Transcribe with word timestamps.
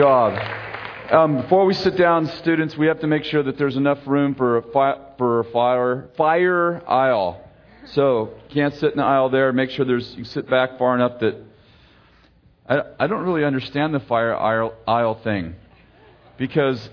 job. 0.00 0.32
Um, 1.12 1.42
before 1.42 1.66
we 1.66 1.74
sit 1.74 1.94
down, 1.94 2.24
students, 2.24 2.74
we 2.74 2.86
have 2.86 3.00
to 3.00 3.06
make 3.06 3.22
sure 3.24 3.42
that 3.42 3.58
there's 3.58 3.76
enough 3.76 3.98
room 4.06 4.34
for 4.34 4.56
a 4.56 4.62
fi- 4.72 4.98
for 5.18 5.40
a 5.40 5.44
fire 5.44 6.08
fire 6.16 6.82
aisle. 6.88 7.38
So 7.84 8.30
can't 8.48 8.72
sit 8.76 8.92
in 8.92 8.96
the 8.96 9.04
aisle 9.04 9.28
there. 9.28 9.52
Make 9.52 9.68
sure 9.68 9.84
there's 9.84 10.14
you 10.16 10.24
sit 10.24 10.48
back 10.48 10.78
far 10.78 10.94
enough 10.94 11.20
that 11.20 11.34
I, 12.66 12.80
I 12.98 13.06
don't 13.08 13.24
really 13.24 13.44
understand 13.44 13.92
the 13.92 14.00
fire 14.00 14.34
aisle, 14.34 14.72
aisle 14.88 15.16
thing 15.22 15.54
because 16.38 16.88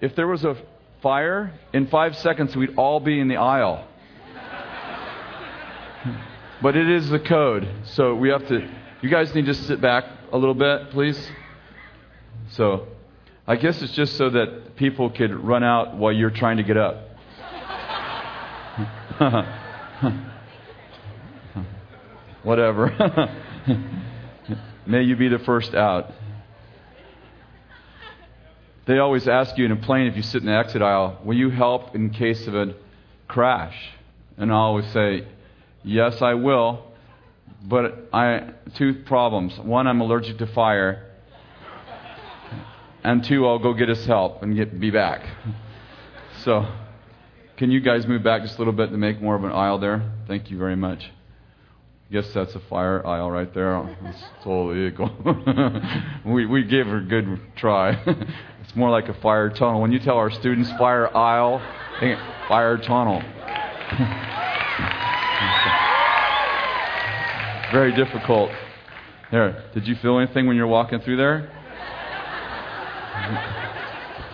if 0.00 0.14
there 0.14 0.28
was 0.28 0.44
a 0.44 0.56
fire 1.02 1.52
in 1.72 1.88
five 1.88 2.16
seconds, 2.18 2.54
we'd 2.54 2.76
all 2.76 3.00
be 3.00 3.18
in 3.18 3.26
the 3.26 3.38
aisle. 3.38 3.84
but 6.62 6.76
it 6.76 6.88
is 6.88 7.08
the 7.08 7.18
code, 7.18 7.68
so 7.82 8.14
we 8.14 8.28
have 8.28 8.46
to. 8.46 8.70
You 9.02 9.10
guys 9.10 9.34
need 9.34 9.46
to 9.46 9.54
sit 9.54 9.80
back 9.80 10.04
a 10.30 10.38
little 10.38 10.54
bit, 10.54 10.90
please. 10.90 11.18
So, 12.56 12.86
I 13.48 13.56
guess 13.56 13.82
it's 13.82 13.92
just 13.94 14.16
so 14.16 14.30
that 14.30 14.76
people 14.76 15.10
could 15.10 15.34
run 15.34 15.64
out 15.64 15.96
while 15.96 16.12
you're 16.12 16.30
trying 16.30 16.58
to 16.58 16.62
get 16.62 16.76
up. 16.76 17.10
Whatever. 22.44 23.32
May 24.86 25.02
you 25.02 25.16
be 25.16 25.26
the 25.28 25.40
first 25.40 25.74
out. 25.74 26.12
They 28.86 28.98
always 28.98 29.26
ask 29.26 29.58
you 29.58 29.64
in 29.64 29.72
a 29.72 29.76
plane 29.76 30.06
if 30.06 30.16
you 30.16 30.22
sit 30.22 30.42
in 30.42 30.46
the 30.46 30.54
exit 30.54 30.80
aisle, 30.80 31.18
will 31.24 31.36
you 31.36 31.50
help 31.50 31.96
in 31.96 32.10
case 32.10 32.46
of 32.46 32.54
a 32.54 32.74
crash? 33.26 33.76
And 34.36 34.52
I 34.52 34.56
always 34.56 34.86
say, 34.92 35.26
yes, 35.82 36.22
I 36.22 36.34
will. 36.34 36.84
But 37.64 38.10
I 38.12 38.50
two 38.74 39.02
problems. 39.06 39.58
One, 39.58 39.88
I'm 39.88 40.00
allergic 40.00 40.38
to 40.38 40.46
fire, 40.46 41.13
and 43.04 43.22
two, 43.22 43.46
I'll 43.46 43.58
go 43.58 43.74
get 43.74 43.90
us 43.90 44.04
help 44.06 44.42
and 44.42 44.56
get 44.56 44.80
be 44.80 44.90
back. 44.90 45.28
So, 46.42 46.66
can 47.58 47.70
you 47.70 47.80
guys 47.80 48.06
move 48.06 48.24
back 48.24 48.42
just 48.42 48.56
a 48.56 48.58
little 48.58 48.72
bit 48.72 48.90
to 48.90 48.96
make 48.96 49.20
more 49.20 49.36
of 49.36 49.44
an 49.44 49.52
aisle 49.52 49.78
there? 49.78 50.10
Thank 50.26 50.50
you 50.50 50.58
very 50.58 50.74
much. 50.74 51.10
I 52.10 52.12
guess 52.12 52.32
that's 52.32 52.54
a 52.54 52.60
fire 52.60 53.06
aisle 53.06 53.30
right 53.30 53.52
there. 53.54 53.96
It's 54.04 54.24
totally 54.42 54.88
equal. 54.88 55.10
we 56.26 56.46
we 56.46 56.64
gave 56.64 56.86
her 56.86 56.98
a 56.98 57.04
good 57.04 57.40
try. 57.56 57.90
it's 58.62 58.74
more 58.74 58.90
like 58.90 59.08
a 59.08 59.14
fire 59.20 59.50
tunnel. 59.50 59.82
When 59.82 59.92
you 59.92 59.98
tell 59.98 60.16
our 60.16 60.30
students 60.30 60.70
fire 60.72 61.14
aisle, 61.14 61.60
fire 62.48 62.78
tunnel. 62.78 63.20
Very 67.72 67.94
difficult. 67.94 68.50
There. 69.30 69.64
Did 69.74 69.88
you 69.88 69.96
feel 69.96 70.18
anything 70.18 70.46
when 70.46 70.56
you're 70.56 70.66
walking 70.66 71.00
through 71.00 71.16
there? 71.16 71.50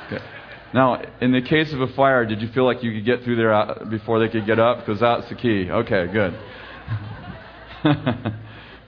Okay. 0.07 0.25
Now, 0.75 1.03
in 1.21 1.31
the 1.31 1.41
case 1.41 1.73
of 1.73 1.81
a 1.81 1.87
fire, 1.95 2.27
did 2.27 2.43
you 2.43 2.49
feel 2.49 2.65
like 2.65 2.83
you 2.83 2.93
could 2.93 3.05
get 3.05 3.23
through 3.23 3.37
there 3.37 3.53
uh, 3.53 3.85
before 3.85 4.19
they 4.19 4.29
could 4.29 4.45
get 4.45 4.59
up? 4.59 4.79
Because 4.79 4.99
that's 5.01 5.29
the 5.29 5.37
key. 5.37 5.71
Okay, 5.71 6.09
good. 6.13 6.37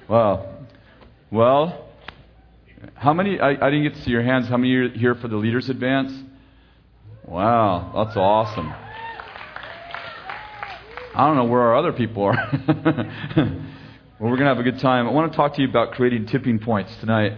wow. 0.09 0.67
Well, 1.31 1.89
how 2.94 3.12
many? 3.12 3.39
I, 3.39 3.50
I, 3.50 3.70
didn't 3.70 3.84
get 3.84 3.94
to 3.94 4.03
see 4.03 4.11
your 4.11 4.22
hands. 4.22 4.48
How 4.48 4.56
many 4.56 4.75
are 4.75 4.89
here 4.91 5.14
for 5.14 5.28
the 5.28 5.36
Leaders 5.36 5.69
Advance? 5.69 6.12
Wow, 7.25 7.92
that's 7.94 8.16
awesome. 8.16 8.72
I 11.14 11.27
don't 11.27 11.37
know 11.37 11.44
where 11.44 11.61
our 11.61 11.77
other 11.77 11.92
people 11.92 12.25
are. 12.25 12.34
well, 12.66 14.31
we're 14.31 14.37
going 14.37 14.41
to 14.41 14.47
have 14.47 14.59
a 14.59 14.62
good 14.62 14.78
time. 14.81 15.06
I 15.06 15.12
want 15.12 15.31
to 15.31 15.37
talk 15.37 15.55
to 15.55 15.62
you 15.62 15.69
about 15.69 15.92
creating 15.92 16.27
tipping 16.27 16.59
points 16.59 16.94
tonight. 16.97 17.33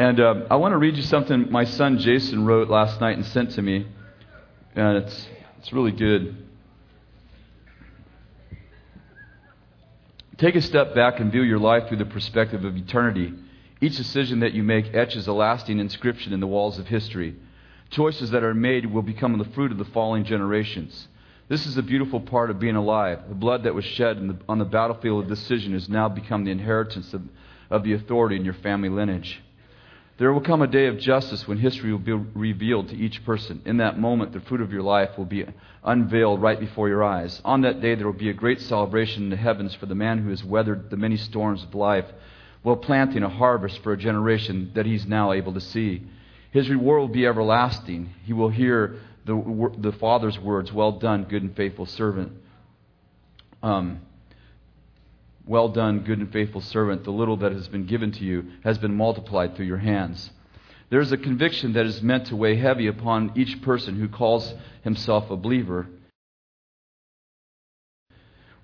And 0.00 0.18
uh, 0.18 0.46
I 0.50 0.56
want 0.56 0.72
to 0.72 0.78
read 0.78 0.96
you 0.96 1.02
something 1.02 1.52
my 1.52 1.64
son 1.64 1.98
Jason 1.98 2.46
wrote 2.46 2.70
last 2.70 3.02
night 3.02 3.18
and 3.18 3.26
sent 3.26 3.50
to 3.50 3.60
me. 3.60 3.86
And 4.74 4.96
it's, 4.96 5.28
it's 5.58 5.74
really 5.74 5.92
good. 5.92 6.42
Take 10.38 10.54
a 10.54 10.62
step 10.62 10.94
back 10.94 11.20
and 11.20 11.30
view 11.30 11.42
your 11.42 11.58
life 11.58 11.86
through 11.86 11.98
the 11.98 12.06
perspective 12.06 12.64
of 12.64 12.78
eternity. 12.78 13.34
Each 13.82 13.94
decision 13.94 14.40
that 14.40 14.54
you 14.54 14.62
make 14.62 14.94
etches 14.94 15.26
a 15.26 15.34
lasting 15.34 15.78
inscription 15.78 16.32
in 16.32 16.40
the 16.40 16.46
walls 16.46 16.78
of 16.78 16.86
history. 16.86 17.36
Choices 17.90 18.30
that 18.30 18.42
are 18.42 18.54
made 18.54 18.86
will 18.86 19.02
become 19.02 19.36
the 19.36 19.44
fruit 19.44 19.70
of 19.70 19.76
the 19.76 19.84
following 19.84 20.24
generations. 20.24 21.08
This 21.48 21.66
is 21.66 21.74
the 21.74 21.82
beautiful 21.82 22.20
part 22.20 22.48
of 22.48 22.58
being 22.58 22.76
alive. 22.76 23.28
The 23.28 23.34
blood 23.34 23.64
that 23.64 23.74
was 23.74 23.84
shed 23.84 24.16
the, 24.16 24.38
on 24.48 24.58
the 24.58 24.64
battlefield 24.64 25.24
of 25.24 25.28
decision 25.28 25.74
has 25.74 25.90
now 25.90 26.08
become 26.08 26.46
the 26.46 26.52
inheritance 26.52 27.12
of, 27.12 27.20
of 27.68 27.82
the 27.82 27.92
authority 27.92 28.36
in 28.36 28.46
your 28.46 28.54
family 28.54 28.88
lineage. 28.88 29.42
There 30.20 30.34
will 30.34 30.42
come 30.42 30.60
a 30.60 30.66
day 30.66 30.88
of 30.88 30.98
justice 30.98 31.48
when 31.48 31.56
history 31.56 31.92
will 31.92 31.98
be 31.98 32.12
revealed 32.12 32.90
to 32.90 32.94
each 32.94 33.24
person. 33.24 33.62
In 33.64 33.78
that 33.78 33.98
moment, 33.98 34.34
the 34.34 34.40
fruit 34.40 34.60
of 34.60 34.70
your 34.70 34.82
life 34.82 35.16
will 35.16 35.24
be 35.24 35.46
unveiled 35.82 36.42
right 36.42 36.60
before 36.60 36.90
your 36.90 37.02
eyes. 37.02 37.40
On 37.42 37.62
that 37.62 37.80
day, 37.80 37.94
there 37.94 38.04
will 38.04 38.12
be 38.12 38.28
a 38.28 38.34
great 38.34 38.60
celebration 38.60 39.22
in 39.22 39.30
the 39.30 39.36
heavens 39.36 39.74
for 39.74 39.86
the 39.86 39.94
man 39.94 40.18
who 40.18 40.28
has 40.28 40.44
weathered 40.44 40.90
the 40.90 40.98
many 40.98 41.16
storms 41.16 41.62
of 41.62 41.74
life 41.74 42.04
while 42.60 42.76
planting 42.76 43.22
a 43.22 43.30
harvest 43.30 43.82
for 43.82 43.94
a 43.94 43.96
generation 43.96 44.72
that 44.74 44.84
he's 44.84 45.06
now 45.06 45.32
able 45.32 45.54
to 45.54 45.60
see. 45.60 46.02
His 46.50 46.68
reward 46.68 47.00
will 47.00 47.08
be 47.08 47.26
everlasting. 47.26 48.10
He 48.26 48.34
will 48.34 48.50
hear 48.50 48.96
the, 49.24 49.72
the 49.78 49.92
Father's 49.92 50.38
words, 50.38 50.70
Well 50.70 50.92
done, 50.92 51.24
good 51.24 51.44
and 51.44 51.56
faithful 51.56 51.86
servant. 51.86 52.32
Um, 53.62 54.02
well 55.50 55.68
done, 55.68 55.98
good 55.98 56.20
and 56.20 56.32
faithful 56.32 56.60
servant. 56.60 57.02
The 57.02 57.10
little 57.10 57.36
that 57.38 57.50
has 57.50 57.66
been 57.66 57.84
given 57.84 58.12
to 58.12 58.24
you 58.24 58.44
has 58.62 58.78
been 58.78 58.94
multiplied 58.94 59.56
through 59.56 59.66
your 59.66 59.78
hands. 59.78 60.30
There 60.90 61.00
is 61.00 61.10
a 61.10 61.16
conviction 61.16 61.72
that 61.72 61.86
is 61.86 62.00
meant 62.00 62.26
to 62.26 62.36
weigh 62.36 62.54
heavy 62.54 62.86
upon 62.86 63.32
each 63.34 63.60
person 63.60 63.98
who 63.98 64.08
calls 64.08 64.54
himself 64.84 65.28
a 65.28 65.36
believer. 65.36 65.88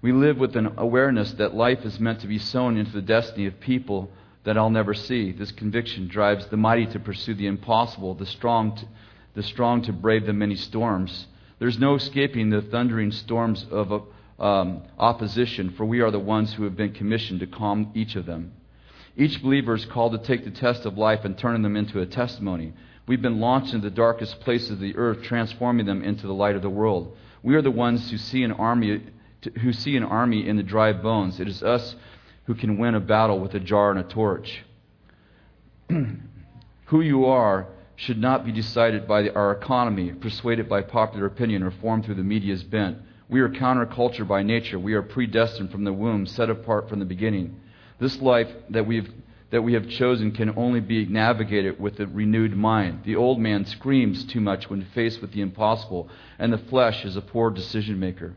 We 0.01 0.13
live 0.13 0.39
with 0.39 0.55
an 0.55 0.75
awareness 0.77 1.33
that 1.33 1.57
life 1.57 1.85
is 1.85 1.99
meant 1.99 2.21
to 2.21 2.29
be 2.29 2.39
sown 2.39 2.77
into 2.77 2.93
the 2.93 3.03
destiny 3.03 3.47
of 3.47 3.59
people 3.59 4.13
that 4.45 4.57
I'll 4.57 4.71
never 4.71 4.95
see. 4.95 5.33
This 5.33 5.51
conviction 5.51 6.07
drives 6.07 6.47
the 6.47 6.57
mighty 6.57 6.87
to 6.87 7.01
pursue 7.01 7.35
the 7.35 7.49
impossible, 7.49 8.15
the 8.15 8.27
strong 8.27 8.77
to, 8.77 8.87
the 9.35 9.43
strong 9.43 9.83
to 9.83 9.93
brave 9.93 10.25
the 10.25 10.33
many 10.33 10.55
storms. 10.55 11.27
There's 11.59 11.81
no 11.81 11.97
escaping 11.97 12.51
the 12.51 12.63
thundering 12.63 13.11
storms 13.11 13.67
of 13.73 13.91
um, 14.39 14.83
opposition, 14.99 15.75
for 15.77 15.85
we 15.85 16.01
are 16.01 16.11
the 16.11 16.19
ones 16.19 16.53
who 16.55 16.65
have 16.65 16.77
been 16.77 16.93
commissioned 16.93 17.41
to 17.41 17.47
calm 17.47 17.91
each 17.95 18.17
of 18.17 18.27
them. 18.27 18.53
Each 19.17 19.43
believer 19.43 19.75
is 19.75 19.87
called 19.87 20.13
to 20.13 20.19
take 20.19 20.45
the 20.45 20.51
test 20.51 20.85
of 20.85 20.99
life 20.99 21.25
and 21.25 21.39
turn 21.39 21.63
them 21.63 21.77
into 21.77 22.01
a 22.01 22.07
testimony. 22.07 22.75
We've 23.07 23.23
been 23.23 23.41
launched 23.41 23.73
into 23.73 23.89
the 23.89 23.95
darkest 23.95 24.41
places 24.41 24.73
of 24.73 24.81
the 24.81 24.97
earth, 24.97 25.23
transforming 25.23 25.87
them 25.87 26.03
into 26.03 26.27
the 26.27 26.35
light 26.35 26.57
of 26.57 26.63
the 26.63 26.69
world. 26.69 27.17
We 27.43 27.55
are 27.55 27.63
the 27.63 27.71
ones 27.71 28.11
who 28.11 28.19
see 28.19 28.43
an 28.43 28.53
army, 28.53 29.03
who 29.63 29.73
see 29.73 29.97
an 29.97 30.03
army 30.03 30.47
in 30.47 30.57
the 30.57 30.63
dry 30.63 30.93
bones. 30.93 31.41
It 31.41 31.49
is 31.49 31.63
us 31.63 31.95
who 32.45 32.55
can 32.55 32.79
win 32.79 32.95
a 32.95 33.01
battle 33.01 33.41
with 33.41 33.55
a 33.55 33.61
jar 33.61 33.91
and 33.91 34.01
a 34.01 34.03
torch. 34.03 34.65
who 35.89 37.01
you 37.01 37.27
are 37.27 37.69
should 37.97 38.19
not 38.19 38.45
be 38.45 38.53
decided 38.53 39.09
by 39.09 39.29
our 39.31 39.53
economy, 39.53 40.13
persuaded 40.13 40.69
by 40.69 40.83
popular 40.83 41.27
opinion, 41.27 41.63
or 41.63 41.71
formed 41.71 42.05
through 42.05 42.15
the 42.15 42.23
media's 42.23 42.63
bent. 42.63 42.99
We 43.29 43.41
are 43.41 43.49
counterculture 43.49 44.27
by 44.27 44.43
nature. 44.43 44.79
We 44.79 44.95
are 44.95 45.03
predestined 45.03 45.71
from 45.71 45.85
the 45.85 45.93
womb, 45.93 46.27
set 46.27 46.49
apart 46.49 46.89
from 46.89 47.01
the 47.01 47.05
beginning. 47.05 47.61
This 47.99 48.21
life 48.21 48.49
that 48.71 48.87
we've 48.87 49.11
that 49.51 49.63
we 49.63 49.75
have 49.75 49.89
chosen 49.89 50.33
can 50.33 50.53
only 50.57 50.81
be 50.81 51.07
navigated 51.07 51.79
with 51.81 52.01
a 52.01 52.07
renewed 52.07 52.57
mind. 52.57 53.03
The 53.05 53.17
old 53.17 53.39
man 53.39 53.65
screams 53.65 54.25
too 54.25 54.41
much 54.41 54.69
when 54.69 54.85
faced 54.95 55.21
with 55.21 55.33
the 55.33 55.41
impossible, 55.41 56.09
and 56.39 56.53
the 56.53 56.59
flesh 56.59 57.05
is 57.05 57.17
a 57.17 57.21
poor 57.21 57.51
decision 57.51 58.01
maker. 58.01 58.35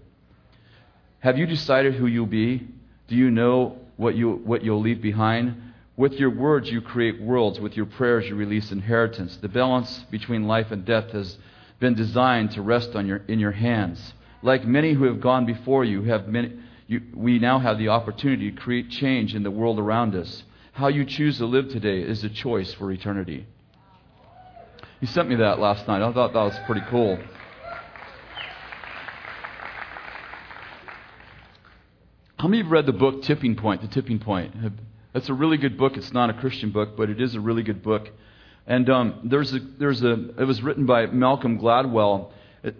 Have 1.20 1.38
you 1.38 1.48
decided 1.48 1.96
who 1.96 2.06
you'll 2.06 2.28
be? 2.28 2.68
Do 3.08 3.16
you 3.16 3.32
know 3.32 3.78
what, 3.98 4.16
you, 4.16 4.34
what 4.34 4.64
you'll 4.64 4.82
leave 4.82 5.02
behind? 5.02 5.60
With 5.98 6.14
your 6.14 6.30
words, 6.30 6.70
you 6.70 6.80
create 6.80 7.20
worlds. 7.20 7.60
With 7.60 7.76
your 7.76 7.88
prayers, 7.88 8.26
you 8.28 8.36
release 8.36 8.72
inheritance. 8.72 9.36
The 9.38 9.50
balance 9.50 10.06
between 10.12 10.48
life 10.48 10.72
and 10.72 10.86
death 10.86 11.10
has 11.12 11.38
been 11.80 11.96
designed 11.96 12.52
to 12.52 12.62
rest 12.62 12.96
on 12.96 13.08
your, 13.08 13.24
in 13.28 13.40
your 13.40 13.52
hands. 13.52 14.13
Like 14.41 14.65
many 14.65 14.94
who 14.94 15.06
have 15.06 15.19
gone 15.19 15.45
before 15.45 15.83
you, 15.83 16.03
have 16.03 16.27
many, 16.27 16.53
you, 16.88 17.01
we 17.13 17.39
now 17.39 17.59
have 17.59 17.77
the 17.77 17.89
opportunity 17.89 18.51
to 18.51 18.57
create 18.57 18.89
change 18.89 19.36
in 19.36 19.44
the 19.44 19.51
world 19.51 19.80
around 19.80 20.15
us. 20.15 20.44
How 20.71 20.88
you 20.88 21.06
choose 21.06 21.38
to 21.39 21.45
live 21.45 21.69
today 21.69 22.01
is 22.01 22.24
a 22.24 22.30
choice 22.30 22.74
for 22.74 22.91
eternity. 22.91 23.45
He 25.01 25.06
sent 25.06 25.30
me 25.30 25.36
that 25.36 25.59
last 25.59 25.88
night. 25.88 26.01
I 26.01 26.12
thought 26.13 26.33
that 26.33 26.41
was 26.41 26.57
pretty 26.65 26.81
cool. 26.89 27.19
How 32.38 32.47
many 32.47 32.63
have 32.63 32.71
read 32.71 32.86
the 32.86 32.94
book 32.94 33.24
Tipping 33.24 33.56
Point? 33.56 33.81
The 33.81 33.89
Tipping 33.89 34.19
Point. 34.19 34.56
It's 35.13 35.27
a 35.27 35.33
really 35.33 35.57
good 35.57 35.77
book. 35.77 35.97
It's 35.97 36.13
not 36.13 36.30
a 36.30 36.33
Christian 36.33 36.71
book, 36.71 36.95
but 36.95 37.09
it 37.09 37.19
is 37.19 37.36
a 37.36 37.39
really 37.41 37.63
good 37.63 37.83
book. 37.83 38.09
And 38.65 38.89
um, 38.89 39.19
there's 39.25 39.53
a, 39.53 39.59
there's 39.59 40.01
a, 40.03 40.13
it 40.39 40.45
was 40.45 40.62
written 40.62 40.86
by 40.86 41.07
Malcolm 41.07 41.59
Gladwell, 41.59 42.31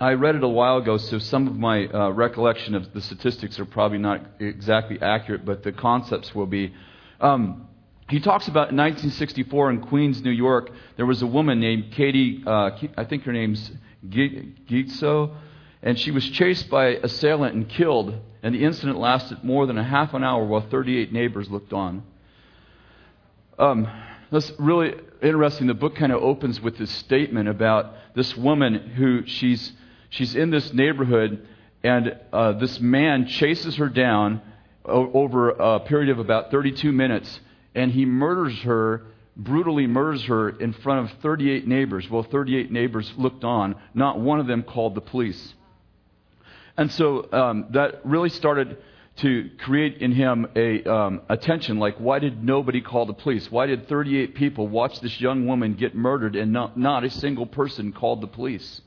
I 0.02 0.12
read 0.14 0.36
it 0.36 0.44
a 0.44 0.48
while 0.48 0.78
ago, 0.78 0.98
so 0.98 1.20
some 1.20 1.48
of 1.48 1.56
my 1.56 1.88
uh, 1.88 2.10
recollection 2.10 2.76
of 2.76 2.92
the 2.94 3.00
statistics 3.02 3.60
are 3.60 3.66
probably 3.66 3.98
not 3.98 4.22
exactly 4.40 5.00
accurate, 5.02 5.46
but 5.46 5.64
the 5.64 5.72
concepts 5.72 6.36
will 6.36 6.48
be. 6.48 6.74
Um, 7.22 7.68
he 8.10 8.20
talks 8.20 8.50
about 8.50 8.72
in 8.72 8.78
1964 8.78 9.70
in 9.70 9.82
Queens, 9.82 10.22
New 10.22 10.32
York, 10.32 10.72
there 10.98 11.06
was 11.06 11.22
a 11.22 11.28
woman 11.28 11.62
named 11.62 11.94
Katie, 11.94 12.44
uh, 12.46 12.72
I 12.98 13.06
think 13.06 13.24
her 13.24 13.32
name's 13.32 13.72
Gitzo, 14.06 15.38
and 15.82 15.98
she 15.98 16.12
was 16.12 16.30
chased 16.30 16.70
by 16.70 16.88
assailant 16.88 17.56
and 17.56 17.70
killed, 17.70 18.16
and 18.44 18.54
the 18.54 18.66
incident 18.66 18.98
lasted 18.98 19.46
more 19.46 19.66
than 19.66 19.78
a 19.78 19.84
half 19.84 20.14
an 20.14 20.26
hour 20.26 20.44
while 20.46 20.68
38 20.70 21.14
neighbors 21.14 21.50
looked 21.50 21.72
on. 21.72 22.04
Um, 23.58 23.88
that's 24.30 24.52
really 24.60 24.96
interesting. 25.22 25.68
The 25.68 25.74
book 25.74 25.96
kind 25.96 26.12
of 26.12 26.22
opens 26.22 26.62
with 26.62 26.78
this 26.78 26.92
statement 26.92 27.50
about 27.50 27.94
this 28.16 28.36
woman 28.36 28.76
who 28.76 29.26
she's, 29.26 29.74
she's 30.10 30.36
in 30.36 30.50
this 30.50 30.74
neighborhood, 30.74 31.48
and 31.84 32.18
uh, 32.34 32.54
this 32.54 32.80
man 32.80 33.28
chases 33.28 33.76
her 33.78 33.90
down 33.90 34.42
o- 34.86 35.12
over 35.14 35.50
a 35.50 35.80
period 35.82 36.10
of 36.10 36.20
about 36.20 36.52
32 36.52 36.92
minutes 36.92 37.40
and 37.76 37.92
he 37.92 38.06
murders 38.06 38.60
her, 38.62 39.04
brutally 39.36 39.88
murders 39.88 40.24
her 40.26 40.50
in 40.50 40.74
front 40.74 41.10
of 41.10 41.18
38 41.20 41.68
neighbors. 41.68 42.10
Well, 42.10 42.24
38 42.24 42.72
neighbors 42.72 43.12
looked 43.18 43.44
on. 43.44 43.76
Not 43.94 44.20
one 44.20 44.40
of 44.40 44.48
them 44.48 44.64
called 44.64 44.96
the 44.96 45.02
police. 45.02 45.54
And 46.78 46.92
so 46.92 47.32
um, 47.32 47.68
that 47.72 48.06
really 48.06 48.30
started 48.30 48.78
to 49.22 49.50
create 49.60 49.98
in 49.98 50.12
him 50.12 50.48
a 50.56 50.84
um, 50.84 51.22
attention 51.30 51.80
like 51.80 51.98
why 51.98 52.20
did 52.20 52.44
nobody 52.44 52.82
call 52.82 53.06
the 53.06 53.14
police 53.14 53.52
why 53.52 53.66
did 53.66 53.88
38 53.88 54.36
people 54.36 54.68
watch 54.68 55.00
this 55.02 55.20
young 55.20 55.46
woman 55.46 55.74
get 55.74 55.96
murdered 55.96 56.36
and 56.36 56.52
not, 56.52 56.78
not 56.78 57.04
a 57.04 57.10
single 57.10 57.46
person 57.46 57.92
called 57.92 58.22
the 58.22 58.28
police 58.28 58.82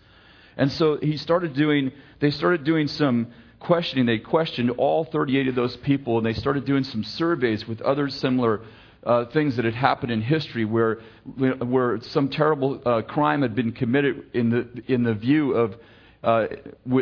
and 0.56 0.70
so 0.72 0.98
he 0.98 1.16
started 1.16 1.54
doing 1.54 1.92
they 2.20 2.30
started 2.30 2.64
doing 2.64 2.88
some 2.88 3.32
questioning. 3.62 4.06
They 4.06 4.18
questioned 4.18 4.70
all 4.72 5.04
38 5.04 5.48
of 5.48 5.54
those 5.54 5.76
people, 5.78 6.18
and 6.18 6.26
they 6.26 6.34
started 6.34 6.64
doing 6.64 6.84
some 6.84 7.04
surveys 7.04 7.66
with 7.66 7.80
other 7.82 8.08
similar 8.08 8.60
uh, 9.04 9.24
things 9.26 9.56
that 9.56 9.64
had 9.64 9.74
happened 9.74 10.12
in 10.12 10.20
history 10.20 10.64
where, 10.64 11.00
where 11.34 12.00
some 12.02 12.28
terrible 12.28 12.80
uh, 12.84 13.02
crime 13.02 13.42
had 13.42 13.54
been 13.54 13.72
committed 13.72 14.26
in 14.34 14.50
the, 14.50 14.82
in 14.86 15.02
the 15.02 15.14
view 15.14 15.54
of, 15.54 15.74
uh, 16.22 16.46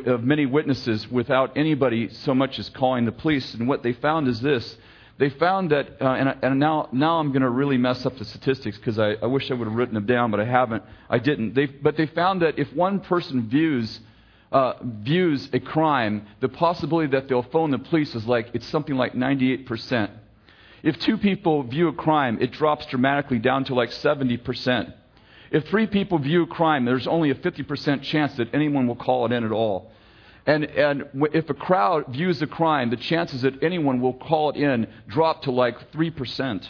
of 0.07 0.25
many 0.25 0.47
witnesses 0.47 1.09
without 1.11 1.57
anybody 1.57 2.09
so 2.09 2.35
much 2.35 2.59
as 2.59 2.69
calling 2.71 3.05
the 3.05 3.13
police. 3.13 3.55
And 3.55 3.69
what 3.69 3.83
they 3.83 3.93
found 3.93 4.29
is 4.29 4.41
this. 4.41 4.77
They 5.19 5.29
found 5.29 5.71
that, 5.71 6.01
uh, 6.01 6.13
and, 6.13 6.35
and, 6.43 6.59
now, 6.59 6.89
now 6.93 7.19
I'm 7.19 7.29
going 7.29 7.43
to 7.43 7.51
really 7.51 7.77
mess 7.77 8.07
up 8.07 8.17
the 8.17 8.25
statistics 8.25 8.79
because 8.79 8.99
I, 8.99 9.13
I 9.23 9.27
wish 9.27 9.51
I 9.51 9.55
would 9.55 9.69
have 9.69 9.77
written 9.77 9.95
them 9.95 10.07
down, 10.07 10.31
but 10.31 10.41
I 10.41 10.47
haven't. 10.47 10.83
I 11.11 11.19
didn't. 11.19 11.55
They, 11.55 11.67
but 11.67 11.99
they 11.99 12.07
found 12.07 12.41
that 12.41 12.59
if 12.59 12.73
one 12.73 13.01
person 13.01 13.49
views 13.49 14.01
uh, 14.53 14.75
views 14.83 15.49
a 15.53 15.61
crime, 15.61 16.27
the 16.41 16.49
possibility 16.49 17.09
that 17.13 17.29
they'll 17.29 17.43
phone 17.43 17.71
the 17.71 17.79
police 17.79 18.15
is 18.15 18.27
like, 18.27 18.51
it's 18.55 18.67
something 18.67 18.97
like 18.97 19.13
98%. 19.13 20.11
If 20.83 20.99
two 20.99 21.19
people 21.19 21.63
view 21.63 21.89
a 21.89 21.93
crime, 21.93 22.39
it 22.41 22.53
drops 22.53 22.87
dramatically 22.87 23.39
down 23.39 23.65
to 23.67 23.75
like 23.75 23.91
70%. 23.91 24.93
If 25.51 25.69
three 25.69 25.87
people 25.87 26.19
view 26.19 26.47
crime, 26.47 26.85
there's 26.85 27.07
only 27.07 27.31
a 27.31 27.35
50% 27.35 28.03
chance 28.03 28.35
that 28.37 28.55
anyone 28.55 28.87
will 28.87 28.97
call 28.97 29.27
it 29.27 29.33
in 29.33 29.45
at 29.45 29.51
all. 29.51 29.91
And, 30.47 30.65
and 30.65 31.05
if 31.35 31.51
a 31.51 31.55
crowd 31.55 32.07
views 32.09 32.41
a 32.41 32.47
crime, 32.47 32.91
the 32.91 32.97
chances 32.97 33.43
that 33.43 33.63
anyone 33.63 34.01
will 34.01 34.15
call 34.15 34.51
it 34.51 34.57
in 34.57 34.87
drop 35.09 35.43
to 35.43 35.51
like 35.51 35.93
3%. 35.93 36.67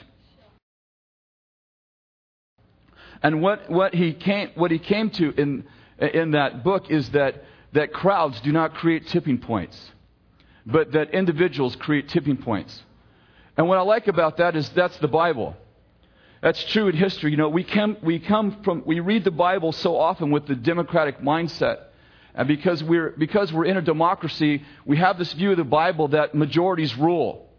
And 3.22 3.42
what, 3.42 3.70
what, 3.70 3.94
he, 3.94 4.14
came, 4.14 4.50
what 4.54 4.70
he 4.70 4.78
came 4.78 5.10
to 5.10 5.30
in, 5.38 5.64
in 5.98 6.30
that 6.32 6.64
book 6.64 6.90
is 6.90 7.10
that 7.10 7.44
that 7.72 7.92
crowds 7.92 8.40
do 8.40 8.50
not 8.50 8.74
create 8.74 9.06
tipping 9.08 9.38
points, 9.38 9.92
but 10.66 10.92
that 10.92 11.10
individuals 11.10 11.76
create 11.76 12.08
tipping 12.08 12.36
points. 12.36 12.82
And 13.56 13.68
what 13.68 13.78
I 13.78 13.82
like 13.82 14.08
about 14.08 14.38
that 14.38 14.56
is 14.56 14.68
that's 14.70 14.96
the 14.98 15.08
Bible. 15.08 15.54
That's 16.40 16.62
true 16.64 16.88
in 16.88 16.96
history. 16.96 17.30
You 17.30 17.36
know, 17.36 17.48
we 17.48 17.64
come, 17.64 17.96
we 18.02 18.18
come 18.18 18.62
from, 18.62 18.82
we 18.86 19.00
read 19.00 19.24
the 19.24 19.30
Bible 19.30 19.72
so 19.72 19.96
often 19.96 20.30
with 20.30 20.46
the 20.46 20.54
democratic 20.54 21.20
mindset. 21.20 21.84
And 22.34 22.48
because 22.48 22.82
we're, 22.82 23.10
because 23.10 23.52
we're 23.52 23.66
in 23.66 23.76
a 23.76 23.82
democracy, 23.82 24.62
we 24.86 24.96
have 24.96 25.18
this 25.18 25.32
view 25.32 25.50
of 25.50 25.56
the 25.56 25.64
Bible 25.64 26.08
that 26.08 26.34
majorities 26.34 26.96
rule 26.96 27.50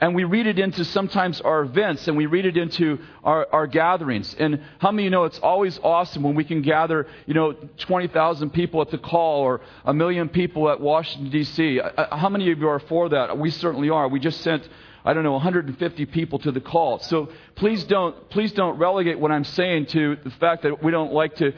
and 0.00 0.14
we 0.14 0.24
read 0.24 0.46
it 0.46 0.58
into 0.58 0.84
sometimes 0.84 1.40
our 1.42 1.60
events 1.62 2.08
and 2.08 2.16
we 2.16 2.26
read 2.26 2.46
it 2.46 2.56
into 2.56 2.98
our, 3.22 3.46
our 3.52 3.66
gatherings. 3.66 4.34
And 4.38 4.62
how 4.78 4.90
many 4.90 5.02
of 5.02 5.04
you 5.04 5.10
know 5.10 5.24
it's 5.24 5.38
always 5.40 5.78
awesome 5.82 6.22
when 6.22 6.34
we 6.34 6.44
can 6.44 6.62
gather, 6.62 7.06
you 7.26 7.34
know, 7.34 7.52
20,000 7.52 8.50
people 8.50 8.80
at 8.80 8.90
the 8.90 8.98
call 8.98 9.42
or 9.42 9.60
a 9.84 9.92
million 9.92 10.28
people 10.28 10.70
at 10.70 10.80
Washington, 10.80 11.30
D.C.? 11.30 11.80
Uh, 11.80 11.88
uh, 11.88 12.16
how 12.16 12.30
many 12.30 12.50
of 12.50 12.58
you 12.58 12.68
are 12.68 12.80
for 12.80 13.10
that? 13.10 13.36
We 13.36 13.50
certainly 13.50 13.90
are. 13.90 14.08
We 14.08 14.20
just 14.20 14.40
sent 14.40 14.66
I 15.04 15.14
don't 15.14 15.24
know, 15.24 15.32
150 15.32 16.06
people 16.06 16.38
to 16.40 16.52
the 16.52 16.60
call. 16.60 16.98
So 16.98 17.30
please 17.54 17.84
don't, 17.84 18.28
please 18.30 18.52
don't 18.52 18.78
relegate 18.78 19.18
what 19.18 19.30
I'm 19.30 19.44
saying 19.44 19.86
to 19.86 20.16
the 20.22 20.30
fact 20.30 20.62
that 20.62 20.82
we 20.82 20.90
don't 20.90 21.12
like 21.12 21.36
to 21.36 21.52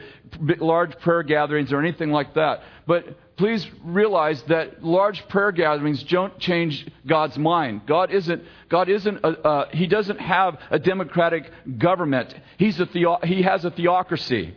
large 0.59 0.97
prayer 0.99 1.23
gatherings 1.23 1.73
or 1.73 1.79
anything 1.79 2.11
like 2.11 2.33
that. 2.35 2.61
But 2.87 3.35
please 3.37 3.67
realize 3.83 4.41
that 4.43 4.83
large 4.83 5.27
prayer 5.27 5.51
gatherings 5.51 6.03
don't 6.03 6.37
change 6.39 6.87
God's 7.05 7.37
mind. 7.37 7.81
God 7.85 8.11
isn't, 8.11 8.43
God 8.69 8.89
isn't, 8.89 9.19
a, 9.23 9.27
uh, 9.27 9.69
He 9.71 9.87
doesn't 9.87 10.19
have 10.19 10.57
a 10.69 10.79
democratic 10.79 11.51
government. 11.77 12.33
He's 12.57 12.79
a 12.79 12.85
theo- 12.85 13.19
he 13.23 13.41
has 13.41 13.65
a 13.65 13.71
theocracy. 13.71 14.55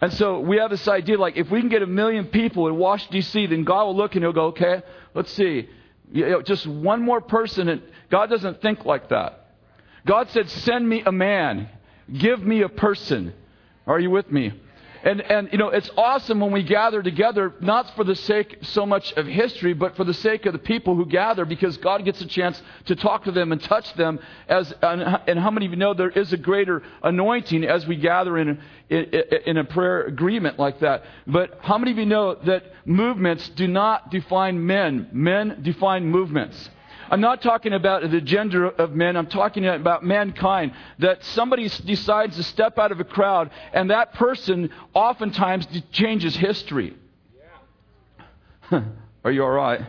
And 0.00 0.12
so 0.12 0.40
we 0.40 0.58
have 0.58 0.70
this 0.70 0.86
idea 0.88 1.18
like 1.18 1.36
if 1.36 1.50
we 1.50 1.60
can 1.60 1.70
get 1.70 1.82
a 1.82 1.86
million 1.86 2.26
people 2.26 2.68
in 2.68 2.76
Washington, 2.76 3.20
D.C., 3.20 3.46
then 3.46 3.64
God 3.64 3.84
will 3.84 3.96
look 3.96 4.14
and 4.14 4.22
He'll 4.22 4.32
go, 4.32 4.46
okay, 4.46 4.82
let's 5.14 5.32
see. 5.32 5.68
You 6.12 6.28
know, 6.28 6.42
just 6.42 6.66
one 6.66 7.02
more 7.02 7.20
person. 7.20 7.68
And 7.68 7.82
God 8.10 8.30
doesn't 8.30 8.62
think 8.62 8.84
like 8.84 9.08
that. 9.10 9.46
God 10.06 10.30
said, 10.30 10.48
send 10.48 10.88
me 10.88 11.02
a 11.04 11.12
man. 11.12 11.68
Give 12.12 12.40
me 12.40 12.62
a 12.62 12.68
person. 12.68 13.34
Are 13.86 13.98
you 13.98 14.10
with 14.10 14.30
me? 14.30 14.52
And, 15.06 15.20
and, 15.20 15.48
you 15.52 15.58
know, 15.58 15.68
it's 15.68 15.88
awesome 15.96 16.40
when 16.40 16.50
we 16.50 16.64
gather 16.64 17.00
together, 17.00 17.54
not 17.60 17.94
for 17.94 18.02
the 18.02 18.16
sake 18.16 18.58
so 18.62 18.84
much 18.84 19.12
of 19.12 19.24
history, 19.24 19.72
but 19.72 19.94
for 19.94 20.02
the 20.02 20.12
sake 20.12 20.46
of 20.46 20.52
the 20.52 20.58
people 20.58 20.96
who 20.96 21.06
gather, 21.06 21.44
because 21.44 21.76
God 21.76 22.04
gets 22.04 22.20
a 22.20 22.26
chance 22.26 22.60
to 22.86 22.96
talk 22.96 23.22
to 23.22 23.30
them 23.30 23.52
and 23.52 23.62
touch 23.62 23.94
them. 23.94 24.18
As, 24.48 24.74
and, 24.82 25.38
how 25.38 25.52
many 25.52 25.66
of 25.66 25.70
you 25.70 25.78
know 25.78 25.94
there 25.94 26.10
is 26.10 26.32
a 26.32 26.36
greater 26.36 26.82
anointing 27.04 27.62
as 27.62 27.86
we 27.86 27.94
gather 27.94 28.36
in, 28.36 28.60
in, 28.90 29.04
in 29.46 29.56
a 29.58 29.64
prayer 29.64 30.06
agreement 30.06 30.58
like 30.58 30.80
that? 30.80 31.04
But 31.24 31.60
how 31.62 31.78
many 31.78 31.92
of 31.92 31.98
you 31.98 32.06
know 32.06 32.34
that 32.34 32.64
movements 32.84 33.48
do 33.50 33.68
not 33.68 34.10
define 34.10 34.66
men? 34.66 35.08
Men 35.12 35.60
define 35.62 36.04
movements. 36.06 36.68
I'm 37.10 37.20
not 37.20 37.42
talking 37.42 37.72
about 37.72 38.10
the 38.10 38.20
gender 38.20 38.66
of 38.66 38.92
men. 38.92 39.16
I'm 39.16 39.26
talking 39.26 39.66
about 39.66 40.04
mankind. 40.04 40.72
That 40.98 41.24
somebody 41.24 41.68
decides 41.68 42.36
to 42.36 42.42
step 42.42 42.78
out 42.78 42.92
of 42.92 43.00
a 43.00 43.04
crowd, 43.04 43.50
and 43.72 43.90
that 43.90 44.14
person 44.14 44.70
oftentimes 44.94 45.66
changes 45.92 46.36
history. 46.36 46.96
Are 49.24 49.30
you 49.30 49.42
all 49.42 49.50
right? 49.50 49.82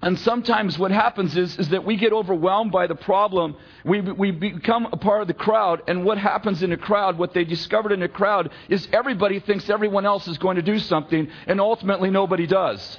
And 0.00 0.16
sometimes 0.20 0.78
what 0.78 0.92
happens 0.92 1.36
is, 1.36 1.58
is 1.58 1.70
that 1.70 1.84
we 1.84 1.96
get 1.96 2.12
overwhelmed 2.12 2.70
by 2.70 2.86
the 2.86 2.94
problem. 2.94 3.56
We, 3.84 4.00
we 4.00 4.30
become 4.30 4.86
a 4.92 4.96
part 4.96 5.22
of 5.22 5.26
the 5.26 5.34
crowd. 5.34 5.82
And 5.88 6.04
what 6.04 6.18
happens 6.18 6.62
in 6.62 6.70
a 6.70 6.76
crowd, 6.76 7.18
what 7.18 7.34
they 7.34 7.44
discovered 7.44 7.90
in 7.90 8.02
a 8.04 8.08
crowd, 8.08 8.50
is 8.68 8.86
everybody 8.92 9.40
thinks 9.40 9.68
everyone 9.68 10.06
else 10.06 10.28
is 10.28 10.38
going 10.38 10.54
to 10.54 10.62
do 10.62 10.78
something, 10.78 11.28
and 11.48 11.60
ultimately 11.60 12.10
nobody 12.10 12.46
does. 12.46 12.98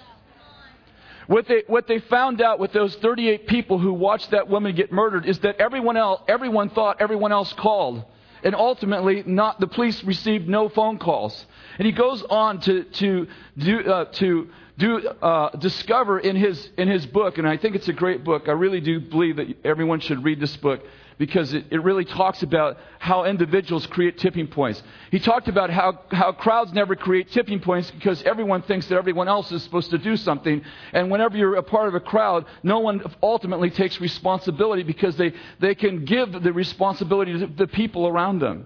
What 1.27 1.47
they, 1.47 1.63
what 1.67 1.87
they 1.87 1.99
found 1.99 2.41
out 2.41 2.59
with 2.59 2.73
those 2.73 2.95
38 2.95 3.47
people 3.47 3.79
who 3.79 3.93
watched 3.93 4.31
that 4.31 4.49
woman 4.49 4.75
get 4.75 4.91
murdered 4.91 5.25
is 5.25 5.39
that 5.39 5.57
everyone, 5.57 5.95
else, 5.95 6.21
everyone 6.27 6.69
thought 6.71 6.97
everyone 6.99 7.31
else 7.31 7.53
called. 7.53 8.03
And 8.43 8.55
ultimately, 8.55 9.23
not, 9.25 9.59
the 9.59 9.67
police 9.67 10.03
received 10.03 10.49
no 10.49 10.69
phone 10.69 10.97
calls. 10.97 11.45
And 11.77 11.85
he 11.85 11.91
goes 11.91 12.23
on 12.23 12.61
to, 12.61 12.83
to, 12.83 13.27
do, 13.57 13.79
uh, 13.81 14.05
to 14.05 14.49
do 14.79 15.07
uh, 15.07 15.49
discover 15.57 16.19
in 16.19 16.35
his 16.35 16.69
in 16.77 16.87
his 16.87 17.05
book, 17.05 17.37
and 17.37 17.47
I 17.47 17.57
think 17.57 17.75
it's 17.75 17.89
a 17.89 17.93
great 17.93 18.23
book. 18.23 18.47
I 18.47 18.53
really 18.53 18.79
do 18.81 18.99
believe 18.99 19.35
that 19.35 19.47
everyone 19.63 19.99
should 19.99 20.23
read 20.23 20.39
this 20.39 20.55
book 20.57 20.81
because 21.19 21.53
it, 21.53 21.65
it 21.69 21.83
really 21.83 22.05
talks 22.05 22.41
about 22.43 22.77
how 22.97 23.25
individuals 23.25 23.85
create 23.87 24.17
tipping 24.17 24.47
points. 24.47 24.81
He 25.11 25.19
talked 25.19 25.49
about 25.49 25.69
how, 25.69 25.99
how 26.11 26.31
crowds 26.31 26.71
never 26.71 26.95
create 26.95 27.29
tipping 27.29 27.59
points 27.59 27.91
because 27.91 28.23
everyone 28.23 28.61
thinks 28.61 28.87
that 28.87 28.95
everyone 28.95 29.27
else 29.27 29.51
is 29.51 29.61
supposed 29.61 29.91
to 29.91 29.97
do 29.97 30.15
something. 30.15 30.63
And 30.93 31.11
whenever 31.11 31.37
you're 31.37 31.57
a 31.57 31.63
part 31.63 31.89
of 31.89 31.93
a 31.93 31.99
crowd, 31.99 32.45
no 32.63 32.79
one 32.79 33.03
ultimately 33.21 33.69
takes 33.69 33.99
responsibility 33.99 34.83
because 34.83 35.17
they, 35.17 35.33
they 35.59 35.75
can 35.75 36.05
give 36.05 36.31
the 36.31 36.53
responsibility 36.53 37.37
to 37.37 37.47
the 37.47 37.67
people 37.67 38.07
around 38.07 38.39
them. 38.39 38.65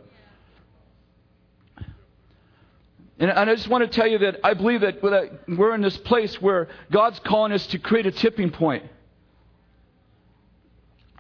And, 3.20 3.32
I 3.32 3.46
just 3.46 3.68
want 3.68 3.90
to 3.90 3.96
tell 3.96 4.08
you 4.08 4.18
that 4.20 4.40
I 4.44 4.54
believe 4.54 4.82
that 4.82 5.02
we're 5.48 5.76
in 5.76 5.82
this 5.82 5.98
place 5.98 6.42
where 6.42 6.68
God's 6.92 7.20
calling 7.20 7.52
us 7.52 7.66
to 7.68 7.80
create 7.80 8.06
a 8.06 8.12
tipping 8.12 8.52
point. 8.52 8.84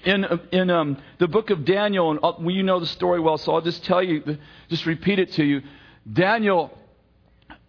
In, 0.04 0.26
in 0.52 0.70
um, 0.70 0.98
the 1.20 1.30
book 1.30 1.50
of 1.50 1.64
Daniel, 1.64 2.12
and 2.12 2.20
well, 2.22 2.52
you 2.52 2.64
know 2.64 2.80
the 2.80 2.86
story 2.86 3.22
well, 3.22 3.38
so 3.38 3.54
I'll 3.54 3.62
just 3.62 3.86
tell 3.86 4.04
you, 4.04 4.38
just 4.68 4.86
repeat 4.86 5.20
it 5.20 5.32
to 5.34 5.46
you. 5.46 5.62
Daniel, 6.12 6.78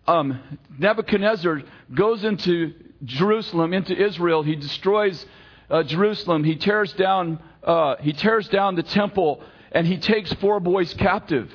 um, 0.09 0.41
Nebuchadnezzar 0.77 1.63
goes 1.95 2.25
into 2.25 2.75
Jerusalem, 3.05 3.73
into 3.73 3.97
Israel. 3.97 4.43
He 4.43 4.57
destroys 4.57 5.25
uh, 5.71 5.85
Jerusalem. 5.85 6.43
He 6.43 6.57
tears 6.57 6.93
down. 6.95 7.39
Uh, 7.63 7.97
he 8.01 8.13
tears 8.13 8.49
down 8.49 8.75
the 8.75 8.83
temple, 8.83 9.41
and 9.71 9.87
he 9.87 9.99
takes 9.99 10.33
four 10.35 10.59
boys 10.59 10.93
captive. 10.95 11.53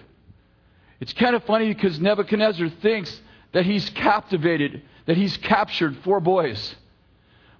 It's 0.99 1.13
kind 1.13 1.35
of 1.35 1.43
funny 1.45 1.73
because 1.73 1.99
Nebuchadnezzar 1.99 2.69
thinks 2.81 3.21
that 3.53 3.65
he's 3.65 3.89
captivated, 3.91 4.81
that 5.05 5.17
he's 5.17 5.37
captured 5.37 5.97
four 6.03 6.19
boys. 6.19 6.75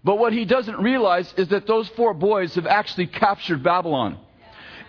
But 0.04 0.18
what 0.18 0.34
he 0.34 0.46
doesn't 0.46 0.78
realize 0.78 1.34
is 1.38 1.50
that 1.50 1.68
those 1.68 1.88
four 1.90 2.14
boys 2.14 2.56
have 2.56 2.68
actually 2.68 3.08
captured 3.08 3.64
Babylon. 3.64 4.18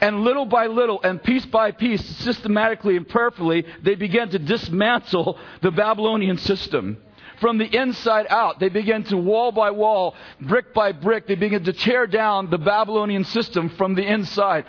And 0.00 0.20
little 0.20 0.46
by 0.46 0.66
little, 0.66 1.00
and 1.02 1.22
piece 1.22 1.44
by 1.44 1.72
piece, 1.72 2.04
systematically 2.18 2.96
and 2.96 3.06
prayerfully, 3.06 3.66
they 3.82 3.96
began 3.96 4.30
to 4.30 4.38
dismantle 4.38 5.38
the 5.62 5.70
Babylonian 5.70 6.38
system. 6.38 6.96
From 7.40 7.58
the 7.58 7.64
inside 7.64 8.26
out, 8.28 8.60
they 8.60 8.68
began 8.68 9.02
to 9.04 9.16
wall 9.16 9.52
by 9.52 9.70
wall, 9.70 10.14
brick 10.40 10.74
by 10.74 10.92
brick, 10.92 11.26
they 11.26 11.34
began 11.34 11.64
to 11.64 11.72
tear 11.72 12.06
down 12.06 12.50
the 12.50 12.58
Babylonian 12.58 13.24
system 13.24 13.70
from 13.70 13.94
the 13.94 14.04
inside. 14.04 14.64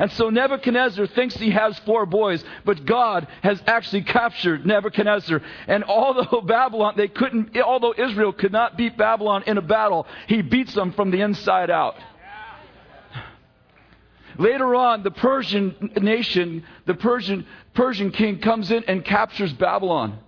And 0.00 0.10
so 0.12 0.30
Nebuchadnezzar 0.30 1.08
thinks 1.08 1.36
he 1.36 1.50
has 1.50 1.78
four 1.80 2.06
boys, 2.06 2.42
but 2.64 2.86
God 2.86 3.28
has 3.42 3.62
actually 3.66 4.00
captured 4.00 4.64
Nebuchadnezzar. 4.64 5.42
And 5.68 5.84
although 5.84 6.40
Babylon, 6.46 6.94
they 6.96 7.06
couldn't, 7.06 7.54
although 7.58 7.92
Israel 7.96 8.32
could 8.32 8.50
not 8.50 8.78
beat 8.78 8.96
Babylon 8.96 9.42
in 9.46 9.58
a 9.58 9.62
battle, 9.62 10.06
he 10.26 10.40
beats 10.40 10.72
them 10.72 10.94
from 10.94 11.10
the 11.10 11.20
inside 11.20 11.68
out. 11.68 11.96
Later 14.38 14.74
on, 14.74 15.02
the 15.02 15.10
Persian 15.10 15.92
nation, 16.00 16.64
the 16.86 16.94
Persian, 16.94 17.46
Persian 17.74 18.10
king 18.10 18.38
comes 18.38 18.70
in 18.70 18.82
and 18.84 19.04
captures 19.04 19.52
Babylon. 19.52 20.18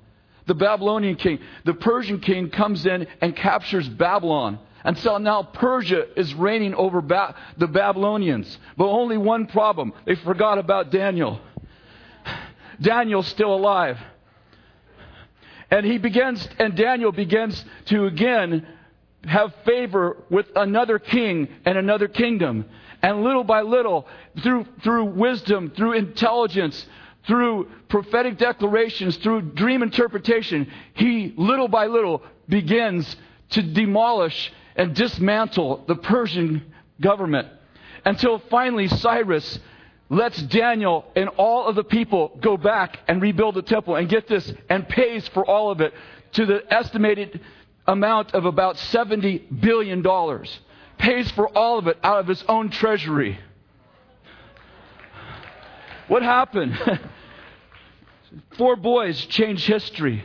The 0.44 0.54
Babylonian 0.54 1.16
king. 1.16 1.38
The 1.64 1.72
Persian 1.72 2.20
king 2.20 2.50
comes 2.50 2.84
in 2.84 3.06
and 3.22 3.34
captures 3.34 3.88
Babylon. 3.88 4.58
And 4.84 4.98
so 4.98 5.18
now 5.18 5.42
Persia 5.42 6.06
is 6.18 6.34
reigning 6.34 6.74
over 6.74 7.00
ba- 7.00 7.34
the 7.56 7.68
Babylonians. 7.68 8.58
But 8.76 8.88
only 8.88 9.16
one 9.16 9.46
problem 9.46 9.92
they 10.04 10.16
forgot 10.16 10.58
about 10.58 10.90
Daniel. 10.90 11.40
Daniel's 12.80 13.28
still 13.28 13.54
alive. 13.54 13.98
And 15.70 15.86
he 15.86 15.98
begins, 15.98 16.46
and 16.58 16.76
Daniel 16.76 17.12
begins 17.12 17.64
to 17.86 18.06
again 18.06 18.66
have 19.24 19.54
favor 19.64 20.16
with 20.30 20.46
another 20.56 20.98
king 20.98 21.48
and 21.64 21.78
another 21.78 22.08
kingdom. 22.08 22.66
And 23.02 23.22
little 23.22 23.44
by 23.44 23.62
little, 23.62 24.06
through, 24.42 24.66
through 24.82 25.04
wisdom, 25.06 25.72
through 25.74 25.92
intelligence, 25.92 26.86
through 27.26 27.68
prophetic 27.88 28.36
declarations, 28.38 29.16
through 29.16 29.42
dream 29.52 29.82
interpretation, 29.82 30.70
he 30.94 31.32
little 31.36 31.68
by 31.68 31.86
little 31.86 32.22
begins 32.48 33.16
to 33.50 33.62
demolish 33.62 34.52
and 34.76 34.94
dismantle 34.94 35.84
the 35.86 35.96
Persian 35.96 36.72
government 37.00 37.48
until 38.04 38.38
finally 38.50 38.88
Cyrus 38.88 39.58
lets 40.08 40.40
Daniel 40.42 41.04
and 41.16 41.28
all 41.30 41.66
of 41.66 41.74
the 41.74 41.84
people 41.84 42.38
go 42.40 42.56
back 42.56 42.98
and 43.08 43.22
rebuild 43.22 43.54
the 43.54 43.62
temple. 43.62 43.96
And 43.96 44.08
get 44.08 44.28
this, 44.28 44.52
and 44.68 44.86
pays 44.88 45.26
for 45.28 45.44
all 45.44 45.70
of 45.70 45.80
it 45.80 45.94
to 46.32 46.44
the 46.44 46.62
estimated 46.72 47.40
amount 47.86 48.34
of 48.34 48.44
about 48.44 48.76
$70 48.76 49.60
billion. 49.60 50.04
Pays 50.98 51.30
for 51.32 51.48
all 51.48 51.78
of 51.78 51.86
it 51.86 51.98
out 52.02 52.20
of 52.20 52.28
his 52.28 52.44
own 52.48 52.70
treasury. 52.70 53.38
What 56.08 56.22
happened? 56.22 56.78
Four 58.58 58.76
boys 58.76 59.18
changed 59.26 59.66
history. 59.66 60.24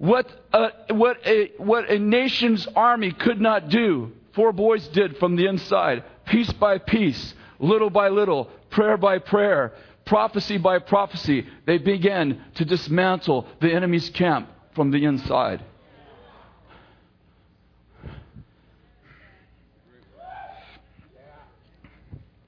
What 0.00 0.32
a, 0.54 0.94
what, 0.94 1.18
a, 1.26 1.52
what 1.58 1.90
a 1.90 1.98
nation's 1.98 2.66
army 2.74 3.12
could 3.12 3.38
not 3.38 3.68
do, 3.68 4.12
four 4.32 4.50
boys 4.50 4.88
did 4.88 5.18
from 5.18 5.36
the 5.36 5.44
inside, 5.46 6.04
piece 6.24 6.50
by 6.54 6.78
piece, 6.78 7.34
little 7.58 7.90
by 7.90 8.08
little, 8.08 8.46
prayer 8.70 8.96
by 8.96 9.18
prayer, 9.18 9.74
prophecy 10.06 10.56
by 10.56 10.78
prophecy. 10.78 11.46
They 11.66 11.76
began 11.76 12.42
to 12.54 12.64
dismantle 12.64 13.46
the 13.60 13.70
enemy's 13.74 14.08
camp 14.08 14.48
from 14.74 14.90
the 14.90 15.04
inside. 15.04 15.62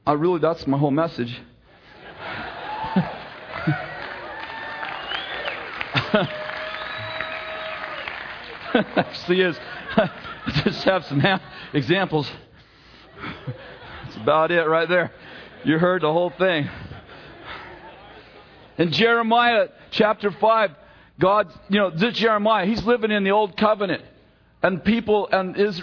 I 0.06 0.12
really, 0.14 0.40
that's 0.40 0.66
my 0.66 0.78
whole 0.78 0.90
message. 0.90 1.38
actually 8.96 9.40
is. 9.40 9.58
Just 10.64 10.84
have 10.84 11.04
some 11.06 11.22
examples. 11.72 12.30
That's 14.04 14.16
about 14.16 14.50
it 14.50 14.62
right 14.62 14.88
there. 14.88 15.12
You 15.64 15.78
heard 15.78 16.02
the 16.02 16.12
whole 16.12 16.30
thing. 16.30 16.68
In 18.78 18.90
Jeremiah 18.90 19.68
chapter 19.90 20.30
5, 20.30 20.70
God, 21.20 21.52
you 21.68 21.78
know, 21.78 21.90
this 21.90 22.14
Jeremiah, 22.14 22.66
he's 22.66 22.84
living 22.84 23.10
in 23.10 23.22
the 23.22 23.30
old 23.30 23.56
covenant. 23.56 24.02
And 24.62 24.82
people 24.82 25.28
and 25.30 25.56
is, 25.56 25.80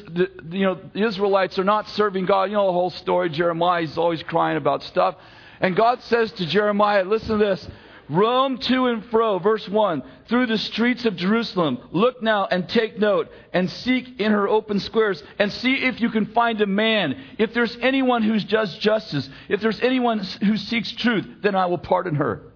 you 0.50 0.66
know, 0.66 0.80
the 0.94 1.06
Israelites 1.06 1.60
are 1.60 1.64
not 1.66 1.88
serving 1.90 2.26
God. 2.26 2.46
You 2.46 2.56
know 2.56 2.68
the 2.68 2.74
whole 2.74 2.90
story. 2.90 3.30
Jeremiah, 3.30 3.82
he's 3.82 3.98
always 3.98 4.24
crying 4.24 4.58
about 4.58 4.84
stuff. 4.84 5.16
And 5.60 5.76
God 5.76 6.02
says 6.04 6.32
to 6.34 6.46
Jeremiah, 6.46 7.04
listen 7.04 7.40
to 7.40 7.46
this. 7.46 7.68
Roam 8.10 8.58
to 8.58 8.88
and 8.88 9.06
fro, 9.06 9.38
verse 9.38 9.70
1, 9.70 10.04
through 10.28 10.48
the 10.48 10.58
streets 10.58 11.06
of 11.06 11.16
Jerusalem. 11.16 11.78
Look 11.92 12.24
now 12.24 12.48
and 12.50 12.68
take 12.68 12.98
note 12.98 13.30
and 13.54 13.70
seek 13.70 14.20
in 14.20 14.32
her 14.32 14.48
open 14.48 14.80
squares 14.80 15.22
and 15.38 15.54
see 15.54 15.76
if 15.76 16.02
you 16.02 16.10
can 16.10 16.26
find 16.28 16.60
a 16.62 16.66
man. 16.66 17.16
If 17.38 17.54
there's 17.54 17.78
anyone 17.82 18.24
who 18.24 18.40
does 18.40 18.76
justice, 18.80 19.30
if 19.48 19.62
there's 19.62 19.80
anyone 19.82 20.20
who 20.20 20.58
seeks 20.58 20.92
truth, 20.92 21.28
then 21.42 21.56
I 21.56 21.68
will 21.68 21.78
pardon 21.78 22.16
her. 22.16 22.52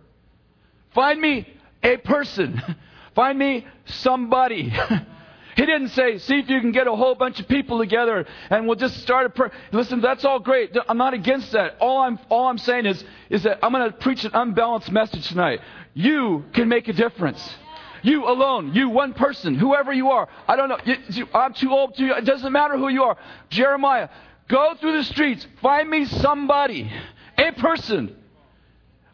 Find 0.96 1.22
me 1.22 1.48
a 1.84 1.98
person. 1.98 2.62
Find 3.16 3.38
me 3.38 3.68
somebody. 3.86 4.74
He 5.56 5.66
didn't 5.66 5.90
say, 5.90 6.18
see 6.18 6.40
if 6.40 6.50
you 6.50 6.60
can 6.62 6.72
get 6.72 6.88
a 6.88 6.96
whole 6.96 7.16
bunch 7.16 7.40
of 7.40 7.48
people 7.48 7.80
together 7.80 8.26
and 8.50 8.68
we'll 8.68 8.76
just 8.76 9.02
start 9.02 9.26
a 9.26 9.30
prayer. 9.30 9.52
Listen, 9.72 10.02
that's 10.02 10.26
all 10.26 10.40
great. 10.40 10.76
I'm 10.88 10.98
not 10.98 11.14
against 11.14 11.52
that. 11.52 11.78
All 11.80 12.00
I'm, 12.00 12.20
all 12.30 12.48
I'm 12.48 12.58
saying 12.58 12.86
is, 12.86 13.04
is 13.30 13.44
that 13.44 13.60
I'm 13.64 13.72
going 13.72 13.90
to 13.92 13.98
preach 13.98 14.24
an 14.26 14.32
unbalanced 14.34 14.92
message 14.92 15.28
tonight. 15.28 15.60
You 15.94 16.46
can 16.54 16.68
make 16.70 16.88
a 16.88 16.94
difference. 16.94 17.58
You 18.02 18.28
alone, 18.28 18.74
you 18.74 18.90
one 18.90 19.14
person, 19.14 19.56
whoever 19.56 19.94
you 19.94 20.12
are. 20.12 20.28
I 20.48 20.58
don't 20.58 20.68
know. 20.68 20.78
You, 20.86 21.28
I'm 21.34 21.54
too 21.54 21.72
old 21.72 21.96
to. 21.96 22.18
It 22.18 22.26
doesn't 22.26 22.52
matter 22.52 22.78
who 22.78 22.90
you 22.90 23.04
are. 23.04 23.18
Jeremiah, 23.50 24.10
go 24.50 24.76
through 24.76 24.98
the 24.98 25.04
streets. 25.06 25.48
Find 25.62 25.90
me 25.90 26.04
somebody, 26.06 26.92
a 27.38 27.52
person. 27.54 28.14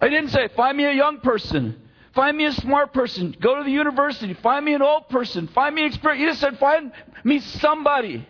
I 0.01 0.09
didn't 0.09 0.29
say 0.29 0.47
find 0.55 0.75
me 0.75 0.85
a 0.85 0.93
young 0.93 1.19
person. 1.19 1.79
Find 2.15 2.35
me 2.35 2.45
a 2.45 2.53
smart 2.53 2.93
person. 2.93 3.35
Go 3.39 3.57
to 3.57 3.63
the 3.63 3.71
university. 3.71 4.33
Find 4.33 4.65
me 4.65 4.73
an 4.73 4.81
old 4.81 5.09
person. 5.09 5.47
Find 5.47 5.75
me 5.75 5.85
experience. 5.85 6.21
He 6.21 6.27
just 6.27 6.39
said, 6.41 6.57
find 6.59 6.91
me 7.23 7.39
somebody. 7.39 8.27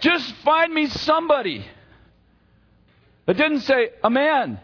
Just 0.00 0.34
find 0.44 0.72
me 0.72 0.86
somebody. 0.86 1.64
It 3.26 3.34
didn't 3.34 3.60
say 3.60 3.90
a 4.04 4.10
man. 4.10 4.60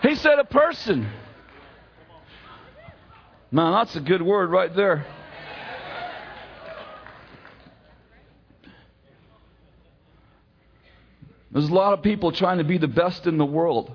He 0.00 0.16
said 0.16 0.38
a 0.38 0.44
person. 0.44 1.08
Man, 3.50 3.72
that's 3.72 3.94
a 3.94 4.00
good 4.00 4.22
word 4.22 4.50
right 4.50 4.74
there. 4.74 5.06
There's 11.52 11.68
a 11.68 11.74
lot 11.74 11.92
of 11.92 12.02
people 12.02 12.32
trying 12.32 12.58
to 12.58 12.64
be 12.64 12.78
the 12.78 12.88
best 12.88 13.26
in 13.26 13.36
the 13.36 13.44
world. 13.44 13.94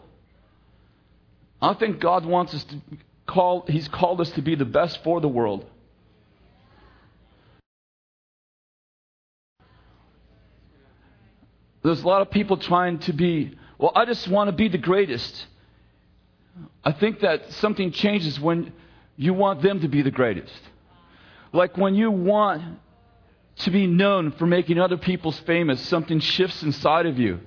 I 1.60 1.74
think 1.74 2.00
God 2.00 2.26
wants 2.26 2.54
us 2.54 2.64
to 2.66 2.78
call, 3.26 3.66
He's 3.68 3.88
called 3.88 4.22
us 4.22 4.30
to 4.32 4.42
be 4.42 4.56
the 4.56 4.66
best 4.66 5.04
for 5.04 5.20
the 5.20 5.28
world. 5.28 5.66
There's 11.84 12.04
a 12.04 12.08
lot 12.08 12.22
of 12.22 12.30
people 12.30 12.58
trying 12.58 13.00
to 13.00 13.14
be, 13.14 13.58
well, 13.78 13.92
I 13.96 14.06
just 14.06 14.28
want 14.28 14.50
to 14.50 14.52
be 14.52 14.68
the 14.68 14.78
greatest. 14.78 15.48
I 16.84 16.92
think 16.92 17.22
that 17.22 17.52
something 17.54 17.92
changes 17.92 18.40
when 18.40 18.74
you 19.16 19.34
want 19.34 19.62
them 19.62 19.80
to 19.82 19.88
be 19.88 20.02
the 20.02 20.12
greatest. 20.12 20.60
Like 21.54 21.78
when 21.78 21.96
you 21.96 22.12
want 22.12 22.62
to 23.60 23.72
be 23.72 23.88
known 23.88 24.32
for 24.34 24.46
making 24.46 24.80
other 24.80 24.98
people 24.98 25.32
famous, 25.32 25.82
something 25.88 26.20
shifts 26.20 26.62
inside 26.64 27.06
of 27.06 27.18
you. 27.18 27.40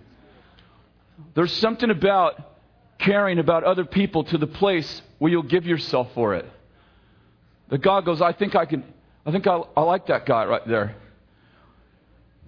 There's 1.35 1.52
something 1.52 1.90
about 1.90 2.59
caring 2.99 3.38
about 3.38 3.64
other 3.64 3.85
people 3.85 4.25
to 4.25 4.38
the 4.38 4.47
place 4.47 5.02
where 5.19 5.31
you'll 5.31 5.43
give 5.43 5.67
yourself 5.67 6.09
for 6.14 6.35
it. 6.35 6.47
That 7.69 7.79
God 7.79 8.05
goes, 8.05 8.21
I 8.21 8.33
think 8.33 8.57
I 8.57 8.67
can, 8.67 8.85
I 9.25 9.31
think 9.31 9.47
I, 9.47 9.61
I 9.76 9.83
like 9.83 10.07
that 10.09 10.26
guy 10.26 10.45
right 10.45 10.67
there. 10.67 10.97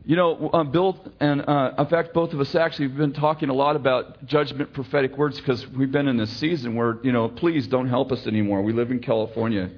You 0.05 0.17
know, 0.17 0.51
uh, 0.53 0.65
Bill 0.65 0.99
and 1.21 1.49
uh, 1.49 1.75
in 1.79 1.87
fact, 1.87 2.13
both 2.13 2.33
of 2.33 2.41
us 2.41 2.57
actually 2.57 2.89
have 2.89 2.97
been 2.97 3.13
talking 3.13 3.51
a 3.51 3.55
lot 3.55 3.77
about 3.77 4.27
judgment 4.27 4.73
prophetic 4.73 5.17
words 5.17 5.39
because 5.39 5.65
we've 5.69 5.93
been 5.93 6.09
in 6.09 6.17
this 6.17 6.31
season 6.39 6.75
where, 6.75 6.99
you 7.05 7.13
know, 7.13 7.29
please 7.29 7.69
don't 7.69 7.89
help 7.89 8.11
us 8.11 8.27
anymore. 8.27 8.63
We 8.63 8.73
live 8.73 8.91
in 8.91 8.99
California. 8.99 9.71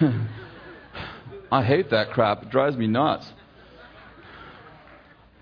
I 1.50 1.62
hate 1.62 1.90
that 1.90 2.10
crap. 2.10 2.42
It 2.42 2.50
drives 2.50 2.76
me 2.76 2.86
nuts. 2.86 3.32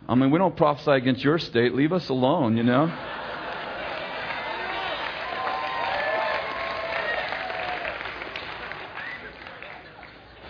I 0.08 0.14
mean, 0.14 0.30
we 0.30 0.38
don't 0.38 0.56
prophesy 0.56 0.90
against 0.90 1.22
your 1.24 1.38
state. 1.38 1.74
Leave 1.74 1.92
us 1.92 2.08
alone, 2.08 2.56
you 2.56 2.62
know? 2.64 2.92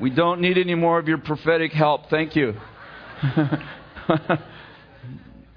We 0.00 0.08
don't 0.08 0.40
need 0.40 0.56
any 0.56 0.74
more 0.74 0.98
of 0.98 1.08
your 1.08 1.18
prophetic 1.18 1.72
help. 1.72 2.08
Thank 2.08 2.34
you. 2.34 2.54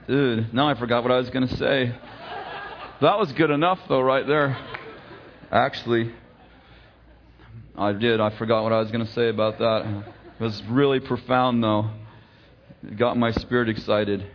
Dude, 0.07 0.53
now 0.53 0.67
I 0.67 0.77
forgot 0.77 1.01
what 1.03 1.13
I 1.13 1.17
was 1.17 1.29
going 1.29 1.47
to 1.47 1.55
say. 1.55 1.95
That 2.99 3.17
was 3.17 3.31
good 3.31 3.51
enough, 3.51 3.79
though, 3.87 4.01
right 4.01 4.27
there. 4.27 4.57
Actually, 5.53 6.11
I 7.77 7.91
did. 7.91 8.19
I 8.19 8.35
forgot 8.39 8.63
what 8.63 8.73
I 8.73 8.79
was 8.79 8.89
going 8.89 9.05
to 9.05 9.11
say 9.13 9.29
about 9.29 9.59
that. 9.59 10.03
It 10.39 10.43
was 10.43 10.63
really 10.63 10.99
profound, 10.99 11.63
though. 11.63 11.91
It 12.81 12.97
got 12.97 13.17
my 13.17 13.29
spirit 13.33 13.69
excited. 13.69 14.25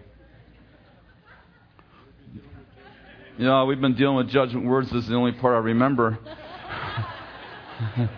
You 3.37 3.47
know, 3.47 3.65
we've 3.65 3.81
been 3.81 3.97
dealing 3.97 4.15
with 4.15 4.29
judgment 4.29 4.65
words. 4.65 4.93
This 4.93 5.03
is 5.03 5.09
the 5.09 5.17
only 5.17 5.33
part 5.33 5.57
I 5.57 5.59
remember. 5.59 6.21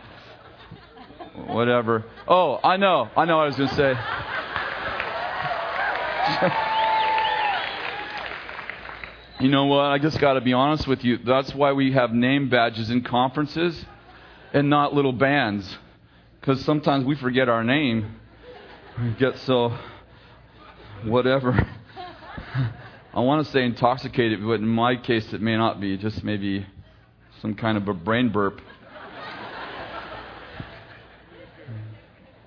Whatever. 1.47 2.05
Oh, 2.29 2.61
I 2.63 2.77
know. 2.77 3.09
I 3.17 3.25
know 3.25 3.39
what 3.39 3.45
I 3.45 3.47
was 3.47 3.57
going 3.57 3.71
to 3.71 3.77
say. 6.51 6.67
you 9.41 9.49
know 9.49 9.65
what? 9.67 9.87
I 9.87 9.99
just 9.99 10.21
got 10.21 10.35
to 10.35 10.41
be 10.41 10.53
honest 10.53 10.87
with 10.87 11.03
you. 11.03 11.19
That's 11.19 11.55
why 11.55 11.73
we 11.73 11.93
have 11.93 12.13
name 12.13 12.51
badges 12.51 12.91
in 12.91 13.03
conferences 13.03 13.85
and 14.53 14.69
not 14.69 14.93
little 14.93 15.13
bands. 15.13 15.79
Because 16.41 16.63
sometimes 16.65 17.05
we 17.05 17.17
forget 17.17 17.49
our 17.49 17.65
name. 17.65 18.17
We 19.01 19.11
get 19.13 19.39
so. 19.39 19.77
whatever. 21.05 21.53
I 23.15 23.21
want 23.21 23.45
to 23.45 23.53
say 23.53 23.65
intoxicated, 23.65 24.41
but 24.45 24.61
in 24.61 24.69
my 24.69 24.97
case, 24.97 25.33
it 25.33 25.41
may 25.41 25.57
not 25.57 25.81
be. 25.81 25.97
Just 25.97 26.23
maybe 26.23 26.67
some 27.41 27.55
kind 27.55 27.79
of 27.79 27.89
a 27.89 27.95
brain 27.95 28.29
burp. 28.29 28.61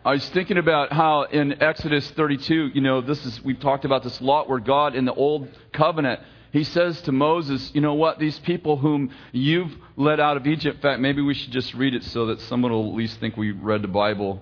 I 0.05 0.11
was 0.11 0.27
thinking 0.29 0.57
about 0.57 0.91
how 0.91 1.23
in 1.23 1.63
Exodus 1.63 2.11
32, 2.11 2.71
you 2.73 2.81
know, 2.81 2.99
this 2.99 3.25
is, 3.25 3.41
we've 3.41 3.59
talked 3.59 3.85
about 3.85 4.03
this 4.03 4.19
lot 4.19 4.49
where 4.49 4.59
God 4.59 4.95
in 4.95 5.05
the 5.05 5.13
old 5.13 5.47
covenant, 5.71 6.19
he 6.53 6.63
says 6.63 7.01
to 7.01 7.11
Moses, 7.11 7.71
you 7.73 7.81
know 7.81 7.95
what, 7.95 8.19
these 8.19 8.37
people 8.37 8.77
whom 8.77 9.09
you've 9.31 9.75
led 9.97 10.19
out 10.19 10.37
of 10.37 10.45
Egypt, 10.45 10.75
in 10.75 10.81
fact, 10.81 11.01
maybe 11.01 11.19
we 11.19 11.33
should 11.33 11.51
just 11.51 11.73
read 11.73 11.95
it 11.95 12.03
so 12.03 12.27
that 12.27 12.39
someone 12.41 12.71
will 12.71 12.89
at 12.89 12.95
least 12.95 13.19
think 13.19 13.35
we 13.35 13.49
read 13.49 13.81
the 13.81 13.87
Bible. 13.87 14.39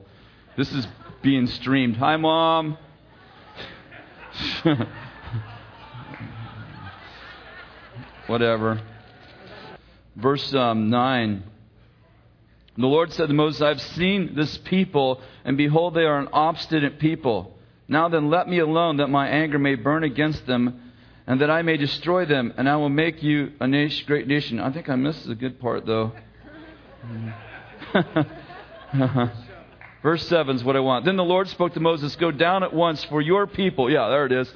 This 0.57 0.69
is 0.73 0.85
being 1.21 1.47
streamed. 1.47 1.95
Hi, 1.95 2.17
Mom. 2.17 2.77
Whatever. 8.27 8.81
Verse 10.17 10.53
um, 10.53 10.89
9. 10.89 11.43
The 12.77 12.87
Lord 12.87 13.13
said 13.13 13.29
to 13.29 13.33
Moses, 13.33 13.61
I 13.61 13.69
have 13.69 13.81
seen 13.81 14.35
this 14.35 14.57
people, 14.57 15.21
and 15.45 15.55
behold, 15.55 15.93
they 15.93 16.03
are 16.03 16.19
an 16.19 16.27
obstinate 16.33 16.99
people. 16.99 17.57
Now 17.87 18.09
then, 18.09 18.29
let 18.29 18.49
me 18.49 18.59
alone, 18.59 18.97
that 18.97 19.07
my 19.07 19.29
anger 19.29 19.57
may 19.57 19.75
burn 19.75 20.03
against 20.03 20.45
them, 20.45 20.90
and 21.31 21.39
that 21.39 21.49
I 21.49 21.61
may 21.61 21.77
destroy 21.77 22.25
them, 22.25 22.53
and 22.57 22.67
I 22.67 22.75
will 22.75 22.89
make 22.89 23.23
you 23.23 23.53
a 23.61 23.65
nation, 23.65 24.05
great 24.05 24.27
nation. 24.27 24.59
I 24.59 24.69
think 24.69 24.89
I 24.89 24.97
missed 24.97 25.25
the 25.25 25.33
good 25.33 25.61
part, 25.61 25.85
though. 25.85 26.11
Verse 30.03 30.27
7 30.27 30.57
is 30.57 30.63
what 30.65 30.75
I 30.75 30.81
want. 30.81 31.05
Then 31.05 31.15
the 31.15 31.23
Lord 31.23 31.47
spoke 31.47 31.73
to 31.75 31.79
Moses, 31.79 32.17
Go 32.17 32.31
down 32.31 32.63
at 32.63 32.73
once, 32.73 33.05
for 33.05 33.21
your 33.21 33.47
people, 33.47 33.89
yeah, 33.89 34.09
there 34.09 34.25
it 34.25 34.33
is, 34.33 34.53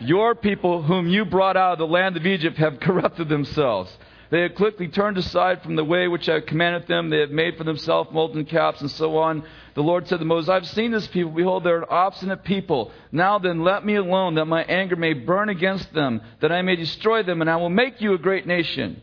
your 0.00 0.34
people 0.34 0.82
whom 0.82 1.06
you 1.06 1.24
brought 1.24 1.56
out 1.56 1.74
of 1.74 1.78
the 1.78 1.86
land 1.86 2.16
of 2.16 2.26
Egypt 2.26 2.56
have 2.58 2.80
corrupted 2.80 3.28
themselves. 3.28 3.96
They 4.30 4.42
have 4.42 4.54
quickly 4.54 4.88
turned 4.88 5.18
aside 5.18 5.62
from 5.62 5.76
the 5.76 5.84
way 5.84 6.08
which 6.08 6.28
I 6.28 6.40
commanded 6.40 6.88
them. 6.88 7.10
They 7.10 7.20
have 7.20 7.30
made 7.30 7.56
for 7.56 7.64
themselves 7.64 8.10
molten 8.12 8.44
calves 8.44 8.80
and 8.80 8.90
so 8.90 9.18
on. 9.18 9.44
The 9.74 9.82
Lord 9.82 10.08
said 10.08 10.18
to 10.18 10.24
Moses, 10.24 10.48
I've 10.48 10.66
seen 10.66 10.90
this 10.90 11.06
people. 11.06 11.32
Behold, 11.32 11.64
they're 11.64 11.82
an 11.82 11.88
obstinate 11.88 12.44
people. 12.44 12.90
Now 13.12 13.38
then, 13.38 13.62
let 13.62 13.84
me 13.84 13.96
alone, 13.96 14.34
that 14.34 14.46
my 14.46 14.64
anger 14.64 14.96
may 14.96 15.12
burn 15.12 15.48
against 15.48 15.92
them, 15.92 16.22
that 16.40 16.50
I 16.50 16.62
may 16.62 16.76
destroy 16.76 17.22
them, 17.22 17.40
and 17.40 17.50
I 17.50 17.56
will 17.56 17.70
make 17.70 18.00
you 18.00 18.14
a 18.14 18.18
great 18.18 18.46
nation. 18.46 19.00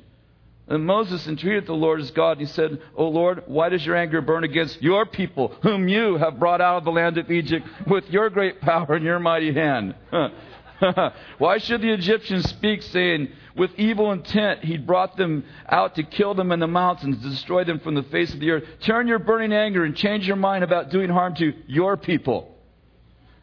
And 0.68 0.86
Moses 0.86 1.28
entreated 1.28 1.68
the 1.68 1.74
Lord 1.74 2.00
as 2.00 2.12
God. 2.12 2.38
and 2.38 2.48
He 2.48 2.54
said, 2.54 2.82
O 2.96 3.08
Lord, 3.08 3.44
why 3.48 3.70
does 3.70 3.86
your 3.86 3.96
anger 3.96 4.22
burn 4.22 4.44
against 4.44 4.82
your 4.82 5.06
people, 5.06 5.56
whom 5.62 5.88
you 5.88 6.18
have 6.18 6.40
brought 6.40 6.62
out 6.62 6.78
of 6.78 6.86
the 6.86 6.92
land 6.92 7.18
of 7.18 7.30
Egypt 7.30 7.68
with 7.88 8.10
your 8.10 8.30
great 8.30 8.62
power 8.62 8.94
and 8.94 9.04
your 9.04 9.20
mighty 9.20 9.54
hand? 9.54 9.96
why 11.38 11.58
should 11.58 11.82
the 11.82 11.92
Egyptians 11.92 12.50
speak, 12.50 12.82
saying, 12.82 13.30
with 13.56 13.72
evil 13.78 14.12
intent, 14.12 14.64
he 14.64 14.78
brought 14.78 15.16
them 15.16 15.44
out 15.70 15.96
to 15.96 16.04
kill 16.04 16.34
them 16.34 16.52
in 16.52 16.60
the 16.60 16.68
mountains, 16.68 17.18
destroy 17.18 17.64
them 17.64 17.80
from 17.80 17.96
the 17.96 18.04
face 18.04 18.34
of 18.34 18.40
the 18.40 18.52
earth. 18.52 18.64
Turn 18.82 19.08
your 19.08 19.20
burning 19.20 19.54
anger 19.54 19.84
and 19.84 19.96
change 19.96 20.28
your 20.28 20.36
mind 20.38 20.64
about 20.64 20.90
doing 20.90 21.10
harm 21.10 21.36
to 21.36 21.54
your 21.68 21.98
people. 21.98 22.50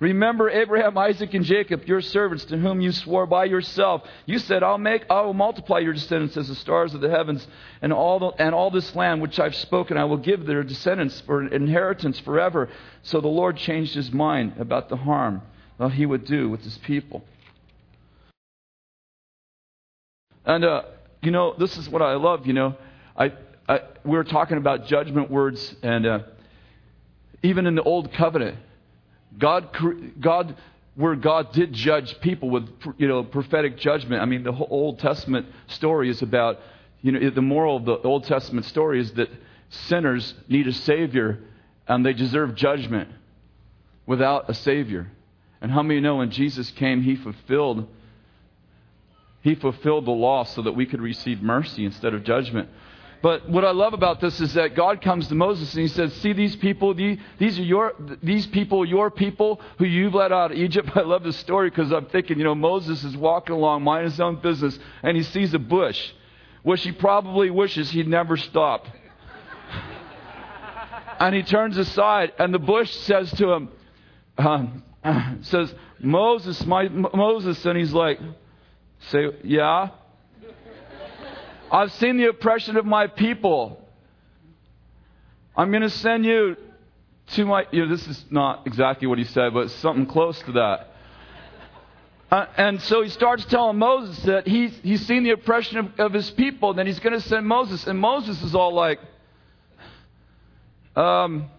Remember 0.01 0.49
Abraham, 0.49 0.97
Isaac, 0.97 1.35
and 1.35 1.45
Jacob, 1.45 1.85
your 1.85 2.01
servants, 2.01 2.47
to 2.47 2.57
whom 2.57 2.81
you 2.81 2.91
swore 2.91 3.27
by 3.27 3.45
yourself. 3.45 4.03
You 4.25 4.39
said, 4.39 4.63
"I'll 4.63 4.79
make, 4.79 5.05
I 5.11 5.21
will 5.21 5.35
multiply 5.35 5.81
your 5.81 5.93
descendants 5.93 6.39
as 6.39 6.49
the 6.49 6.55
stars 6.55 6.95
of 6.95 7.03
the 7.03 7.11
heavens, 7.11 7.47
and 7.83 7.93
all 7.93 8.19
the, 8.19 8.29
and 8.43 8.55
all 8.55 8.71
this 8.71 8.97
land 8.97 9.21
which 9.21 9.39
I've 9.39 9.55
spoken, 9.55 9.99
I 9.99 10.05
will 10.05 10.17
give 10.17 10.47
their 10.47 10.63
descendants 10.63 11.21
for 11.21 11.47
inheritance 11.47 12.19
forever." 12.19 12.71
So 13.03 13.21
the 13.21 13.29
Lord 13.29 13.59
changed 13.59 13.95
his 13.95 14.11
mind 14.11 14.55
about 14.59 14.89
the 14.89 14.97
harm 14.97 15.43
that 15.79 15.93
he 15.93 16.07
would 16.07 16.25
do 16.25 16.49
with 16.49 16.63
his 16.63 16.79
people. 16.79 17.23
And, 20.45 20.65
uh, 20.65 20.83
you 21.23 21.31
know, 21.31 21.55
this 21.59 21.77
is 21.77 21.89
what 21.89 22.03
I 22.03 22.15
love, 22.15 22.47
you 22.47 22.53
know. 22.53 22.77
I, 23.17 23.33
I, 23.69 23.81
we 24.05 24.17
were 24.17 24.25
talking 24.25 24.57
about 24.57 24.87
judgment 24.87 25.31
words, 25.31 25.75
and 25.83 26.07
uh, 26.07 26.19
even 27.43 27.67
in 27.67 27.75
the 27.75 27.83
Old 27.83 28.13
Covenant, 28.13 28.57
God, 29.39 29.69
God, 30.19 30.57
where 30.95 31.15
God 31.15 31.53
did 31.53 31.73
judge 31.73 32.21
people 32.21 32.51
with, 32.51 32.69
you 32.99 33.07
know, 33.07 33.23
prophetic 33.23 33.77
judgment. 33.79 34.23
I 34.23 34.25
mean, 34.25 34.43
the 34.43 34.53
whole 34.53 34.69
Old 34.71 34.99
Testament 34.99 35.47
story 35.69 36.11
is 36.11 36.23
about, 36.23 36.59
you 37.03 37.13
know, 37.13 37.31
the 37.31 37.43
moral 37.43 37.77
of 37.77 37.85
the 37.85 37.99
Old 37.99 38.25
Testament 38.25 38.67
story 38.67 39.01
is 39.01 39.13
that 39.13 39.29
sinners 39.69 40.35
need 40.49 40.67
a 40.67 40.73
Savior 40.73 41.39
and 41.87 42.05
they 42.05 42.13
deserve 42.13 42.55
judgment 42.55 43.09
without 44.07 44.51
a 44.51 44.55
Savior. 44.55 45.11
And 45.61 45.71
how 45.71 45.83
many 45.83 46.01
know 46.01 46.17
when 46.17 46.31
Jesus 46.31 46.71
came, 46.71 47.03
He 47.03 47.17
fulfilled 47.17 47.89
he 49.43 49.55
fulfilled 49.55 50.07
the 50.07 50.11
law 50.11 50.45
so 50.45 50.63
that 50.63 50.73
we 50.73 50.87
could 50.87 51.01
receive 51.01 51.43
mercy 51.43 51.85
instead 51.85 52.15
of 52.15 52.25
judgment. 52.25 52.69
But 53.23 53.51
what 53.51 53.67
I 53.67 53.73
love 53.73 53.93
about 53.93 54.21
this 54.21 54.41
is 54.41 54.55
that 54.55 54.75
God 54.75 55.03
comes 55.03 55.29
to 55.29 55.35
Moses 55.35 55.75
and 55.75 55.83
he 55.83 55.89
says, 55.89 56.15
"See 56.15 56.33
these 56.33 56.57
people? 56.57 56.95
These 56.95 57.59
are 57.59 57.63
your 57.63 57.95
these 58.23 58.47
people, 58.47 58.85
your 58.87 59.11
people 59.11 59.61
who 59.79 59.85
you've 59.85 60.15
led 60.15 60.33
out 60.33 60.53
of 60.53 60.57
Egypt." 60.57 60.91
I 60.97 61.01
love 61.01 61.23
this 61.23 61.37
story 61.37 61.69
because 61.69 61.93
I'm 61.93 62.07
thinking, 62.07 62.39
you 62.39 62.45
know, 62.45 62.55
Moses 62.55 63.05
is 63.05 63.17
walking 63.17 63.55
along, 63.55 63.83
minding 63.83 64.11
his 64.11 64.21
own 64.21 64.37
business, 64.37 64.79
and 65.03 65.17
he 65.17 65.23
sees 65.23 65.53
a 65.53 65.59
bush, 65.59 66.13
which 66.63 66.83
he 66.83 66.93
probably 66.93 67.51
wishes 67.51 67.91
he'd 67.91 68.09
never 68.09 68.39
stopped. 68.39 68.91
and 71.21 71.35
he 71.35 71.43
turns 71.43 71.77
aside, 71.77 72.33
and 72.39 72.55
the 72.55 72.59
bush 72.59 72.91
says 72.91 73.31
to 73.33 73.53
him, 73.53 73.69
um, 74.39 74.83
says, 75.43 75.75
"Moses, 75.99 76.65
my 76.65 76.89
Moses," 76.89 77.65
and 77.67 77.77
he's 77.79 77.93
like. 77.93 78.19
Say, 79.09 79.29
yeah. 79.45 79.89
I've 81.73 81.93
seen 81.93 82.17
the 82.17 82.29
oppression 82.29 82.77
of 82.77 82.85
my 82.85 83.07
people. 83.07 83.83
I'm 85.57 85.71
going 85.71 85.83
to 85.83 85.91
send 85.91 86.25
you 86.25 86.57
to 87.35 87.47
my. 87.47 87.67
You 87.71 87.85
know, 87.85 87.91
this 87.91 88.07
is 88.07 88.25
not 88.31 88.67
exactly 88.67 89.07
what 89.07 89.19
he 89.19 89.25
said, 89.25 89.55
but 89.55 89.71
something 89.71 90.07
close 90.07 90.39
to 90.43 90.53
that. 90.53 90.89
Uh, 92.31 92.47
and 92.57 92.81
so 92.83 93.03
he 93.03 93.09
starts 93.09 93.45
telling 93.47 93.77
Moses 93.77 94.23
that 94.23 94.47
he's, 94.47 94.73
he's 94.85 95.05
seen 95.05 95.25
the 95.25 95.31
oppression 95.31 95.79
of, 95.79 95.99
of 95.99 96.13
his 96.13 96.31
people, 96.31 96.71
and 96.71 96.79
then 96.79 96.87
he's 96.87 97.01
going 97.01 97.13
to 97.13 97.21
send 97.21 97.45
Moses. 97.45 97.85
And 97.89 97.99
Moses 97.99 98.41
is 98.43 98.55
all 98.55 98.73
like, 98.73 99.01
um, 100.95 101.51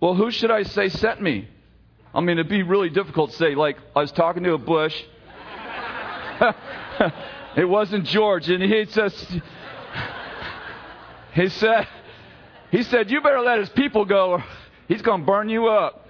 well, 0.00 0.14
who 0.14 0.30
should 0.30 0.50
I 0.50 0.62
say 0.62 0.88
sent 0.88 1.20
me? 1.20 1.46
I 2.14 2.20
mean, 2.20 2.38
it'd 2.38 2.48
be 2.48 2.62
really 2.62 2.88
difficult 2.88 3.32
to 3.32 3.36
say, 3.36 3.54
like, 3.54 3.76
I 3.94 4.00
was 4.00 4.12
talking 4.12 4.44
to 4.44 4.54
a 4.54 4.58
bush, 4.58 4.94
it 7.56 7.64
wasn't 7.64 8.04
George. 8.04 8.48
And 8.48 8.62
he 8.62 8.84
says, 8.86 9.40
he 11.34 11.48
said, 11.48 11.88
He 12.70 12.82
said, 12.82 13.10
You 13.10 13.20
better 13.20 13.40
let 13.40 13.58
his 13.58 13.68
people 13.70 14.04
go, 14.04 14.32
or 14.32 14.44
he's 14.88 15.02
going 15.02 15.20
to 15.20 15.26
burn 15.26 15.48
you 15.48 15.68
up. 15.68 16.02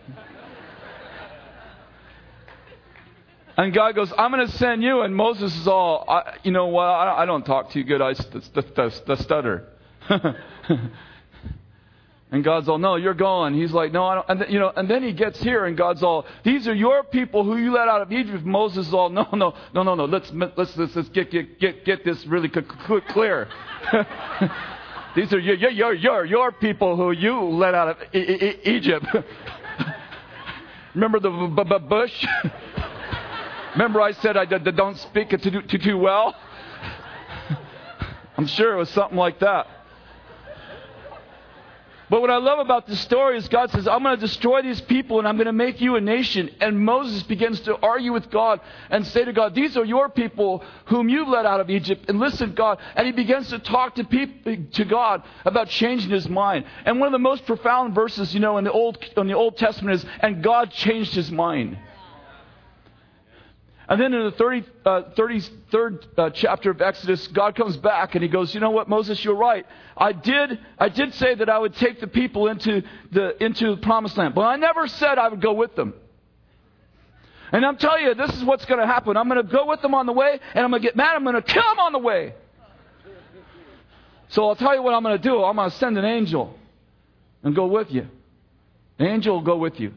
And 3.56 3.74
God 3.74 3.94
goes, 3.94 4.12
I'm 4.16 4.32
going 4.32 4.46
to 4.46 4.52
send 4.56 4.82
you. 4.82 5.02
And 5.02 5.14
Moses 5.14 5.54
is 5.54 5.68
all, 5.68 6.22
you 6.42 6.52
know 6.52 6.68
what? 6.68 6.84
I, 6.84 7.22
I, 7.22 7.26
don't 7.26 7.44
talk 7.44 7.70
too 7.70 7.84
good. 7.84 8.00
I 8.00 8.14
the, 8.14 8.42
the, 8.54 9.02
the 9.06 9.16
stutter. 9.16 9.68
and 12.32 12.42
God's 12.42 12.66
all, 12.66 12.78
no, 12.78 12.96
you're 12.96 13.12
going. 13.12 13.52
He's 13.52 13.72
like, 13.72 13.92
no, 13.92 14.06
I 14.06 14.14
don't. 14.14 14.26
And 14.30 14.40
then, 14.40 14.50
you 14.50 14.58
know, 14.58 14.72
and 14.74 14.88
then 14.88 15.02
he 15.02 15.12
gets 15.12 15.38
here, 15.42 15.66
and 15.66 15.76
God's 15.76 16.02
all, 16.02 16.24
these 16.42 16.66
are 16.66 16.74
your 16.74 17.04
people 17.04 17.44
who 17.44 17.58
you 17.58 17.74
let 17.74 17.88
out 17.88 18.00
of 18.00 18.10
Egypt. 18.10 18.42
Moses 18.42 18.88
is 18.88 18.94
all, 18.94 19.10
no, 19.10 19.28
no, 19.34 19.54
no, 19.74 19.82
no, 19.82 19.94
no. 19.94 20.06
Let's 20.06 20.32
let's 20.32 20.56
let's, 20.56 20.96
let's 20.96 21.08
get, 21.10 21.30
get 21.30 21.60
get 21.60 21.84
get 21.84 22.04
this 22.06 22.26
really 22.26 22.48
clear. 22.48 23.48
these 25.14 25.30
are 25.34 25.38
your 25.38 25.56
your 25.70 25.92
your 25.92 26.24
your 26.24 26.52
people 26.52 26.96
who 26.96 27.12
you 27.12 27.38
let 27.38 27.74
out 27.74 27.88
of 27.88 28.14
Egypt. 28.14 29.04
Remember 30.94 31.20
the 31.20 31.30
b- 31.30 31.64
b- 31.64 31.86
bush? 31.86 32.26
Remember, 33.74 34.00
I 34.00 34.12
said 34.12 34.38
I 34.38 34.46
d- 34.46 34.58
don't 34.72 34.96
speak 34.98 35.34
it 35.34 35.42
too, 35.42 35.62
too, 35.62 35.78
too 35.78 35.98
well? 35.98 36.34
I'm 38.38 38.46
sure 38.46 38.72
it 38.72 38.78
was 38.78 38.90
something 38.90 39.18
like 39.18 39.38
that. 39.40 39.66
But 42.12 42.20
what 42.20 42.28
I 42.28 42.36
love 42.36 42.58
about 42.58 42.86
this 42.86 43.00
story 43.00 43.38
is 43.38 43.48
God 43.48 43.70
says, 43.70 43.88
I'm 43.88 44.02
going 44.02 44.14
to 44.14 44.20
destroy 44.20 44.60
these 44.60 44.82
people 44.82 45.18
and 45.18 45.26
I'm 45.26 45.36
going 45.36 45.46
to 45.46 45.52
make 45.54 45.80
you 45.80 45.96
a 45.96 46.00
nation. 46.02 46.50
And 46.60 46.78
Moses 46.78 47.22
begins 47.22 47.58
to 47.60 47.74
argue 47.78 48.12
with 48.12 48.28
God 48.28 48.60
and 48.90 49.06
say 49.06 49.24
to 49.24 49.32
God, 49.32 49.54
These 49.54 49.78
are 49.78 49.84
your 49.86 50.10
people 50.10 50.62
whom 50.88 51.08
you've 51.08 51.28
led 51.28 51.46
out 51.46 51.62
of 51.62 51.70
Egypt. 51.70 52.10
And 52.10 52.20
listen, 52.20 52.52
God. 52.52 52.76
And 52.96 53.06
he 53.06 53.14
begins 53.14 53.48
to 53.48 53.58
talk 53.60 53.94
to, 53.94 54.04
people, 54.04 54.58
to 54.72 54.84
God 54.84 55.22
about 55.46 55.70
changing 55.70 56.10
his 56.10 56.28
mind. 56.28 56.66
And 56.84 57.00
one 57.00 57.06
of 57.06 57.12
the 57.12 57.18
most 57.18 57.46
profound 57.46 57.94
verses, 57.94 58.34
you 58.34 58.40
know, 58.40 58.58
in 58.58 58.64
the 58.64 58.72
Old, 58.72 59.02
in 59.16 59.28
the 59.28 59.32
Old 59.32 59.56
Testament 59.56 59.94
is, 59.94 60.04
And 60.20 60.42
God 60.42 60.70
changed 60.70 61.14
his 61.14 61.30
mind. 61.32 61.78
And 63.92 64.00
then 64.00 64.14
in 64.14 64.24
the 64.24 64.30
30, 64.30 64.64
uh, 64.86 65.02
33rd 65.18 66.06
uh, 66.16 66.30
chapter 66.30 66.70
of 66.70 66.80
Exodus, 66.80 67.26
God 67.28 67.54
comes 67.54 67.76
back 67.76 68.14
and 68.14 68.22
he 68.22 68.28
goes, 68.30 68.54
You 68.54 68.60
know 68.60 68.70
what, 68.70 68.88
Moses, 68.88 69.22
you're 69.22 69.36
right. 69.36 69.66
I 69.94 70.12
did, 70.12 70.58
I 70.78 70.88
did 70.88 71.12
say 71.12 71.34
that 71.34 71.50
I 71.50 71.58
would 71.58 71.74
take 71.76 72.00
the 72.00 72.06
people 72.06 72.48
into 72.48 72.82
the, 73.10 73.44
into 73.44 73.72
the 73.72 73.76
promised 73.82 74.16
land, 74.16 74.34
but 74.34 74.46
I 74.46 74.56
never 74.56 74.88
said 74.88 75.18
I 75.18 75.28
would 75.28 75.42
go 75.42 75.52
with 75.52 75.76
them. 75.76 75.92
And 77.52 77.66
I'm 77.66 77.76
telling 77.76 78.04
you, 78.04 78.14
this 78.14 78.34
is 78.34 78.42
what's 78.44 78.64
going 78.64 78.80
to 78.80 78.86
happen. 78.86 79.14
I'm 79.14 79.28
going 79.28 79.46
to 79.46 79.52
go 79.52 79.66
with 79.66 79.82
them 79.82 79.94
on 79.94 80.06
the 80.06 80.14
way, 80.14 80.40
and 80.54 80.64
I'm 80.64 80.70
going 80.70 80.80
to 80.80 80.88
get 80.88 80.96
mad. 80.96 81.14
I'm 81.14 81.24
going 81.24 81.34
to 81.34 81.42
kill 81.42 81.60
them 81.62 81.78
on 81.78 81.92
the 81.92 81.98
way. 81.98 82.32
So 84.28 84.48
I'll 84.48 84.56
tell 84.56 84.74
you 84.74 84.82
what 84.82 84.94
I'm 84.94 85.02
going 85.02 85.18
to 85.18 85.22
do. 85.22 85.44
I'm 85.44 85.56
going 85.56 85.68
to 85.68 85.76
send 85.76 85.98
an 85.98 86.06
angel 86.06 86.58
and 87.42 87.54
go 87.54 87.66
with 87.66 87.90
you. 87.90 88.08
An 88.98 89.06
angel 89.06 89.34
will 89.34 89.42
go 89.42 89.58
with 89.58 89.78
you. 89.78 89.92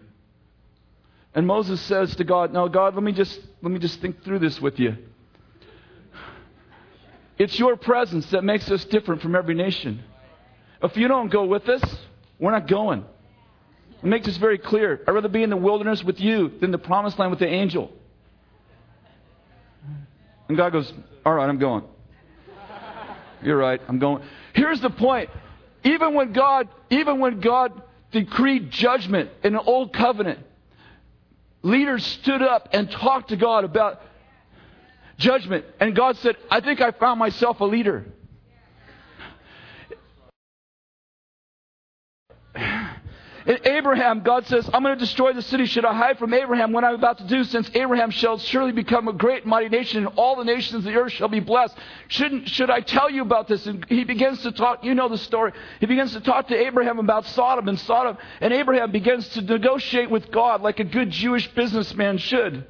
And 1.35 1.45
Moses 1.45 1.81
says 1.81 2.15
to 2.15 2.23
God, 2.23 2.53
"No, 2.53 2.69
God, 2.69 2.95
let 2.95 3.03
me 3.03 3.11
just 3.11 3.39
let 3.61 3.71
me 3.71 3.79
just 3.79 3.99
think 3.99 4.23
through 4.23 4.39
this 4.39 4.61
with 4.61 4.79
you. 4.79 4.97
It's 7.37 7.59
your 7.59 7.75
presence 7.75 8.29
that 8.31 8.43
makes 8.43 8.71
us 8.71 8.85
different 8.85 9.21
from 9.21 9.35
every 9.35 9.53
nation. 9.53 10.01
If 10.81 10.95
you 10.95 11.07
don't 11.07 11.29
go 11.29 11.45
with 11.45 11.67
us, 11.67 11.83
we're 12.39 12.51
not 12.51 12.67
going. 12.67 13.03
It 14.01 14.05
makes 14.05 14.25
this 14.25 14.37
very 14.37 14.57
clear. 14.57 15.01
I'd 15.07 15.11
rather 15.11 15.27
be 15.27 15.43
in 15.43 15.49
the 15.49 15.57
wilderness 15.57 16.03
with 16.03 16.19
you 16.19 16.51
than 16.61 16.71
the 16.71 16.77
promised 16.77 17.19
land 17.19 17.31
with 17.31 17.39
the 17.39 17.47
angel. 17.47 17.91
And 20.47 20.55
God 20.55 20.71
goes, 20.71 20.91
All 21.25 21.33
right, 21.33 21.49
I'm 21.49 21.59
going. 21.59 21.83
You're 23.41 23.57
right, 23.57 23.81
I'm 23.87 23.99
going. 23.99 24.23
Here's 24.53 24.79
the 24.79 24.89
point. 24.89 25.29
Even 25.83 26.13
when 26.13 26.33
God, 26.33 26.69
even 26.89 27.19
when 27.19 27.41
God 27.41 27.81
decreed 28.11 28.71
judgment 28.71 29.29
in 29.43 29.53
the 29.53 29.61
old 29.61 29.93
covenant, 29.93 30.39
leaders 31.65 32.05
stood 32.05 32.41
up 32.41 32.69
and 32.71 32.89
talked 32.89 33.29
to 33.29 33.35
God 33.35 33.63
about 33.63 34.01
judgment. 35.17 35.65
And 35.79 35.95
God 35.95 36.17
said, 36.17 36.37
I 36.49 36.61
think 36.61 36.79
I 36.79 36.91
found 36.91 37.19
myself 37.19 37.59
a 37.59 37.65
leader. 37.65 38.05
In 43.45 43.59
Abraham, 43.63 44.21
God 44.21 44.47
says, 44.47 44.67
I'm 44.73 44.81
going 44.81 44.97
to 44.97 44.99
destroy 44.99 45.33
the 45.33 45.43
city. 45.43 45.67
Should 45.67 45.85
I 45.85 45.93
hide 45.93 46.17
from 46.17 46.33
Abraham 46.33 46.71
what 46.71 46.83
I'm 46.83 46.95
about 46.95 47.19
to 47.19 47.25
do, 47.25 47.43
since 47.43 47.69
Abraham 47.75 48.09
shall 48.09 48.39
surely 48.39 48.71
become 48.71 49.07
a 49.07 49.13
great 49.13 49.45
mighty 49.45 49.69
nation, 49.69 50.05
and 50.05 50.15
all 50.17 50.35
the 50.35 50.43
nations 50.43 50.73
of 50.73 50.83
the 50.83 50.95
earth 50.99 51.11
shall 51.11 51.27
be 51.27 51.39
blessed? 51.39 51.77
Shouldn't, 52.07 52.49
should 52.49 52.71
I 52.71 52.81
tell 52.81 53.07
you 53.07 53.21
about 53.21 53.47
this? 53.47 53.67
And 53.67 53.85
he 53.87 54.03
begins 54.03 54.41
to 54.43 54.51
talk, 54.51 54.83
you 54.83 54.95
know 54.95 55.09
the 55.09 55.19
story. 55.19 55.51
He 55.79 55.85
begins 55.85 56.13
to 56.13 56.21
talk 56.21 56.47
to 56.47 56.55
Abraham 56.55 56.97
about 56.97 57.27
Sodom 57.27 57.67
and 57.67 57.79
Sodom, 57.79 58.17
and 58.41 58.51
Abraham 58.51 58.91
begins 58.91 59.29
to 59.29 59.41
negotiate 59.41 60.09
with 60.09 60.31
God 60.31 60.61
like 60.61 60.79
a 60.79 60.83
good 60.83 61.11
Jewish 61.11 61.47
businessman 61.49 62.17
should. 62.17 62.65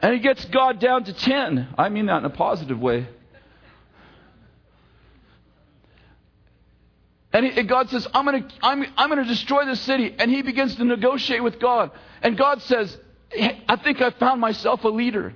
And 0.00 0.14
he 0.14 0.20
gets 0.20 0.44
God 0.44 0.78
down 0.78 1.02
to 1.04 1.12
10. 1.12 1.74
I 1.76 1.88
mean 1.88 2.06
that 2.06 2.18
in 2.18 2.24
a 2.26 2.30
positive 2.30 2.78
way. 2.78 3.08
And, 7.32 7.46
he, 7.46 7.62
God 7.62 7.88
says, 7.88 8.06
I'm 8.12 8.26
going 8.26 8.42
to 8.42 8.54
I'm, 8.62 8.84
I'm 8.96 9.10
to 9.10 9.24
destroy 9.24 9.64
this 9.64 9.80
city. 9.80 10.14
And 10.18 10.30
he 10.30 10.42
begins 10.42 10.76
to 10.76 10.84
negotiate 10.84 11.42
with 11.42 11.58
God. 11.58 11.90
And 12.22 12.36
God 12.36 12.60
says, 12.62 12.96
I 13.68 13.76
think 13.82 14.00
I 14.02 14.10
found 14.10 14.40
myself 14.40 14.84
a 14.84 14.88
leader. 14.88 15.34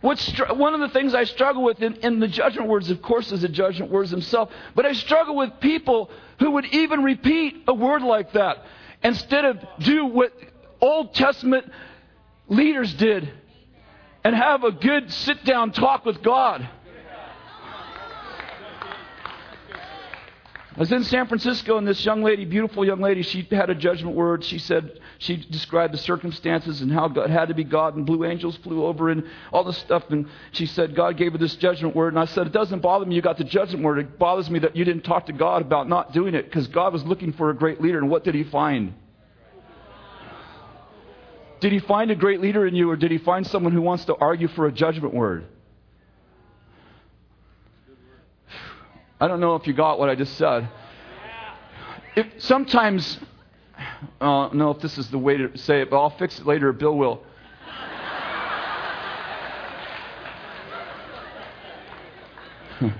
What's, 0.00 0.32
one 0.54 0.72
of 0.72 0.80
the 0.80 0.88
things 0.88 1.14
I 1.14 1.24
struggle 1.24 1.62
with 1.62 1.82
in, 1.82 1.96
in 1.96 2.20
the 2.20 2.28
judgment 2.28 2.68
words, 2.68 2.90
of 2.90 3.02
course, 3.02 3.30
is 3.32 3.42
the 3.42 3.48
judgment 3.48 3.92
words 3.92 4.10
themselves, 4.10 4.50
but 4.74 4.86
I 4.86 4.92
struggle 4.94 5.36
with 5.36 5.60
people 5.60 6.10
who 6.38 6.52
would 6.52 6.64
even 6.66 7.02
repeat 7.02 7.64
a 7.68 7.74
word 7.74 8.00
like 8.02 8.32
that 8.32 8.64
instead 9.02 9.44
of 9.44 9.58
do 9.78 10.06
what 10.06 10.32
Old 10.80 11.14
Testament 11.14 11.70
leaders 12.48 12.94
did 12.94 13.30
and 14.24 14.34
have 14.34 14.64
a 14.64 14.72
good 14.72 15.12
sit 15.12 15.44
down 15.44 15.72
talk 15.72 16.06
with 16.06 16.22
God. 16.22 16.66
I 20.80 20.82
was 20.82 20.92
in 20.92 21.04
San 21.04 21.26
Francisco, 21.26 21.76
and 21.76 21.86
this 21.86 22.02
young 22.06 22.22
lady, 22.22 22.46
beautiful 22.46 22.86
young 22.86 23.02
lady, 23.02 23.20
she 23.20 23.46
had 23.50 23.68
a 23.68 23.74
judgment 23.74 24.16
word. 24.16 24.42
She 24.42 24.58
said, 24.58 24.98
she 25.18 25.36
described 25.36 25.92
the 25.92 25.98
circumstances 25.98 26.80
and 26.80 26.90
how 26.90 27.06
God 27.06 27.28
had 27.28 27.48
to 27.48 27.54
be 27.54 27.64
God, 27.64 27.96
and 27.96 28.06
blue 28.06 28.24
angels 28.24 28.56
flew 28.62 28.86
over 28.86 29.10
and 29.10 29.24
all 29.52 29.62
this 29.62 29.76
stuff. 29.76 30.04
And 30.08 30.26
she 30.52 30.64
said, 30.64 30.94
God 30.94 31.18
gave 31.18 31.32
her 31.32 31.38
this 31.38 31.54
judgment 31.56 31.94
word. 31.94 32.14
And 32.14 32.18
I 32.18 32.24
said, 32.24 32.46
It 32.46 32.54
doesn't 32.54 32.80
bother 32.80 33.04
me 33.04 33.14
you 33.14 33.20
got 33.20 33.36
the 33.36 33.44
judgment 33.44 33.84
word. 33.84 33.98
It 33.98 34.18
bothers 34.18 34.48
me 34.48 34.58
that 34.60 34.74
you 34.74 34.86
didn't 34.86 35.02
talk 35.02 35.26
to 35.26 35.34
God 35.34 35.60
about 35.60 35.86
not 35.86 36.14
doing 36.14 36.34
it 36.34 36.46
because 36.46 36.66
God 36.68 36.94
was 36.94 37.04
looking 37.04 37.34
for 37.34 37.50
a 37.50 37.54
great 37.54 37.82
leader. 37.82 37.98
And 37.98 38.08
what 38.08 38.24
did 38.24 38.34
he 38.34 38.44
find? 38.44 38.94
Did 41.60 41.72
he 41.72 41.80
find 41.80 42.10
a 42.10 42.16
great 42.16 42.40
leader 42.40 42.66
in 42.66 42.74
you, 42.74 42.88
or 42.90 42.96
did 42.96 43.10
he 43.10 43.18
find 43.18 43.46
someone 43.46 43.74
who 43.74 43.82
wants 43.82 44.06
to 44.06 44.16
argue 44.16 44.48
for 44.48 44.66
a 44.66 44.72
judgment 44.72 45.12
word? 45.12 45.44
I 49.20 49.28
don't 49.28 49.40
know 49.40 49.54
if 49.56 49.66
you 49.66 49.74
got 49.74 49.98
what 49.98 50.08
I 50.08 50.14
just 50.14 50.38
said. 50.38 50.66
If 52.16 52.26
sometimes, 52.38 53.18
I 54.20 54.24
don't 54.24 54.54
know 54.54 54.70
if 54.70 54.80
this 54.80 54.96
is 54.96 55.10
the 55.10 55.18
way 55.18 55.36
to 55.36 55.58
say 55.58 55.82
it, 55.82 55.90
but 55.90 56.00
I'll 56.00 56.16
fix 56.16 56.38
it 56.38 56.46
later. 56.46 56.72
Bill 56.72 56.96
will. 56.96 57.22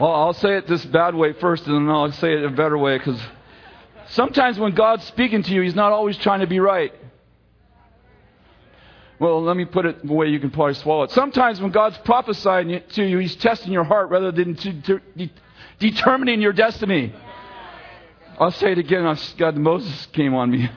well, 0.00 0.12
I'll 0.12 0.32
say 0.32 0.56
it 0.56 0.66
this 0.66 0.84
bad 0.84 1.14
way 1.14 1.32
first, 1.34 1.64
and 1.68 1.76
then 1.76 1.88
I'll 1.94 2.10
say 2.10 2.32
it 2.32 2.44
a 2.44 2.50
better 2.50 2.76
way 2.76 2.98
because 2.98 3.20
sometimes 4.08 4.58
when 4.58 4.74
God's 4.74 5.04
speaking 5.04 5.44
to 5.44 5.54
you, 5.54 5.62
He's 5.62 5.76
not 5.76 5.92
always 5.92 6.16
trying 6.18 6.40
to 6.40 6.48
be 6.48 6.58
right. 6.58 6.92
Well, 9.20 9.42
let 9.42 9.54
me 9.54 9.66
put 9.66 9.84
it 9.84 10.04
the 10.04 10.14
way 10.14 10.28
you 10.28 10.40
can 10.40 10.50
probably 10.50 10.72
swallow 10.74 11.02
it. 11.02 11.10
Sometimes 11.10 11.60
when 11.60 11.72
God's 11.72 11.98
prophesying 11.98 12.82
to 12.92 13.04
you, 13.04 13.18
He's 13.18 13.36
testing 13.36 13.70
your 13.70 13.84
heart 13.84 14.08
rather 14.08 14.32
than 14.32 14.56
to, 14.56 14.72
de- 14.72 15.32
determining 15.78 16.40
your 16.40 16.54
destiny. 16.54 17.14
I'll 18.38 18.50
say 18.50 18.72
it 18.72 18.78
again. 18.78 19.04
I, 19.04 19.18
God, 19.36 19.56
Moses 19.58 20.06
came 20.06 20.34
on 20.34 20.50
me. 20.50 20.70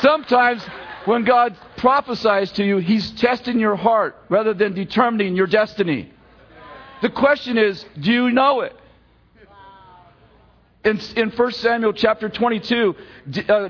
Sometimes 0.00 0.62
when 1.06 1.24
God 1.24 1.56
prophesies 1.76 2.52
to 2.52 2.64
you, 2.64 2.78
He's 2.78 3.10
testing 3.12 3.58
your 3.58 3.74
heart 3.74 4.16
rather 4.28 4.54
than 4.54 4.74
determining 4.74 5.34
your 5.34 5.48
destiny. 5.48 6.12
The 7.02 7.10
question 7.10 7.58
is, 7.58 7.84
do 7.98 8.12
you 8.12 8.30
know 8.30 8.60
it? 8.60 8.76
In, 10.84 11.00
in 11.16 11.30
1 11.30 11.52
Samuel 11.52 11.92
chapter 11.92 12.28
22, 12.28 12.94
uh, 13.48 13.68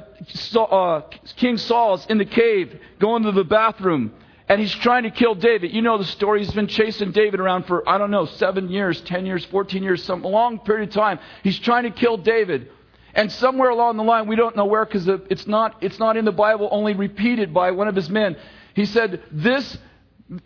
uh, 0.58 1.00
King 1.36 1.56
Saul's 1.56 2.06
in 2.06 2.18
the 2.18 2.24
cave 2.24 2.78
going 2.98 3.22
to 3.22 3.32
the 3.32 3.44
bathroom 3.44 4.12
and 4.48 4.60
he's 4.60 4.74
trying 4.74 5.04
to 5.04 5.10
kill 5.10 5.34
David. 5.34 5.72
You 5.72 5.80
know 5.80 5.96
the 5.96 6.04
story. 6.04 6.40
He's 6.40 6.52
been 6.52 6.66
chasing 6.66 7.12
David 7.12 7.40
around 7.40 7.64
for, 7.64 7.88
I 7.88 7.96
don't 7.96 8.10
know, 8.10 8.26
seven 8.26 8.68
years, 8.68 9.00
10 9.02 9.24
years, 9.24 9.44
14 9.46 9.82
years, 9.82 10.04
some 10.04 10.22
long 10.22 10.58
period 10.58 10.90
of 10.90 10.94
time. 10.94 11.18
He's 11.42 11.58
trying 11.58 11.84
to 11.84 11.90
kill 11.90 12.18
David. 12.18 12.70
And 13.14 13.32
somewhere 13.32 13.70
along 13.70 13.96
the 13.96 14.02
line, 14.02 14.26
we 14.26 14.36
don't 14.36 14.54
know 14.54 14.66
where 14.66 14.84
because 14.84 15.08
it's 15.08 15.46
not, 15.46 15.76
it's 15.82 15.98
not 15.98 16.16
in 16.16 16.24
the 16.24 16.32
Bible, 16.32 16.68
only 16.72 16.94
repeated 16.94 17.54
by 17.54 17.70
one 17.70 17.88
of 17.88 17.96
his 17.96 18.10
men. 18.10 18.36
He 18.74 18.84
said, 18.84 19.22
This 19.30 19.78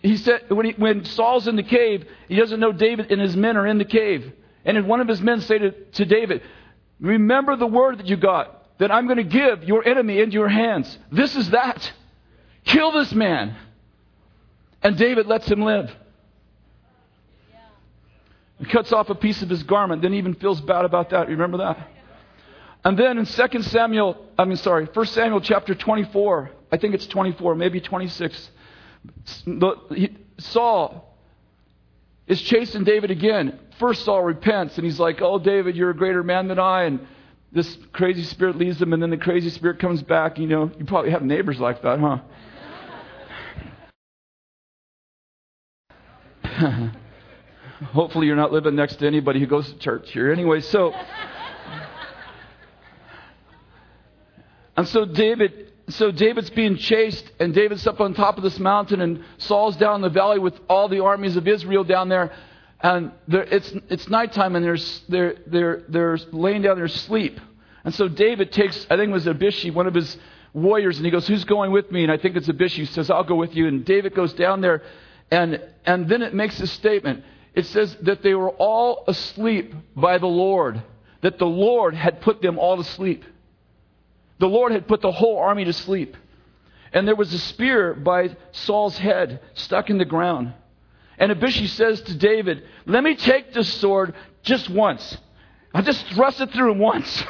he 0.00 0.16
said, 0.16 0.50
when, 0.50 0.66
he, 0.66 0.72
when 0.72 1.04
Saul's 1.04 1.46
in 1.46 1.56
the 1.56 1.62
cave, 1.62 2.04
he 2.28 2.36
doesn't 2.36 2.58
know 2.58 2.72
David 2.72 3.10
and 3.10 3.20
his 3.20 3.36
men 3.36 3.56
are 3.56 3.66
in 3.66 3.78
the 3.78 3.84
cave. 3.84 4.32
And 4.68 4.86
one 4.86 5.00
of 5.00 5.08
his 5.08 5.22
men 5.22 5.40
said 5.40 5.62
to, 5.62 5.70
to 5.70 6.04
David, 6.04 6.42
Remember 7.00 7.56
the 7.56 7.66
word 7.66 7.98
that 7.98 8.06
you 8.06 8.16
got, 8.16 8.78
that 8.78 8.92
I'm 8.92 9.06
going 9.06 9.16
to 9.16 9.24
give 9.24 9.64
your 9.64 9.86
enemy 9.88 10.20
into 10.20 10.34
your 10.34 10.48
hands. 10.48 10.98
This 11.10 11.34
is 11.34 11.50
that. 11.50 11.90
Kill 12.64 12.92
this 12.92 13.12
man. 13.14 13.56
And 14.82 14.98
David 14.98 15.26
lets 15.26 15.50
him 15.50 15.62
live. 15.62 15.90
He 18.58 18.66
cuts 18.66 18.92
off 18.92 19.08
a 19.08 19.14
piece 19.14 19.40
of 19.40 19.48
his 19.48 19.62
garment, 19.62 20.02
then 20.02 20.12
even 20.14 20.34
feels 20.34 20.60
bad 20.60 20.84
about 20.84 21.10
that. 21.10 21.28
Remember 21.28 21.58
that? 21.58 21.88
And 22.84 22.98
then 22.98 23.16
in 23.16 23.24
2 23.24 23.62
Samuel, 23.62 24.18
I 24.38 24.44
mean, 24.44 24.56
sorry, 24.56 24.84
1 24.84 25.06
Samuel 25.06 25.40
chapter 25.40 25.74
24, 25.74 26.50
I 26.70 26.76
think 26.76 26.94
it's 26.94 27.06
24, 27.06 27.54
maybe 27.54 27.80
26. 27.80 28.50
Saul 30.38 31.16
is 32.26 32.42
chasing 32.42 32.84
David 32.84 33.10
again. 33.10 33.58
First, 33.78 34.04
Saul 34.04 34.22
repents 34.22 34.76
and 34.76 34.84
he's 34.84 34.98
like, 34.98 35.20
Oh, 35.22 35.38
David, 35.38 35.76
you're 35.76 35.90
a 35.90 35.96
greater 35.96 36.22
man 36.22 36.48
than 36.48 36.58
I. 36.58 36.84
And 36.84 37.06
this 37.52 37.78
crazy 37.92 38.24
spirit 38.24 38.56
leaves 38.56 38.80
him, 38.80 38.92
and 38.92 39.02
then 39.02 39.10
the 39.10 39.16
crazy 39.16 39.50
spirit 39.50 39.78
comes 39.78 40.02
back. 40.02 40.38
You 40.38 40.46
know, 40.46 40.70
you 40.78 40.84
probably 40.84 41.10
have 41.12 41.22
neighbors 41.22 41.58
like 41.58 41.80
that, 41.82 41.98
huh? 41.98 42.18
Hopefully, 47.92 48.26
you're 48.26 48.36
not 48.36 48.52
living 48.52 48.74
next 48.74 48.96
to 48.96 49.06
anybody 49.06 49.40
who 49.40 49.46
goes 49.46 49.72
to 49.72 49.78
church 49.78 50.10
here. 50.12 50.30
Anyway, 50.32 50.60
so. 50.60 50.92
And 54.76 54.86
so 54.86 55.04
David, 55.04 55.72
so 55.88 56.10
David's 56.10 56.50
being 56.50 56.76
chased, 56.76 57.30
and 57.40 57.54
David's 57.54 57.86
up 57.86 58.00
on 58.00 58.14
top 58.14 58.36
of 58.36 58.42
this 58.42 58.58
mountain, 58.58 59.00
and 59.00 59.24
Saul's 59.38 59.76
down 59.76 59.96
in 59.96 60.00
the 60.02 60.10
valley 60.10 60.38
with 60.38 60.54
all 60.68 60.88
the 60.88 61.02
armies 61.02 61.36
of 61.36 61.48
Israel 61.48 61.82
down 61.82 62.08
there. 62.08 62.32
And 62.80 63.12
it's, 63.28 63.72
it's 63.88 64.08
nighttime, 64.08 64.54
and 64.54 64.64
there's, 64.64 65.02
they're, 65.08 65.36
they're, 65.46 65.82
they're 65.88 66.18
laying 66.30 66.62
down 66.62 66.76
there 66.76 66.88
sleep. 66.88 67.40
And 67.84 67.94
so 67.94 68.06
David 68.06 68.52
takes, 68.52 68.86
I 68.88 68.96
think 68.96 69.10
it 69.10 69.12
was 69.12 69.26
Abishai, 69.26 69.70
one 69.70 69.86
of 69.86 69.94
his 69.94 70.16
warriors, 70.52 70.96
and 70.96 71.04
he 71.04 71.10
goes, 71.10 71.26
Who's 71.26 71.44
going 71.44 71.72
with 71.72 71.90
me? 71.90 72.04
And 72.04 72.12
I 72.12 72.18
think 72.18 72.36
it's 72.36 72.48
Abishai. 72.48 72.82
He 72.82 72.86
says, 72.86 73.10
I'll 73.10 73.24
go 73.24 73.34
with 73.34 73.54
you. 73.54 73.66
And 73.66 73.84
David 73.84 74.14
goes 74.14 74.32
down 74.32 74.60
there, 74.60 74.82
and, 75.30 75.60
and 75.84 76.08
then 76.08 76.22
it 76.22 76.34
makes 76.34 76.60
a 76.60 76.66
statement. 76.66 77.24
It 77.54 77.66
says 77.66 77.96
that 78.02 78.22
they 78.22 78.34
were 78.34 78.50
all 78.50 79.04
asleep 79.08 79.74
by 79.96 80.18
the 80.18 80.26
Lord, 80.26 80.80
that 81.22 81.38
the 81.38 81.46
Lord 81.46 81.94
had 81.94 82.20
put 82.20 82.40
them 82.42 82.58
all 82.58 82.76
to 82.76 82.84
sleep. 82.84 83.24
The 84.38 84.48
Lord 84.48 84.70
had 84.70 84.86
put 84.86 85.00
the 85.00 85.10
whole 85.10 85.38
army 85.38 85.64
to 85.64 85.72
sleep. 85.72 86.16
And 86.92 87.06
there 87.06 87.16
was 87.16 87.34
a 87.34 87.38
spear 87.38 87.92
by 87.92 88.36
Saul's 88.52 88.96
head 88.96 89.40
stuck 89.54 89.90
in 89.90 89.98
the 89.98 90.04
ground. 90.04 90.54
And 91.18 91.32
Abishai 91.32 91.66
says 91.66 92.00
to 92.02 92.14
David, 92.14 92.64
Let 92.86 93.02
me 93.02 93.16
take 93.16 93.52
this 93.52 93.72
sword 93.74 94.14
just 94.42 94.70
once. 94.70 95.18
I'll 95.74 95.82
just 95.82 96.06
thrust 96.08 96.40
it 96.40 96.52
through 96.52 96.72
him 96.72 96.78
once. 96.78 97.24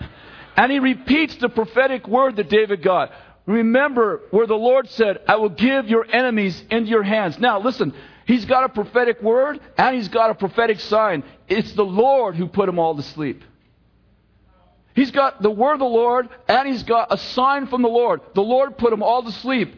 and 0.56 0.72
he 0.72 0.78
repeats 0.80 1.36
the 1.36 1.48
prophetic 1.48 2.06
word 2.06 2.36
that 2.36 2.50
David 2.50 2.82
got. 2.82 3.12
Remember 3.46 4.22
where 4.30 4.46
the 4.46 4.54
Lord 4.54 4.90
said, 4.90 5.22
I 5.26 5.36
will 5.36 5.48
give 5.48 5.88
your 5.88 6.04
enemies 6.04 6.62
into 6.70 6.90
your 6.90 7.02
hands. 7.02 7.38
Now, 7.38 7.60
listen, 7.60 7.94
he's 8.26 8.44
got 8.44 8.64
a 8.64 8.68
prophetic 8.68 9.22
word 9.22 9.58
and 9.78 9.96
he's 9.96 10.08
got 10.08 10.30
a 10.30 10.34
prophetic 10.34 10.80
sign. 10.80 11.24
It's 11.48 11.72
the 11.72 11.84
Lord 11.84 12.36
who 12.36 12.46
put 12.46 12.66
them 12.66 12.78
all 12.78 12.94
to 12.96 13.02
sleep. 13.02 13.42
He's 14.94 15.12
got 15.12 15.40
the 15.40 15.50
word 15.50 15.74
of 15.74 15.78
the 15.78 15.84
Lord 15.86 16.28
and 16.48 16.68
he's 16.68 16.82
got 16.82 17.12
a 17.12 17.16
sign 17.16 17.68
from 17.68 17.82
the 17.82 17.88
Lord. 17.88 18.20
The 18.34 18.42
Lord 18.42 18.76
put 18.76 18.90
them 18.90 19.02
all 19.02 19.22
to 19.22 19.32
sleep. 19.32 19.74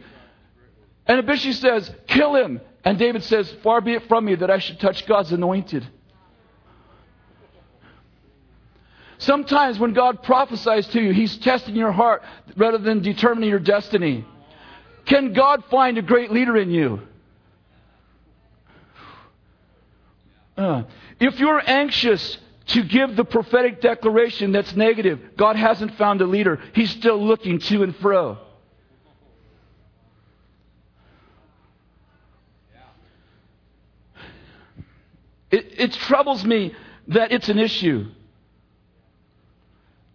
And 1.05 1.19
Abishai 1.19 1.53
says, 1.53 1.89
Kill 2.07 2.35
him. 2.35 2.59
And 2.83 2.97
David 2.97 3.23
says, 3.23 3.51
Far 3.63 3.81
be 3.81 3.93
it 3.93 4.07
from 4.07 4.25
me 4.25 4.35
that 4.35 4.49
I 4.49 4.59
should 4.59 4.79
touch 4.79 5.05
God's 5.05 5.31
anointed. 5.31 5.87
Sometimes 9.19 9.77
when 9.77 9.93
God 9.93 10.23
prophesies 10.23 10.87
to 10.87 11.01
you, 11.01 11.13
He's 11.13 11.37
testing 11.37 11.75
your 11.75 11.91
heart 11.91 12.23
rather 12.57 12.79
than 12.79 13.03
determining 13.03 13.51
your 13.51 13.59
destiny. 13.59 14.25
Can 15.05 15.33
God 15.33 15.63
find 15.65 15.99
a 15.99 16.01
great 16.01 16.31
leader 16.31 16.57
in 16.57 16.71
you? 16.71 17.01
Uh, 20.57 20.83
if 21.19 21.39
you're 21.39 21.61
anxious 21.63 22.37
to 22.67 22.83
give 22.83 23.15
the 23.15 23.23
prophetic 23.23 23.81
declaration 23.81 24.51
that's 24.51 24.75
negative, 24.75 25.19
God 25.37 25.55
hasn't 25.55 25.95
found 25.97 26.21
a 26.21 26.25
leader. 26.25 26.59
He's 26.73 26.89
still 26.91 27.23
looking 27.23 27.59
to 27.59 27.83
and 27.83 27.95
fro. 27.97 28.39
It, 35.51 35.79
it 35.79 35.93
troubles 35.93 36.43
me 36.45 36.73
that 37.09 37.31
it's 37.31 37.49
an 37.49 37.59
issue. 37.59 38.07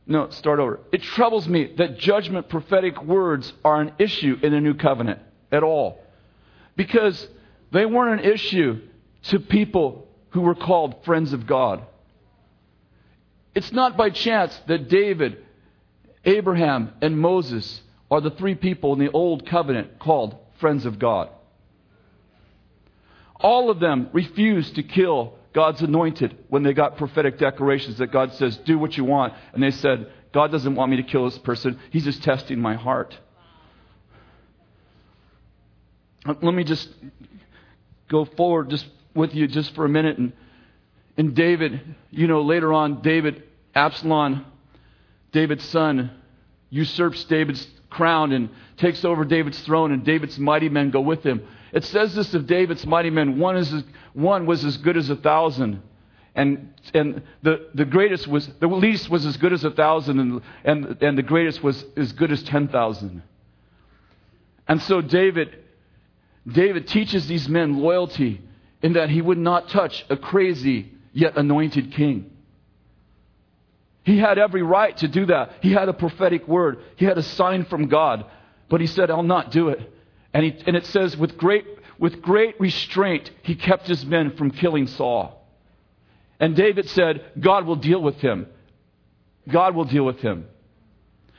No, 0.07 0.31
start 0.31 0.61
over. 0.61 0.81
It 0.93 1.03
troubles 1.03 1.49
me 1.49 1.75
that 1.79 1.99
judgment 1.99 2.49
prophetic 2.49 3.03
words 3.03 3.53
are 3.65 3.81
an 3.81 3.93
issue 3.99 4.39
in 4.43 4.53
the 4.53 4.61
new 4.61 4.75
covenant 4.75 5.21
at 5.51 5.63
all. 5.63 6.01
Because 6.77 7.29
they 7.73 7.85
weren't 7.87 8.21
an 8.21 8.33
issue 8.33 8.81
to 9.25 9.41
people 9.41 10.07
who 10.31 10.43
were 10.43 10.55
called 10.55 11.05
friends 11.05 11.33
of 11.33 11.47
God. 11.47 11.85
It's 13.55 13.73
not 13.73 13.97
by 13.97 14.11
chance 14.11 14.57
that 14.69 14.89
David, 14.89 15.39
Abraham, 16.25 16.93
and 17.01 17.19
Moses 17.19 17.81
are 18.11 18.21
the 18.21 18.31
three 18.31 18.55
people 18.55 18.93
in 18.93 18.99
the 18.99 19.11
old 19.11 19.47
covenant 19.47 19.99
called 19.99 20.37
friends 20.61 20.87
of 20.87 20.99
God. 20.99 21.31
All 23.41 23.71
of 23.71 23.81
them 23.81 24.09
refused 24.13 24.77
to 24.77 24.83
kill 24.83 25.35
God's 25.53 25.83
anointed 25.83 26.37
when 26.49 26.63
they 26.63 26.75
got 26.75 26.97
prophetic 26.97 27.39
declarations 27.39 27.99
that 27.99 28.09
God 28.09 28.33
says, 28.35 28.57
do 28.59 28.79
what 28.79 28.97
you 28.97 29.05
want. 29.05 29.35
And 29.53 29.63
they 29.63 29.71
said, 29.71 30.11
God 30.33 30.53
doesn't 30.53 30.75
want 30.75 30.91
me 30.91 30.99
to 30.99 31.03
kill 31.03 31.25
this 31.25 31.39
person. 31.39 31.79
He's 31.91 32.05
just 32.05 32.23
testing 32.23 32.61
my 32.61 32.75
heart. 32.75 33.19
Uh, 36.27 36.35
let 36.43 36.55
me 36.55 36.65
just 36.65 36.89
go 38.09 38.25
forward 38.25 38.71
just 38.71 38.87
with 39.15 39.35
you 39.35 39.47
just 39.47 39.75
for 39.75 39.85
a 39.85 39.89
minute. 39.89 40.19
And, 40.19 40.33
and 41.17 41.35
David, 41.35 41.97
you 42.11 42.27
know, 42.27 42.43
later 42.43 42.73
on, 42.73 43.01
David, 43.01 43.45
Absalom, 43.75 44.45
David's 45.33 45.65
son, 45.65 46.11
usurps 46.71 47.25
David's 47.25 47.67
crown 47.89 48.33
and 48.33 48.51
takes 48.77 49.05
over 49.05 49.25
David's 49.25 49.61
throne, 49.61 49.93
and 49.93 50.05
David's 50.05 50.39
mighty 50.39 50.69
men 50.69 50.91
go 50.91 51.01
with 51.01 51.23
him. 51.23 51.47
It 51.73 51.85
says 51.85 52.15
this 52.15 52.35
of 52.35 52.47
David's 52.47 52.87
mighty 52.87 53.11
men 53.11 53.39
one, 53.39 53.57
is, 53.57 53.73
one 54.13 54.47
was 54.47 54.65
as 54.65 54.77
good 54.77 54.97
as 54.97 55.11
a 55.11 55.17
thousand. 55.17 55.83
And, 56.35 56.75
and 56.93 57.23
the, 57.43 57.69
the 57.75 57.85
greatest 57.85 58.29
was, 58.29 58.47
the 58.61 58.69
least 58.69 59.09
was 59.09 59.25
as 59.25 59.37
good 59.39 59.53
as 59.53 59.65
a 59.65 59.71
thousand, 59.71 60.21
and, 60.21 60.43
and, 60.65 61.03
and 61.03 61.19
the 61.19 61.23
greatest 61.23 61.63
was 61.63 61.85
as 61.97 62.13
good 62.13 62.31
as 62.31 62.43
10,000. 62.43 63.23
And 64.69 64.83
so 64.83 65.01
David, 65.01 65.65
David 66.47 66.89
teaches 66.89 67.27
these 67.27 67.49
men 67.49 67.79
loyalty 67.79 68.43
in 68.83 68.95
that 68.95 69.09
he 69.09 69.23
would 69.23 69.39
not 69.39 69.71
touch 69.71 70.05
a 70.11 70.17
crazy 70.17 70.93
yet 71.13 71.37
anointed 71.37 71.93
king. 71.93 72.31
He 74.05 74.19
had 74.19 74.39
every 74.39 74.63
right 74.63 74.97
to 74.99 75.09
do 75.09 75.27
that. 75.27 75.53
He 75.63 75.73
had 75.73 75.89
a 75.89 75.93
prophetic 75.93 76.47
word. 76.47 76.79
He 76.97 77.05
had 77.05 77.19
a 77.19 77.23
sign 77.23 77.65
from 77.65 77.89
God. 77.89 78.27
But 78.69 78.81
he 78.81 78.87
said, 78.87 79.11
I'll 79.11 79.23
not 79.23 79.51
do 79.51 79.71
it. 79.71 79.93
And, 80.37 80.45
he, 80.45 80.55
and 80.67 80.77
it 80.77 80.85
says, 80.85 81.17
with 81.17 81.39
great, 81.39 81.65
with 81.99 82.21
great 82.21 82.61
restraint, 82.61 83.31
he 83.43 83.55
kept 83.55 83.87
his 83.87 84.05
men 84.05 84.37
from 84.37 84.51
killing 84.51 84.87
Saul. 84.87 85.43
And 86.39 86.55
David 86.55 86.91
said, 86.91 87.25
God 87.41 87.65
will 87.65 87.77
deal 87.77 88.03
with 88.03 88.17
him. 88.17 88.47
God 89.49 89.75
will 89.75 89.87
deal 89.87 90.05
with 90.05 90.19
him. 90.19 90.45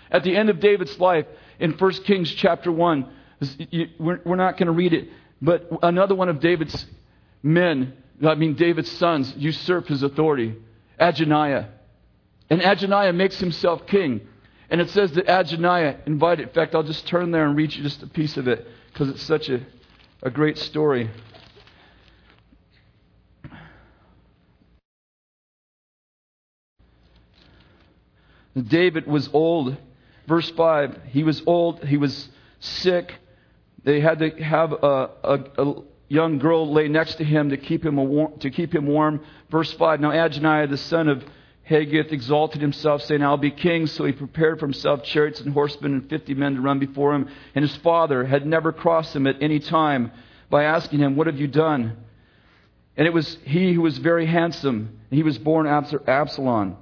At 0.09 0.23
the 0.23 0.35
end 0.35 0.49
of 0.49 0.59
David's 0.59 0.99
life, 0.99 1.27
in 1.59 1.73
1 1.73 1.91
Kings 2.05 2.33
chapter 2.33 2.71
1, 2.71 3.07
we're 3.99 4.35
not 4.35 4.57
going 4.57 4.65
to 4.65 4.71
read 4.71 4.93
it, 4.93 5.09
but 5.43 5.69
another 5.83 6.15
one 6.15 6.29
of 6.29 6.39
David's 6.39 6.87
men, 7.43 7.93
I 8.25 8.33
mean 8.33 8.55
David's 8.55 8.91
sons, 8.93 9.31
usurped 9.37 9.89
his 9.89 10.01
authority, 10.01 10.55
Adonijah. 10.97 11.69
And 12.49 12.63
Adonijah 12.63 13.13
makes 13.13 13.39
himself 13.39 13.85
king. 13.85 14.21
And 14.71 14.81
it 14.81 14.89
says 14.89 15.11
that 15.11 15.25
Adonijah 15.29 15.99
invited, 16.07 16.47
in 16.47 16.53
fact, 16.55 16.73
I'll 16.73 16.81
just 16.81 17.05
turn 17.05 17.29
there 17.29 17.45
and 17.45 17.55
read 17.55 17.75
you 17.75 17.83
just 17.83 18.01
a 18.01 18.07
piece 18.07 18.37
of 18.37 18.47
it 18.47 18.67
because 18.97 19.13
it's 19.13 19.23
such 19.25 19.47
a, 19.47 19.63
a 20.23 20.31
great 20.31 20.57
story. 20.57 21.07
David 28.59 29.05
was 29.05 29.29
old. 29.33 29.77
Verse 30.27 30.49
5 30.49 30.99
he 31.09 31.23
was 31.23 31.43
old, 31.45 31.83
he 31.83 31.97
was 31.97 32.29
sick. 32.59 33.13
They 33.83 33.99
had 33.99 34.17
to 34.17 34.31
have 34.43 34.73
a, 34.73 35.11
a, 35.23 35.39
a 35.59 35.75
young 36.07 36.39
girl 36.39 36.73
lay 36.73 36.87
next 36.87 37.15
to 37.15 37.23
him 37.23 37.51
to 37.51 37.57
keep 37.57 37.85
him, 37.85 37.97
warm, 37.97 38.39
to 38.39 38.49
keep 38.49 38.73
him 38.73 38.87
warm. 38.87 39.23
Verse 39.51 39.71
5 39.73 39.99
Now 39.99 40.09
Adonijah, 40.09 40.71
the 40.71 40.77
son 40.77 41.07
of 41.07 41.23
Haggith 41.67 42.13
exalted 42.13 42.61
himself, 42.61 43.01
saying, 43.01 43.21
I'll 43.21 43.35
be 43.37 43.51
king. 43.51 43.87
So 43.87 44.05
he 44.05 44.13
prepared 44.13 44.59
for 44.59 44.65
himself 44.65 45.03
chariots 45.03 45.41
and 45.41 45.53
horsemen 45.53 45.93
and 45.93 46.09
fifty 46.09 46.33
men 46.33 46.55
to 46.55 46.61
run 46.61 46.79
before 46.79 47.13
him. 47.13 47.29
And 47.55 47.63
his 47.63 47.75
father 47.77 48.23
had 48.25 48.45
never 48.45 48.71
crossed 48.71 49.15
him 49.15 49.27
at 49.27 49.41
any 49.41 49.59
time. 49.59 50.11
by 50.49 50.63
asking 50.63 50.99
him, 50.99 51.15
What 51.15 51.27
have 51.27 51.37
you 51.37 51.47
done? 51.47 51.97
And 52.95 53.05
it 53.05 53.13
was 53.13 53.37
he 53.43 53.73
who 53.73 53.81
was 53.81 53.97
very 53.97 54.25
handsome. 54.25 54.99
He 55.11 55.23
was 55.23 55.37
born 55.37 55.67
Absalom. 55.67 56.77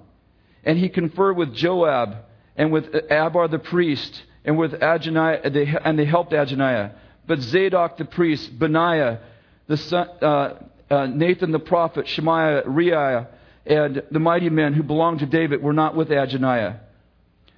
And 0.64 0.78
he 0.78 0.90
conferred 0.90 1.36
with 1.36 1.54
Joab 1.54 2.18
and 2.56 2.72
with 2.72 2.86
Abar 2.92 3.50
the 3.50 3.60
priest 3.60 4.24
and 4.46 4.58
with 4.58 4.74
Adonijah, 4.74 5.82
and 5.84 6.00
they 6.00 6.06
helped 6.06 6.32
Adonijah. 6.32 6.96
But 7.28 7.40
Zadok 7.40 7.98
the 7.98 8.06
priest, 8.06 8.58
Benaiah, 8.58 9.20
the 9.68 9.78
son, 9.78 10.08
uh, 10.22 10.54
uh, 10.90 11.08
Nathan 11.08 11.52
the 11.52 11.60
prophet, 11.60 12.08
Shemaiah, 12.08 12.64
Reiah, 12.64 13.28
and 13.66 14.04
the 14.12 14.20
mighty 14.20 14.50
men 14.50 14.74
who 14.74 14.84
belonged 14.84 15.20
to 15.20 15.26
David 15.26 15.62
were 15.62 15.74
not 15.74 15.96
with 15.96 16.12
Adonijah. 16.12 16.82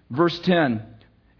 Verse 0.09 0.39
10 0.39 0.81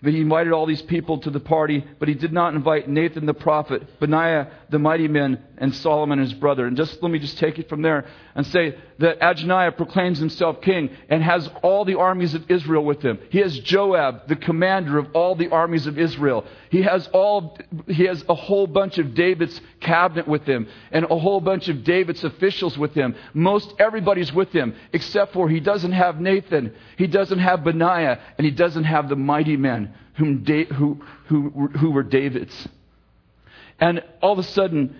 but 0.01 0.13
he 0.13 0.21
invited 0.21 0.53
all 0.53 0.67
these 0.67 0.81
people 0.83 1.19
to 1.19 1.31
the 1.31 1.39
party, 1.39 1.83
but 1.99 2.07
he 2.07 2.13
did 2.13 2.31
not 2.31 2.53
invite 2.53 2.87
Nathan 2.87 3.25
the 3.25 3.33
prophet, 3.33 3.99
Benaiah 3.99 4.51
the 4.69 4.79
mighty 4.79 5.07
men, 5.07 5.43
and 5.57 5.73
Solomon 5.73 6.19
his 6.19 6.33
brother. 6.33 6.65
And 6.65 6.77
just 6.77 7.01
let 7.01 7.11
me 7.11 7.19
just 7.19 7.37
take 7.37 7.57
it 7.57 7.69
from 7.69 7.81
there 7.81 8.05
and 8.35 8.45
say 8.45 8.77
that 8.99 9.17
Adonijah 9.21 9.75
proclaims 9.77 10.19
himself 10.19 10.61
king 10.61 10.89
and 11.09 11.23
has 11.23 11.49
all 11.63 11.85
the 11.85 11.97
armies 11.97 12.33
of 12.33 12.49
Israel 12.49 12.83
with 12.83 13.01
him. 13.01 13.19
He 13.29 13.39
has 13.39 13.57
Joab, 13.59 14.27
the 14.27 14.35
commander 14.35 14.97
of 14.97 15.07
all 15.13 15.35
the 15.35 15.49
armies 15.49 15.87
of 15.87 15.97
Israel. 15.97 16.45
He 16.69 16.81
has 16.83 17.07
all 17.13 17.57
he 17.87 18.05
has 18.05 18.23
a 18.27 18.35
whole 18.35 18.67
bunch 18.67 18.97
of 18.97 19.13
David's 19.13 19.59
cabinet 19.79 20.27
with 20.27 20.43
him 20.43 20.67
and 20.91 21.05
a 21.05 21.17
whole 21.17 21.41
bunch 21.41 21.69
of 21.69 21.83
David's 21.83 22.23
officials 22.23 22.77
with 22.77 22.93
him. 22.93 23.15
Most 23.33 23.73
everybody's 23.79 24.33
with 24.33 24.49
him 24.49 24.75
except 24.93 25.33
for 25.33 25.49
he 25.49 25.59
doesn't 25.59 25.93
have 25.93 26.19
Nathan, 26.19 26.75
he 26.97 27.07
doesn't 27.07 27.39
have 27.39 27.63
Benaiah, 27.63 28.19
and 28.37 28.45
he 28.45 28.51
doesn't 28.51 28.83
have 28.83 29.09
the 29.09 29.15
mighty 29.15 29.57
men 29.57 29.93
whom 30.17 30.43
da- 30.43 30.65
who, 30.65 31.01
who, 31.27 31.49
who 31.49 31.91
were 31.91 32.03
David's. 32.03 32.67
And 33.79 34.03
all 34.21 34.33
of 34.33 34.39
a 34.39 34.43
sudden, 34.43 34.95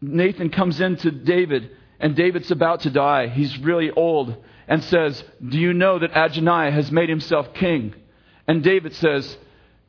Nathan 0.00 0.50
comes 0.50 0.80
in 0.80 0.96
to 0.96 1.10
David, 1.10 1.70
and 2.00 2.16
David's 2.16 2.50
about 2.50 2.80
to 2.80 2.90
die. 2.90 3.28
He's 3.28 3.58
really 3.58 3.90
old, 3.90 4.36
and 4.66 4.82
says, 4.82 5.22
Do 5.46 5.58
you 5.58 5.72
know 5.72 5.98
that 5.98 6.10
Adonijah 6.10 6.72
has 6.72 6.90
made 6.90 7.08
himself 7.08 7.54
king? 7.54 7.94
And 8.48 8.62
David 8.62 8.94
says, 8.94 9.36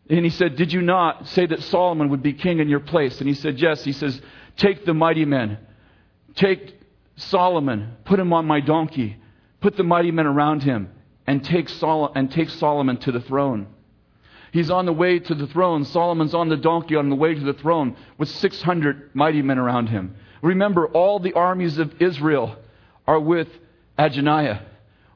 and 0.10 0.26
he 0.26 0.32
said, 0.32 0.56
Did 0.56 0.74
you 0.74 0.82
not 0.82 1.28
say 1.30 1.46
that 1.46 1.64
Solomon 1.64 2.10
would 2.10 2.24
be 2.24 2.34
king 2.34 2.60
in 2.60 2.70
your 2.70 2.80
place? 2.80 3.20
And 3.20 3.28
he 3.28 3.36
said, 3.36 3.60
Yes. 3.60 3.84
He 3.84 3.94
says, 3.94 4.22
Take 4.58 4.86
the 4.86 4.94
mighty 4.94 5.26
men. 5.26 5.60
Take 6.36 6.80
Solomon. 7.16 7.96
Put 8.06 8.20
him 8.20 8.34
on 8.34 8.46
my 8.46 8.60
donkey. 8.60 9.18
Put 9.62 9.78
the 9.78 9.84
mighty 9.84 10.12
men 10.12 10.26
around 10.26 10.64
him. 10.64 10.90
And 11.26 11.44
take, 11.44 11.70
Sol- 11.70 12.12
and 12.14 12.30
take 12.30 12.50
Solomon 12.50 12.98
to 12.98 13.12
the 13.12 13.22
throne. 13.22 13.68
He's 14.54 14.70
on 14.70 14.86
the 14.86 14.94
way 14.94 15.18
to 15.18 15.34
the 15.34 15.48
throne. 15.48 15.84
Solomon's 15.84 16.36
on 16.36 16.48
the 16.48 16.56
donkey 16.56 16.96
on 16.96 17.10
the 17.10 17.16
way 17.16 17.34
to 17.34 17.42
the 17.42 17.54
throne 17.54 17.96
with 18.20 18.30
600 18.30 19.10
mighty 19.16 19.42
men 19.42 19.58
around 19.58 19.88
him. 19.88 20.16
Remember, 20.44 20.86
all 20.86 21.18
the 21.20 21.34
armies 21.34 21.80
of 21.80 22.00
Israel 22.00 22.56
are 23.08 23.20
with 23.20 23.48
Adonijah. 23.98 24.64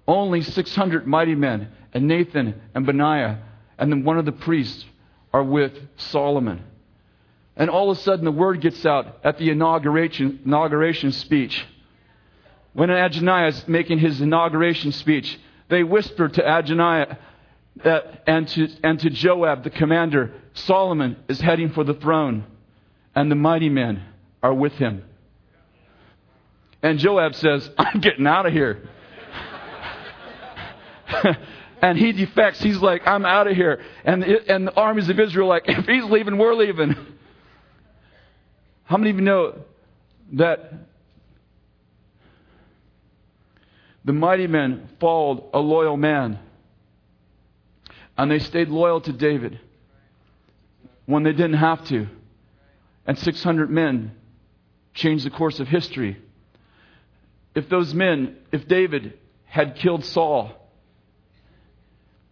Only 0.08 0.42
600 0.42 1.06
mighty 1.06 1.36
men, 1.36 1.70
and 1.94 2.08
Nathan 2.08 2.60
and 2.74 2.88
Benaiah, 2.88 3.44
and 3.78 3.92
then 3.92 4.04
one 4.04 4.18
of 4.18 4.26
the 4.26 4.32
priests 4.32 4.84
are 5.32 5.44
with 5.44 5.74
Solomon. 5.98 6.64
And 7.56 7.70
all 7.70 7.92
of 7.92 7.98
a 8.00 8.02
sudden, 8.02 8.26
the 8.26 8.32
word 8.32 8.62
gets 8.62 8.88
out 8.88 9.20
at 9.24 9.38
the 9.38 9.52
inauguration, 9.52 10.40
inauguration 10.46 11.12
speech. 11.12 11.64
When 12.74 12.90
Adonijah 12.90 13.56
is 13.56 13.68
making 13.68 14.00
his 14.00 14.20
inauguration 14.20 14.94
speech, 14.94 15.40
they 15.70 15.84
whisper 15.84 16.28
to 16.28 16.58
Adonijah, 16.58 17.20
uh, 17.84 18.00
and, 18.26 18.48
to, 18.50 18.68
and 18.84 19.00
to 19.00 19.10
Joab, 19.10 19.64
the 19.64 19.70
commander, 19.70 20.34
Solomon 20.54 21.18
is 21.28 21.40
heading 21.40 21.72
for 21.72 21.84
the 21.84 21.94
throne, 21.94 22.46
and 23.16 23.32
the 23.32 23.36
mighty 23.36 23.70
men 23.70 24.04
are 24.42 24.54
with 24.54 24.74
him. 24.74 25.04
And 26.82 27.00
Joab 27.00 27.36
says, 27.36 27.70
I'm 27.78 28.00
getting 28.00 28.28
out 28.28 28.46
of 28.46 28.54
here. 28.54 28.88
and 31.82 31.98
he 31.98 32.12
defects. 32.12 32.62
He's 32.62 32.78
like, 32.78 33.08
I'm 33.08 33.26
out 33.26 33.48
of 33.48 33.56
here. 33.56 33.84
And, 34.04 34.24
and 34.24 34.68
the 34.68 34.74
armies 34.74 35.10
of 35.10 35.20
Israel 35.20 35.48
like, 35.48 35.64
if 35.68 35.86
he's 35.86 36.04
leaving, 36.06 36.38
we're 36.38 36.56
leaving. 36.56 36.96
How 38.86 38.98
many 38.98 39.10
of 39.10 39.18
you 39.18 39.22
know 39.24 39.60
that 40.34 40.74
the 44.06 44.14
mighty 44.14 44.48
men 44.48 44.90
followed 45.00 45.44
a 45.54 45.60
loyal 45.60 45.98
man? 45.98 46.40
And 48.18 48.32
they 48.32 48.40
stayed 48.40 48.70
loyal 48.70 49.02
to 49.02 49.12
David 49.12 49.60
when 51.06 51.24
they 51.24 51.32
didn't 51.32 51.54
have 51.54 51.86
to. 51.86 52.08
And 53.06 53.18
600 53.18 53.70
men 53.70 54.12
changed 54.94 55.26
the 55.26 55.30
course 55.30 55.60
of 55.60 55.68
history. 55.68 56.18
If 57.56 57.70
those 57.70 57.94
men, 57.94 58.38
if 58.52 58.68
David 58.68 59.18
had 59.46 59.76
killed 59.76 60.04
Saul, 60.04 60.52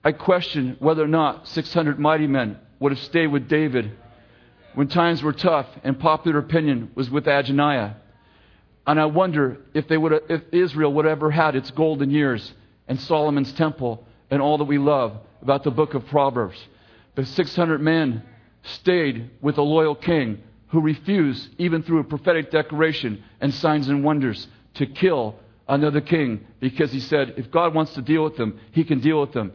I 0.04 0.12
question 0.12 0.76
whether 0.80 1.04
or 1.04 1.08
not 1.08 1.48
600 1.48 1.98
mighty 1.98 2.28
men 2.28 2.60
would 2.80 2.91
have 2.91 3.00
stayed 3.00 3.28
with 3.28 3.48
David 3.48 3.91
when 4.76 4.88
times 4.88 5.24
were 5.24 5.34
tough 5.34 5.67
and 5.84 6.00
popular 6.00 6.39
opinion 6.39 6.91
was 6.93 7.10
with 7.10 7.28
Adonijah. 7.28 7.95
And 8.86 9.00
I 9.00 9.06
wonder 9.06 9.58
if, 9.74 9.88
they 9.88 9.98
would 9.98 10.12
have, 10.12 10.21
if 10.30 10.41
Israel 10.52 10.93
would 10.93 11.06
have 11.06 11.17
ever 11.17 11.32
had 11.32 11.56
its 11.56 11.71
golden 11.71 12.12
years 12.12 12.54
and 12.88 13.00
Solomon's 13.00 13.52
temple 13.54 14.06
and 14.30 14.41
all 14.41 14.58
that 14.60 14.65
we 14.65 14.78
love 14.78 15.17
about 15.45 15.63
the 15.63 15.69
book 15.69 15.93
of 15.93 16.08
Proverbs. 16.08 16.58
The 17.13 17.23
600 17.23 17.79
men 17.79 18.23
stayed 18.63 19.29
with 19.41 19.60
a 19.60 19.62
loyal 19.62 19.93
king 19.93 20.41
who 20.69 20.81
refused, 20.81 21.49
even 21.60 21.84
through 21.84 21.99
a 21.99 22.03
prophetic 22.03 22.49
declaration 22.49 23.23
and 23.39 23.53
signs 23.53 23.88
and 23.88 24.03
wonders, 24.03 24.47
to 24.73 24.88
kill 24.88 25.36
another 25.67 26.01
king 26.01 26.47
because 26.60 26.91
he 26.91 26.99
said, 26.99 27.36
if 27.38 27.51
God 27.51 27.75
wants 27.75 27.93
to 27.93 28.01
deal 28.01 28.23
with 28.23 28.38
them, 28.38 28.60
he 28.71 28.84
can 28.84 29.01
deal 29.01 29.21
with 29.21 29.34
them. 29.34 29.51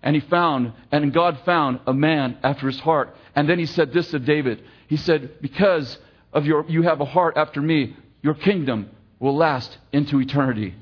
And 0.00 0.14
he 0.14 0.20
found, 0.20 0.74
and 0.92 1.12
God 1.12 1.40
found 1.44 1.80
a 1.88 1.92
man 1.92 2.38
after 2.44 2.68
his 2.68 2.78
heart. 2.78 3.16
And 3.34 3.48
then 3.48 3.58
he 3.58 3.66
said 3.66 3.92
this 3.92 4.12
to 4.12 4.20
David. 4.20 4.62
He 4.86 4.96
said, 4.96 5.40
because 5.40 5.98
of 6.32 6.46
your, 6.46 6.64
you 6.68 6.82
have 6.82 7.00
a 7.00 7.04
heart 7.04 7.36
after 7.36 7.60
me, 7.60 7.96
your 8.22 8.34
kingdom 8.34 8.90
will 9.18 9.36
last 9.36 9.76
into 9.92 10.20
eternity. 10.20 10.76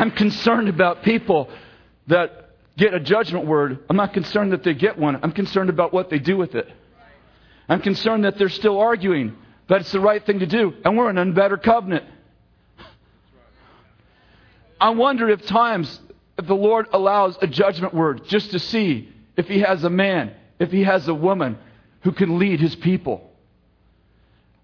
I'm 0.00 0.12
concerned 0.12 0.70
about 0.70 1.02
people 1.02 1.50
that 2.06 2.52
get 2.78 2.94
a 2.94 3.00
judgment 3.00 3.44
word. 3.44 3.80
I'm 3.90 3.96
not 3.96 4.14
concerned 4.14 4.52
that 4.52 4.64
they 4.64 4.72
get 4.72 4.98
one. 4.98 5.20
I'm 5.22 5.32
concerned 5.32 5.68
about 5.68 5.92
what 5.92 6.08
they 6.08 6.18
do 6.18 6.38
with 6.38 6.54
it. 6.54 6.66
I'm 7.68 7.82
concerned 7.82 8.24
that 8.24 8.38
they're 8.38 8.48
still 8.48 8.78
arguing 8.80 9.36
that 9.68 9.82
it's 9.82 9.92
the 9.92 10.00
right 10.00 10.24
thing 10.24 10.38
to 10.38 10.46
do, 10.46 10.72
and 10.86 10.96
we're 10.96 11.10
in 11.10 11.18
a 11.18 11.26
better 11.26 11.58
covenant. 11.58 12.06
I 14.80 14.88
wonder 14.88 15.28
if 15.28 15.44
times 15.44 16.00
if 16.38 16.46
the 16.46 16.54
Lord 16.54 16.86
allows 16.94 17.36
a 17.42 17.46
judgment 17.46 17.92
word 17.92 18.24
just 18.24 18.52
to 18.52 18.58
see 18.58 19.12
if 19.36 19.48
He 19.48 19.60
has 19.60 19.84
a 19.84 19.90
man, 19.90 20.34
if 20.58 20.72
He 20.72 20.82
has 20.82 21.08
a 21.08 21.14
woman 21.14 21.58
who 22.04 22.12
can 22.12 22.38
lead 22.38 22.58
His 22.58 22.74
people. 22.74 23.30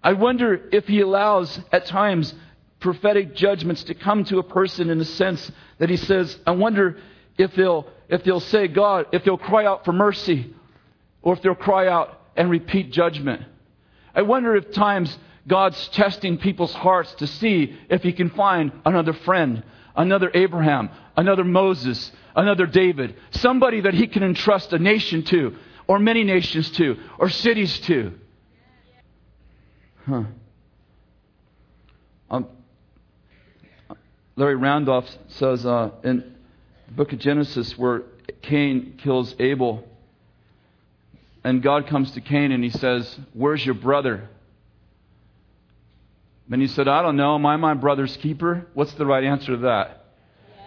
I 0.02 0.14
wonder 0.14 0.66
if 0.72 0.88
He 0.88 1.02
allows 1.02 1.60
at 1.70 1.84
times 1.84 2.32
prophetic 2.86 3.34
judgments 3.34 3.82
to 3.82 3.94
come 3.94 4.22
to 4.22 4.38
a 4.38 4.44
person 4.44 4.90
in 4.90 4.98
the 4.98 5.04
sense 5.04 5.50
that 5.78 5.90
he 5.90 5.96
says, 5.96 6.38
I 6.46 6.52
wonder 6.52 6.98
if 7.36 7.52
they'll, 7.56 7.84
if 8.08 8.22
they'll 8.22 8.38
say, 8.38 8.68
God, 8.68 9.06
if 9.10 9.24
they'll 9.24 9.36
cry 9.36 9.66
out 9.66 9.84
for 9.84 9.92
mercy, 9.92 10.54
or 11.20 11.34
if 11.34 11.42
they'll 11.42 11.56
cry 11.56 11.88
out 11.88 12.20
and 12.36 12.48
repeat 12.48 12.92
judgment. 12.92 13.42
I 14.14 14.22
wonder 14.22 14.54
if 14.54 14.70
times 14.70 15.18
God's 15.48 15.88
testing 15.88 16.38
people's 16.38 16.72
hearts 16.72 17.12
to 17.14 17.26
see 17.26 17.76
if 17.90 18.04
he 18.04 18.12
can 18.12 18.30
find 18.30 18.70
another 18.84 19.14
friend, 19.14 19.64
another 19.96 20.30
Abraham, 20.32 20.88
another 21.16 21.42
Moses, 21.42 22.12
another 22.36 22.66
David, 22.66 23.16
somebody 23.32 23.80
that 23.80 23.94
he 23.94 24.06
can 24.06 24.22
entrust 24.22 24.72
a 24.72 24.78
nation 24.78 25.24
to, 25.24 25.56
or 25.88 25.98
many 25.98 26.22
nations 26.22 26.70
to, 26.70 26.96
or 27.18 27.30
cities 27.30 27.80
to. 27.80 28.12
Huh. 30.06 30.22
Um, 32.30 32.48
Larry 34.36 34.56
Randolph 34.56 35.08
says 35.28 35.64
uh, 35.64 35.90
in 36.04 36.34
the 36.88 36.92
book 36.92 37.12
of 37.12 37.18
Genesis 37.18 37.76
where 37.78 38.02
Cain 38.42 38.98
kills 39.02 39.34
Abel, 39.38 39.82
and 41.42 41.62
God 41.62 41.86
comes 41.86 42.10
to 42.12 42.20
Cain 42.20 42.52
and 42.52 42.62
he 42.62 42.70
says, 42.70 43.18
Where's 43.32 43.64
your 43.64 43.74
brother? 43.74 44.28
And 46.50 46.60
he 46.60 46.68
said, 46.68 46.86
I 46.86 47.02
don't 47.02 47.16
know. 47.16 47.34
Am 47.34 47.46
I 47.46 47.56
my 47.56 47.74
brother's 47.74 48.16
keeper? 48.18 48.66
What's 48.74 48.92
the 48.94 49.06
right 49.06 49.24
answer 49.24 49.52
to 49.52 49.62
that? 49.62 50.04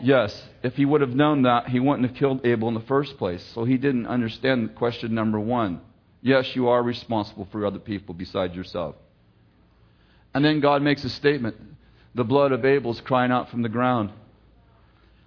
Yes. 0.02 0.44
If 0.64 0.76
he 0.76 0.86
would 0.86 1.02
have 1.02 1.16
known 1.16 1.44
that, 1.44 1.70
he 1.70 1.80
wouldn't 1.80 2.08
have 2.08 2.18
killed 2.18 2.46
Abel 2.46 2.68
in 2.70 2.74
the 2.74 2.82
first 2.82 3.18
place. 3.18 3.44
So 3.54 3.66
he 3.66 3.78
didn't 3.78 4.08
understand 4.08 4.76
question 4.76 5.14
number 5.14 5.40
one. 5.40 5.82
Yes, 6.22 6.54
you 6.56 6.70
are 6.70 6.82
responsible 6.82 7.48
for 7.52 7.66
other 7.66 7.80
people 7.80 8.14
besides 8.14 8.56
yourself. 8.56 8.96
And 10.34 10.44
then 10.44 10.60
God 10.60 10.82
makes 10.82 11.04
a 11.06 11.10
statement 11.10 11.56
the 12.16 12.24
blood 12.24 12.52
of 12.52 12.66
Abel's 12.66 13.02
crying 13.02 13.32
out 13.32 13.50
from 13.50 13.62
the 13.62 13.70
ground. 13.70 14.12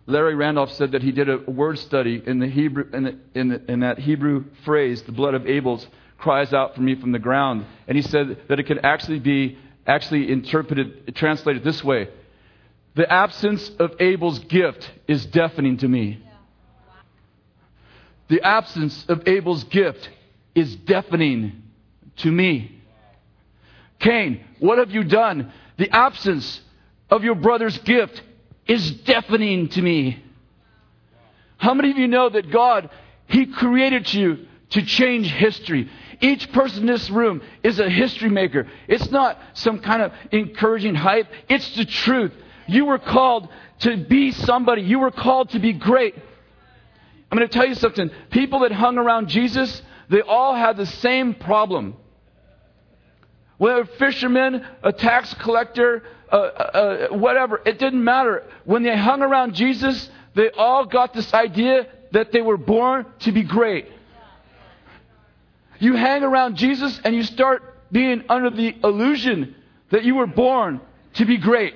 Larry 0.06 0.34
Randolph 0.34 0.72
said 0.72 0.92
that 0.92 1.02
he 1.02 1.12
did 1.12 1.28
a 1.28 1.38
word 1.38 1.78
study 1.78 2.20
in 2.24 2.40
the 2.40 2.48
Hebrew 2.48 2.84
in, 2.92 3.04
the, 3.04 3.18
in, 3.34 3.48
the, 3.48 3.72
in 3.72 3.80
that 3.80 3.98
Hebrew 3.98 4.44
phrase, 4.64 5.02
"The 5.02 5.12
blood 5.12 5.34
of 5.34 5.46
Abel's 5.46 5.86
cries 6.18 6.52
out 6.52 6.74
for 6.74 6.80
me 6.80 6.94
from 6.96 7.12
the 7.12 7.18
ground," 7.18 7.64
and 7.86 7.96
he 7.96 8.02
said 8.02 8.42
that 8.48 8.58
it 8.58 8.64
could 8.64 8.84
actually 8.84 9.20
be 9.20 9.58
actually 9.86 10.30
interpreted, 10.30 11.14
translated 11.14 11.62
this 11.62 11.84
way: 11.84 12.08
"The 12.94 13.10
absence 13.10 13.70
of 13.78 13.94
Abel's 14.00 14.40
gift 14.40 14.90
is 15.06 15.24
deafening 15.26 15.76
to 15.78 15.88
me." 15.88 16.22
The 18.28 18.42
absence 18.42 19.04
of 19.08 19.28
Abel's 19.28 19.64
gift 19.64 20.08
is 20.54 20.74
deafening 20.74 21.62
to 22.18 22.30
me. 22.30 22.80
Cain, 23.98 24.42
what 24.58 24.78
have 24.78 24.90
you 24.90 25.04
done? 25.04 25.52
The 25.76 25.90
absence 25.90 26.60
of 27.12 27.24
your 27.24 27.34
brother's 27.34 27.76
gift 27.78 28.22
is 28.66 28.90
deafening 29.02 29.68
to 29.68 29.82
me. 29.82 30.24
How 31.58 31.74
many 31.74 31.90
of 31.90 31.98
you 31.98 32.08
know 32.08 32.30
that 32.30 32.50
God, 32.50 32.88
He 33.26 33.44
created 33.44 34.12
you 34.12 34.46
to 34.70 34.82
change 34.82 35.30
history? 35.30 35.90
Each 36.22 36.50
person 36.52 36.80
in 36.80 36.86
this 36.86 37.10
room 37.10 37.42
is 37.62 37.78
a 37.78 37.90
history 37.90 38.30
maker. 38.30 38.66
It's 38.88 39.10
not 39.10 39.38
some 39.52 39.80
kind 39.80 40.00
of 40.00 40.12
encouraging 40.30 40.94
hype, 40.94 41.26
it's 41.50 41.76
the 41.76 41.84
truth. 41.84 42.32
You 42.66 42.86
were 42.86 42.98
called 42.98 43.46
to 43.80 43.98
be 43.98 44.32
somebody, 44.32 44.80
you 44.80 44.98
were 44.98 45.10
called 45.10 45.50
to 45.50 45.58
be 45.58 45.74
great. 45.74 46.14
I'm 47.30 47.36
going 47.36 47.46
to 47.46 47.52
tell 47.52 47.68
you 47.68 47.74
something. 47.74 48.10
People 48.30 48.60
that 48.60 48.72
hung 48.72 48.96
around 48.96 49.28
Jesus, 49.28 49.82
they 50.08 50.22
all 50.22 50.54
had 50.54 50.78
the 50.78 50.86
same 50.86 51.34
problem. 51.34 51.94
Whether 53.58 53.84
fisherman, 53.84 54.66
a 54.82 54.92
tax 54.92 55.34
collector, 55.34 56.02
uh, 56.32 56.36
uh, 56.36 57.08
whatever, 57.08 57.60
it 57.66 57.78
didn't 57.78 58.02
matter. 58.02 58.44
When 58.64 58.82
they 58.82 58.96
hung 58.96 59.22
around 59.22 59.54
Jesus, 59.54 60.08
they 60.34 60.50
all 60.50 60.86
got 60.86 61.12
this 61.12 61.32
idea 61.34 61.86
that 62.12 62.32
they 62.32 62.40
were 62.40 62.56
born 62.56 63.06
to 63.20 63.32
be 63.32 63.42
great. 63.42 63.86
You 65.78 65.94
hang 65.94 66.22
around 66.22 66.56
Jesus 66.56 66.98
and 67.04 67.14
you 67.14 67.22
start 67.22 67.62
being 67.92 68.24
under 68.28 68.50
the 68.50 68.74
illusion 68.82 69.54
that 69.90 70.04
you 70.04 70.14
were 70.14 70.26
born 70.26 70.80
to 71.14 71.26
be 71.26 71.36
great. 71.36 71.74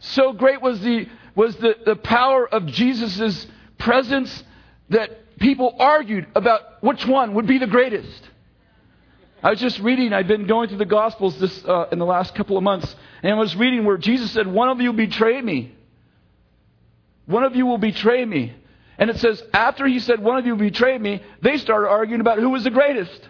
So 0.00 0.32
great 0.32 0.60
was 0.60 0.80
the, 0.80 1.08
was 1.34 1.56
the, 1.56 1.74
the 1.86 1.96
power 1.96 2.46
of 2.46 2.66
Jesus' 2.66 3.46
presence 3.78 4.44
that 4.90 5.38
people 5.38 5.74
argued 5.78 6.26
about 6.34 6.82
which 6.82 7.06
one 7.06 7.34
would 7.34 7.46
be 7.46 7.58
the 7.58 7.66
greatest. 7.66 8.27
I 9.42 9.50
was 9.50 9.60
just 9.60 9.78
reading, 9.78 10.12
I've 10.12 10.26
been 10.26 10.46
going 10.46 10.68
through 10.68 10.78
the 10.78 10.84
Gospels 10.84 11.38
this, 11.38 11.64
uh, 11.64 11.86
in 11.92 11.98
the 11.98 12.06
last 12.06 12.34
couple 12.34 12.56
of 12.56 12.64
months, 12.64 12.94
and 13.22 13.32
I 13.32 13.36
was 13.36 13.54
reading 13.54 13.84
where 13.84 13.96
Jesus 13.96 14.32
said, 14.32 14.46
One 14.46 14.68
of 14.68 14.80
you 14.80 14.90
will 14.90 14.96
betray 14.96 15.40
me. 15.40 15.74
One 17.26 17.44
of 17.44 17.54
you 17.54 17.66
will 17.66 17.78
betray 17.78 18.24
me. 18.24 18.54
And 18.98 19.10
it 19.10 19.18
says, 19.18 19.40
after 19.52 19.86
he 19.86 20.00
said, 20.00 20.20
One 20.20 20.38
of 20.38 20.46
you 20.46 20.52
will 20.52 20.64
betray 20.64 20.98
me, 20.98 21.22
they 21.40 21.56
started 21.58 21.88
arguing 21.88 22.20
about 22.20 22.38
who 22.38 22.50
was 22.50 22.64
the 22.64 22.70
greatest. 22.70 23.28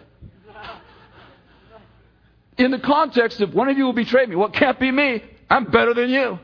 In 2.57 2.71
the 2.71 2.79
context 2.79 3.39
of, 3.41 3.53
One 3.53 3.69
of 3.69 3.77
you 3.77 3.85
will 3.85 3.93
betray 3.93 4.25
me. 4.25 4.35
Well, 4.35 4.49
can't 4.49 4.79
be 4.79 4.91
me. 4.91 5.23
I'm 5.47 5.65
better 5.65 5.93
than 5.93 6.09
you. 6.09 6.39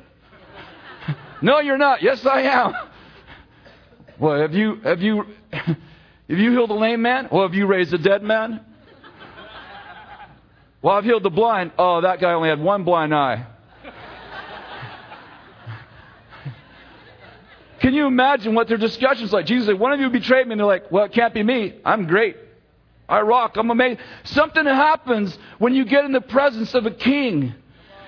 no, 1.41 1.59
you're 1.59 1.78
not. 1.78 2.03
Yes, 2.03 2.24
I 2.24 2.41
am. 2.41 2.74
Well, 4.20 4.39
have 4.39 4.53
you 4.53 4.76
have 4.84 5.01
you 5.01 5.26
have 5.51 5.78
you 6.28 6.51
healed 6.51 6.70
a 6.70 6.74
lame 6.74 7.01
man? 7.01 7.28
Well, 7.32 7.43
have 7.43 7.53
you 7.53 7.66
raised 7.66 7.93
a 7.93 7.97
dead 7.97 8.24
man? 8.24 8.61
Well, 10.86 10.96
I've 10.96 11.04
healed 11.04 11.24
the 11.24 11.32
blind. 11.32 11.72
Oh, 11.80 12.02
that 12.02 12.20
guy 12.20 12.34
only 12.34 12.48
had 12.48 12.62
one 12.62 12.84
blind 12.84 13.12
eye. 13.12 13.44
Can 17.80 17.96
you 17.96 18.06
imagine 18.06 18.54
what 18.54 18.68
their 18.68 18.78
discussions 18.78 19.34
like? 19.34 19.48
Jesus 19.48 19.66
said, 19.66 19.80
"One 19.80 19.94
of 19.94 20.00
you 20.00 20.12
betrayed 20.12 20.46
me," 20.46 20.52
and 20.54 20.60
they're 20.60 20.68
like, 20.68 20.92
"Well, 20.92 21.06
it 21.06 21.12
can't 21.12 21.34
be 21.34 21.42
me. 21.42 21.74
I'm 21.84 22.06
great. 22.06 22.38
I 23.10 23.22
rock. 23.22 23.58
I'm 23.58 23.72
amazing." 23.72 23.98
Something 24.26 24.68
happens 24.68 25.36
when 25.58 25.74
you 25.74 25.86
get 25.86 26.06
in 26.06 26.12
the 26.12 26.22
presence 26.22 26.76
of 26.76 26.86
a 26.86 26.92
king. 26.92 27.56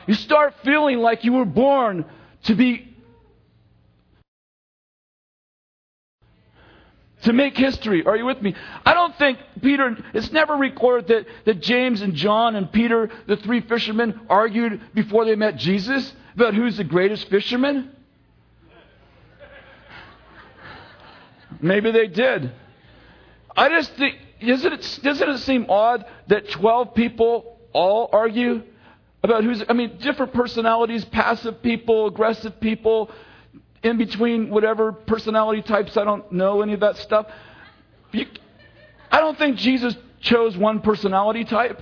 You 0.06 0.14
start 0.14 0.54
feeling 0.64 1.00
like 1.00 1.24
you 1.24 1.34
were 1.34 1.46
born 1.46 2.06
to 2.44 2.54
be 2.54 2.87
to 7.24 7.34
make 7.34 7.57
history. 7.57 8.05
Are 8.05 8.15
you 8.15 8.26
with 8.26 8.41
me? 8.41 8.55
I 8.86 8.93
don't 8.93 9.18
think 9.18 9.39
Peter, 9.61 9.97
it's 10.13 10.32
never 10.32 10.53
recorded 10.53 11.07
that, 11.07 11.26
that 11.45 11.61
James 11.61 12.01
and 12.01 12.13
John 12.13 12.55
and 12.55 12.72
Peter, 12.72 13.09
the 13.28 13.38
three 13.38 13.61
fishermen, 13.61 14.22
argued 14.30 14.82
before 14.93 15.26
they 15.26 15.36
met 15.36 15.57
Jesus 15.57 16.13
about 16.36 16.53
who's 16.53 16.78
the 16.78 16.84
greatest 16.84 17.28
fisherman. 17.30 17.91
Maybe 21.59 21.91
they 21.91 22.07
did. 22.07 22.51
I 23.55 23.70
just 23.70 23.93
think, 23.95 24.15
doesn't 24.45 24.74
it, 24.74 24.99
doesn't 25.01 25.30
it 25.30 25.38
seem 25.39 25.65
odd 25.70 26.05
that 26.28 26.49
12 26.51 26.93
people 26.93 27.57
all 27.74 28.09
argue 28.13 28.61
about 29.24 29.43
who's, 29.43 29.63
I 29.68 29.74
mean, 29.74 29.97
different 29.97 30.34
personalities, 30.34 31.03
passive 31.05 31.63
people, 31.63 32.05
aggressive 32.05 32.59
people, 32.59 33.09
in 33.84 33.98
between 33.98 34.50
whatever 34.50 34.92
personality 34.92 35.62
types. 35.62 35.98
I 35.98 36.04
don't 36.04 36.32
know 36.32 36.62
any 36.62 36.74
of 36.74 36.80
that 36.82 36.98
stuff. 36.98 37.28
You, 38.12 38.26
I 39.12 39.20
don't 39.20 39.38
think 39.38 39.58
Jesus 39.58 39.96
chose 40.22 40.58
one 40.58 40.82
personality 40.82 41.44
type. 41.46 41.82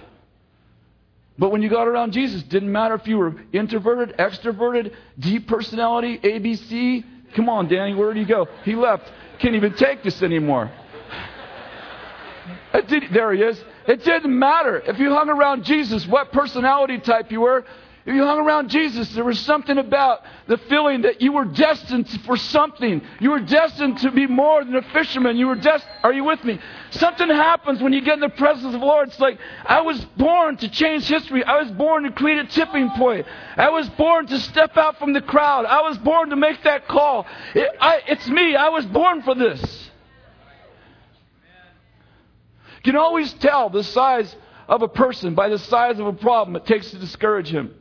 But 1.38 1.52
when 1.52 1.62
you 1.62 1.70
got 1.70 1.88
around 1.88 2.14
Jesus, 2.14 2.43
didn't 2.43 2.72
matter 2.72 2.96
if 2.96 3.08
you 3.08 3.18
were 3.18 3.36
introverted, 3.52 4.18
extroverted, 4.18 4.93
deep 5.20 5.48
personality, 5.48 6.18
ABC. 6.20 7.04
Come 7.36 7.50
on, 7.50 7.68
Danny, 7.68 7.93
where 7.93 8.14
did 8.14 8.20
he 8.20 8.26
go? 8.26 8.48
He 8.64 8.76
left. 8.76 9.12
Can't 9.39 9.56
even 9.56 9.74
take 9.74 10.02
this 10.04 10.22
anymore. 10.22 10.72
Did, 12.88 13.04
there 13.14 13.34
he 13.34 13.41
is. 13.41 13.62
It 13.88 14.04
didn't 14.04 14.38
matter. 14.38 14.78
If 14.80 15.00
you 15.00 15.10
hung 15.14 15.30
around 15.30 15.64
Jesus, 15.64 16.06
what 16.08 16.32
personality 16.32 17.00
type 17.00 17.32
you 17.32 17.41
were, 17.41 17.66
if 18.06 18.14
you 18.14 18.24
hung 18.24 18.38
around 18.38 18.70
Jesus, 18.70 19.12
there 19.16 19.24
was 19.24 19.39
something 19.39 19.80
about 19.80 20.22
the 20.45 20.60
feeling 20.70 21.01
that 21.01 21.22
you 21.22 21.32
were 21.32 21.45
destined 21.45 22.08
for 22.24 22.38
something. 22.38 23.01
You 23.20 23.32
were 23.32 23.39
destined 23.39 23.97
to 23.99 24.12
be 24.12 24.28
more 24.28 24.64
than 24.64 24.76
a 24.76 24.84
fisherman. 24.93 25.38
You 25.38 25.47
were 25.47 25.56
destined. 25.56 25.91
Are 26.03 26.14
you 26.14 26.24
with 26.24 26.43
me? 26.43 26.60
Something 26.91 27.30
happens 27.30 27.82
when 27.82 27.93
you 27.93 28.01
get 28.01 28.14
in 28.14 28.20
the 28.20 28.30
presence 28.30 28.76
of 28.76 28.80
the 28.80 28.86
Lord. 28.86 29.08
It's 29.08 29.20
like, 29.20 29.39
I 29.66 29.82
was 29.82 30.06
born 30.18 30.58
to 30.58 30.70
change 30.70 31.08
history. 31.08 31.43
I 31.43 31.60
was 31.64 31.72
born 31.72 32.03
to 32.03 32.12
create 32.12 32.38
a 32.38 32.45
tipping 32.45 32.91
point. 32.91 33.26
I 33.58 33.70
was 33.70 33.89
born 33.89 34.28
to 34.28 34.39
step 34.39 34.78
out 34.78 34.99
from 34.99 35.14
the 35.14 35.22
crowd. 35.22 35.66
I 35.66 35.82
was 35.82 35.97
born 35.97 36.30
to 36.30 36.36
make 36.36 36.62
that 36.62 36.88
call. 36.88 37.26
It, 37.56 37.68
I, 37.82 38.01
it's 38.08 38.28
me. 38.28 38.56
I 38.56 38.70
was 38.70 38.86
born 38.86 39.24
for 39.24 39.34
this. 39.34 39.89
You 42.84 42.91
can 42.91 42.97
always 42.97 43.34
tell 43.34 43.72
the 43.72 43.84
size 43.84 44.36
of 44.68 44.84
a 44.84 44.88
person 44.88 45.34
by 45.34 45.49
the 45.49 45.58
size 45.58 45.97
of 45.97 46.06
a 46.06 46.14
problem 46.14 46.56
it 46.56 46.68
takes 46.68 46.91
to 46.91 46.99
discourage 46.99 47.49
him. 47.49 47.74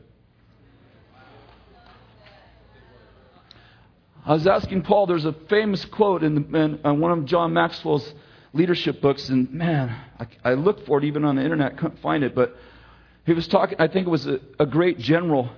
I 4.25 4.33
was 4.33 4.47
asking 4.47 4.81
Paul, 4.81 5.05
there's 5.05 5.25
a 5.25 5.33
famous 5.49 5.85
quote 5.85 6.23
in, 6.23 6.33
the, 6.33 6.59
in, 6.59 6.79
in 6.83 6.99
one 6.99 7.11
of 7.11 7.25
John 7.25 7.53
Maxwell's 7.53 8.11
leadership 8.53 8.99
books, 8.99 9.29
and 9.29 9.51
man, 9.51 9.95
I, 10.19 10.27
I, 10.43 10.53
looked 10.55 10.87
for 10.87 10.97
it 10.97 11.03
even 11.03 11.23
on 11.25 11.35
the 11.35 11.43
internet, 11.43 11.77
couldn't 11.77 11.99
find 11.99 12.23
it, 12.23 12.33
but 12.33 12.55
he 13.25 13.33
was 13.33 13.47
talking, 13.47 13.79
I 13.79 13.87
think 13.87 14.07
it 14.07 14.09
was 14.09 14.25
a, 14.25 14.39
a 14.59 14.65
great 14.65 14.97
general, 14.97 15.51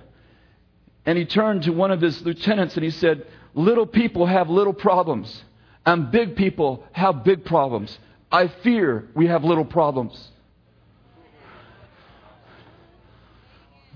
and 1.06 1.16
he 1.16 1.24
turned 1.24 1.62
to 1.62 1.70
one 1.70 1.90
of 1.90 2.02
his 2.02 2.20
lieutenants 2.22 2.74
and 2.74 2.84
he 2.84 2.90
said, 2.90 3.26
Little 3.54 3.86
people 3.86 4.26
have 4.26 4.50
little 4.50 4.74
problems, 4.74 5.42
and 5.86 6.10
big 6.10 6.36
people 6.36 6.84
have 6.92 7.24
big 7.24 7.46
problems. 7.46 7.98
I 8.30 8.48
fear 8.48 9.08
we 9.14 9.28
have 9.28 9.44
little 9.44 9.64
problems. 9.64 10.30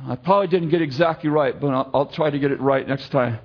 I 0.06 0.16
probably 0.16 0.48
didn't 0.48 0.70
get 0.70 0.80
exactly 0.80 1.28
right, 1.28 1.60
but 1.60 1.68
I'll, 1.68 1.90
I'll 1.92 2.06
try 2.06 2.30
to 2.30 2.38
get 2.38 2.50
it 2.50 2.60
right 2.60 2.88
next 2.88 3.10
time. 3.10 3.38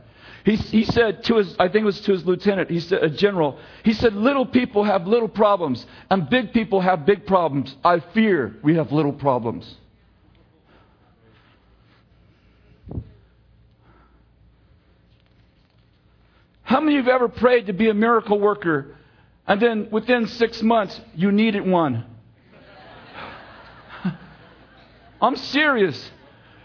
He, 0.48 0.56
he 0.56 0.86
said 0.86 1.26
to 1.26 1.36
his, 1.40 1.54
I 1.60 1.68
think 1.68 1.82
it 1.82 1.86
was 1.88 2.00
to 2.00 2.14
his 2.14 2.26
lieutenant, 2.26 2.70
he 2.70 2.80
said, 2.80 3.04
a 3.04 3.10
general, 3.10 3.60
he 3.84 3.92
said, 3.92 4.14
little 4.14 4.46
people 4.46 4.86
have 4.86 5.06
little 5.06 5.28
problems, 5.28 5.86
and 6.10 6.30
big 6.30 6.54
people 6.54 6.80
have 6.80 7.06
big 7.06 7.28
problems. 7.28 7.76
I 7.84 8.00
fear 8.00 8.56
we 8.64 8.76
have 8.76 8.94
little 8.94 9.12
problems. 9.12 9.76
How 16.64 16.80
many 16.80 16.98
of 16.98 17.06
you 17.06 17.12
have 17.12 17.22
ever 17.24 17.28
prayed 17.28 17.66
to 17.66 17.74
be 17.74 17.90
a 17.90 17.94
miracle 17.94 18.40
worker, 18.40 18.96
and 19.48 19.62
then 19.62 19.90
within 19.92 20.28
six 20.28 20.62
months, 20.62 20.98
you 21.14 21.34
needed 21.34 21.68
one? 21.68 22.06
I'm 25.22 25.36
serious. 25.36 26.10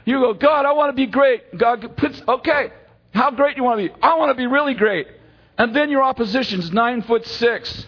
You 0.04 0.20
go, 0.20 0.34
God, 0.34 0.66
I 0.66 0.72
want 0.72 0.90
to 0.90 0.96
be 0.96 1.06
great. 1.06 1.58
God 1.58 1.96
puts, 1.96 2.22
okay, 2.28 2.70
how 3.12 3.30
great 3.30 3.56
do 3.56 3.62
you 3.62 3.64
want 3.64 3.80
to 3.80 3.88
be? 3.88 3.94
I 4.02 4.16
want 4.16 4.30
to 4.30 4.34
be 4.34 4.46
really 4.46 4.74
great. 4.74 5.06
And 5.58 5.74
then 5.76 5.90
your 5.90 6.02
opposition's 6.02 6.72
nine 6.72 7.02
foot 7.02 7.26
six. 7.26 7.86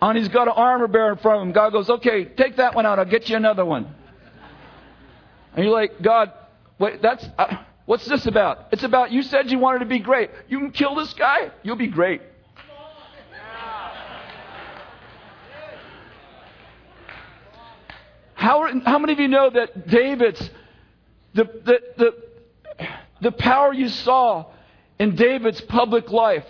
And 0.00 0.18
he's 0.18 0.28
got 0.28 0.48
an 0.48 0.54
armor 0.54 0.88
bearer 0.88 1.12
in 1.12 1.18
front 1.18 1.40
of 1.40 1.46
him. 1.46 1.52
God 1.52 1.70
goes, 1.70 1.88
okay, 1.88 2.24
take 2.24 2.56
that 2.56 2.74
one 2.74 2.84
out. 2.84 2.98
I'll 2.98 3.06
get 3.06 3.28
you 3.28 3.36
another 3.36 3.64
one. 3.64 3.92
And 5.54 5.64
you're 5.64 5.72
like, 5.72 6.02
God, 6.02 6.32
wait, 6.78 7.00
that's, 7.00 7.26
uh, 7.38 7.64
What's 7.86 8.04
this 8.04 8.26
about? 8.26 8.66
It's 8.72 8.82
about 8.82 9.12
you 9.12 9.22
said 9.22 9.50
you 9.50 9.60
wanted 9.60 9.78
to 9.78 9.86
be 9.86 10.00
great. 10.00 10.30
You 10.48 10.58
can 10.58 10.72
kill 10.72 10.96
this 10.96 11.14
guy, 11.14 11.52
you'll 11.62 11.76
be 11.76 11.86
great. 11.86 12.20
How, 18.34 18.68
how 18.84 18.98
many 18.98 19.12
of 19.12 19.18
you 19.18 19.28
know 19.28 19.50
that 19.50 19.88
David's, 19.88 20.50
the, 21.34 21.44
the, 21.44 21.80
the, 21.96 22.86
the 23.20 23.32
power 23.32 23.72
you 23.72 23.88
saw 23.88 24.46
in 24.98 25.14
David's 25.16 25.60
public 25.62 26.10
life 26.10 26.46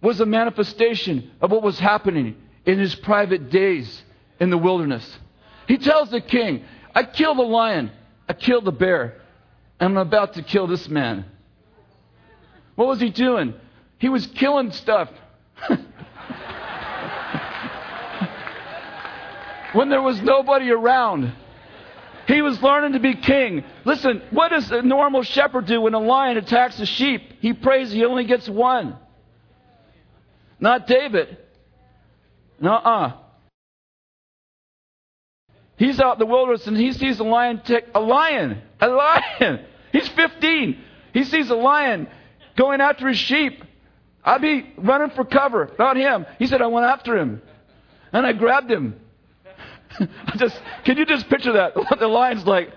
was 0.00 0.20
a 0.20 0.26
manifestation 0.26 1.30
of 1.40 1.50
what 1.50 1.62
was 1.62 1.78
happening 1.78 2.36
in 2.66 2.78
his 2.78 2.94
private 2.94 3.50
days 3.50 4.02
in 4.40 4.50
the 4.50 4.58
wilderness? 4.58 5.18
He 5.66 5.78
tells 5.78 6.10
the 6.10 6.20
king, 6.20 6.64
I 6.94 7.04
killed 7.04 7.38
the 7.38 7.42
lion, 7.42 7.90
I 8.28 8.34
killed 8.34 8.64
the 8.64 8.72
bear, 8.72 9.20
and 9.80 9.98
I'm 9.98 10.06
about 10.06 10.34
to 10.34 10.42
kill 10.42 10.66
this 10.66 10.88
man. 10.88 11.24
What 12.74 12.88
was 12.88 13.00
he 13.00 13.10
doing? 13.10 13.54
He 13.98 14.08
was 14.08 14.26
killing 14.26 14.72
stuff. 14.72 15.08
when 19.74 19.88
there 19.88 20.02
was 20.02 20.20
nobody 20.22 20.70
around. 20.70 21.32
He 22.26 22.40
was 22.42 22.62
learning 22.62 22.92
to 22.92 23.00
be 23.00 23.14
king. 23.14 23.64
Listen, 23.84 24.22
what 24.30 24.48
does 24.48 24.70
a 24.70 24.82
normal 24.82 25.22
shepherd 25.22 25.66
do 25.66 25.80
when 25.82 25.94
a 25.94 26.00
lion 26.00 26.36
attacks 26.36 26.80
a 26.80 26.86
sheep? 26.86 27.22
He 27.40 27.52
prays 27.52 27.92
he 27.92 28.04
only 28.04 28.24
gets 28.24 28.48
one. 28.48 28.96
Not 30.58 30.86
David. 30.86 31.36
Nuh-uh. 32.60 33.12
He's 35.76 36.00
out 36.00 36.14
in 36.14 36.18
the 36.20 36.26
wilderness 36.26 36.66
and 36.66 36.76
he 36.76 36.92
sees 36.92 37.18
a 37.18 37.24
lion 37.24 37.60
tick 37.64 37.86
a 37.94 38.00
lion. 38.00 38.62
A 38.80 38.88
lion. 38.88 39.64
He's 39.92 40.08
15. 40.08 40.80
He 41.12 41.24
sees 41.24 41.50
a 41.50 41.54
lion 41.54 42.08
going 42.56 42.80
after 42.80 43.08
his 43.08 43.18
sheep. 43.18 43.62
I'd 44.24 44.40
be 44.40 44.72
running 44.78 45.10
for 45.10 45.24
cover, 45.24 45.70
not 45.78 45.96
him. 45.96 46.26
He 46.38 46.46
said, 46.46 46.62
I 46.62 46.66
went 46.66 46.86
after 46.86 47.16
him. 47.16 47.42
And 48.12 48.26
I 48.26 48.32
grabbed 48.32 48.70
him. 48.70 48.98
just 50.36 50.60
can 50.84 50.96
you 50.98 51.06
just 51.06 51.28
picture 51.28 51.52
that? 51.52 51.74
The 51.98 52.08
lion's 52.08 52.46
like, 52.46 52.70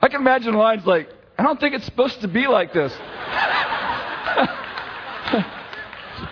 I 0.00 0.08
can 0.08 0.20
imagine 0.20 0.54
lion's 0.54 0.86
like, 0.86 1.08
I 1.38 1.42
don't 1.42 1.60
think 1.60 1.74
it's 1.74 1.84
supposed 1.84 2.20
to 2.20 2.28
be 2.28 2.46
like 2.46 2.72
this. 2.72 2.92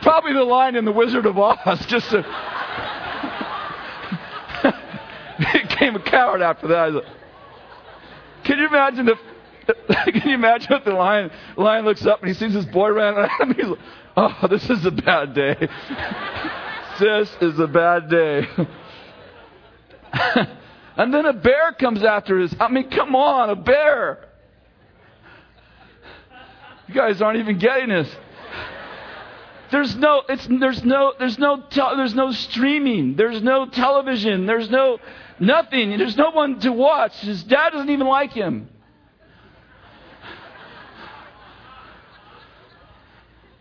Probably 0.03 0.33
the 0.33 0.45
lion 0.45 0.77
in 0.77 0.85
the 0.85 0.93
Wizard 0.93 1.27
of 1.27 1.39
Oz 1.39 1.85
just 1.87 2.11
to, 2.11 2.23
became 5.53 5.97
a 5.97 6.03
coward 6.03 6.43
after 6.43 6.69
that. 6.69 7.03
Can 8.45 8.59
you 8.59 8.67
imagine 8.67 9.07
the 9.07 9.17
can 9.87 10.29
you 10.29 10.35
imagine 10.35 10.73
if 10.73 10.85
the 10.85 10.93
lion 10.93 11.31
lion 11.57 11.85
looks 11.85 12.05
up 12.07 12.21
and 12.21 12.29
he 12.29 12.35
sees 12.35 12.55
his 12.55 12.67
boy 12.67 12.91
running 12.91 13.25
at 13.25 13.41
him? 13.41 13.55
He's 13.55 13.67
like, 13.67 13.79
oh, 14.17 14.47
this 14.49 14.69
is 14.69 14.85
a 14.85 14.91
bad 14.91 15.35
day. 15.35 15.69
this 16.99 17.37
is 17.41 17.59
a 17.59 17.67
bad 17.67 18.09
day. 18.09 18.47
and 20.97 21.13
then 21.13 21.27
a 21.27 21.33
bear 21.33 21.73
comes 21.73 22.03
after 22.03 22.41
us. 22.41 22.55
I 22.59 22.69
mean, 22.69 22.91
come 22.91 23.15
on, 23.15 23.51
a 23.51 23.57
bear. 23.57 24.29
You 26.89 26.95
guys 26.95 27.23
aren't 27.23 27.39
even 27.39 27.59
getting 27.59 27.91
this. 27.91 28.09
There's 29.71 29.95
no, 29.95 30.23
it's, 30.29 30.47
there's 30.49 30.85
no, 30.85 31.15
there's 31.19 31.39
no, 31.39 31.63
te- 31.71 31.97
there's 31.97 32.15
no 32.15 32.33
streaming. 32.33 33.15
There's 33.15 33.41
no 33.41 33.67
television. 33.67 34.47
There's 34.47 34.69
no, 34.69 34.99
nothing. 35.39 35.97
There's 35.97 36.17
no 36.17 36.31
one 36.31 36.59
to 36.61 36.73
watch. 36.73 37.15
His 37.21 37.45
dad 37.45 37.71
doesn't 37.71 37.91
even 37.91 38.09
like 38.09 38.33
him. 38.33 38.69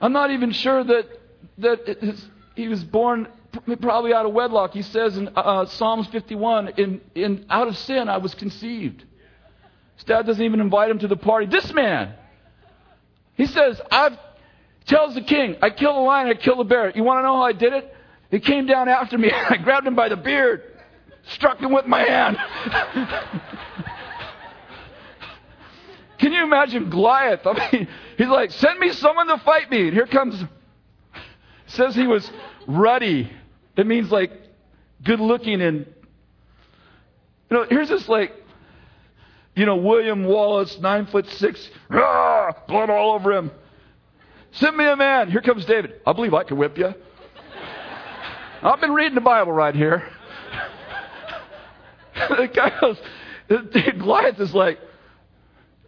I'm 0.02 0.14
not 0.14 0.32
even 0.32 0.52
sure 0.52 0.84
that 0.84 1.06
that 1.60 2.18
he 2.56 2.68
was 2.68 2.84
born 2.84 3.28
probably 3.82 4.14
out 4.14 4.26
of 4.26 4.34
wedlock. 4.34 4.74
He 4.74 4.82
says 4.82 5.18
in 5.18 5.28
uh, 5.30 5.32
uh, 5.32 5.66
Psalms 5.66 6.08
51, 6.08 6.70
in, 6.78 7.02
in, 7.16 7.46
out 7.50 7.68
of 7.68 7.78
sin 7.78 8.10
I 8.10 8.18
was 8.18 8.34
conceived. 8.36 9.04
His 9.96 10.04
dad 10.06 10.26
doesn't 10.26 10.44
even 10.44 10.60
invite 10.60 10.90
him 10.90 11.00
to 11.00 11.08
the 11.08 11.18
party. 11.18 11.46
This 11.46 11.74
man, 11.74 12.14
he 13.36 13.46
says, 13.46 13.82
I've, 13.92 14.18
tells 14.86 15.14
the 15.14 15.22
king, 15.22 15.58
I 15.62 15.70
killed 15.70 15.96
a 15.96 16.00
lion, 16.00 16.30
I 16.30 16.34
killed 16.34 16.60
a 16.60 16.64
bear. 16.64 16.92
You 16.96 17.04
want 17.04 17.20
to 17.20 17.24
know 17.24 17.36
how 17.36 17.44
I 17.44 17.54
did 17.54 17.74
it? 17.74 17.96
He 18.32 18.40
came 18.40 18.66
down 18.66 18.88
after 18.88 19.18
me. 19.18 19.32
I 19.50 19.58
grabbed 19.58 19.88
him 19.88 19.96
by 19.96 20.10
the 20.10 20.18
beard, 20.18 20.64
struck 21.32 21.60
him 21.60 21.72
with 21.72 21.86
my 21.86 22.02
hand. 22.02 22.38
Can 26.20 26.34
you 26.34 26.44
imagine 26.44 26.90
Goliath? 26.90 27.46
I 27.46 27.70
mean, 27.72 27.88
he's 28.18 28.28
like, 28.28 28.52
send 28.52 28.78
me 28.78 28.92
someone 28.92 29.28
to 29.28 29.38
fight 29.40 29.72
me. 29.72 29.88
And 29.88 29.94
here 29.94 30.06
comes, 30.06 30.44
says 31.68 31.96
he 31.96 32.06
was 32.06 32.30
ruddy. 32.68 33.32
It 33.80 33.88
means 33.88 34.12
like 34.12 34.34
good 35.06 35.22
looking 35.22 35.62
and 35.62 35.86
you 37.50 37.58
know, 37.58 37.66
here's 37.70 37.88
this 37.88 38.10
like 38.10 38.34
you 39.56 39.66
know, 39.66 39.78
William 39.78 40.26
Wallace, 40.26 40.78
nine 40.80 41.06
foot 41.06 41.26
six, 41.28 41.70
rah, 41.90 42.52
blood 42.68 42.90
all 42.90 43.14
over 43.14 43.32
him. 43.32 43.52
Send 44.52 44.76
me 44.76 44.86
a 44.86 44.98
man. 44.98 45.32
Here 45.32 45.40
comes 45.40 45.64
David. 45.64 46.02
I 46.06 46.12
believe 46.12 46.34
I 46.34 46.44
can 46.44 46.58
whip 46.58 46.78
you. 46.78 46.94
I've 48.62 48.82
been 48.82 48.92
reading 48.92 49.16
the 49.16 49.22
Bible 49.22 49.54
right 49.54 49.74
here. 49.74 50.10
the 52.30 52.50
guy 52.54 52.74
goes, 52.82 52.98
Goliath 53.48 54.42
is 54.42 54.54
like, 54.54 54.80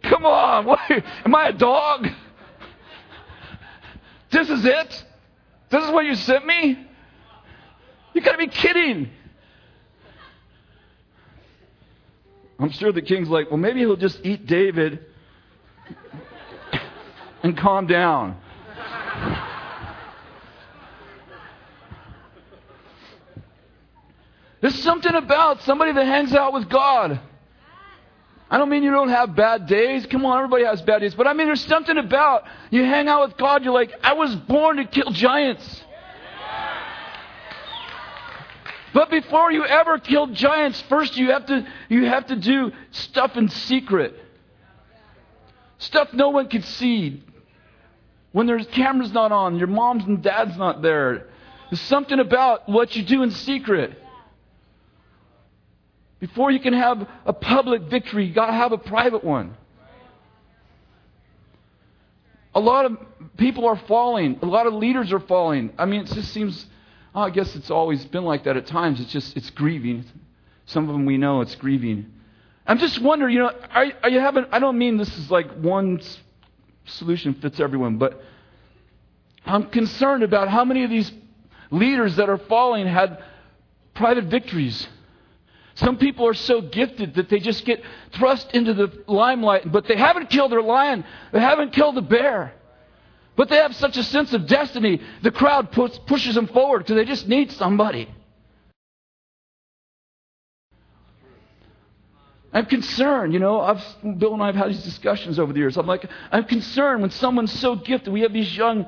come 0.02 0.24
on, 0.24 0.64
what, 0.64 0.80
am 1.26 1.34
I 1.34 1.48
a 1.48 1.52
dog? 1.52 2.08
This 4.30 4.48
is 4.48 4.64
it? 4.64 5.04
This 5.68 5.84
is 5.84 5.90
what 5.90 6.06
you 6.06 6.14
sent 6.14 6.46
me? 6.46 6.86
You 8.14 8.20
gotta 8.20 8.38
be 8.38 8.48
kidding. 8.48 9.10
I'm 12.58 12.70
sure 12.70 12.92
the 12.92 13.02
king's 13.02 13.28
like, 13.28 13.50
well, 13.50 13.58
maybe 13.58 13.80
he'll 13.80 13.96
just 13.96 14.20
eat 14.24 14.46
David 14.46 15.04
and 17.42 17.56
calm 17.56 17.86
down. 17.86 18.36
There's 24.60 24.80
something 24.80 25.12
about 25.12 25.62
somebody 25.62 25.92
that 25.92 26.06
hangs 26.06 26.32
out 26.34 26.52
with 26.52 26.68
God. 26.68 27.20
I 28.48 28.58
don't 28.58 28.68
mean 28.68 28.84
you 28.84 28.92
don't 28.92 29.08
have 29.08 29.34
bad 29.34 29.66
days. 29.66 30.06
Come 30.06 30.24
on, 30.24 30.36
everybody 30.36 30.64
has 30.64 30.80
bad 30.82 31.00
days. 31.00 31.14
But 31.14 31.26
I 31.26 31.32
mean, 31.32 31.48
there's 31.48 31.64
something 31.64 31.98
about 31.98 32.44
you 32.70 32.84
hang 32.84 33.08
out 33.08 33.26
with 33.26 33.36
God, 33.38 33.64
you're 33.64 33.72
like, 33.72 33.92
I 34.04 34.12
was 34.12 34.36
born 34.36 34.76
to 34.76 34.84
kill 34.84 35.10
giants. 35.10 35.81
But 38.92 39.10
before 39.10 39.50
you 39.50 39.64
ever 39.64 39.98
kill 39.98 40.28
giants, 40.28 40.82
first 40.88 41.16
you 41.16 41.30
have 41.30 41.46
to, 41.46 41.66
you 41.88 42.04
have 42.06 42.26
to 42.26 42.36
do 42.36 42.72
stuff 42.90 43.36
in 43.36 43.48
secret. 43.48 44.14
Stuff 45.78 46.12
no 46.12 46.28
one 46.30 46.48
can 46.48 46.62
see. 46.62 47.22
When 48.32 48.46
there's 48.46 48.66
cameras 48.68 49.12
not 49.12 49.32
on, 49.32 49.58
your 49.58 49.66
mom's 49.66 50.04
and 50.04 50.22
dad's 50.22 50.56
not 50.56 50.82
there. 50.82 51.26
There's 51.70 51.80
something 51.82 52.18
about 52.18 52.68
what 52.68 52.94
you 52.94 53.02
do 53.02 53.22
in 53.22 53.30
secret. 53.30 53.98
Before 56.20 56.50
you 56.50 56.60
can 56.60 56.72
have 56.74 57.08
a 57.26 57.32
public 57.32 57.82
victory, 57.82 58.26
you 58.26 58.34
got 58.34 58.46
to 58.46 58.52
have 58.52 58.72
a 58.72 58.78
private 58.78 59.24
one. 59.24 59.56
A 62.54 62.60
lot 62.60 62.84
of 62.84 62.98
people 63.38 63.66
are 63.66 63.76
falling. 63.88 64.38
A 64.42 64.46
lot 64.46 64.66
of 64.66 64.74
leaders 64.74 65.12
are 65.12 65.20
falling. 65.20 65.72
I 65.78 65.86
mean, 65.86 66.02
it 66.02 66.08
just 66.08 66.32
seems 66.32 66.66
Oh, 67.14 67.22
I 67.22 67.30
guess 67.30 67.54
it's 67.54 67.70
always 67.70 68.04
been 68.06 68.24
like 68.24 68.44
that 68.44 68.56
at 68.56 68.66
times. 68.66 69.00
It's 69.00 69.12
just, 69.12 69.36
it's 69.36 69.50
grieving. 69.50 70.04
Some 70.66 70.88
of 70.88 70.94
them 70.94 71.04
we 71.04 71.18
know 71.18 71.40
it's 71.42 71.54
grieving. 71.54 72.06
I'm 72.66 72.78
just 72.78 73.00
wondering, 73.02 73.34
you 73.34 73.40
know, 73.40 73.52
are, 73.70 73.86
are 74.02 74.10
you 74.10 74.20
having, 74.20 74.46
I 74.50 74.58
don't 74.58 74.78
mean 74.78 74.96
this 74.96 75.16
is 75.18 75.30
like 75.30 75.50
one 75.52 76.00
solution 76.84 77.34
fits 77.34 77.60
everyone, 77.60 77.98
but 77.98 78.22
I'm 79.44 79.68
concerned 79.70 80.22
about 80.22 80.48
how 80.48 80.64
many 80.64 80.84
of 80.84 80.90
these 80.90 81.10
leaders 81.70 82.16
that 82.16 82.28
are 82.28 82.38
falling 82.38 82.86
had 82.86 83.22
private 83.94 84.24
victories. 84.24 84.86
Some 85.74 85.98
people 85.98 86.26
are 86.26 86.34
so 86.34 86.60
gifted 86.60 87.14
that 87.14 87.28
they 87.28 87.40
just 87.40 87.64
get 87.64 87.82
thrust 88.12 88.52
into 88.52 88.74
the 88.74 89.04
limelight, 89.06 89.70
but 89.70 89.86
they 89.88 89.96
haven't 89.96 90.30
killed 90.30 90.52
their 90.52 90.62
lion, 90.62 91.04
they 91.32 91.40
haven't 91.40 91.72
killed 91.72 91.96
the 91.96 92.02
bear. 92.02 92.54
But 93.34 93.48
they 93.48 93.56
have 93.56 93.74
such 93.74 93.96
a 93.96 94.02
sense 94.02 94.34
of 94.34 94.46
destiny, 94.46 95.00
the 95.22 95.30
crowd 95.30 95.72
push, 95.72 95.92
pushes 96.06 96.34
them 96.34 96.46
forward 96.48 96.80
because 96.80 96.96
they 96.96 97.04
just 97.04 97.26
need 97.26 97.50
somebody. 97.52 98.08
I'm 102.52 102.66
concerned, 102.66 103.32
you 103.32 103.38
know. 103.38 103.62
I've, 103.62 103.82
Bill 104.18 104.34
and 104.34 104.42
I 104.42 104.46
have 104.46 104.54
had 104.54 104.68
these 104.68 104.82
discussions 104.82 105.38
over 105.38 105.54
the 105.54 105.58
years. 105.58 105.78
I'm 105.78 105.86
like, 105.86 106.04
I'm 106.30 106.44
concerned 106.44 107.00
when 107.00 107.10
someone's 107.10 107.58
so 107.58 107.74
gifted. 107.76 108.12
We 108.12 108.20
have 108.20 108.34
these 108.34 108.54
young 108.54 108.84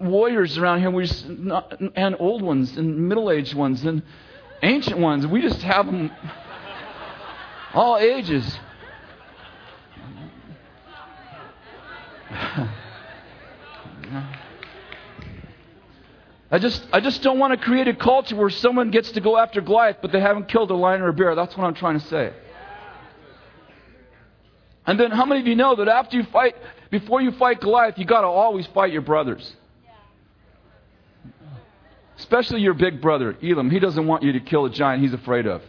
warriors 0.00 0.58
around 0.58 0.80
here, 0.80 0.90
we 0.90 1.06
just, 1.06 1.28
not, 1.28 1.80
and 1.94 2.16
old 2.18 2.42
ones, 2.42 2.76
and 2.76 3.08
middle-aged 3.08 3.54
ones, 3.54 3.84
and 3.84 4.02
ancient 4.62 4.98
ones. 4.98 5.26
We 5.28 5.42
just 5.42 5.62
have 5.62 5.86
them 5.86 6.10
all 7.72 7.98
ages. 7.98 8.58
I 16.54 16.58
just, 16.60 16.86
I 16.92 17.00
just 17.00 17.20
don't 17.20 17.40
want 17.40 17.58
to 17.58 17.66
create 17.66 17.88
a 17.88 17.94
culture 17.94 18.36
where 18.36 18.48
someone 18.48 18.92
gets 18.92 19.10
to 19.10 19.20
go 19.20 19.36
after 19.36 19.60
Goliath, 19.60 19.96
but 20.00 20.12
they 20.12 20.20
haven't 20.20 20.46
killed 20.46 20.70
a 20.70 20.76
lion 20.76 21.02
or 21.02 21.08
a 21.08 21.12
bear. 21.12 21.34
That's 21.34 21.56
what 21.56 21.66
I'm 21.66 21.74
trying 21.74 21.98
to 21.98 22.06
say. 22.06 22.32
And 24.86 25.00
then, 25.00 25.10
how 25.10 25.24
many 25.24 25.40
of 25.40 25.48
you 25.48 25.56
know 25.56 25.74
that 25.74 25.88
after 25.88 26.16
you 26.16 26.22
fight, 26.22 26.54
before 26.92 27.20
you 27.20 27.32
fight 27.32 27.60
Goliath, 27.60 27.98
you 27.98 28.04
got 28.04 28.20
to 28.20 28.28
always 28.28 28.68
fight 28.68 28.92
your 28.92 29.02
brothers? 29.02 29.52
Especially 32.18 32.60
your 32.60 32.74
big 32.74 33.02
brother, 33.02 33.36
Elam. 33.42 33.68
He 33.68 33.80
doesn't 33.80 34.06
want 34.06 34.22
you 34.22 34.30
to 34.34 34.40
kill 34.40 34.64
a 34.64 34.70
giant 34.70 35.02
he's 35.02 35.12
afraid 35.12 35.48
of. 35.48 35.60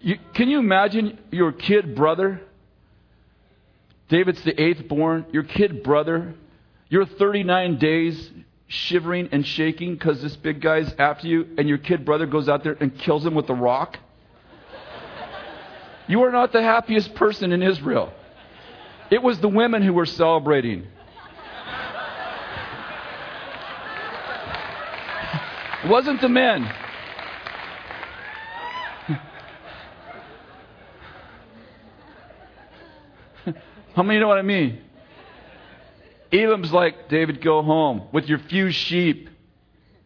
You, 0.00 0.18
can 0.34 0.48
you 0.48 0.60
imagine 0.60 1.18
your 1.32 1.50
kid 1.50 1.96
brother? 1.96 2.42
David's 4.08 4.42
the 4.44 4.60
eighth 4.60 4.86
born. 4.88 5.26
Your 5.32 5.42
kid 5.42 5.82
brother. 5.82 6.34
You're 6.88 7.06
39 7.06 7.78
days 7.78 8.30
shivering 8.66 9.28
and 9.32 9.46
shaking 9.46 9.94
because 9.94 10.22
this 10.22 10.36
big 10.36 10.60
guy's 10.60 10.92
after 10.98 11.26
you, 11.26 11.46
and 11.58 11.68
your 11.68 11.78
kid 11.78 12.04
brother 12.04 12.26
goes 12.26 12.48
out 12.48 12.64
there 12.64 12.76
and 12.80 12.96
kills 12.98 13.24
him 13.24 13.34
with 13.34 13.48
a 13.50 13.54
rock. 13.54 13.98
You 16.06 16.22
are 16.24 16.30
not 16.30 16.52
the 16.52 16.62
happiest 16.62 17.14
person 17.14 17.52
in 17.52 17.62
Israel. 17.62 18.12
It 19.10 19.22
was 19.22 19.38
the 19.40 19.48
women 19.48 19.82
who 19.82 19.92
were 19.92 20.06
celebrating. 20.06 20.86
It 25.82 25.88
wasn't 25.88 26.20
the 26.20 26.28
men. 26.28 26.70
How 33.94 34.02
many 34.02 34.18
know 34.18 34.28
what 34.28 34.38
I 34.38 34.42
mean? 34.42 34.80
Elam's 36.32 36.72
like, 36.72 37.08
David, 37.08 37.40
go 37.42 37.62
home 37.62 38.08
with 38.12 38.26
your 38.26 38.38
few 38.38 38.70
sheep. 38.70 39.28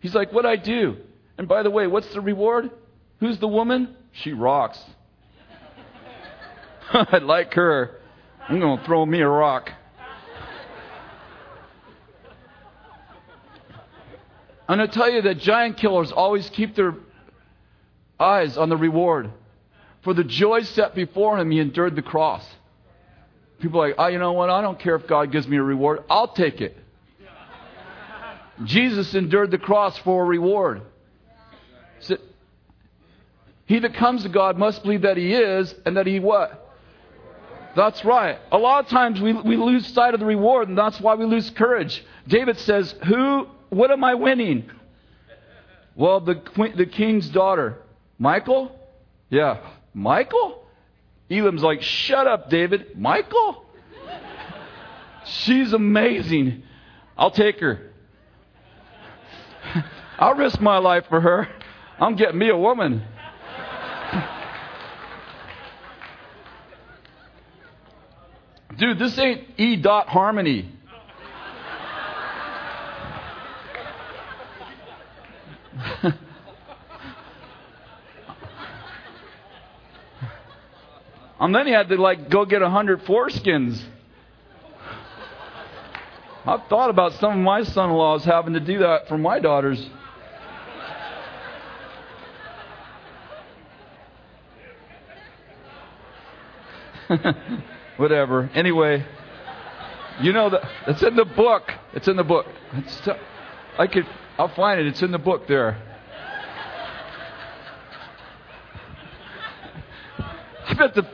He's 0.01 0.14
like, 0.14 0.30
What'd 0.32 0.51
I 0.51 0.57
do? 0.57 0.99
And 1.39 1.49
by 1.49 1.62
the 1.62 1.70
way, 1.70 1.86
what's 1.86 2.12
the 2.12 2.20
reward? 2.20 2.70
Who's 3.20 3.39
the 3.39 3.49
woman? 3.49 3.97
She 4.12 4.32
rocks. 4.32 4.78
I 6.93 7.18
like 7.18 7.55
her. 7.55 8.01
I'm 8.49 8.61
going 8.61 8.78
to 8.78 8.84
throw 8.84 9.07
me 9.07 9.20
a 9.20 9.28
rock. 9.28 9.70
I'm 14.68 14.76
going 14.76 14.89
to 14.89 14.95
tell 14.95 15.11
you 15.11 15.22
that 15.22 15.39
giant 15.39 15.78
killers 15.78 16.12
always 16.12 16.51
keep 16.51 16.74
their 16.74 16.95
eyes 18.20 18.59
on 18.59 18.68
the 18.68 18.76
reward. 18.76 19.30
For 20.03 20.12
the 20.12 20.24
joy 20.24 20.62
set 20.62 20.95
before 20.95 21.39
him, 21.39 21.51
he 21.51 21.59
endured 21.59 21.97
the 21.97 22.03
cross. 22.03 22.47
People 23.61 23.82
are 23.82 23.88
like, 23.88 23.96
oh, 23.98 24.06
you 24.06 24.18
know 24.18 24.32
what? 24.32 24.50
I 24.50 24.62
don't 24.62 24.78
care 24.78 24.94
if 24.94 25.06
God 25.06 25.32
gives 25.32 25.48
me 25.48 25.56
a 25.56 25.62
reward. 25.62 26.04
I'll 26.09 26.28
take 26.28 26.61
it. 26.61 26.76
Jesus 28.64 29.14
endured 29.14 29.50
the 29.50 29.59
cross 29.59 29.96
for 29.98 30.24
a 30.24 30.26
reward. 30.26 30.82
So, 32.00 32.16
he 33.66 33.78
that 33.80 33.94
comes 33.94 34.22
to 34.22 34.28
God 34.28 34.59
must 34.59 34.82
believe 34.82 35.02
that 35.02 35.16
he 35.16 35.34
is 35.34 35.74
and 35.84 35.96
that 35.96 36.06
he 36.06 36.20
what? 36.20 36.64
That's 37.76 38.04
right. 38.04 38.38
A 38.50 38.59
lot 38.59 38.84
of 38.84 38.90
times 38.90 39.20
we, 39.20 39.32
we 39.32 39.56
lose 39.56 39.86
sight 39.88 40.14
of 40.14 40.20
the 40.20 40.26
reward, 40.26 40.68
and 40.68 40.76
that's 40.76 41.00
why 41.00 41.14
we 41.14 41.24
lose 41.24 41.50
courage. 41.50 42.04
David 42.26 42.59
says, 42.61 42.94
Who, 43.06 43.46
what 43.68 43.90
am 43.90 44.02
I 44.02 44.14
winning? 44.14 44.70
Well, 45.94 46.20
the, 46.20 46.42
the 46.76 46.86
king's 46.86 47.28
daughter. 47.28 47.78
Michael? 48.18 48.72
Yeah. 49.30 49.59
Michal? 49.94 50.64
Elam's 51.30 51.62
like, 51.62 51.82
Shut 51.82 52.26
up, 52.26 52.50
David. 52.50 52.98
Michael? 52.98 53.64
She's 55.24 55.72
amazing. 55.72 56.64
I'll 57.16 57.30
take 57.30 57.60
her. 57.60 57.92
I'll 60.18 60.34
risk 60.34 60.60
my 60.60 60.78
life 60.78 61.04
for 61.08 61.20
her. 61.20 61.48
I'm 62.00 62.16
getting 62.16 62.38
me 62.38 62.48
a 62.48 62.56
woman. 62.56 63.02
Dude, 68.78 68.98
this 68.98 69.18
ain't 69.18 69.44
E 69.58 69.76
dot 69.76 70.08
harmony. 70.08 70.72
And 81.41 81.55
then 81.55 81.66
he 81.66 81.72
had 81.72 81.89
to 81.89 81.97
like 81.97 82.30
go 82.30 82.45
get 82.45 82.62
a 82.62 82.70
hundred 82.70 83.05
foreskins. 83.05 83.80
I've 86.45 86.66
thought 86.68 86.91
about 86.91 87.12
some 87.14 87.32
of 87.32 87.39
my 87.39 87.62
son-in-laws 87.62 88.24
having 88.24 88.55
to 88.55 88.61
do 88.61 88.78
that 88.78 89.07
for 89.09 89.18
my 89.18 89.39
daughters. 89.39 89.86
Whatever. 97.99 98.51
Anyway, 98.55 99.05
you 100.20 100.32
know 100.32 100.51
that 100.51 100.62
it's 100.86 101.03
in 101.03 101.16
the 101.16 101.24
book. 101.24 101.70
It's 101.95 102.09
in 102.09 102.16
the 102.16 102.24
book. 102.24 102.47
It's, 102.72 103.09
I 103.78 103.86
could. 103.86 104.07
I'll 104.39 104.55
find 104.55 104.80
it. 104.80 104.86
It's 104.86 105.03
in 105.03 105.11
the 105.11 105.18
book 105.18 105.47
there. 105.49 105.82
I 110.66 110.74
bet 110.74 110.95
the 110.95 111.07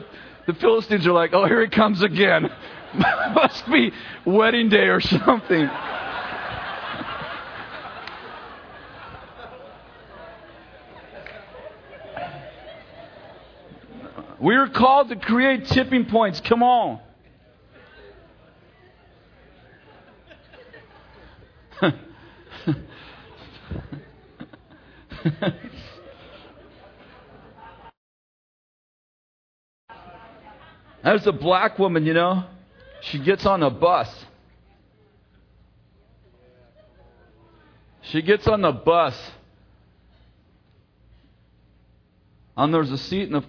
the 0.46 0.54
Philistines 0.54 1.06
are 1.06 1.12
like, 1.12 1.32
oh, 1.32 1.46
here 1.46 1.62
he 1.62 1.68
comes 1.68 2.02
again. 2.02 2.50
Must 2.94 3.70
be 3.70 3.92
wedding 4.24 4.68
day 4.68 4.88
or 4.88 5.00
something. 5.00 5.70
We 14.40 14.56
are 14.56 14.68
called 14.68 15.08
to 15.08 15.16
create 15.16 15.66
tipping 15.68 16.04
points. 16.04 16.42
Come 16.42 16.62
on. 16.62 17.00
There's 31.04 31.26
a 31.26 31.32
black 31.32 31.78
woman, 31.78 32.06
you 32.06 32.14
know. 32.14 32.44
She 33.02 33.18
gets 33.18 33.44
on 33.44 33.62
a 33.62 33.68
bus. 33.68 34.08
She 38.00 38.22
gets 38.22 38.46
on 38.46 38.62
the 38.62 38.72
bus. 38.72 39.14
And 42.56 42.72
there's 42.72 42.90
a 42.90 42.96
seat 42.96 43.24
in 43.24 43.32
the 43.32 43.44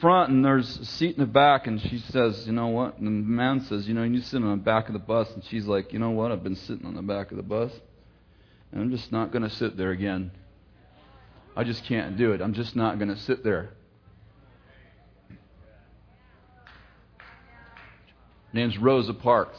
front 0.00 0.30
and 0.30 0.44
there's 0.44 0.78
a 0.78 0.84
seat 0.84 1.16
in 1.16 1.20
the 1.20 1.26
back. 1.26 1.66
And 1.66 1.80
she 1.80 1.98
says, 1.98 2.46
You 2.46 2.52
know 2.52 2.68
what? 2.68 2.98
And 2.98 3.06
the 3.06 3.10
man 3.10 3.62
says, 3.62 3.88
You 3.88 3.94
know, 3.94 4.04
you 4.04 4.20
sit 4.20 4.40
on 4.40 4.50
the 4.50 4.62
back 4.62 4.86
of 4.86 4.92
the 4.92 5.00
bus. 5.00 5.28
And 5.34 5.42
she's 5.44 5.66
like, 5.66 5.92
You 5.92 5.98
know 5.98 6.10
what? 6.10 6.30
I've 6.30 6.44
been 6.44 6.54
sitting 6.54 6.86
on 6.86 6.94
the 6.94 7.02
back 7.02 7.32
of 7.32 7.36
the 7.36 7.42
bus. 7.42 7.72
And 8.70 8.80
I'm 8.80 8.90
just 8.90 9.10
not 9.10 9.32
going 9.32 9.42
to 9.42 9.50
sit 9.50 9.76
there 9.76 9.90
again. 9.90 10.30
I 11.56 11.64
just 11.64 11.84
can't 11.86 12.16
do 12.16 12.32
it. 12.32 12.40
I'm 12.40 12.52
just 12.54 12.76
not 12.76 12.98
going 12.98 13.08
to 13.08 13.16
sit 13.16 13.42
there. 13.42 13.70
Name's 18.52 18.78
Rosa 18.78 19.14
Parks. 19.14 19.58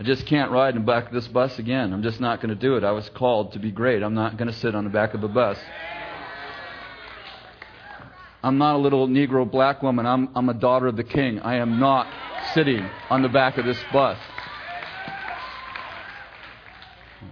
I 0.00 0.04
just 0.04 0.26
can't 0.26 0.52
ride 0.52 0.76
in 0.76 0.82
the 0.82 0.86
back 0.86 1.08
of 1.08 1.12
this 1.12 1.26
bus 1.26 1.58
again. 1.58 1.92
I'm 1.92 2.04
just 2.04 2.20
not 2.20 2.40
going 2.40 2.50
to 2.50 2.60
do 2.60 2.76
it. 2.76 2.84
I 2.84 2.92
was 2.92 3.08
called 3.10 3.52
to 3.54 3.58
be 3.58 3.72
great. 3.72 4.02
I'm 4.02 4.14
not 4.14 4.36
going 4.36 4.46
to 4.46 4.54
sit 4.54 4.76
on 4.76 4.84
the 4.84 4.90
back 4.90 5.14
of 5.14 5.24
a 5.24 5.28
bus. 5.28 5.58
I'm 8.42 8.58
not 8.58 8.76
a 8.76 8.78
little 8.78 9.08
Negro 9.08 9.50
black 9.50 9.82
woman. 9.82 10.06
I'm, 10.06 10.28
I'm 10.36 10.48
a 10.48 10.54
daughter 10.54 10.86
of 10.86 10.96
the 10.96 11.02
king. 11.02 11.40
I 11.40 11.56
am 11.56 11.80
not 11.80 12.06
sitting 12.54 12.88
on 13.10 13.22
the 13.22 13.28
back 13.28 13.58
of 13.58 13.64
this 13.64 13.78
bus. 13.92 14.18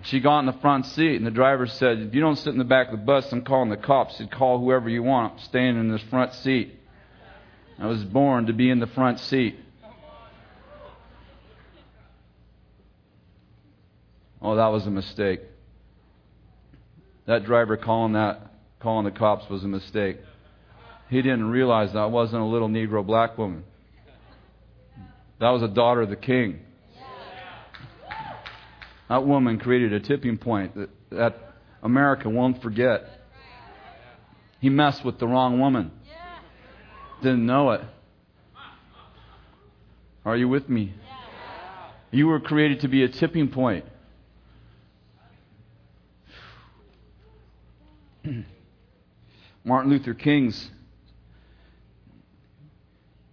She 0.03 0.19
got 0.19 0.41
in 0.41 0.47
the 0.47 0.53
front 0.55 0.87
seat, 0.87 1.17
and 1.17 1.27
the 1.27 1.31
driver 1.31 1.67
said, 1.67 1.99
If 1.99 2.15
you 2.15 2.21
don't 2.21 2.37
sit 2.37 2.49
in 2.49 2.59
the 2.59 2.65
back 2.65 2.89
of 2.89 2.99
the 2.99 3.05
bus, 3.05 3.31
I'm 3.33 3.43
calling 3.43 3.71
the 3.71 3.77
cops. 3.77 4.19
He'd 4.19 4.33
call 4.33 4.59
whoever 4.59 4.89
you 4.89 5.05
want. 5.05 5.35
I'm 5.35 5.39
staying 5.41 5.77
in 5.79 5.89
this 5.89 6.03
front 6.03 6.33
seat. 6.35 6.76
I 7.79 7.87
was 7.87 8.03
born 8.05 8.47
to 8.47 8.53
be 8.53 8.71
in 8.71 8.81
the 8.81 8.87
front 8.87 9.21
seat. 9.21 9.59
Oh, 14.41 14.57
that 14.57 14.69
was 14.69 14.87
a 14.87 14.91
mistake. 14.91 15.41
That 17.27 17.45
driver 17.45 17.77
calling 17.77 18.13
that 18.13 18.53
calling 18.81 19.05
the 19.05 19.11
cops 19.11 19.51
was 19.51 19.65
a 19.65 19.69
mistake. 19.69 20.19
He 21.09 21.23
didn't 21.23 21.51
realize 21.51 21.93
that 21.93 22.11
wasn't 22.11 22.43
a 22.43 22.47
little 22.47 22.69
Negro 22.69 23.05
black 23.05 23.37
woman. 23.37 23.65
That 25.41 25.51
was 25.51 25.63
a 25.63 25.69
daughter 25.69 26.03
of 26.03 26.11
the 26.11 26.17
king. 26.17 26.61
That 29.09 29.25
woman 29.25 29.59
created 29.59 29.93
a 29.93 30.01
tipping 30.01 30.39
point 30.39 30.75
that, 30.75 30.91
that 31.11 31.55
America 31.83 32.29
won't 32.29 32.63
forget. 32.63 33.09
He 34.61 34.69
messed 34.69 35.05
with 35.05 35.19
the 35.19 35.27
wrong 35.27 35.61
woman. 35.61 35.93
Didn't 37.23 37.47
know 37.47 37.71
it. 37.71 37.81
Are 40.25 40.37
you 40.37 40.49
with 40.49 40.69
me? 40.69 40.93
You 42.11 42.27
were 42.27 42.41
created 42.41 42.81
to 42.81 42.89
be 42.89 43.05
a 43.05 43.09
tipping 43.09 43.49
point. 43.49 43.85
Martin 49.65 49.91
Luther 49.91 50.15
King's 50.15 50.71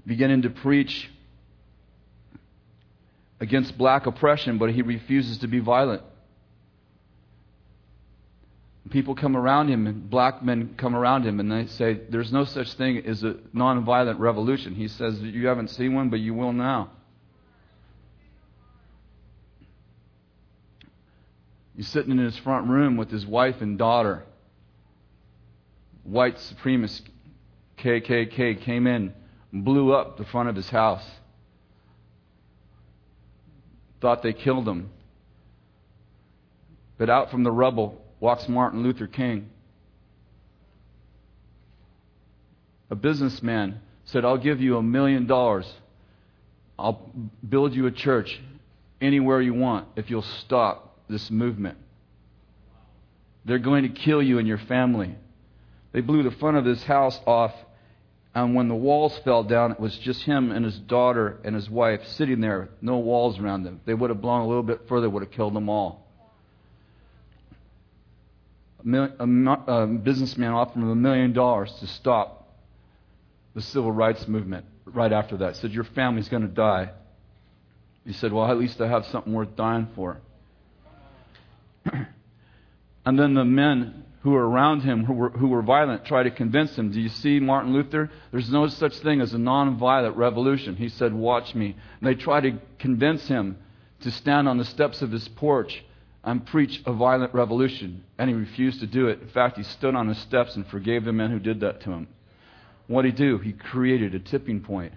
beginning 0.05 0.43
to 0.43 0.49
preach 0.49 1.09
against 3.39 3.77
black 3.77 4.05
oppression, 4.05 4.57
but 4.57 4.71
he 4.71 4.81
refuses 4.81 5.39
to 5.39 5.47
be 5.47 5.59
violent. 5.59 6.01
People 8.89 9.15
come 9.15 9.37
around 9.37 9.69
him, 9.69 9.87
and 9.87 10.09
black 10.09 10.43
men 10.43 10.75
come 10.77 10.93
around 10.93 11.25
him, 11.25 11.39
and 11.39 11.51
they 11.51 11.67
say, 11.67 12.01
There's 12.09 12.33
no 12.33 12.43
such 12.43 12.73
thing 12.73 12.97
as 13.05 13.23
a 13.23 13.35
nonviolent 13.55 14.19
revolution. 14.19 14.75
He 14.75 14.89
says, 14.89 15.19
You 15.21 15.47
haven't 15.47 15.69
seen 15.69 15.93
one, 15.93 16.09
but 16.09 16.19
you 16.19 16.33
will 16.33 16.51
now. 16.51 16.91
He's 21.77 21.87
sitting 21.87 22.11
in 22.11 22.17
his 22.17 22.37
front 22.37 22.67
room 22.67 22.97
with 22.97 23.09
his 23.09 23.25
wife 23.25 23.61
and 23.61 23.77
daughter. 23.77 24.23
White 26.03 26.35
supremacist 26.37 27.03
KKK 27.77 28.61
came 28.61 28.85
in 28.85 29.13
and 29.51 29.65
blew 29.65 29.93
up 29.93 30.17
the 30.17 30.25
front 30.25 30.49
of 30.49 30.55
his 30.55 30.69
house. 30.69 31.05
Thought 34.01 34.21
they 34.21 34.33
killed 34.33 34.67
him. 34.67 34.89
But 36.97 37.09
out 37.09 37.31
from 37.31 37.43
the 37.43 37.51
rubble 37.51 38.02
walks 38.23 38.47
Martin 38.47 38.83
Luther 38.83 39.05
King. 39.05 39.49
A 42.89 42.95
businessman 42.95 43.81
said, 44.05 44.23
I'll 44.23 44.37
give 44.37 44.61
you 44.61 44.77
a 44.77 44.81
million 44.81 45.27
dollars. 45.27 45.69
I'll 46.79 47.11
build 47.47 47.75
you 47.75 47.85
a 47.85 47.91
church 47.91 48.41
anywhere 49.01 49.41
you 49.41 49.53
want 49.53 49.89
if 49.97 50.09
you'll 50.09 50.21
stop 50.21 50.99
this 51.09 51.29
movement. 51.29 51.77
They're 53.43 53.59
going 53.59 53.83
to 53.83 53.89
kill 53.89 54.23
you 54.23 54.39
and 54.39 54.47
your 54.47 54.57
family. 54.57 55.17
They 55.91 55.99
blew 55.99 56.23
the 56.23 56.31
front 56.31 56.55
of 56.55 56.63
his 56.63 56.81
house 56.83 57.19
off, 57.27 57.53
and 58.33 58.55
when 58.55 58.69
the 58.69 58.75
walls 58.75 59.19
fell 59.25 59.43
down, 59.43 59.73
it 59.73 59.81
was 59.81 59.97
just 59.97 60.23
him 60.23 60.49
and 60.49 60.63
his 60.63 60.79
daughter 60.79 61.41
and 61.43 61.53
his 61.53 61.69
wife 61.69 62.07
sitting 62.07 62.39
there, 62.39 62.69
no 62.81 62.99
walls 62.99 63.37
around 63.37 63.63
them. 63.63 63.81
They 63.83 63.93
would 63.93 64.11
have 64.11 64.21
blown 64.21 64.39
a 64.39 64.47
little 64.47 64.63
bit 64.63 64.87
further, 64.87 65.09
would 65.09 65.23
have 65.23 65.33
killed 65.33 65.53
them 65.53 65.67
all. 65.67 66.02
A, 68.85 69.19
a 69.67 69.87
businessman 69.87 70.51
offered 70.51 70.79
him 70.79 70.89
a 70.89 70.95
million 70.95 71.33
dollars 71.33 71.71
to 71.79 71.87
stop 71.87 72.43
the 73.53 73.61
civil 73.61 73.91
rights 73.91 74.27
movement 74.27 74.65
right 74.85 75.11
after 75.11 75.37
that. 75.37 75.55
Said, 75.57 75.71
Your 75.71 75.83
family's 75.83 76.29
going 76.29 76.41
to 76.41 76.47
die. 76.47 76.91
He 78.05 78.13
said, 78.13 78.33
Well, 78.33 78.49
at 78.49 78.57
least 78.57 78.81
I 78.81 78.87
have 78.87 79.05
something 79.05 79.31
worth 79.31 79.55
dying 79.55 79.87
for. 79.95 80.17
and 83.05 83.19
then 83.19 83.33
the 83.33 83.45
men 83.45 84.03
who 84.21 84.31
were 84.31 84.47
around 84.47 84.81
him, 84.81 85.05
who 85.05 85.13
were, 85.13 85.29
who 85.29 85.47
were 85.47 85.61
violent, 85.61 86.05
tried 86.05 86.23
to 86.23 86.31
convince 86.31 86.75
him. 86.77 86.91
Do 86.91 86.99
you 86.99 87.09
see 87.09 87.39
Martin 87.39 87.73
Luther? 87.73 88.09
There's 88.31 88.49
no 88.49 88.67
such 88.67 88.97
thing 88.99 89.21
as 89.21 89.33
a 89.33 89.37
nonviolent 89.37 90.15
revolution. 90.15 90.75
He 90.75 90.89
said, 90.89 91.13
Watch 91.13 91.55
me. 91.55 91.75
And 91.99 92.07
they 92.07 92.15
tried 92.15 92.41
to 92.41 92.59
convince 92.79 93.27
him 93.27 93.57
to 94.01 94.11
stand 94.11 94.49
on 94.49 94.57
the 94.57 94.65
steps 94.65 95.01
of 95.01 95.11
his 95.11 95.27
porch 95.29 95.83
and 96.23 96.45
preach 96.45 96.81
a 96.85 96.93
violent 96.93 97.33
revolution. 97.33 98.03
And 98.17 98.29
he 98.29 98.35
refused 98.35 98.79
to 98.79 98.87
do 98.87 99.07
it. 99.07 99.21
In 99.21 99.27
fact, 99.27 99.57
he 99.57 99.63
stood 99.63 99.95
on 99.95 100.07
the 100.07 100.15
steps 100.15 100.55
and 100.55 100.65
forgave 100.67 101.05
the 101.05 101.13
men 101.13 101.31
who 101.31 101.39
did 101.39 101.59
that 101.61 101.81
to 101.81 101.91
him. 101.91 102.07
What 102.87 103.03
did 103.03 103.17
he 103.17 103.17
do? 103.17 103.37
He 103.37 103.53
created 103.53 104.15
a 104.15 104.19
tipping 104.19 104.61
point. 104.61 104.93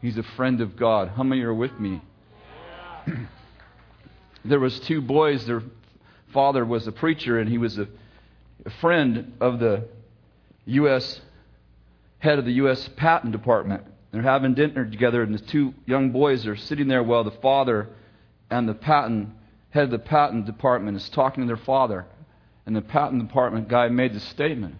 He's 0.00 0.18
a 0.18 0.22
friend 0.22 0.60
of 0.60 0.76
God. 0.76 1.08
How 1.16 1.22
many 1.22 1.42
are 1.42 1.54
with 1.54 1.78
me? 1.78 2.02
there 4.44 4.60
was 4.60 4.80
two 4.80 5.00
boys. 5.00 5.46
Their 5.46 5.62
father 6.32 6.64
was 6.64 6.86
a 6.86 6.92
preacher, 6.92 7.38
and 7.38 7.48
he 7.48 7.58
was 7.58 7.78
a 7.78 7.86
a 8.64 8.70
friend 8.70 9.32
of 9.40 9.58
the 9.58 9.88
U.S. 10.66 11.20
head 12.18 12.38
of 12.38 12.44
the 12.44 12.52
U.S. 12.52 12.88
Patent 12.96 13.32
Department. 13.32 13.84
They're 14.12 14.22
having 14.22 14.54
dinner 14.54 14.84
together, 14.84 15.22
and 15.22 15.34
the 15.34 15.38
two 15.38 15.74
young 15.86 16.12
boys 16.12 16.46
are 16.46 16.56
sitting 16.56 16.88
there 16.88 17.02
while 17.02 17.24
the 17.24 17.30
father 17.30 17.88
and 18.50 18.68
the 18.68 18.74
patent 18.74 19.30
head 19.72 19.84
of 19.84 19.90
the 19.90 19.98
patent 19.98 20.44
department 20.46 20.96
is 20.96 21.08
talking 21.08 21.42
to 21.42 21.46
their 21.46 21.56
father. 21.56 22.06
And 22.64 22.76
the 22.76 22.82
patent 22.82 23.26
department 23.26 23.68
guy 23.68 23.88
made 23.88 24.14
this 24.14 24.22
statement. 24.24 24.76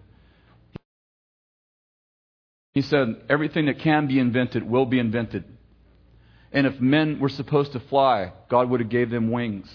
He 2.75 2.83
said, 2.83 3.23
Everything 3.29 3.67
that 3.67 3.81
can 3.81 4.07
be 4.07 4.19
invented 4.19 4.69
will 4.69 4.87
be 4.87 4.99
invented. 4.99 5.45
And 6.53 6.67
if 6.67 6.79
men 6.81 7.19
were 7.19 7.31
supposed 7.31 7.73
to 7.73 7.81
fly, 7.81 8.33
God 8.49 8.69
would 8.69 8.81
have 8.81 8.91
gave 8.91 9.11
them 9.11 9.31
wings. 9.31 9.73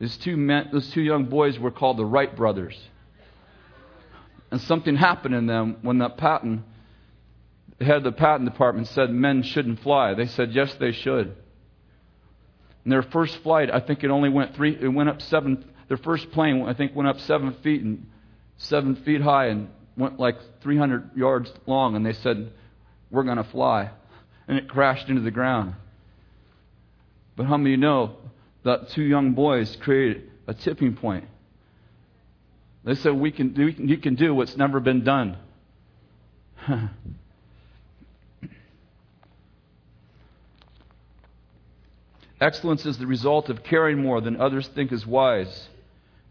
Those 0.00 0.16
two, 0.16 0.36
men, 0.36 0.70
those 0.72 0.90
two 0.90 1.02
young 1.02 1.26
boys 1.26 1.58
were 1.58 1.70
called 1.70 1.98
the 1.98 2.04
Wright 2.04 2.34
brothers. 2.34 2.78
And 4.50 4.60
something 4.62 4.96
happened 4.96 5.34
in 5.34 5.46
them 5.46 5.76
when 5.82 5.98
the 5.98 6.08
patent, 6.08 6.62
the 7.78 7.84
head 7.84 7.98
of 7.98 8.02
the 8.04 8.12
patent 8.12 8.50
department 8.50 8.88
said 8.88 9.10
men 9.10 9.42
shouldn't 9.42 9.80
fly. 9.80 10.14
They 10.14 10.26
said, 10.26 10.52
yes, 10.52 10.74
they 10.74 10.92
should. 10.92 11.36
And 12.84 12.92
their 12.92 13.02
first 13.02 13.36
flight, 13.42 13.70
I 13.70 13.80
think 13.80 14.02
it 14.02 14.10
only 14.10 14.28
went 14.28 14.54
three, 14.54 14.76
it 14.80 14.88
went 14.88 15.08
up 15.08 15.22
seven, 15.22 15.64
their 15.88 15.96
first 15.96 16.30
plane, 16.32 16.64
I 16.66 16.74
think, 16.74 16.94
went 16.94 17.08
up 17.08 17.20
seven 17.20 17.52
feet 17.62 17.82
and 17.82 18.06
seven 18.56 18.96
feet 18.96 19.20
high 19.20 19.46
and 19.46 19.68
went 19.96 20.18
like 20.18 20.36
300 20.62 21.10
yards 21.16 21.52
long. 21.66 21.96
And 21.96 22.04
they 22.04 22.12
said, 22.12 22.52
we're 23.10 23.24
going 23.24 23.36
to 23.36 23.44
fly. 23.44 23.90
And 24.48 24.58
it 24.58 24.68
crashed 24.68 25.08
into 25.08 25.22
the 25.22 25.30
ground. 25.30 25.74
But 27.36 27.46
how 27.46 27.56
many 27.56 27.76
know 27.76 28.16
that 28.64 28.90
two 28.90 29.02
young 29.02 29.32
boys 29.32 29.76
created 29.76 30.30
a 30.46 30.54
tipping 30.54 30.94
point. 30.94 31.24
They 32.84 32.94
said, 32.94 33.14
we 33.14 33.30
can, 33.30 33.54
we 33.54 33.72
can, 33.72 33.88
You 33.88 33.96
can 33.96 34.14
do 34.14 34.34
what's 34.34 34.56
never 34.56 34.80
been 34.80 35.04
done. 35.04 35.36
Excellence 42.42 42.84
is 42.86 42.98
the 42.98 43.06
result 43.06 43.50
of 43.50 43.62
caring 43.62 44.02
more 44.02 44.20
than 44.20 44.40
others 44.40 44.66
think 44.66 44.90
is 44.90 45.06
wise, 45.06 45.68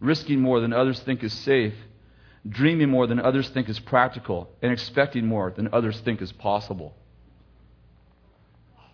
risking 0.01 0.41
more 0.41 0.59
than 0.59 0.73
others 0.73 0.99
think 0.99 1.23
is 1.23 1.31
safe, 1.31 1.73
dreaming 2.45 2.89
more 2.89 3.07
than 3.07 3.21
others 3.21 3.47
think 3.47 3.69
is 3.69 3.79
practical, 3.79 4.49
and 4.61 4.73
expecting 4.73 5.25
more 5.25 5.51
than 5.51 5.69
others 5.71 6.01
think 6.01 6.21
is 6.21 6.33
possible. 6.33 6.93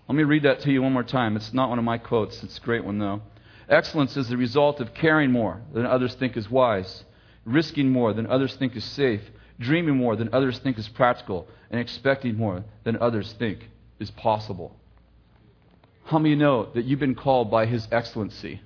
Let 0.08 0.16
me 0.16 0.26
read 0.26 0.44
that 0.44 0.60
to 0.60 0.72
you 0.72 0.84
one 0.84 0.94
more 0.94 1.02
time. 1.02 1.36
It's 1.36 1.56
not 1.56 1.70
one 1.70 1.80
of 1.80 1.86
my 1.86 1.98
quotes, 1.98 2.44
it's 2.44 2.60
a 2.60 2.62
great 2.62 2.86
one, 2.86 3.00
though. 3.00 3.24
Excellence 3.68 4.16
is 4.16 4.30
the 4.30 4.38
result 4.38 4.80
of 4.80 4.94
caring 4.94 5.32
more 5.32 5.60
than 5.74 5.88
others 5.88 6.14
think 6.14 6.38
is 6.38 6.52
wise, 6.52 7.04
risking 7.46 7.90
more 7.90 8.14
than 8.14 8.28
others 8.28 8.56
think 8.58 8.76
is 8.76 8.86
safe, 8.86 9.24
dreaming 9.60 9.98
more 9.98 10.16
than 10.16 10.30
others 10.32 10.60
think 10.60 10.78
is 10.78 10.88
practical, 10.88 11.48
and 11.72 11.82
expecting 11.82 12.38
more 12.38 12.64
than 12.84 12.96
others 12.98 13.34
think 13.40 13.72
is 14.00 14.12
possible. 14.12 14.80
How 16.08 16.20
many 16.20 16.36
know 16.36 16.70
that 16.74 16.86
you've 16.86 17.02
been 17.02 17.16
called 17.16 17.52
by 17.52 17.66
His 17.66 17.86
excellency? 17.92 18.62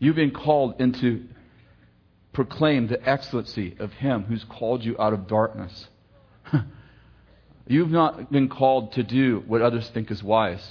You've 0.00 0.16
been 0.16 0.32
called 0.32 0.80
into 0.80 1.26
proclaim 2.32 2.88
the 2.88 3.08
excellency 3.08 3.76
of 3.78 3.92
Him 3.92 4.24
who's 4.24 4.42
called 4.42 4.84
you 4.84 4.96
out 4.98 5.12
of 5.12 5.28
darkness. 5.28 5.86
You've 7.68 7.92
not 7.92 8.32
been 8.32 8.48
called 8.48 8.92
to 8.94 9.04
do 9.04 9.44
what 9.46 9.62
others 9.62 9.88
think 9.90 10.10
is 10.10 10.24
wise 10.24 10.68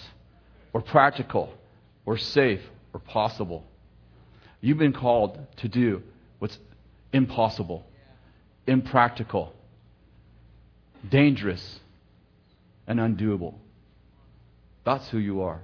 or 0.74 0.82
practical 0.82 1.54
or 2.06 2.18
safe 2.18 2.62
or 2.94 3.00
possible. 3.00 3.64
You've 4.60 4.80
been 4.80 4.92
called 4.92 5.40
to 5.58 5.70
do 5.70 6.04
what's 6.40 6.58
impossible, 7.14 7.86
impractical, 8.66 9.54
dangerous, 11.10 11.80
and 12.86 13.00
undoable. 13.00 13.56
That's 14.88 15.10
who 15.10 15.18
you 15.18 15.42
are. 15.42 15.60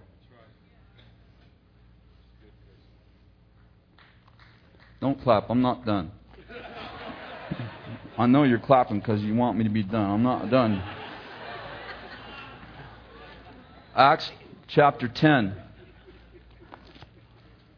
Don't 4.99 5.23
clap. 5.23 5.49
I'm 5.49 5.61
not 5.61 5.85
done. 5.85 6.11
I 8.17 8.25
know 8.25 8.43
you're 8.43 8.59
clapping 8.59 8.99
because 8.99 9.21
you 9.21 9.33
want 9.33 9.57
me 9.57 9.63
to 9.63 9.69
be 9.69 9.81
done. 9.81 10.09
I'm 10.09 10.23
not 10.23 10.49
done. 10.49 10.83
Acts 13.95 14.29
chapter 14.67 15.07
10. 15.07 15.55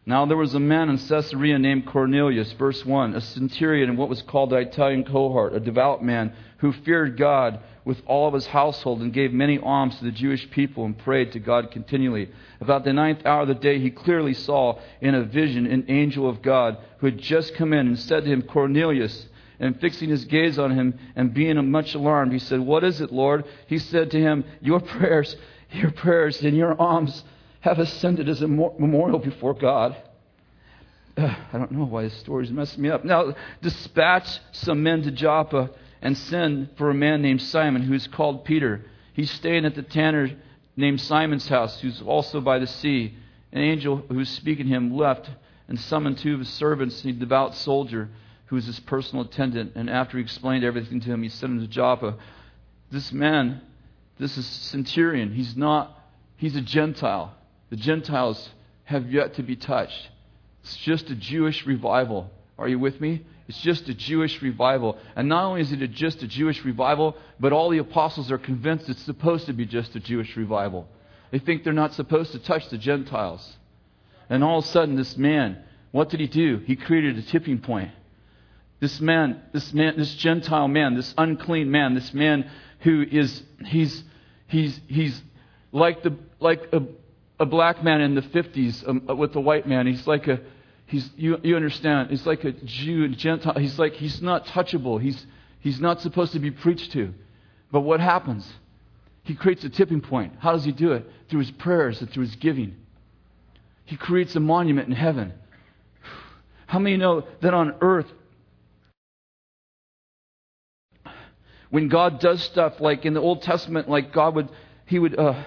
Now 0.07 0.27
there 0.27 0.37
was 0.37 0.53
a 0.53 0.59
man 0.59 0.89
in 0.89 0.99
Caesarea 0.99 1.57
named 1.57 1.87
Cornelius, 1.87 2.51
verse 2.53 2.85
1, 2.85 3.15
a 3.15 3.21
centurion 3.21 3.89
in 3.89 3.97
what 3.97 4.07
was 4.07 4.21
called 4.21 4.51
the 4.51 4.57
Italian 4.57 5.03
cohort, 5.03 5.55
a 5.55 5.59
devout 5.59 6.03
man 6.03 6.31
who 6.57 6.71
feared 6.71 7.17
God 7.17 7.59
with 7.85 8.03
all 8.05 8.27
of 8.27 8.35
his 8.35 8.45
household 8.45 9.01
and 9.01 9.11
gave 9.11 9.33
many 9.33 9.57
alms 9.57 9.97
to 9.97 10.05
the 10.05 10.11
Jewish 10.11 10.47
people 10.51 10.85
and 10.85 10.95
prayed 10.95 11.31
to 11.31 11.39
God 11.39 11.71
continually. 11.71 12.29
About 12.61 12.83
the 12.83 12.93
ninth 12.93 13.25
hour 13.25 13.41
of 13.41 13.47
the 13.47 13.55
day, 13.55 13.79
he 13.79 13.89
clearly 13.89 14.35
saw 14.35 14.77
in 15.01 15.15
a 15.15 15.23
vision 15.23 15.65
an 15.65 15.85
angel 15.87 16.29
of 16.29 16.43
God 16.43 16.77
who 16.99 17.07
had 17.07 17.17
just 17.17 17.55
come 17.55 17.73
in 17.73 17.87
and 17.87 17.99
said 17.99 18.25
to 18.25 18.29
him, 18.29 18.43
Cornelius. 18.43 19.27
And 19.59 19.79
fixing 19.79 20.09
his 20.09 20.25
gaze 20.25 20.59
on 20.59 20.71
him 20.71 20.99
and 21.15 21.33
being 21.33 21.71
much 21.71 21.95
alarmed, 21.95 22.33
he 22.33 22.39
said, 22.39 22.59
What 22.59 22.83
is 22.83 23.01
it, 23.01 23.11
Lord? 23.11 23.45
He 23.67 23.79
said 23.79 24.11
to 24.11 24.19
him, 24.19 24.43
Your 24.59 24.81
prayers, 24.81 25.35
your 25.71 25.91
prayers 25.91 26.41
and 26.41 26.57
your 26.57 26.79
alms 26.79 27.23
have 27.66 27.80
ascended 27.80 28.30
as 28.30 28.43
a 28.43 28.47
memorial 28.47 29.18
before 29.18 29.55
God. 29.55 29.97
Uh, 31.18 31.36
I 31.53 31.57
don't 31.57 31.72
know 31.72 31.86
why 31.86 32.03
this 32.03 32.13
story's 32.20 32.51
messing 32.51 32.84
me 32.84 32.91
up. 32.91 33.03
Now, 33.03 33.36
dispatch 33.63 34.39
some 34.51 34.84
men 34.84 35.01
to 35.01 35.11
Joppa 35.11 35.72
and 35.99 36.16
send 36.16 36.70
for 36.78 36.91
a 36.91 36.93
man 36.93 37.24
named 37.24 37.41
Simon 37.41 37.82
who's 37.82 38.05
called 38.05 38.45
Peter. 38.45 38.86
He's 39.13 39.32
staying 39.32 39.66
at 39.66 39.74
the 39.74 39.82
tanner 39.82 40.30
named 40.78 41.01
Simon's 41.01 41.47
house, 41.47 41.82
who's 41.82 42.03
also 42.03 42.39
by 42.39 42.59
the 42.59 42.68
sea. 42.68 43.16
An 43.51 43.63
angel 43.63 43.97
who 44.09 44.18
was 44.18 44.30
speaking 44.30 44.68
to 44.68 44.72
him 44.72 44.95
left 44.95 45.28
and 45.68 45.80
summoned 45.80 46.20
two 46.20 46.36
of 46.36 46.41
his 46.41 46.49
servants, 46.49 47.03
a 47.03 47.13
devout 47.13 47.55
soldier 47.55 48.09
who 48.45 48.57
was 48.57 48.68
his 48.68 48.80
personal 48.82 49.26
attendant. 49.26 49.72
And 49.74 49.89
after 49.89 50.20
he 50.20 50.24
explained 50.24 50.63
everything 50.63 50.99
to 50.99 51.11
him, 51.11 51.24
he 51.24 51.30
sent 51.30 51.53
him 51.53 51.61
to 51.61 51.68
Joppa. 51.68 52.16
This 52.91 53.11
man, 53.11 53.61
this 54.20 54.38
is 54.38 54.45
centurion. 54.45 55.34
He's 55.34 55.57
not, 55.57 55.99
he's 56.38 56.55
a 56.55 56.61
Gentile. 56.61 57.34
The 57.70 57.76
Gentiles 57.76 58.49
have 58.84 59.11
yet 59.11 59.36
to 59.36 59.43
be 59.43 59.55
touched. 59.55 60.09
It's 60.63 60.78
just 60.78 61.09
a 61.09 61.16
Jewish 61.16 61.66
revival. 61.66 62.32
Are 62.57 62.68
you 62.68 62.80
with 62.80 63.01
me? 63.01 63.26
It's 63.47 63.61
just 63.61 63.88
a 63.89 63.93
Jewish 63.93 64.41
revival. 64.41 64.97
And 65.16 65.30
not 65.30 65.45
only 65.45 65.61
is 65.61 65.72
it 65.72 65.91
just 65.91 66.24
a 66.24 66.28
Jewish 66.28 66.63
revival, 66.63 67.16
but 67.39 67.53
all 67.53 67.70
the 67.70 67.78
apostles 67.78 68.32
are 68.32 68.38
convinced 68.38 68.89
it's 68.89 69.03
supposed 69.03 69.45
to 69.45 69.53
be 69.53 69.66
just 69.66 69.95
a 69.95 69.99
Jewish 69.99 70.36
revival. 70.36 70.88
They 71.32 71.39
think 71.39 71.63
they're 71.63 71.74
not 71.74 71.93
supposed 71.93 72.32
to 72.32 72.39
touch 72.39 72.70
the 72.70 72.78
Gentiles. 72.78 73.57
And 74.30 74.43
all 74.43 74.59
of 74.59 74.66
a 74.66 74.68
sudden, 74.68 74.95
this 74.95 75.18
man, 75.18 75.59
what 75.91 76.09
did 76.09 76.20
he 76.20 76.28
do? 76.28 76.57
He 76.66 76.76
created 76.76 77.18
a 77.18 77.22
tipping 77.22 77.59
point. 77.59 77.91
This 78.80 78.99
man, 78.99 79.41
this 79.53 79.74
man, 79.74 79.95
this 79.97 80.13
Gentile 80.16 80.68
man, 80.68 80.95
this 80.95 81.13
unclean 81.18 81.70
man, 81.72 81.93
this 81.93 82.13
man 82.13 82.49
who 82.80 83.03
is, 83.03 83.43
he's, 83.66 84.03
he's, 84.47 84.80
he's 84.88 85.22
like 85.72 86.03
the, 86.03 86.18
like 86.39 86.68
a, 86.74 86.82
a 87.39 87.45
black 87.45 87.83
man 87.83 88.01
in 88.01 88.15
the 88.15 88.21
50s 88.21 88.88
um, 88.88 89.17
with 89.17 89.36
a 89.36 89.41
white 89.41 89.67
man. 89.67 89.88
He's 89.88 90.07
like 90.07 90.27
a, 90.27 90.39
he's, 90.86 91.09
you, 91.17 91.38
you 91.43 91.55
understand, 91.55 92.09
he's 92.09 92.25
like 92.25 92.43
a 92.43 92.51
Jew 92.51 93.07
Gentile. 93.09 93.55
He's 93.59 93.77
like, 93.77 93.93
he's 93.93 94.21
not 94.21 94.45
touchable. 94.45 95.01
He's, 95.01 95.25
he's 95.59 95.79
not 95.79 96.01
supposed 96.01 96.33
to 96.33 96.39
be 96.39 96.51
preached 96.51 96.91
to. 96.93 97.13
But 97.71 97.81
what 97.81 97.99
happens? 97.99 98.49
He 99.23 99.36
creates 99.36 99.63
a 99.63 99.69
tipping 99.69 100.01
point. 100.01 100.33
How 100.39 100.53
does 100.53 100.63
he 100.63 100.71
do 100.71 100.93
it? 100.93 101.05
Through 101.29 101.39
his 101.39 101.51
prayers 101.51 101.99
and 101.99 102.09
through 102.09 102.23
his 102.23 102.36
giving. 102.36 102.75
He 103.86 103.97
creates 103.97 104.36
a 104.36 104.39
monument 104.39 104.88
in 104.88 104.95
heaven. 104.95 105.33
How 106.67 106.79
many 106.79 106.97
know 106.97 107.27
that 107.41 107.53
on 107.53 107.75
earth, 107.81 108.07
when 111.69 111.89
God 111.89 112.19
does 112.19 112.41
stuff 112.43 112.79
like 112.79 113.05
in 113.05 113.13
the 113.13 113.19
Old 113.19 113.41
Testament, 113.41 113.89
like 113.89 114.13
God 114.13 114.36
would, 114.36 114.49
he 114.86 114.97
would, 114.97 115.17
uh, 115.17 115.43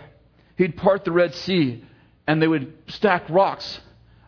he'd 0.59 0.76
part 0.76 1.06
the 1.06 1.12
Red 1.12 1.34
Sea 1.34 1.82
and 2.26 2.42
they 2.42 2.46
would 2.46 2.74
stack 2.88 3.24
rocks 3.30 3.80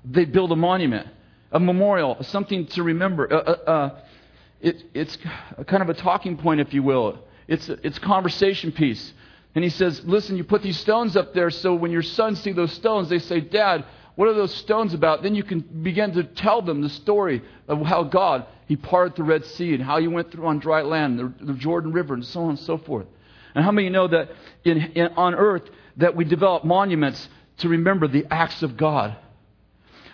They'd 0.04 0.32
build 0.32 0.52
a 0.52 0.56
monument, 0.56 1.08
a 1.52 1.60
memorial, 1.60 2.22
something 2.22 2.66
to 2.68 2.82
remember. 2.82 3.32
Uh, 3.32 3.36
uh, 3.36 3.70
uh, 3.70 4.00
it, 4.60 4.82
it's 4.94 5.16
kind 5.66 5.82
of 5.82 5.88
a 5.88 5.94
talking 5.94 6.36
point, 6.36 6.60
if 6.60 6.72
you 6.72 6.82
will. 6.82 7.18
It's, 7.48 7.68
it's 7.68 7.98
conversation 7.98 8.72
piece. 8.72 9.12
And 9.54 9.64
he 9.64 9.70
says, 9.70 10.02
Listen, 10.04 10.36
you 10.36 10.44
put 10.44 10.62
these 10.62 10.78
stones 10.78 11.16
up 11.16 11.34
there 11.34 11.50
so 11.50 11.74
when 11.74 11.90
your 11.90 12.02
sons 12.02 12.40
see 12.40 12.52
those 12.52 12.72
stones, 12.72 13.08
they 13.08 13.18
say, 13.18 13.40
Dad, 13.40 13.84
what 14.14 14.28
are 14.28 14.34
those 14.34 14.54
stones 14.54 14.94
about? 14.94 15.22
Then 15.22 15.34
you 15.34 15.42
can 15.42 15.60
begin 15.60 16.12
to 16.12 16.24
tell 16.24 16.62
them 16.62 16.82
the 16.82 16.88
story 16.88 17.42
of 17.68 17.82
how 17.82 18.04
God, 18.04 18.46
He 18.66 18.76
parted 18.76 19.16
the 19.16 19.22
Red 19.22 19.44
Sea 19.44 19.74
and 19.74 19.82
how 19.82 19.98
you 19.98 20.10
went 20.10 20.30
through 20.30 20.46
on 20.46 20.58
dry 20.58 20.82
land, 20.82 21.18
the, 21.18 21.32
the 21.44 21.54
Jordan 21.54 21.92
River, 21.92 22.14
and 22.14 22.24
so 22.24 22.42
on 22.42 22.50
and 22.50 22.58
so 22.58 22.78
forth. 22.78 23.06
And 23.55 23.64
how 23.64 23.72
many 23.72 23.88
know 23.88 24.09
that 24.09 24.30
in, 24.64 24.78
in, 24.78 25.07
on 25.16 25.34
earth 25.34 25.62
that 25.96 26.16
we 26.16 26.24
develop 26.24 26.64
monuments 26.64 27.28
to 27.59 27.68
remember 27.68 28.09
the 28.09 28.26
acts 28.30 28.62
of 28.62 28.76
God? 28.76 29.16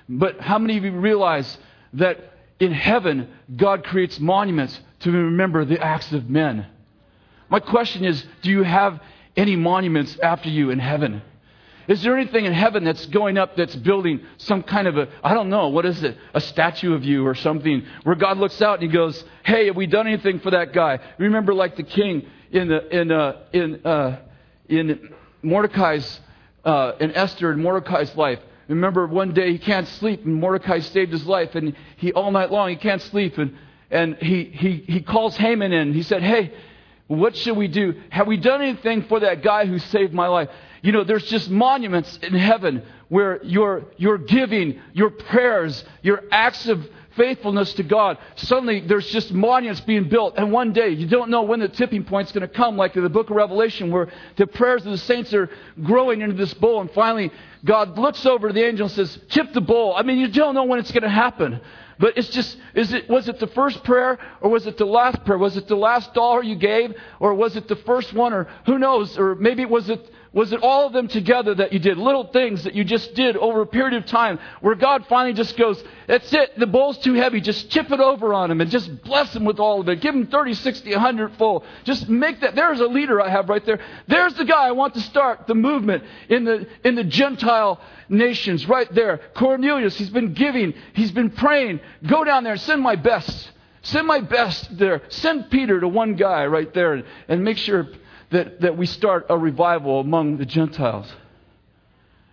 But 0.09 0.41
how 0.41 0.59
many 0.59 0.77
of 0.77 0.85
you 0.85 0.93
realize 0.93 1.59
that 1.95 2.33
in 2.59 2.73
heaven, 2.73 3.29
God 3.55 3.85
creates 3.85 4.19
monuments 4.19 4.81
to 5.01 5.11
remember 5.11 5.65
the 5.65 5.81
acts 5.81 6.13
of 6.13 6.31
men? 6.31 6.67
My 7.49 7.61
question 7.61 8.05
is 8.05 8.25
do 8.43 8.51
you 8.51 8.63
have 8.63 9.01
any 9.37 9.57
monuments 9.57 10.19
after 10.23 10.49
you 10.49 10.71
in 10.71 10.79
heaven? 10.79 11.23
Is 11.89 12.03
there 12.03 12.17
anything 12.17 12.45
in 12.45 12.53
heaven 12.53 12.85
that's 12.85 13.07
going 13.07 13.39
up 13.39 13.57
that's 13.57 13.77
building 13.77 14.21
some 14.39 14.63
kind 14.63 14.89
of 14.89 14.99
a, 14.99 15.09
I 15.23 15.35
don't 15.35 15.49
know, 15.49 15.69
what 15.69 15.87
is 15.87 16.03
it? 16.03 16.17
A 16.35 16.41
statue 16.41 16.95
of 16.95 17.05
you 17.05 17.27
or 17.27 17.35
something 17.35 17.85
where 18.03 18.17
God 18.17 18.39
looks 18.39 18.61
out 18.61 18.81
and 18.81 18.83
he 18.83 18.89
goes, 18.89 19.23
Hey, 19.45 19.67
have 19.67 19.77
we 19.77 19.87
done 19.87 20.07
anything 20.07 20.41
for 20.41 20.51
that 20.51 20.73
guy? 20.73 20.99
Remember, 21.19 21.55
like 21.55 21.77
the 21.77 21.85
king 21.85 22.27
in, 22.51 22.69
the, 22.69 23.01
in, 23.01 23.13
uh, 23.13 23.43
in, 23.53 23.87
uh, 23.87 24.21
in 24.69 25.11
Mordecai's, 25.43 26.21
uh, 26.65 26.93
in 26.99 27.15
Esther 27.15 27.51
and 27.51 27.63
Mordecai's 27.63 28.15
life. 28.17 28.41
Remember 28.69 29.07
one 29.07 29.33
day 29.33 29.53
he 29.53 29.59
can't 29.59 29.87
sleep 29.87 30.25
and 30.25 30.35
Mordecai 30.35 30.81
saved 30.81 31.13
his 31.13 31.25
life 31.25 31.55
and 31.55 31.77
he 31.99 32.13
all 32.13 32.33
night 32.33 32.51
long 32.51 32.71
he 32.71 32.77
can't 32.77 33.03
sleep 33.03 33.39
and, 33.39 33.57
and 33.93 34.17
he, 34.17 34.45
he, 34.45 34.85
he 34.89 35.03
calls 35.03 35.37
Haman 35.37 35.73
in. 35.73 35.93
He 35.93 36.03
said, 36.03 36.23
Hey, 36.23 36.53
what 37.07 37.37
should 37.37 37.57
we 37.57 37.69
do? 37.69 37.95
Have 38.11 38.27
we 38.27 38.37
done 38.37 38.63
anything 38.63 39.05
for 39.05 39.21
that 39.21 39.43
guy 39.43 39.67
who 39.67 39.79
saved 39.79 40.13
my 40.13 40.27
life? 40.27 40.49
You 40.87 40.93
know, 40.93 41.03
there's 41.03 41.25
just 41.25 41.51
monuments 41.51 42.17
in 42.23 42.33
heaven 42.33 42.85
where 43.09 43.43
your, 43.43 43.87
your 43.97 44.19
giving, 44.19 44.81
your 44.93 45.11
prayers, 45.11 45.85
your 46.01 46.23
acts 46.31 46.69
of 46.69 46.89
faithfulness 47.17 47.75
to 47.75 47.83
God, 47.83 48.19
suddenly 48.37 48.83
there's 48.83 49.09
just 49.09 49.33
monuments 49.33 49.81
being 49.81 50.09
built. 50.09 50.35
And 50.37 50.53
one 50.53 50.73
day, 50.73 50.91
you 50.91 51.09
don't 51.09 51.29
know 51.29 51.43
when 51.43 51.59
the 51.59 51.67
tipping 51.67 52.05
point's 52.05 52.31
going 52.31 52.49
to 52.49 52.55
come, 52.55 52.77
like 52.77 52.95
in 52.95 53.03
the 53.03 53.09
book 53.09 53.31
of 53.31 53.35
Revelation, 53.35 53.91
where 53.91 54.13
the 54.37 54.47
prayers 54.47 54.87
of 54.87 54.93
the 54.93 54.99
saints 54.99 55.35
are 55.35 55.51
growing 55.83 56.21
into 56.21 56.37
this 56.37 56.55
bowl. 56.55 56.81
And 56.81 56.89
finally, 56.93 57.33
God 57.67 57.99
looks 57.99 58.25
over 58.25 58.49
to 58.49 58.55
the 58.55 58.65
angel 58.65 58.87
and 58.87 58.95
says, 58.95 59.19
Tip 59.29 59.53
the 59.53 59.61
bowl. 59.61 59.95
I 59.95 60.03
mean, 60.03 60.19
you 60.19 60.29
don't 60.29 60.55
know 60.55 60.65
when 60.65 60.79
it's 60.79 60.93
going 60.93 61.03
to 61.03 61.09
happen. 61.11 61.61
But 61.99 62.19
it's 62.19 62.29
just, 62.29 62.57
is 62.75 62.93
it, 62.93 63.09
was 63.09 63.27
it 63.29 63.39
the 63.39 63.47
first 63.47 63.83
prayer 63.83 64.19
or 64.41 64.51
was 64.51 64.67
it 64.67 64.77
the 64.77 64.85
last 64.85 65.25
prayer? 65.25 65.39
Was 65.39 65.57
it 65.57 65.67
the 65.67 65.77
last 65.77 66.13
dollar 66.13 66.43
you 66.43 66.55
gave 66.55 66.95
or 67.21 67.35
was 67.35 67.57
it 67.57 67.69
the 67.69 67.77
first 67.77 68.13
one 68.13 68.35
or 68.35 68.49
who 68.67 68.79
knows? 68.79 69.19
Or 69.19 69.35
maybe 69.35 69.65
was 69.65 69.89
it 69.89 70.11
was 70.37 70.53
it 70.53 70.63
all 70.63 70.87
of 70.87 70.93
them 70.93 71.09
together 71.09 71.55
that 71.55 71.73
you 71.73 71.79
did? 71.79 71.97
Little 71.97 72.25
things 72.25 72.65
that 72.65 72.75
you 72.75 72.85
just 72.85 73.15
did 73.15 73.39
over 73.39 73.63
a 73.63 73.67
period 73.67 73.95
of 73.95 74.05
time 74.05 74.39
where 74.61 74.75
God 74.75 75.07
finally 75.07 75.33
just 75.33 75.57
goes, 75.57 75.83
that's 76.07 76.31
it, 76.31 76.59
the 76.59 76.67
bowl's 76.67 76.99
too 76.99 77.15
heavy. 77.15 77.41
Just 77.41 77.71
chip 77.71 77.91
it 77.91 78.01
over 78.01 78.35
on 78.35 78.51
him 78.51 78.61
and 78.61 78.71
just 78.71 79.03
bless 79.03 79.35
him 79.35 79.47
with 79.47 79.59
all 79.59 79.81
of 79.81 79.89
it. 79.89 80.03
Give 80.03 80.15
him 80.15 80.27
30, 80.27 80.53
60, 80.53 80.91
100 80.91 81.37
full. 81.37 81.65
Just 81.85 82.11
make 82.11 82.43
that. 82.43 82.55
There's 82.55 82.81
a 82.81 82.87
leader 82.87 83.19
I 83.19 83.31
have 83.31 83.49
right 83.49 83.65
there. 83.65 83.81
There's 84.09 84.35
the 84.35 84.45
guy 84.45 84.67
I 84.67 84.73
want 84.73 84.93
to 84.93 85.01
start 85.01 85.47
the 85.47 85.55
movement 85.55 86.05
in 86.29 86.45
the, 86.45 86.67
in 86.85 86.97
the 86.97 87.05
Gentile 87.05 87.56
nations 88.09 88.69
right 88.69 88.93
there. 88.95 89.21
Cornelius, 89.35 89.97
he's 89.97 90.11
been 90.11 90.35
giving, 90.35 90.75
he's 90.95 91.13
been 91.13 91.31
praying. 91.31 91.81
Go 92.07 92.25
down 92.25 92.45
there, 92.45 92.57
send 92.57 92.83
my 92.83 92.97
best. 92.97 93.51
Send 93.83 94.07
my 94.07 94.21
best 94.21 94.77
there. 94.77 95.03
Send 95.09 95.51
Peter 95.51 95.81
to 95.81 95.89
one 95.89 96.17
guy 96.17 96.47
right 96.47 96.73
there 96.75 96.95
and, 96.95 97.05
and 97.29 97.45
make 97.45 97.57
sure 97.57 97.89
that, 98.31 98.61
that 98.61 98.77
we 98.77 98.87
start 98.87 99.27
a 99.29 99.39
revival 99.39 100.01
among 100.01 100.39
the 100.39 100.47
Gentiles? 100.47 101.11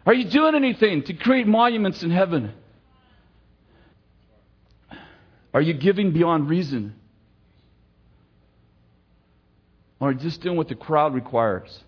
Are 0.05 0.13
you 0.13 0.26
doing 0.26 0.55
anything 0.55 1.03
to 1.03 1.13
create 1.13 1.47
monuments 1.47 2.03
in 2.03 2.11
heaven? 2.11 2.51
Are 5.53 5.61
you 5.61 5.74
giving 5.74 6.11
beyond 6.11 6.49
reason? 6.49 6.95
Or 9.99 10.09
are 10.09 10.11
you 10.11 10.19
just 10.19 10.41
doing 10.41 10.57
what 10.57 10.67
the 10.67 10.76
crowd 10.76 11.13
requires? 11.13 11.80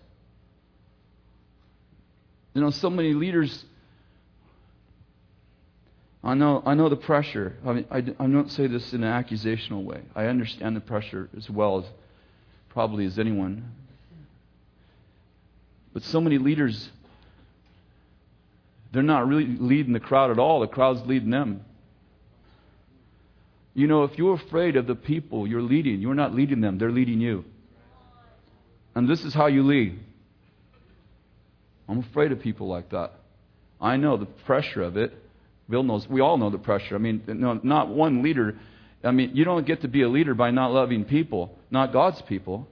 You 2.56 2.62
know, 2.62 2.70
so 2.70 2.90
many 2.90 3.14
leaders. 3.14 3.64
I 6.24 6.34
know, 6.34 6.60
I 6.66 6.74
know 6.74 6.88
the 6.88 6.96
pressure. 6.96 7.54
I, 7.64 7.72
mean, 7.72 7.86
I, 7.88 7.98
I 7.98 8.26
don't 8.26 8.50
say 8.50 8.66
this 8.66 8.92
in 8.92 9.04
an 9.04 9.24
accusational 9.24 9.84
way. 9.84 10.02
I 10.16 10.24
understand 10.24 10.74
the 10.74 10.80
pressure 10.80 11.28
as 11.36 11.48
well 11.48 11.78
as 11.78 11.84
probably 12.70 13.06
as 13.06 13.20
anyone 13.20 13.70
but 15.96 16.02
so 16.02 16.20
many 16.20 16.36
leaders, 16.36 16.90
they're 18.92 19.02
not 19.02 19.26
really 19.26 19.46
leading 19.46 19.94
the 19.94 19.98
crowd 19.98 20.30
at 20.30 20.38
all. 20.38 20.60
The 20.60 20.66
crowd's 20.66 21.00
leading 21.06 21.30
them. 21.30 21.64
You 23.72 23.86
know, 23.86 24.04
if 24.04 24.18
you're 24.18 24.34
afraid 24.34 24.76
of 24.76 24.86
the 24.86 24.94
people 24.94 25.46
you're 25.46 25.62
leading, 25.62 26.02
you're 26.02 26.12
not 26.12 26.34
leading 26.34 26.60
them, 26.60 26.76
they're 26.76 26.92
leading 26.92 27.18
you. 27.22 27.46
And 28.94 29.08
this 29.08 29.24
is 29.24 29.32
how 29.32 29.46
you 29.46 29.62
lead. 29.62 29.98
I'm 31.88 32.00
afraid 32.00 32.32
of 32.32 32.40
people 32.40 32.66
like 32.66 32.90
that. 32.90 33.12
I 33.80 33.96
know 33.96 34.16
the 34.16 34.26
pressure 34.26 34.82
of 34.82 34.96
it. 34.96 35.12
Bill 35.68 35.82
knows, 35.82 36.08
we 36.08 36.20
all 36.20 36.38
know 36.38 36.50
the 36.50 36.58
pressure. 36.58 36.94
I 36.94 36.98
mean, 36.98 37.22
no, 37.26 37.60
not 37.62 37.88
one 37.88 38.22
leader. 38.22 38.56
I 39.02 39.10
mean, 39.10 39.32
you 39.34 39.44
don't 39.44 39.66
get 39.66 39.82
to 39.82 39.88
be 39.88 40.02
a 40.02 40.08
leader 40.08 40.34
by 40.34 40.50
not 40.50 40.72
loving 40.72 41.04
people, 41.04 41.58
not 41.70 41.92
God's 41.92 42.22
people. 42.22 42.68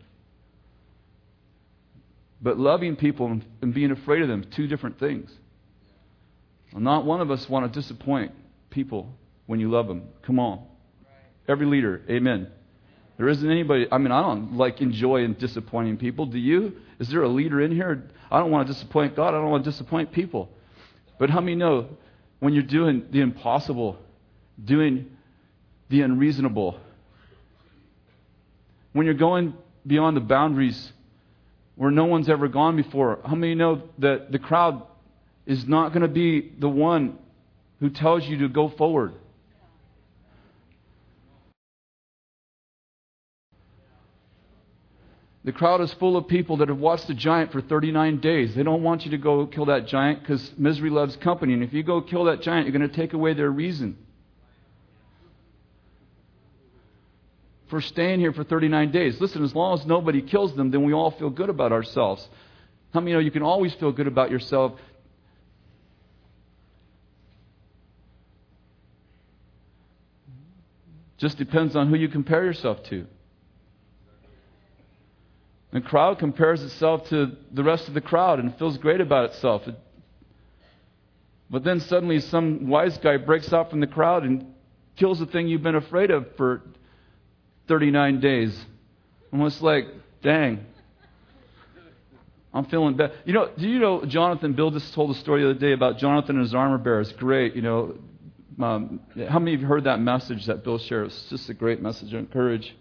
But 2.40 2.58
loving 2.58 2.96
people 2.96 3.40
and 3.62 3.74
being 3.74 3.90
afraid 3.90 4.22
of 4.22 4.28
them, 4.28 4.44
two 4.54 4.66
different 4.66 4.98
things. 4.98 5.30
Not 6.72 7.04
one 7.04 7.20
of 7.20 7.30
us 7.30 7.48
want 7.48 7.72
to 7.72 7.80
disappoint 7.80 8.32
people 8.70 9.12
when 9.46 9.60
you 9.60 9.70
love 9.70 9.86
them. 9.86 10.08
Come 10.22 10.38
on. 10.38 10.64
Every 11.48 11.66
leader, 11.66 12.02
amen. 12.08 12.48
There 13.16 13.28
isn't 13.28 13.48
anybody, 13.48 13.86
I 13.92 13.98
mean, 13.98 14.10
I 14.10 14.22
don't 14.22 14.56
like 14.56 14.80
enjoy 14.80 15.26
disappointing 15.28 15.98
people. 15.98 16.26
Do 16.26 16.38
you? 16.38 16.76
Is 16.98 17.08
there 17.08 17.22
a 17.22 17.28
leader 17.28 17.60
in 17.60 17.70
here? 17.70 18.08
I 18.34 18.40
don't 18.40 18.50
want 18.50 18.66
to 18.66 18.72
disappoint 18.72 19.14
God. 19.14 19.28
I 19.28 19.38
don't 19.38 19.48
want 19.48 19.62
to 19.62 19.70
disappoint 19.70 20.10
people. 20.10 20.48
But 21.20 21.30
how 21.30 21.38
many 21.38 21.54
know 21.54 21.86
when 22.40 22.52
you're 22.52 22.64
doing 22.64 23.06
the 23.12 23.20
impossible, 23.20 23.96
doing 24.62 25.16
the 25.88 26.00
unreasonable, 26.00 26.80
when 28.92 29.06
you're 29.06 29.14
going 29.14 29.54
beyond 29.86 30.16
the 30.16 30.20
boundaries 30.20 30.92
where 31.76 31.92
no 31.92 32.06
one's 32.06 32.28
ever 32.28 32.48
gone 32.48 32.74
before, 32.74 33.20
how 33.24 33.36
many 33.36 33.54
know 33.54 33.82
that 33.98 34.32
the 34.32 34.40
crowd 34.40 34.82
is 35.46 35.68
not 35.68 35.90
going 35.90 36.02
to 36.02 36.08
be 36.08 36.52
the 36.58 36.68
one 36.68 37.16
who 37.78 37.88
tells 37.88 38.26
you 38.26 38.38
to 38.38 38.48
go 38.48 38.68
forward? 38.68 39.14
The 45.44 45.52
crowd 45.52 45.82
is 45.82 45.92
full 45.94 46.16
of 46.16 46.26
people 46.26 46.56
that 46.58 46.68
have 46.68 46.78
watched 46.78 47.06
the 47.06 47.14
giant 47.14 47.52
for 47.52 47.60
39 47.60 48.20
days. 48.20 48.54
They 48.54 48.62
don't 48.62 48.82
want 48.82 49.04
you 49.04 49.10
to 49.10 49.18
go 49.18 49.46
kill 49.46 49.66
that 49.66 49.86
giant 49.86 50.20
because 50.20 50.52
misery 50.56 50.88
loves 50.88 51.16
company. 51.16 51.52
And 51.52 51.62
if 51.62 51.74
you 51.74 51.82
go 51.82 52.00
kill 52.00 52.24
that 52.24 52.40
giant, 52.40 52.66
you're 52.66 52.76
going 52.76 52.88
to 52.88 52.96
take 52.96 53.12
away 53.12 53.34
their 53.34 53.50
reason 53.50 53.98
for 57.68 57.82
staying 57.82 58.20
here 58.20 58.32
for 58.32 58.44
39 58.44 58.90
days. 58.90 59.20
Listen, 59.20 59.44
as 59.44 59.54
long 59.54 59.78
as 59.78 59.84
nobody 59.84 60.22
kills 60.22 60.54
them, 60.54 60.70
then 60.70 60.84
we 60.84 60.94
all 60.94 61.10
feel 61.10 61.28
good 61.28 61.50
about 61.50 61.72
ourselves. 61.72 62.26
How 62.94 63.00
many 63.00 63.12
know 63.12 63.18
you 63.18 63.30
can 63.30 63.42
always 63.42 63.74
feel 63.74 63.92
good 63.92 64.06
about 64.06 64.30
yourself? 64.30 64.72
Just 71.18 71.36
depends 71.36 71.76
on 71.76 71.88
who 71.88 71.96
you 71.96 72.08
compare 72.08 72.44
yourself 72.44 72.82
to. 72.84 73.06
The 75.74 75.80
crowd 75.80 76.20
compares 76.20 76.62
itself 76.62 77.08
to 77.08 77.32
the 77.52 77.64
rest 77.64 77.88
of 77.88 77.94
the 77.94 78.00
crowd 78.00 78.38
and 78.38 78.56
feels 78.58 78.78
great 78.78 79.00
about 79.00 79.30
itself. 79.30 79.62
But 81.50 81.64
then 81.64 81.80
suddenly 81.80 82.20
some 82.20 82.68
wise 82.68 82.96
guy 82.98 83.16
breaks 83.16 83.52
out 83.52 83.70
from 83.70 83.80
the 83.80 83.88
crowd 83.88 84.22
and 84.22 84.54
kills 84.94 85.18
the 85.18 85.26
thing 85.26 85.48
you've 85.48 85.64
been 85.64 85.74
afraid 85.74 86.12
of 86.12 86.28
for 86.36 86.62
39 87.66 88.20
days. 88.20 88.56
Almost 89.32 89.62
like, 89.62 89.86
dang, 90.22 90.64
I'm 92.52 92.66
feeling 92.66 92.96
bad. 92.96 93.10
You 93.24 93.32
know, 93.32 93.50
do 93.58 93.68
you 93.68 93.80
know 93.80 94.04
Jonathan? 94.04 94.52
Bill 94.52 94.70
just 94.70 94.94
told 94.94 95.10
a 95.10 95.18
story 95.18 95.42
the 95.42 95.50
other 95.50 95.58
day 95.58 95.72
about 95.72 95.98
Jonathan 95.98 96.36
and 96.36 96.44
his 96.44 96.54
armor 96.54 96.78
bearer. 96.78 97.00
It's 97.00 97.10
great. 97.10 97.56
You 97.56 97.62
know, 97.62 97.98
um, 98.62 99.00
how 99.28 99.40
many 99.40 99.54
of 99.54 99.60
you 99.60 99.66
heard 99.66 99.84
that 99.84 99.98
message 99.98 100.46
that 100.46 100.62
Bill 100.62 100.78
shared? 100.78 101.06
It's 101.06 101.30
just 101.30 101.50
a 101.50 101.54
great 101.54 101.82
message 101.82 102.14
of 102.14 102.30
courage. 102.30 102.76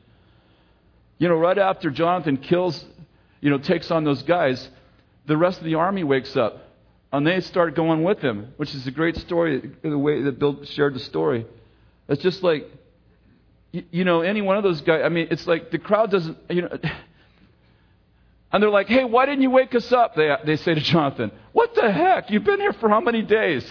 You 1.24 1.30
know, 1.30 1.36
right 1.36 1.58
after 1.58 1.90
Jonathan 1.90 2.36
kills, 2.36 2.84
you 3.40 3.50
know, 3.50 3.58
takes 3.58 3.90
on 3.92 4.04
those 4.04 4.24
guys, 4.24 4.70
the 5.26 5.38
rest 5.38 5.58
of 5.58 5.64
the 5.64 5.76
army 5.76 6.04
wakes 6.04 6.36
up. 6.36 6.68
And 7.14 7.26
they 7.26 7.40
start 7.40 7.76
going 7.76 8.04
with 8.04 8.20
him, 8.20 8.54
which 8.58 8.76
is 8.76 8.86
a 8.88 8.92
great 8.92 9.16
story, 9.16 9.72
the 9.84 9.98
way 9.98 10.22
that 10.22 10.38
Bill 10.38 10.66
shared 10.66 10.96
the 10.96 11.00
story. 11.00 11.46
It's 12.10 12.22
just 12.22 12.44
like, 12.44 12.70
you, 13.72 14.04
know, 14.04 14.20
any 14.20 14.42
one 14.42 14.58
of 14.58 14.64
those 14.64 14.82
guys, 14.82 15.04
I 15.06 15.08
mean, 15.08 15.30
it's 15.32 15.48
like 15.48 15.72
the 15.72 15.78
crowd 15.78 16.12
doesn't, 16.12 16.38
you 16.50 16.64
know. 16.64 16.78
And 18.52 18.62
they're 18.62 18.70
like, 18.70 18.88
hey, 18.88 19.06
why 19.06 19.26
didn't 19.26 19.42
you 19.44 19.50
wake 19.50 19.74
us 19.74 19.92
up? 19.94 20.16
They, 20.16 20.32
they 20.46 20.58
say 20.58 20.76
to 20.76 20.82
Jonathan, 20.82 21.32
what 21.54 21.74
the 21.74 21.90
heck? 21.90 22.30
You've 22.32 22.44
been 22.44 22.60
here 22.60 22.74
for 22.74 22.90
how 22.90 23.00
many 23.00 23.22
days? 23.22 23.66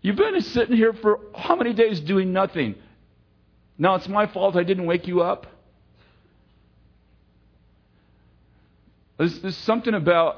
You've 0.00 0.16
been 0.16 0.40
sitting 0.40 0.76
here 0.76 0.94
for 0.94 1.20
how 1.32 1.54
many 1.54 1.74
days 1.74 2.00
doing 2.00 2.32
nothing? 2.32 2.74
Now 3.78 3.96
it's 3.96 4.08
my 4.08 4.26
fault 4.26 4.56
I 4.56 4.64
didn't 4.64 4.86
wake 4.86 5.06
you 5.06 5.20
up? 5.20 5.46
There's, 9.18 9.38
there's 9.40 9.56
something 9.58 9.94
about 9.94 10.36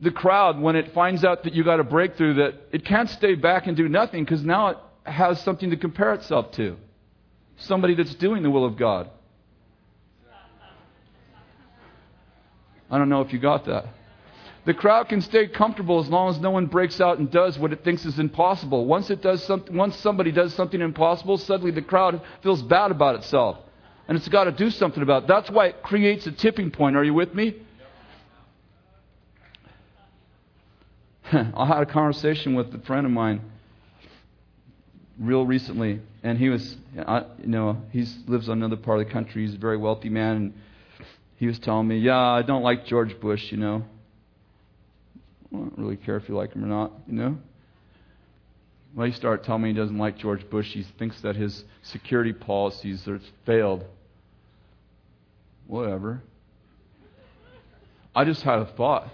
the 0.00 0.10
crowd 0.10 0.60
when 0.60 0.76
it 0.76 0.92
finds 0.92 1.24
out 1.24 1.44
that 1.44 1.54
you 1.54 1.64
got 1.64 1.80
a 1.80 1.84
breakthrough 1.84 2.34
that 2.34 2.54
it 2.72 2.84
can't 2.84 3.10
stay 3.10 3.34
back 3.34 3.66
and 3.66 3.76
do 3.76 3.88
nothing 3.88 4.24
because 4.24 4.44
now 4.44 4.68
it 4.68 4.78
has 5.04 5.40
something 5.42 5.70
to 5.70 5.76
compare 5.76 6.14
itself 6.14 6.52
to. 6.52 6.76
Somebody 7.56 7.94
that's 7.94 8.14
doing 8.14 8.42
the 8.42 8.50
will 8.50 8.64
of 8.64 8.76
God. 8.76 9.10
I 12.90 12.96
don't 12.96 13.08
know 13.08 13.20
if 13.20 13.32
you 13.32 13.38
got 13.38 13.66
that. 13.66 13.86
The 14.64 14.74
crowd 14.74 15.08
can 15.08 15.20
stay 15.20 15.48
comfortable 15.48 15.98
as 15.98 16.08
long 16.08 16.30
as 16.30 16.40
no 16.40 16.50
one 16.50 16.66
breaks 16.66 17.00
out 17.00 17.18
and 17.18 17.30
does 17.30 17.58
what 17.58 17.72
it 17.72 17.84
thinks 17.84 18.04
is 18.04 18.18
impossible. 18.18 18.84
Once 18.84 19.10
it 19.10 19.22
does 19.22 19.50
once 19.70 19.96
somebody 19.96 20.30
does 20.30 20.52
something 20.54 20.80
impossible, 20.80 21.38
suddenly 21.38 21.70
the 21.70 21.82
crowd 21.82 22.20
feels 22.42 22.62
bad 22.62 22.90
about 22.90 23.14
itself, 23.14 23.58
and 24.06 24.16
it's 24.16 24.28
got 24.28 24.44
to 24.44 24.52
do 24.52 24.70
something 24.70 25.02
about 25.02 25.24
it. 25.24 25.28
That's 25.28 25.50
why 25.50 25.68
it 25.68 25.82
creates 25.82 26.26
a 26.26 26.32
tipping 26.32 26.70
point. 26.70 26.96
Are 26.96 27.04
you 27.04 27.14
with 27.14 27.34
me? 27.34 27.62
I 31.32 31.66
had 31.66 31.82
a 31.82 31.86
conversation 31.86 32.54
with 32.54 32.74
a 32.74 32.78
friend 32.78 33.04
of 33.04 33.12
mine 33.12 33.42
real 35.18 35.44
recently, 35.44 36.00
and 36.22 36.38
he 36.38 36.48
was, 36.48 36.76
I, 36.96 37.24
you 37.38 37.48
know, 37.48 37.82
he 37.92 38.06
lives 38.26 38.48
on 38.48 38.58
another 38.58 38.80
part 38.80 39.00
of 39.00 39.06
the 39.06 39.12
country. 39.12 39.44
He's 39.44 39.54
a 39.54 39.58
very 39.58 39.76
wealthy 39.76 40.08
man, 40.08 40.36
and 40.36 40.54
he 41.36 41.46
was 41.46 41.58
telling 41.58 41.86
me, 41.86 41.98
"Yeah, 41.98 42.18
I 42.18 42.40
don't 42.40 42.62
like 42.62 42.86
George 42.86 43.20
Bush, 43.20 43.52
you 43.52 43.58
know. 43.58 43.84
I 45.52 45.56
don't 45.56 45.76
really 45.76 45.96
care 45.96 46.16
if 46.16 46.30
you 46.30 46.34
like 46.34 46.54
him 46.54 46.64
or 46.64 46.68
not, 46.68 46.92
you 47.06 47.12
know." 47.12 47.36
Well, 48.94 49.06
he 49.06 49.12
started 49.12 49.44
telling 49.44 49.62
me 49.62 49.68
he 49.68 49.74
doesn't 49.74 49.98
like 49.98 50.16
George 50.16 50.48
Bush. 50.48 50.72
He 50.72 50.82
thinks 50.82 51.20
that 51.20 51.36
his 51.36 51.62
security 51.82 52.32
policies 52.32 53.04
have 53.04 53.22
failed. 53.44 53.84
Whatever. 55.66 56.22
I 58.16 58.24
just 58.24 58.42
had 58.42 58.60
a 58.60 58.64
thought. 58.64 59.10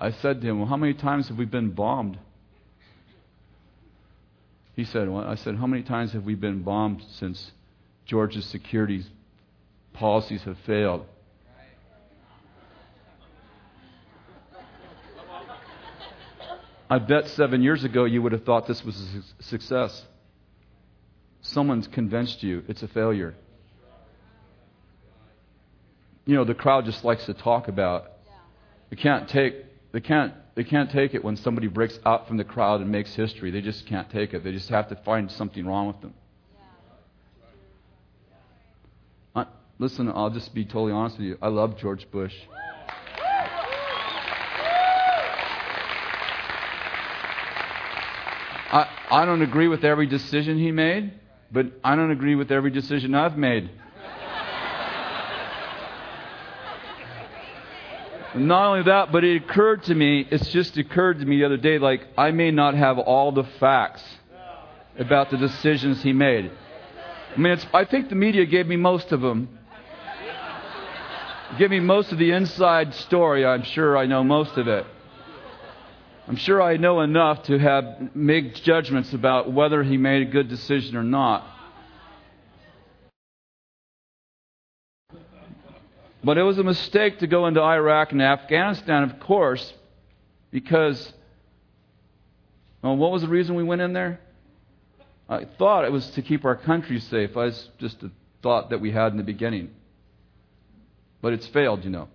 I 0.00 0.10
said 0.10 0.40
to 0.40 0.46
him, 0.46 0.58
Well, 0.58 0.68
how 0.68 0.76
many 0.76 0.94
times 0.94 1.28
have 1.28 1.38
we 1.38 1.44
been 1.44 1.70
bombed? 1.70 2.18
He 4.74 4.84
said, 4.84 5.08
well, 5.08 5.24
I 5.24 5.36
said, 5.36 5.56
How 5.56 5.66
many 5.66 5.82
times 5.82 6.12
have 6.12 6.24
we 6.24 6.34
been 6.34 6.62
bombed 6.62 7.02
since 7.18 7.52
George's 8.06 8.44
security 8.46 9.04
policies 9.92 10.42
have 10.42 10.58
failed? 10.66 11.06
I 16.90 16.98
bet 16.98 17.28
seven 17.28 17.62
years 17.62 17.82
ago 17.82 18.04
you 18.04 18.20
would 18.20 18.32
have 18.32 18.44
thought 18.44 18.66
this 18.66 18.84
was 18.84 18.96
a 19.00 19.42
success. 19.42 20.04
Someone's 21.40 21.86
convinced 21.88 22.42
you 22.42 22.62
it's 22.68 22.82
a 22.82 22.88
failure. 22.88 23.34
You 26.26 26.36
know, 26.36 26.44
the 26.44 26.54
crowd 26.54 26.84
just 26.84 27.04
likes 27.04 27.26
to 27.26 27.34
talk 27.34 27.68
about. 27.68 28.06
You 28.90 28.96
can't 28.96 29.28
take 29.28 29.54
they 29.94 30.00
can't, 30.00 30.34
they 30.56 30.64
can't 30.64 30.90
take 30.90 31.14
it 31.14 31.22
when 31.22 31.36
somebody 31.36 31.68
breaks 31.68 32.00
out 32.04 32.26
from 32.26 32.36
the 32.36 32.42
crowd 32.42 32.80
and 32.80 32.90
makes 32.90 33.14
history. 33.14 33.52
They 33.52 33.60
just 33.60 33.86
can't 33.86 34.10
take 34.10 34.34
it. 34.34 34.42
They 34.42 34.50
just 34.50 34.68
have 34.70 34.88
to 34.88 34.96
find 34.96 35.30
something 35.30 35.64
wrong 35.64 35.86
with 35.86 36.00
them. 36.00 36.14
I, 39.36 39.46
listen, 39.78 40.08
I'll 40.08 40.30
just 40.30 40.52
be 40.52 40.64
totally 40.64 40.90
honest 40.90 41.18
with 41.18 41.28
you. 41.28 41.38
I 41.40 41.46
love 41.46 41.78
George 41.78 42.10
Bush. 42.10 42.34
I, 48.72 48.88
I 49.12 49.24
don't 49.24 49.42
agree 49.42 49.68
with 49.68 49.84
every 49.84 50.06
decision 50.08 50.58
he 50.58 50.72
made, 50.72 51.12
but 51.52 51.66
I 51.84 51.94
don't 51.94 52.10
agree 52.10 52.34
with 52.34 52.50
every 52.50 52.72
decision 52.72 53.14
I've 53.14 53.38
made. 53.38 53.70
Not 58.34 58.66
only 58.66 58.82
that, 58.84 59.12
but 59.12 59.22
it 59.22 59.42
occurred 59.42 59.84
to 59.84 59.94
me, 59.94 60.26
it's 60.28 60.50
just 60.50 60.76
occurred 60.76 61.20
to 61.20 61.24
me 61.24 61.38
the 61.38 61.44
other 61.44 61.56
day, 61.56 61.78
like 61.78 62.06
I 62.18 62.32
may 62.32 62.50
not 62.50 62.74
have 62.74 62.98
all 62.98 63.30
the 63.30 63.44
facts 63.60 64.02
about 64.98 65.30
the 65.30 65.36
decisions 65.36 66.02
he 66.02 66.12
made. 66.12 66.50
I 67.36 67.38
mean, 67.38 67.56
I 67.72 67.84
think 67.84 68.08
the 68.08 68.14
media 68.16 68.44
gave 68.44 68.66
me 68.66 68.76
most 68.76 69.12
of 69.12 69.20
them. 69.20 69.58
Give 71.58 71.70
me 71.70 71.78
most 71.78 72.10
of 72.10 72.18
the 72.18 72.32
inside 72.32 72.94
story. 72.94 73.46
I'm 73.46 73.62
sure 73.62 73.96
I 73.96 74.06
know 74.06 74.24
most 74.24 74.56
of 74.56 74.66
it. 74.66 74.84
I'm 76.26 76.36
sure 76.36 76.60
I 76.60 76.76
know 76.76 77.02
enough 77.02 77.44
to 77.44 77.58
have 77.58 78.14
make 78.16 78.54
judgments 78.54 79.12
about 79.12 79.52
whether 79.52 79.82
he 79.82 79.96
made 79.96 80.26
a 80.26 80.30
good 80.30 80.48
decision 80.48 80.96
or 80.96 81.02
not. 81.02 81.46
But 86.24 86.38
it 86.38 86.42
was 86.42 86.58
a 86.58 86.62
mistake 86.62 87.18
to 87.18 87.26
go 87.26 87.46
into 87.46 87.60
Iraq 87.60 88.12
and 88.12 88.22
Afghanistan, 88.22 89.02
of 89.02 89.20
course, 89.20 89.74
because, 90.50 91.12
well, 92.80 92.96
what 92.96 93.12
was 93.12 93.20
the 93.20 93.28
reason 93.28 93.56
we 93.56 93.62
went 93.62 93.82
in 93.82 93.92
there? 93.92 94.20
I 95.28 95.44
thought 95.44 95.84
it 95.84 95.92
was 95.92 96.08
to 96.10 96.22
keep 96.22 96.46
our 96.46 96.56
country 96.56 96.98
safe. 97.00 97.34
Was 97.34 97.68
just 97.78 98.02
a 98.02 98.10
thought 98.42 98.70
that 98.70 98.80
we 98.80 98.90
had 98.90 99.12
in 99.12 99.18
the 99.18 99.24
beginning. 99.24 99.70
But 101.20 101.34
it's 101.34 101.46
failed, 101.46 101.84
you 101.84 101.90
know, 101.90 102.08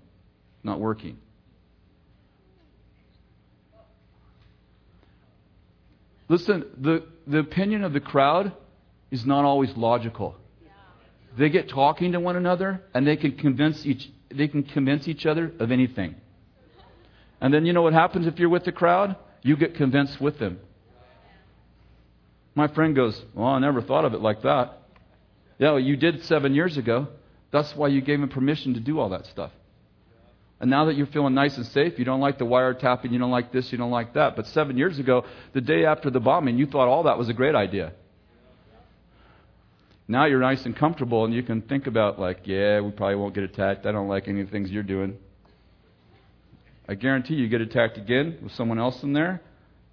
not 0.63 0.79
working. 0.79 1.17
Listen, 6.27 6.65
the, 6.77 7.03
the 7.27 7.39
opinion 7.39 7.83
of 7.83 7.93
the 7.93 7.99
crowd 7.99 8.53
is 9.11 9.25
not 9.25 9.45
always 9.45 9.75
logical. 9.75 10.35
They 11.39 11.49
get 11.49 11.69
talking 11.69 12.11
to 12.11 12.19
one 12.19 12.35
another 12.35 12.81
and 12.93 13.07
they 13.07 13.15
can 13.15 13.37
convince 13.37 13.85
each 13.85 14.11
they 14.29 14.49
can 14.49 14.61
convince 14.61 15.07
each 15.07 15.25
other 15.25 15.51
of 15.57 15.71
anything. 15.71 16.15
And 17.39 17.53
then 17.53 17.65
you 17.65 17.71
know 17.71 17.81
what 17.81 17.93
happens 17.93 18.27
if 18.27 18.37
you're 18.37 18.49
with 18.49 18.65
the 18.65 18.73
crowd? 18.73 19.15
You 19.41 19.55
get 19.55 19.75
convinced 19.75 20.19
with 20.19 20.37
them. 20.37 20.59
My 22.55 22.67
friend 22.67 22.93
goes, 22.93 23.23
Well, 23.33 23.47
I 23.47 23.59
never 23.59 23.81
thought 23.81 24.03
of 24.03 24.13
it 24.13 24.19
like 24.19 24.41
that. 24.41 24.79
Yeah, 25.57 25.71
well, 25.71 25.79
you 25.79 25.95
did 25.95 26.25
seven 26.25 26.53
years 26.53 26.75
ago. 26.77 27.07
That's 27.51 27.73
why 27.73 27.87
you 27.87 28.01
gave 28.01 28.19
him 28.19 28.27
permission 28.27 28.73
to 28.73 28.81
do 28.81 28.99
all 28.99 29.09
that 29.09 29.25
stuff. 29.25 29.51
And 30.59 30.69
now 30.69 30.85
that 30.85 30.97
you're 30.97 31.07
feeling 31.07 31.33
nice 31.35 31.55
and 31.55 31.65
safe, 31.67 31.97
you 31.97 32.03
don't 32.03 32.19
like 32.19 32.37
the 32.37 32.45
wiretapping, 32.45 33.11
you 33.11 33.17
don't 33.17 33.31
like 33.31 33.53
this, 33.53 33.71
you 33.71 33.77
don't 33.77 33.91
like 33.91 34.13
that. 34.15 34.35
But 34.35 34.45
seven 34.47 34.77
years 34.77 34.99
ago, 34.99 35.23
the 35.53 35.61
day 35.61 35.85
after 35.85 36.09
the 36.09 36.19
bombing, 36.19 36.57
you 36.57 36.65
thought 36.65 36.89
all 36.89 37.03
that 37.03 37.17
was 37.17 37.29
a 37.29 37.33
great 37.33 37.55
idea. 37.55 37.93
Now 40.09 40.25
you're 40.25 40.39
nice 40.39 40.65
and 40.65 40.75
comfortable, 40.75 41.23
and 41.23 41.31
you 41.35 41.43
can 41.43 41.61
think 41.61 41.85
about, 41.85 42.19
like, 42.19 42.39
yeah, 42.45 42.79
we 42.81 42.89
probably 42.89 43.15
won't 43.15 43.35
get 43.35 43.43
attacked. 43.43 43.85
I 43.85 43.91
don't 43.91 44.07
like 44.07 44.27
any 44.27 44.41
of 44.41 44.47
the 44.47 44.51
things 44.51 44.71
you're 44.71 44.81
doing. 44.81 45.15
I 46.87 46.95
guarantee 46.95 47.35
you 47.35 47.47
get 47.47 47.61
attacked 47.61 47.99
again 47.99 48.39
with 48.41 48.51
someone 48.53 48.79
else 48.79 49.03
in 49.03 49.13
there, 49.13 49.39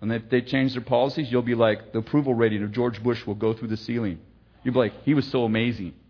and 0.01 0.11
if 0.11 0.31
they 0.31 0.41
change 0.41 0.73
their 0.73 0.81
policies, 0.81 1.31
you'll 1.31 1.43
be 1.43 1.55
like, 1.55 1.93
the 1.93 1.99
approval 1.99 2.33
rating 2.33 2.63
of 2.63 2.73
George 2.73 3.03
Bush 3.03 3.27
will 3.27 3.35
go 3.35 3.53
through 3.53 3.69
the 3.69 3.77
ceiling. 3.77 4.19
You'll 4.65 4.73
be 4.73 4.81
like, 4.81 5.03
he 5.03 5.13
was 5.13 5.31
so 5.31 5.45
amazing. 5.45 5.93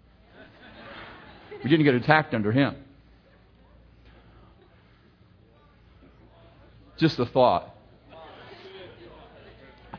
We 1.65 1.71
didn't 1.71 1.85
get 1.85 1.97
attacked 1.97 2.33
under 2.33 2.53
him. 2.53 2.77
Just 6.97 7.19
a 7.19 7.27
thought. 7.27 7.75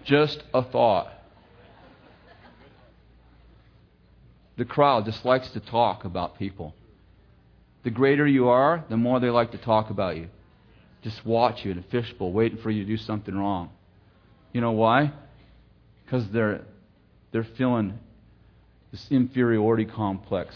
Just 0.05 0.43
a 0.53 0.63
thought. 0.63 1.16
The 4.57 4.65
crowd 4.65 5.05
just 5.05 5.23
likes 5.23 5.49
to 5.51 5.59
talk 5.59 6.03
about 6.03 6.37
people. 6.37 6.73
The 7.83 7.91
greater 7.91 8.27
you 8.27 8.49
are, 8.49 8.83
the 8.89 8.97
more 8.97 9.19
they 9.19 9.29
like 9.29 9.51
to 9.51 9.57
talk 9.57 9.89
about 9.89 10.17
you. 10.17 10.27
Just 11.03 11.25
watch 11.25 11.63
you 11.63 11.71
in 11.71 11.77
a 11.77 11.83
fishbowl, 11.83 12.33
waiting 12.33 12.57
for 12.57 12.71
you 12.71 12.83
to 12.83 12.87
do 12.87 12.97
something 12.97 13.35
wrong. 13.35 13.69
You 14.51 14.61
know 14.61 14.71
why? 14.71 15.13
Because 16.03 16.27
they're, 16.29 16.61
they're 17.31 17.47
feeling 17.57 17.99
this 18.91 19.07
inferiority 19.11 19.85
complex. 19.85 20.55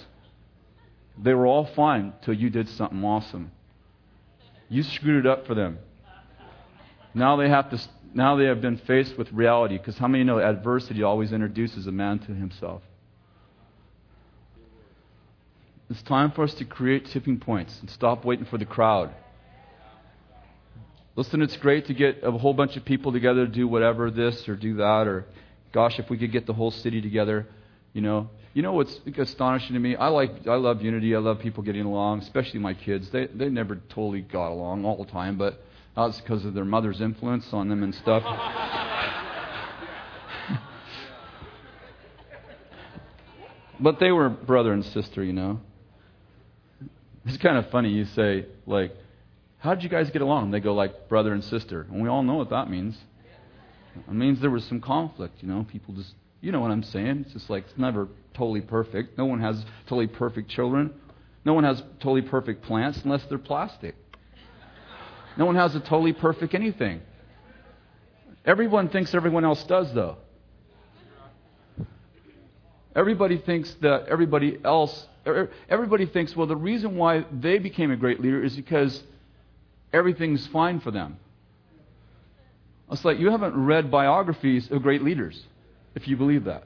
They 1.22 1.34
were 1.34 1.46
all 1.46 1.66
fine 1.76 2.14
till 2.24 2.34
you 2.34 2.50
did 2.50 2.70
something 2.70 3.04
awesome. 3.04 3.52
You 4.70 4.84
screwed 4.84 5.26
it 5.26 5.30
up 5.30 5.46
for 5.46 5.54
them. 5.54 5.78
Now 7.14 7.36
they 7.36 7.50
have 7.50 7.70
to. 7.72 7.80
Now 8.14 8.38
they 8.38 8.46
have 8.46 8.62
been 8.62 8.78
faced 8.78 9.18
with 9.18 9.32
reality. 9.32 9.78
Because 9.78 9.98
how 9.98 10.08
many 10.08 10.24
know 10.24 10.40
adversity 10.40 11.04
always 11.04 11.34
introduces 11.34 11.88
a 11.88 11.92
man 11.92 12.20
to 12.20 12.34
himself? 12.34 12.82
It's 15.92 16.02
time 16.04 16.32
for 16.32 16.44
us 16.44 16.54
to 16.54 16.64
create 16.64 17.08
tipping 17.08 17.38
points 17.38 17.78
and 17.82 17.90
stop 17.90 18.24
waiting 18.24 18.46
for 18.46 18.58
the 18.58 18.64
crowd. 18.64 19.14
Listen, 21.18 21.42
it's 21.42 21.58
great 21.58 21.88
to 21.88 21.94
get 21.94 22.24
a 22.24 22.32
whole 22.32 22.54
bunch 22.54 22.78
of 22.78 22.86
people 22.86 23.12
together 23.12 23.46
to 23.46 23.52
do 23.52 23.68
whatever 23.68 24.10
this 24.10 24.48
or 24.48 24.56
do 24.56 24.78
that, 24.78 25.06
or 25.06 25.26
gosh, 25.74 26.00
if 26.00 26.10
we 26.10 26.18
could 26.18 26.32
get 26.32 26.46
the 26.46 26.54
whole 26.54 26.72
city 26.72 27.02
together, 27.02 27.46
you 27.92 28.00
know. 28.00 28.30
You 28.54 28.62
know 28.62 28.72
what's 28.72 29.02
astonishing 29.18 29.74
to 29.74 29.80
me? 29.80 29.98
I 29.98 30.08
like, 30.08 30.48
I 30.48 30.56
love 30.56 30.82
unity. 30.82 31.14
I 31.14 31.20
love 31.20 31.40
people 31.40 31.62
getting 31.62 31.84
along, 31.84 32.22
especially 32.22 32.62
my 32.62 32.74
kids. 32.74 33.10
They 33.10 33.28
they 33.28 33.50
never 33.50 33.76
totally 33.90 34.22
got 34.22 34.50
along 34.50 34.86
all 34.86 35.04
the 35.04 35.12
time, 35.12 35.38
but 35.38 35.62
that's 35.94 36.22
because 36.22 36.46
of 36.46 36.54
their 36.54 36.64
mother's 36.64 37.02
influence 37.02 37.52
on 37.52 37.68
them 37.68 37.84
and 37.84 37.94
stuff. 37.94 38.24
but 43.82 44.00
they 44.00 44.14
were 44.14 44.30
brother 44.30 44.72
and 44.72 44.86
sister, 44.86 45.22
you 45.22 45.34
know. 45.34 45.60
It's 47.26 47.38
kind 47.38 47.58
of 47.58 47.70
funny. 47.70 47.90
You 47.90 48.06
say 48.06 48.46
like, 48.66 48.96
"How 49.60 49.76
did 49.76 49.84
you 49.84 49.90
guys 49.90 50.10
get 50.10 50.22
along?" 50.22 50.52
They 50.52 50.60
go 50.60 50.74
like 50.74 51.08
brother 51.08 51.34
and 51.34 51.44
sister, 51.44 51.88
and 51.92 52.02
we 52.02 52.10
all 52.10 52.24
know 52.24 52.36
what 52.36 52.50
that 52.50 52.70
means. 52.70 52.98
It 53.96 54.14
means 54.14 54.40
there 54.40 54.50
was 54.50 54.64
some 54.66 54.82
conflict, 54.82 55.42
you 55.42 55.48
know. 55.48 55.66
People 55.70 55.94
just 55.94 56.14
you 56.42 56.52
know 56.52 56.60
what 56.60 56.72
I'm 56.72 56.84
saying? 56.84 57.26
It's 57.26 57.34
just 57.34 57.50
like 57.50 57.66
it's 57.66 57.78
never 57.78 58.08
totally 58.34 58.62
perfect. 58.62 59.18
No 59.18 59.26
one 59.26 59.40
has 59.42 59.64
totally 59.86 60.08
perfect 60.08 60.50
children. 60.50 60.94
No 61.46 61.54
one 61.54 61.64
has 61.64 61.82
totally 62.00 62.22
perfect 62.22 62.64
plants 62.64 63.02
unless 63.04 63.24
they're 63.26 63.38
plastic. 63.38 63.96
No 65.38 65.46
one 65.46 65.56
has 65.56 65.76
a 65.76 65.80
totally 65.80 66.14
perfect 66.14 66.54
anything. 66.54 67.02
Everyone 68.46 68.90
thinks 68.90 69.14
everyone 69.14 69.46
else 69.46 69.64
does, 69.64 69.94
though. 69.94 70.18
Everybody 72.96 73.38
thinks 73.38 73.74
that 73.82 74.08
everybody 74.08 74.58
else, 74.66 75.08
er, 75.26 75.50
everybody 75.70 76.06
thinks, 76.06 76.36
well, 76.36 76.48
the 76.48 76.56
reason 76.56 76.98
why 76.98 77.26
they 77.32 77.58
became 77.58 77.92
a 77.92 77.96
great 77.96 78.20
leader 78.20 78.44
is 78.44 78.56
because 78.56 79.02
everything's 79.94 80.46
fine 80.48 80.80
for 80.80 80.92
them. 80.92 81.18
It's 82.92 83.06
like 83.06 83.20
you 83.20 83.32
haven't 83.32 83.56
read 83.56 83.90
biographies 83.90 84.70
of 84.70 84.82
great 84.84 85.02
leaders 85.02 85.42
if 85.96 86.08
you 86.08 86.18
believe 86.18 86.44
that. 86.46 86.66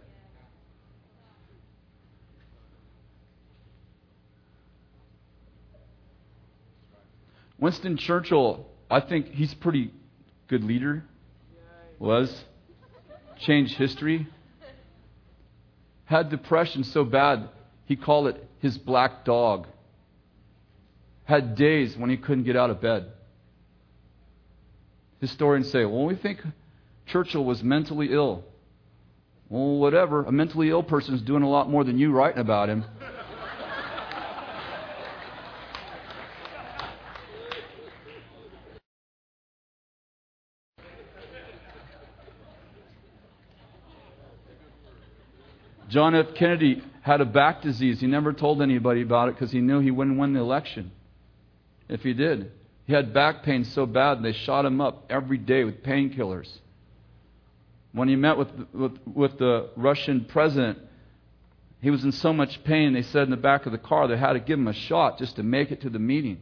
Winston 7.60 7.98
Churchill, 7.98 8.66
I 8.90 9.00
think 9.00 9.32
he's 9.32 9.54
pretty 9.54 9.92
good 10.48 10.64
leader. 10.64 11.04
Was. 12.00 12.44
Changed 13.40 13.76
history. 13.76 14.28
Had 16.06 16.30
depression 16.30 16.84
so 16.84 17.04
bad, 17.04 17.50
he 17.86 17.96
called 17.96 18.28
it 18.28 18.48
his 18.60 18.78
black 18.78 19.26
dog. 19.26 19.68
Had 21.24 21.56
days 21.56 21.98
when 21.98 22.10
he 22.10 22.18
couldn't 22.18 22.44
get 22.44 22.56
out 22.56 22.70
of 22.70 22.82
bed. 22.82 23.12
Historians 25.20 25.72
say, 25.72 25.86
well, 25.86 26.06
we 26.06 26.16
think 26.16 26.40
Churchill 27.08 27.44
was 27.44 27.64
mentally 27.64 28.12
ill. 28.12 28.44
Well, 29.50 29.78
whatever. 29.78 30.24
A 30.24 30.32
mentally 30.32 30.70
ill 30.70 30.84
person 30.84 31.16
is 31.16 31.22
doing 31.22 31.44
a 31.44 31.50
lot 31.50 31.70
more 31.70 31.84
than 31.84 31.98
you 31.98 32.12
writing 32.12 32.40
about 32.40 32.70
him. 32.70 32.86
John 45.96 46.14
F. 46.14 46.34
Kennedy 46.36 46.84
had 47.04 47.22
a 47.22 47.26
back 47.26 47.62
disease. 47.62 48.02
He 48.02 48.08
never 48.08 48.34
told 48.34 48.62
anybody 48.62 49.02
about 49.02 49.30
it 49.30 49.36
because 49.36 49.50
he 49.50 49.62
knew 49.62 49.80
he 49.80 49.92
wouldn't 49.92 50.20
win 50.20 50.34
the 50.34 50.42
election 50.42 50.92
if 51.88 52.02
he 52.02 52.14
did. 52.14 52.52
He 52.86 52.92
had 52.92 53.14
back 53.14 53.44
pain 53.44 53.64
so 53.64 53.86
bad 53.86 54.22
they 54.22 54.34
shot 54.34 54.66
him 54.66 54.82
up 54.82 55.06
every 55.10 55.38
day 55.38 55.64
with 55.64 55.84
painkillers. 55.84 56.52
When 57.94 58.10
he 58.10 58.18
met 58.18 58.38
with, 58.38 58.50
with, 58.74 59.00
with 59.06 59.38
the 59.38 59.70
Russian 59.78 60.26
president, 60.26 60.80
he 61.80 61.92
was 61.92 62.04
in 62.04 62.12
so 62.12 62.34
much 62.34 62.62
pain, 62.66 62.92
they 62.92 63.02
said 63.02 63.24
in 63.24 63.30
the 63.30 63.38
back 63.38 63.66
of 63.66 63.72
the 63.72 63.78
car 63.78 64.10
they 64.10 64.18
had 64.18 64.34
to 64.34 64.42
give 64.42 64.60
him 64.60 64.68
a 64.68 64.74
shot 64.74 65.18
just 65.18 65.38
to 65.38 65.44
make 65.44 65.72
it 65.72 65.80
to 65.84 65.90
the 65.90 65.98
meeting. 65.98 66.40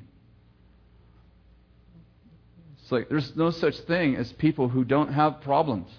It's 2.81 2.91
like 2.91 3.07
there's 3.07 3.35
no 3.35 3.51
such 3.51 3.77
thing 3.81 4.15
as 4.15 4.34
people 4.34 4.67
who 4.67 4.84
don't 4.84 5.13
have 5.13 5.41
problems. 5.41 5.91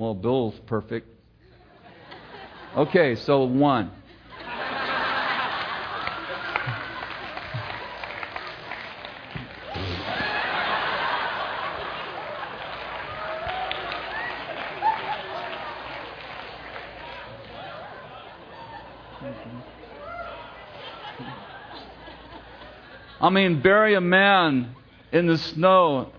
Well, 0.00 0.14
Bill's 0.14 0.58
perfect. 0.60 1.06
Okay, 2.74 3.16
so 3.16 3.44
one. 3.44 3.90
I 23.20 23.28
mean, 23.28 23.60
bury 23.60 23.94
a 23.96 24.00
man 24.00 24.74
in 25.12 25.26
the 25.26 25.36
snow 25.36 26.10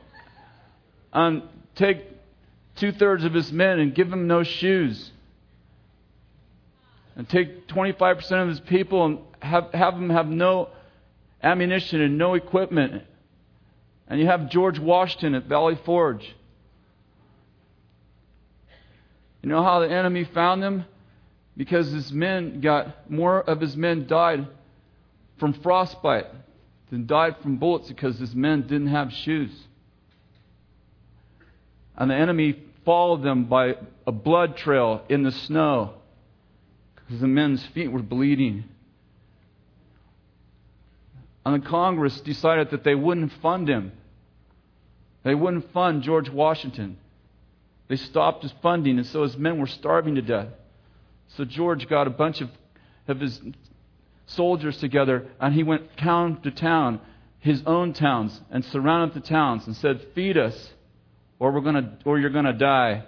and 1.12 1.42
take 1.74 2.11
two 2.82 2.92
thirds 2.92 3.24
of 3.24 3.32
his 3.32 3.52
men 3.52 3.80
and 3.80 3.94
give 3.94 4.10
them 4.10 4.26
no 4.26 4.42
shoes. 4.44 5.12
And 7.16 7.30
take 7.30 7.68
25% 7.68 8.32
of 8.42 8.50
his 8.50 8.60
people 8.60 9.06
and 9.06 9.20
have, 9.40 9.72
have 9.72 9.94
them 9.94 10.10
have 10.10 10.28
no 10.28 10.70
ammunition 11.44 12.02
and 12.02 12.18
no 12.18 12.34
equipment. 12.34 13.04
And 14.08 14.20
you 14.20 14.26
have 14.26 14.50
George 14.50 14.80
Washington 14.80 15.36
at 15.36 15.46
Valley 15.46 15.80
Forge. 15.86 16.36
You 19.44 19.50
know 19.50 19.62
how 19.62 19.80
the 19.80 19.90
enemy 19.90 20.24
found 20.24 20.64
him? 20.64 20.86
Because 21.56 21.92
his 21.92 22.12
men 22.12 22.62
got, 22.62 23.12
more 23.12 23.42
of 23.42 23.62
his 23.62 23.78
men 23.78 24.08
died 24.08 24.48
from 25.38 25.54
frostbite 25.54 26.28
than 26.90 27.06
died 27.06 27.36
from 27.44 27.58
bullets 27.58 27.90
because 27.90 28.18
his 28.18 28.34
men 28.34 28.64
didn't 28.64 28.88
have 28.88 29.14
shoes. 29.14 29.52
And 31.96 32.10
the 32.10 32.16
enemy 32.16 32.58
followed 32.86 33.24
them 33.24 33.46
by 33.46 33.76
a 34.08 34.12
blood 34.12 34.58
trail 34.58 35.04
in 35.10 35.24
the 35.24 35.32
snow 35.32 35.94
because 36.96 37.22
the 37.22 37.28
men's 37.28 37.66
feet 37.68 37.92
were 37.92 38.02
bleeding. 38.02 38.66
And 41.46 41.62
the 41.62 41.68
Congress 41.68 42.22
decided 42.22 42.72
that 42.72 42.84
they 42.84 42.96
wouldn't 42.96 43.32
fund 43.42 43.68
him. 43.68 43.92
They 45.24 45.36
wouldn't 45.36 45.72
fund 45.74 46.04
George 46.04 46.30
Washington. 46.30 46.98
They 47.88 47.96
stopped 47.96 48.44
his 48.44 48.54
funding, 48.62 48.98
and 48.98 49.08
so 49.08 49.24
his 49.24 49.38
men 49.38 49.60
were 49.60 49.68
starving 49.68 50.16
to 50.16 50.22
death. 50.22 50.48
So 51.36 51.46
George 51.46 51.88
got 51.88 52.08
a 52.08 52.12
bunch 52.12 52.42
of, 52.42 52.50
of 53.08 53.20
his 53.20 53.42
soldiers 54.28 54.78
together, 54.78 55.28
and 55.40 55.54
he 55.54 55.64
went 55.64 55.98
town 55.98 56.42
to 56.42 56.52
town, 56.52 57.02
his 57.40 57.62
own 57.66 57.94
towns, 57.94 58.40
and 58.50 58.64
surrounded 58.66 59.22
the 59.22 59.28
towns 59.28 59.66
and 59.68 59.76
said, 59.76 60.08
Feed 60.16 60.38
us, 60.38 60.72
or, 61.42 61.52
we're 61.52 61.62
gonna, 61.62 61.98
or 62.06 62.20
you're 62.20 62.30
going 62.30 62.46
to 62.46 62.54
die. 62.54 63.04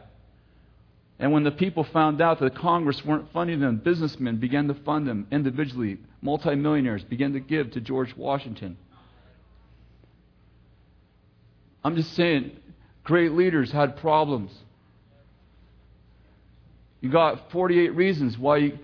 And 1.20 1.32
when 1.32 1.44
the 1.44 1.52
people 1.52 1.84
found 1.84 2.20
out 2.20 2.40
that 2.40 2.56
Congress 2.56 3.06
weren't 3.06 3.32
funding 3.32 3.60
them, 3.60 3.78
businessmen 3.78 4.38
began 4.38 4.68
to 4.70 4.74
fund 4.74 5.08
them 5.08 5.28
individually. 5.32 6.00
Multimillionaires 6.24 7.04
began 7.04 7.34
to 7.34 7.40
give 7.40 7.70
to 7.74 7.80
George 7.80 8.18
Washington. 8.18 8.76
I'm 11.84 11.96
just 11.96 12.12
saying, 12.16 12.58
great 13.04 13.34
leaders 13.34 13.72
had 13.72 13.98
problems. 13.98 14.52
You 17.02 17.12
got 17.12 17.52
48 17.52 17.90
reasons 17.90 18.36
why 18.36 18.58
you, 18.58 18.80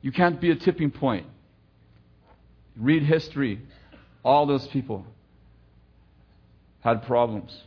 you 0.00 0.12
can't 0.12 0.40
be 0.40 0.52
a 0.52 0.56
tipping 0.56 0.92
point. 0.92 1.26
Read 2.76 3.02
history. 3.02 3.62
All 4.24 4.46
those 4.46 4.68
people 4.68 5.04
had 6.82 7.02
problems. 7.02 7.64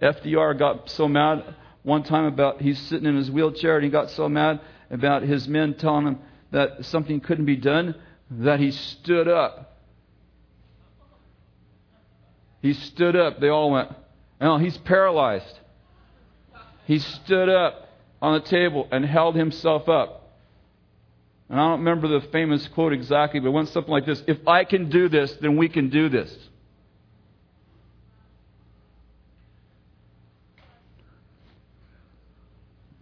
FDR 0.00 0.58
got 0.58 0.90
so 0.90 1.08
mad 1.08 1.54
one 1.82 2.02
time 2.02 2.24
about 2.24 2.60
he's 2.60 2.78
sitting 2.78 3.06
in 3.06 3.16
his 3.16 3.30
wheelchair 3.30 3.76
and 3.76 3.84
he 3.84 3.90
got 3.90 4.10
so 4.10 4.28
mad 4.28 4.60
about 4.90 5.22
his 5.22 5.48
men 5.48 5.74
telling 5.74 6.06
him 6.06 6.18
that 6.50 6.84
something 6.84 7.20
couldn't 7.20 7.44
be 7.44 7.56
done 7.56 7.94
that 8.30 8.60
he 8.60 8.70
stood 8.70 9.28
up. 9.28 9.78
He 12.62 12.74
stood 12.74 13.16
up. 13.16 13.40
They 13.40 13.48
all 13.48 13.70
went, 13.70 13.90
No, 14.40 14.58
he's 14.58 14.76
paralyzed. 14.78 15.58
He 16.86 16.98
stood 16.98 17.48
up 17.48 17.88
on 18.20 18.34
the 18.34 18.46
table 18.46 18.88
and 18.90 19.04
held 19.04 19.34
himself 19.34 19.88
up. 19.88 20.20
And 21.48 21.58
I 21.60 21.68
don't 21.68 21.80
remember 21.80 22.08
the 22.08 22.26
famous 22.28 22.66
quote 22.68 22.92
exactly, 22.92 23.40
but 23.40 23.48
it 23.48 23.52
went 23.52 23.68
something 23.68 23.90
like 23.90 24.06
this 24.06 24.22
If 24.26 24.46
I 24.46 24.64
can 24.64 24.90
do 24.90 25.08
this, 25.08 25.32
then 25.40 25.56
we 25.56 25.68
can 25.68 25.88
do 25.90 26.08
this. 26.08 26.36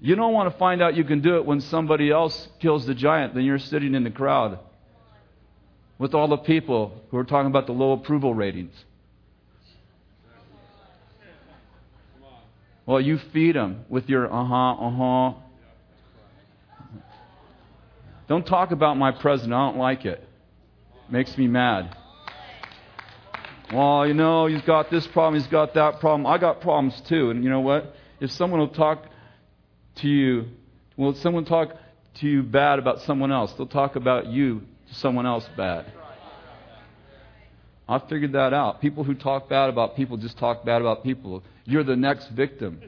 You 0.00 0.14
don't 0.14 0.32
want 0.32 0.52
to 0.52 0.58
find 0.58 0.80
out 0.80 0.96
you 0.96 1.04
can 1.04 1.20
do 1.20 1.36
it 1.36 1.44
when 1.44 1.60
somebody 1.60 2.10
else 2.10 2.48
kills 2.60 2.86
the 2.86 2.94
giant, 2.94 3.34
then 3.34 3.44
you're 3.44 3.58
sitting 3.58 3.94
in 3.94 4.04
the 4.04 4.10
crowd 4.10 4.58
with 5.98 6.14
all 6.14 6.28
the 6.28 6.36
people 6.36 7.02
who 7.10 7.16
are 7.16 7.24
talking 7.24 7.50
about 7.50 7.66
the 7.66 7.72
low 7.72 7.92
approval 7.92 8.32
ratings. 8.32 8.72
Well, 12.86 13.00
you 13.00 13.18
feed 13.32 13.56
them 13.56 13.84
with 13.88 14.08
your 14.08 14.32
uh 14.32 14.44
huh, 14.44 14.72
uh 14.72 14.90
huh. 14.90 15.38
Don't 18.28 18.46
talk 18.46 18.70
about 18.70 18.96
my 18.96 19.10
president. 19.10 19.54
I 19.54 19.70
don't 19.70 19.78
like 19.78 20.04
it. 20.04 20.26
Makes 21.10 21.36
me 21.36 21.48
mad. 21.48 21.96
Well, 23.72 24.06
you 24.06 24.14
know, 24.14 24.46
he's 24.46 24.62
got 24.62 24.90
this 24.90 25.06
problem, 25.08 25.40
he's 25.40 25.50
got 25.50 25.74
that 25.74 26.00
problem. 26.00 26.26
I 26.26 26.38
got 26.38 26.60
problems 26.60 26.98
too. 27.08 27.30
And 27.30 27.44
you 27.44 27.50
know 27.50 27.60
what? 27.60 27.94
If 28.20 28.30
someone 28.30 28.60
will 28.60 28.68
talk 28.68 29.04
to 29.98 30.08
you, 30.08 30.46
will 30.96 31.14
someone 31.14 31.44
talk 31.44 31.74
to 32.14 32.26
you 32.26 32.42
bad 32.42 32.78
about 32.78 33.00
someone 33.02 33.32
else? 33.32 33.52
They'll 33.52 33.66
talk 33.66 33.96
about 33.96 34.26
you 34.26 34.62
to 34.88 34.94
someone 34.94 35.26
else 35.26 35.48
bad. 35.56 35.86
I 37.88 37.98
figured 38.00 38.32
that 38.32 38.52
out. 38.52 38.80
People 38.82 39.02
who 39.02 39.14
talk 39.14 39.48
bad 39.48 39.70
about 39.70 39.96
people 39.96 40.18
just 40.18 40.38
talk 40.38 40.64
bad 40.64 40.82
about 40.82 41.02
people. 41.02 41.42
You're 41.64 41.84
the 41.84 41.96
next 41.96 42.28
victim. 42.28 42.82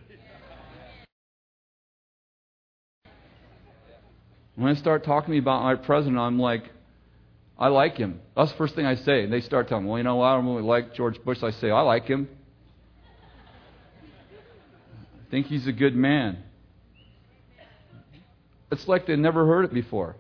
When 4.57 4.69
I 4.69 4.75
start 4.75 5.05
talking 5.05 5.39
about 5.39 5.63
my 5.63 5.75
president, 5.77 6.19
I'm 6.19 6.39
like, 6.39 6.65
I 7.59 7.69
like 7.69 7.97
him. 7.97 8.21
That's 8.37 8.51
the 8.53 8.59
first 8.59 8.75
thing 8.75 8.85
I 8.85 8.95
say. 8.97 9.25
And 9.25 9.33
they 9.33 9.41
start 9.41 9.69
telling 9.69 9.85
me, 9.85 9.91
well, 9.91 9.99
you 9.99 10.05
know, 10.05 10.21
I 10.21 10.35
don't 10.35 10.47
really 10.47 10.63
like 10.63 10.95
George 10.95 11.23
Bush. 11.25 11.43
I 11.43 11.51
say, 11.51 11.71
I 11.71 11.81
like 11.81 12.05
him. 12.05 12.29
I 14.03 15.31
think 15.31 15.47
he's 15.47 15.67
a 15.67 15.73
good 15.73 15.95
man. 15.95 16.43
It's 18.71 18.87
like 18.87 19.07
they 19.07 19.17
never 19.17 19.47
heard 19.47 19.65
it 19.65 19.75
before. 19.75 20.17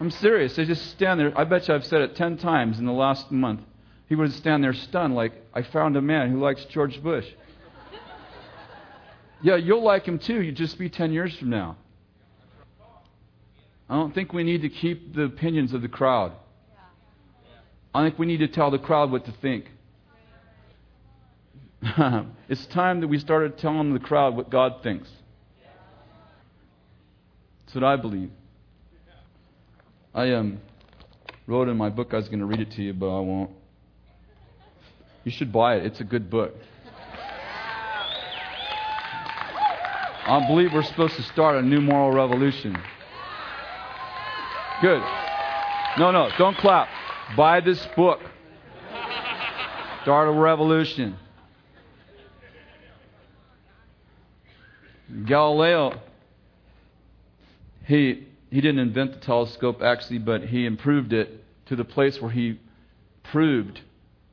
I'm 0.00 0.10
serious. 0.10 0.54
They 0.54 0.64
just 0.64 0.90
stand 0.90 1.18
there. 1.18 1.36
I 1.36 1.44
bet 1.44 1.68
you 1.68 1.74
I've 1.74 1.84
said 1.84 2.00
it 2.02 2.14
10 2.14 2.38
times 2.38 2.78
in 2.78 2.86
the 2.86 2.92
last 2.92 3.30
month. 3.30 3.60
He 4.08 4.14
would 4.14 4.32
stand 4.32 4.64
there 4.64 4.72
stunned, 4.72 5.14
like, 5.14 5.32
I 5.52 5.62
found 5.62 5.96
a 5.96 6.00
man 6.00 6.30
who 6.30 6.40
likes 6.40 6.64
George 6.66 7.02
Bush. 7.02 7.26
yeah, 9.42 9.56
you'll 9.56 9.82
like 9.82 10.06
him 10.06 10.18
too. 10.18 10.40
You 10.40 10.52
just 10.52 10.78
be 10.78 10.88
10 10.88 11.12
years 11.12 11.36
from 11.36 11.50
now. 11.50 11.76
I 13.90 13.96
don't 13.96 14.14
think 14.14 14.32
we 14.32 14.44
need 14.44 14.62
to 14.62 14.68
keep 14.68 15.14
the 15.14 15.24
opinions 15.24 15.74
of 15.74 15.82
the 15.82 15.88
crowd. 15.88 16.32
I 17.94 18.04
think 18.04 18.18
we 18.18 18.26
need 18.26 18.38
to 18.38 18.48
tell 18.48 18.70
the 18.70 18.78
crowd 18.78 19.10
what 19.10 19.24
to 19.24 19.32
think. 19.32 19.66
it's 22.48 22.66
time 22.66 23.00
that 23.00 23.08
we 23.08 23.18
started 23.18 23.58
telling 23.58 23.92
the 23.92 24.00
crowd 24.00 24.36
what 24.36 24.50
God 24.50 24.82
thinks. 24.82 25.08
That's 27.68 27.74
what 27.74 27.84
I 27.84 27.96
believe. 27.96 28.30
I 30.14 30.32
um, 30.32 30.58
wrote 31.46 31.68
in 31.68 31.76
my 31.76 31.90
book, 31.90 32.14
I 32.14 32.16
was 32.16 32.26
going 32.28 32.38
to 32.38 32.46
read 32.46 32.60
it 32.60 32.70
to 32.70 32.82
you, 32.82 32.94
but 32.94 33.14
I 33.14 33.20
won't. 33.20 33.50
You 35.24 35.30
should 35.30 35.52
buy 35.52 35.76
it. 35.76 35.84
It's 35.84 36.00
a 36.00 36.04
good 36.04 36.30
book. 36.30 36.54
I 40.24 40.46
believe 40.48 40.72
we're 40.72 40.82
supposed 40.82 41.16
to 41.16 41.22
start 41.24 41.56
a 41.56 41.62
new 41.62 41.82
moral 41.82 42.10
revolution. 42.10 42.74
Good. 44.80 45.02
No, 45.98 46.10
no, 46.10 46.30
don't 46.38 46.56
clap. 46.56 46.88
Buy 47.36 47.60
this 47.60 47.86
book. 47.94 48.20
Start 50.04 50.28
a 50.28 50.32
revolution. 50.32 51.18
Galileo, 55.26 56.00
he, 57.88 58.26
he 58.50 58.60
didn't 58.60 58.80
invent 58.80 59.14
the 59.14 59.20
telescope 59.20 59.80
actually, 59.82 60.18
but 60.18 60.42
he 60.44 60.66
improved 60.66 61.14
it 61.14 61.42
to 61.66 61.74
the 61.74 61.84
place 61.84 62.20
where 62.20 62.30
he 62.30 62.60
proved, 63.24 63.80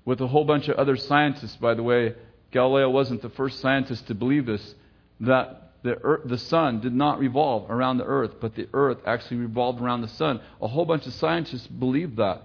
with 0.04 0.20
a 0.20 0.28
whole 0.28 0.44
bunch 0.44 0.68
of 0.68 0.76
other 0.76 0.98
scientists, 0.98 1.56
by 1.56 1.74
the 1.74 1.82
way, 1.82 2.16
Galileo 2.52 2.90
wasn't 2.90 3.22
the 3.22 3.30
first 3.30 3.62
scientist 3.62 4.08
to 4.08 4.14
believe 4.14 4.46
this, 4.46 4.76
that 5.22 5.72
the, 5.84 5.98
earth, 6.04 6.24
the 6.26 6.38
sun 6.38 6.82
did 6.82 6.94
not 6.94 7.18
revolve 7.18 7.72
around 7.72 7.98
the 7.98 8.04
earth, 8.04 8.32
but 8.42 8.56
the 8.56 8.68
earth 8.74 8.98
actually 9.06 9.38
revolved 9.38 9.82
around 9.82 10.02
the 10.02 10.10
sun. 10.10 10.42
A 10.62 10.68
whole 10.68 10.86
bunch 10.86 11.08
of 11.08 11.14
scientists 11.14 11.68
believed 11.68 12.18
that. 12.18 12.42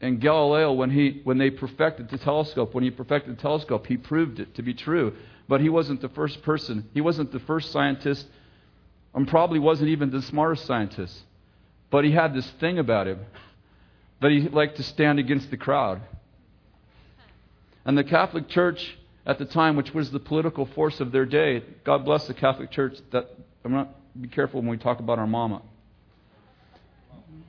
And 0.00 0.20
Galileo, 0.20 0.72
when, 0.72 0.90
he, 0.90 1.20
when 1.24 1.36
they 1.36 1.50
perfected 1.50 2.08
the 2.08 2.18
telescope, 2.18 2.74
when 2.74 2.84
he 2.84 2.90
perfected 2.90 3.36
the 3.36 3.42
telescope, 3.42 3.86
he 3.86 3.98
proved 3.98 4.40
it 4.40 4.54
to 4.54 4.62
be 4.62 4.72
true. 4.72 5.14
But 5.48 5.60
he 5.60 5.68
wasn't 5.68 6.00
the 6.00 6.08
first 6.08 6.42
person. 6.42 6.88
He 6.94 7.02
wasn't 7.02 7.32
the 7.32 7.40
first 7.40 7.72
scientist, 7.72 8.26
and 9.16 9.26
probably 9.26 9.58
wasn't 9.58 9.88
even 9.88 10.10
the 10.10 10.20
smartest 10.22 10.66
scientist. 10.66 11.18
But 11.90 12.04
he 12.04 12.12
had 12.12 12.34
this 12.34 12.48
thing 12.60 12.78
about 12.78 13.08
him 13.08 13.20
that 14.20 14.30
he 14.30 14.40
liked 14.42 14.76
to 14.76 14.82
stand 14.82 15.18
against 15.18 15.50
the 15.50 15.56
crowd. 15.56 16.02
And 17.86 17.96
the 17.96 18.04
Catholic 18.04 18.48
Church 18.48 18.96
at 19.24 19.38
the 19.38 19.46
time, 19.46 19.74
which 19.74 19.94
was 19.94 20.10
the 20.10 20.20
political 20.20 20.66
force 20.66 21.00
of 21.00 21.12
their 21.12 21.24
day. 21.24 21.62
God 21.82 22.04
bless 22.04 22.26
the 22.26 22.34
Catholic 22.34 22.70
Church. 22.70 22.98
That 23.10 23.30
I'm 23.64 23.72
not 23.72 23.94
be 24.20 24.28
careful 24.28 24.60
when 24.60 24.70
we 24.70 24.76
talk 24.76 25.00
about 25.00 25.18
our 25.18 25.26
mama. 25.26 25.62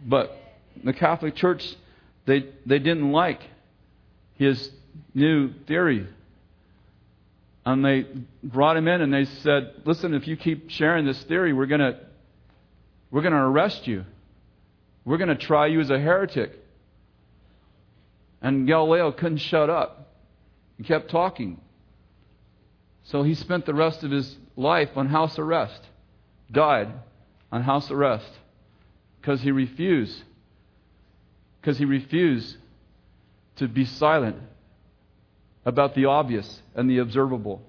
But 0.05 0.35
the 0.83 0.93
Catholic 0.93 1.35
Church, 1.35 1.75
they 2.25 2.45
they 2.65 2.79
didn't 2.79 3.11
like 3.11 3.41
his 4.35 4.71
new 5.13 5.53
theory. 5.67 6.07
And 7.67 7.83
they 7.83 8.05
brought 8.41 8.77
him 8.77 8.87
in 8.87 9.01
and 9.01 9.13
they 9.13 9.25
said, 9.25 9.73
Listen, 9.83 10.13
if 10.13 10.25
you 10.25 10.37
keep 10.37 10.69
sharing 10.69 11.05
this 11.05 11.21
theory, 11.23 11.51
we're 11.51 11.65
gonna 11.65 11.99
we're 13.11 13.21
gonna 13.21 13.45
arrest 13.45 13.87
you. 13.87 14.05
We're 15.03 15.17
gonna 15.17 15.35
try 15.35 15.67
you 15.67 15.81
as 15.81 15.89
a 15.89 15.99
heretic. 15.99 16.53
And 18.41 18.67
Galileo 18.67 19.11
couldn't 19.11 19.39
shut 19.39 19.69
up. 19.69 20.13
He 20.77 20.85
kept 20.85 21.11
talking. 21.11 21.59
So 23.03 23.23
he 23.23 23.35
spent 23.35 23.65
the 23.65 23.73
rest 23.73 24.01
of 24.01 24.11
his 24.11 24.37
life 24.55 24.91
on 24.95 25.07
house 25.07 25.37
arrest, 25.37 25.81
died 26.49 26.87
on 27.51 27.63
house 27.63 27.91
arrest 27.91 28.31
because 29.19 29.41
he 29.41 29.51
refused 29.51 30.23
because 31.59 31.77
he 31.77 31.83
refused 31.83 32.55
to 33.57 33.67
be 33.67 33.83
silent 33.83 34.37
about 35.67 35.95
the 35.95 36.05
obvious 36.05 36.61
and 36.75 36.89
the 36.89 36.99
observable. 36.99 37.61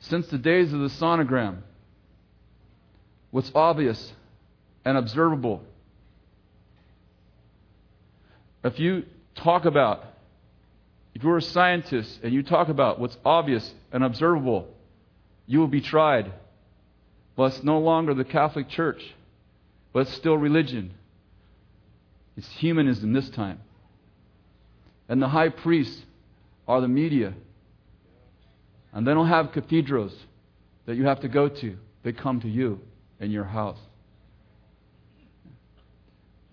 Since 0.00 0.26
the 0.26 0.36
days 0.36 0.72
of 0.72 0.80
the 0.80 0.88
sonogram, 0.88 1.58
what's 3.30 3.52
obvious 3.54 4.12
and 4.84 4.98
observable. 4.98 5.62
If 8.64 8.80
you 8.80 9.04
talk 9.36 9.64
about, 9.64 10.04
if 11.14 11.22
you're 11.22 11.36
a 11.36 11.42
scientist 11.42 12.18
and 12.24 12.34
you 12.34 12.42
talk 12.42 12.68
about 12.68 12.98
what's 12.98 13.16
obvious 13.24 13.72
and 13.92 14.02
observable, 14.02 14.66
you 15.46 15.60
will 15.60 15.68
be 15.68 15.80
tried. 15.80 16.32
Well, 17.36 17.46
it's 17.46 17.62
no 17.62 17.78
longer 17.78 18.12
the 18.14 18.24
Catholic 18.24 18.68
Church, 18.68 19.14
but 19.92 20.00
it's 20.00 20.14
still 20.14 20.36
religion. 20.36 20.94
It's 22.36 22.50
humanism 22.56 23.12
this 23.12 23.30
time. 23.30 23.60
And 25.10 25.20
the 25.20 25.26
high 25.26 25.48
priests 25.48 26.00
are 26.68 26.80
the 26.80 26.88
media. 26.88 27.34
And 28.92 29.04
they 29.04 29.12
don't 29.12 29.26
have 29.26 29.50
cathedrals 29.50 30.14
that 30.86 30.94
you 30.94 31.04
have 31.04 31.20
to 31.20 31.28
go 31.28 31.48
to, 31.48 31.76
they 32.04 32.12
come 32.12 32.40
to 32.40 32.48
you 32.48 32.80
in 33.18 33.32
your 33.32 33.44
house. 33.44 33.78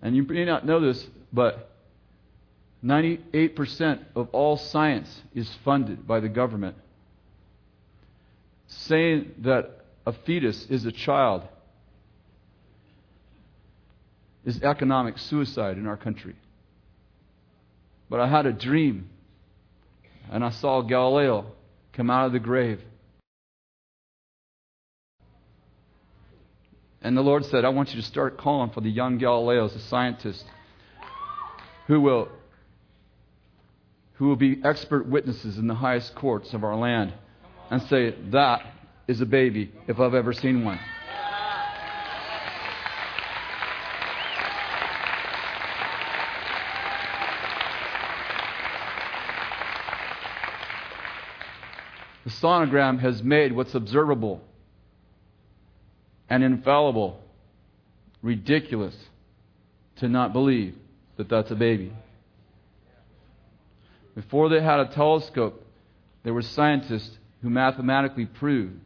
And 0.02 0.16
you 0.16 0.24
may 0.24 0.44
not 0.44 0.66
know 0.66 0.80
this, 0.80 1.06
but 1.32 1.70
98% 2.84 4.00
of 4.16 4.28
all 4.32 4.56
science 4.56 5.22
is 5.36 5.48
funded 5.64 6.04
by 6.04 6.18
the 6.18 6.28
government. 6.28 6.76
Saying 8.66 9.34
that 9.38 9.84
a 10.04 10.12
fetus 10.12 10.66
is 10.68 10.84
a 10.84 10.92
child 10.92 11.44
is 14.44 14.60
economic 14.62 15.16
suicide 15.18 15.78
in 15.78 15.86
our 15.86 15.96
country. 15.96 16.34
But 18.08 18.20
I 18.20 18.28
had 18.28 18.46
a 18.46 18.52
dream, 18.52 19.08
and 20.30 20.44
I 20.44 20.50
saw 20.50 20.80
Galileo 20.82 21.46
come 21.92 22.10
out 22.10 22.26
of 22.26 22.32
the 22.32 22.38
grave. 22.38 22.80
And 27.02 27.16
the 27.16 27.22
Lord 27.22 27.44
said, 27.44 27.64
I 27.64 27.68
want 27.68 27.90
you 27.90 28.00
to 28.00 28.06
start 28.06 28.38
calling 28.38 28.70
for 28.70 28.80
the 28.80 28.90
young 28.90 29.18
Galileos, 29.18 29.72
the 29.72 29.78
scientists, 29.78 30.44
who 31.86 32.00
will, 32.00 32.28
who 34.14 34.26
will 34.26 34.36
be 34.36 34.60
expert 34.64 35.06
witnesses 35.06 35.58
in 35.58 35.68
the 35.68 35.74
highest 35.74 36.14
courts 36.14 36.52
of 36.54 36.64
our 36.64 36.76
land 36.76 37.14
and 37.70 37.82
say, 37.82 38.14
That 38.30 38.62
is 39.06 39.20
a 39.20 39.26
baby, 39.26 39.72
if 39.86 40.00
I've 40.00 40.14
ever 40.14 40.32
seen 40.32 40.64
one. 40.64 40.80
The 52.28 52.46
sonogram 52.46 53.00
has 53.00 53.22
made 53.22 53.54
what's 53.54 53.74
observable 53.74 54.42
and 56.28 56.44
infallible 56.44 57.22
ridiculous 58.20 58.94
to 60.00 60.10
not 60.10 60.34
believe 60.34 60.74
that 61.16 61.30
that's 61.30 61.50
a 61.50 61.54
baby. 61.54 61.90
Before 64.14 64.50
they 64.50 64.60
had 64.60 64.78
a 64.78 64.88
telescope, 64.88 65.64
there 66.22 66.34
were 66.34 66.42
scientists 66.42 67.16
who 67.40 67.48
mathematically 67.48 68.26
proved 68.26 68.78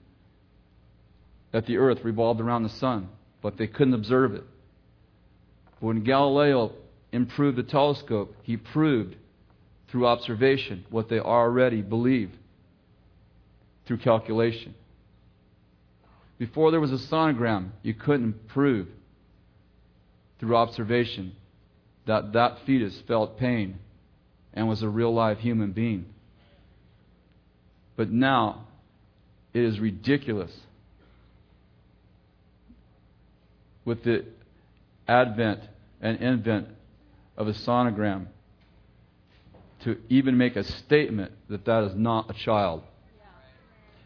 that 1.50 1.66
the 1.66 1.78
earth 1.78 2.04
revolved 2.04 2.40
around 2.40 2.62
the 2.62 2.68
sun, 2.68 3.08
but 3.42 3.56
they 3.56 3.66
couldn't 3.66 3.94
observe 3.94 4.34
it. 4.34 4.44
But 5.80 5.86
when 5.88 6.04
Galileo 6.04 6.74
improved 7.10 7.58
the 7.58 7.64
telescope, 7.64 8.36
he 8.44 8.56
proved 8.56 9.16
through 9.88 10.06
observation 10.06 10.86
what 10.90 11.08
they 11.08 11.18
already 11.18 11.82
believed 11.82 12.36
through 13.92 13.98
calculation. 13.98 14.74
Before 16.38 16.70
there 16.70 16.80
was 16.80 16.92
a 16.92 17.06
sonogram, 17.08 17.72
you 17.82 17.92
couldn't 17.92 18.48
prove 18.48 18.88
through 20.38 20.56
observation 20.56 21.32
that 22.06 22.32
that 22.32 22.60
fetus 22.64 22.98
felt 23.06 23.38
pain 23.38 23.78
and 24.54 24.66
was 24.66 24.82
a 24.82 24.88
real 24.88 25.12
live 25.12 25.40
human 25.40 25.72
being. 25.72 26.06
But 27.94 28.10
now, 28.10 28.66
it 29.52 29.62
is 29.62 29.78
ridiculous 29.78 30.52
with 33.84 34.02
the 34.04 34.24
advent 35.06 35.60
and 36.00 36.18
invent 36.22 36.68
of 37.36 37.46
a 37.46 37.52
sonogram 37.52 38.28
to 39.84 39.98
even 40.08 40.38
make 40.38 40.56
a 40.56 40.64
statement 40.64 41.32
that 41.50 41.66
that 41.66 41.84
is 41.84 41.94
not 41.94 42.30
a 42.30 42.34
child 42.34 42.84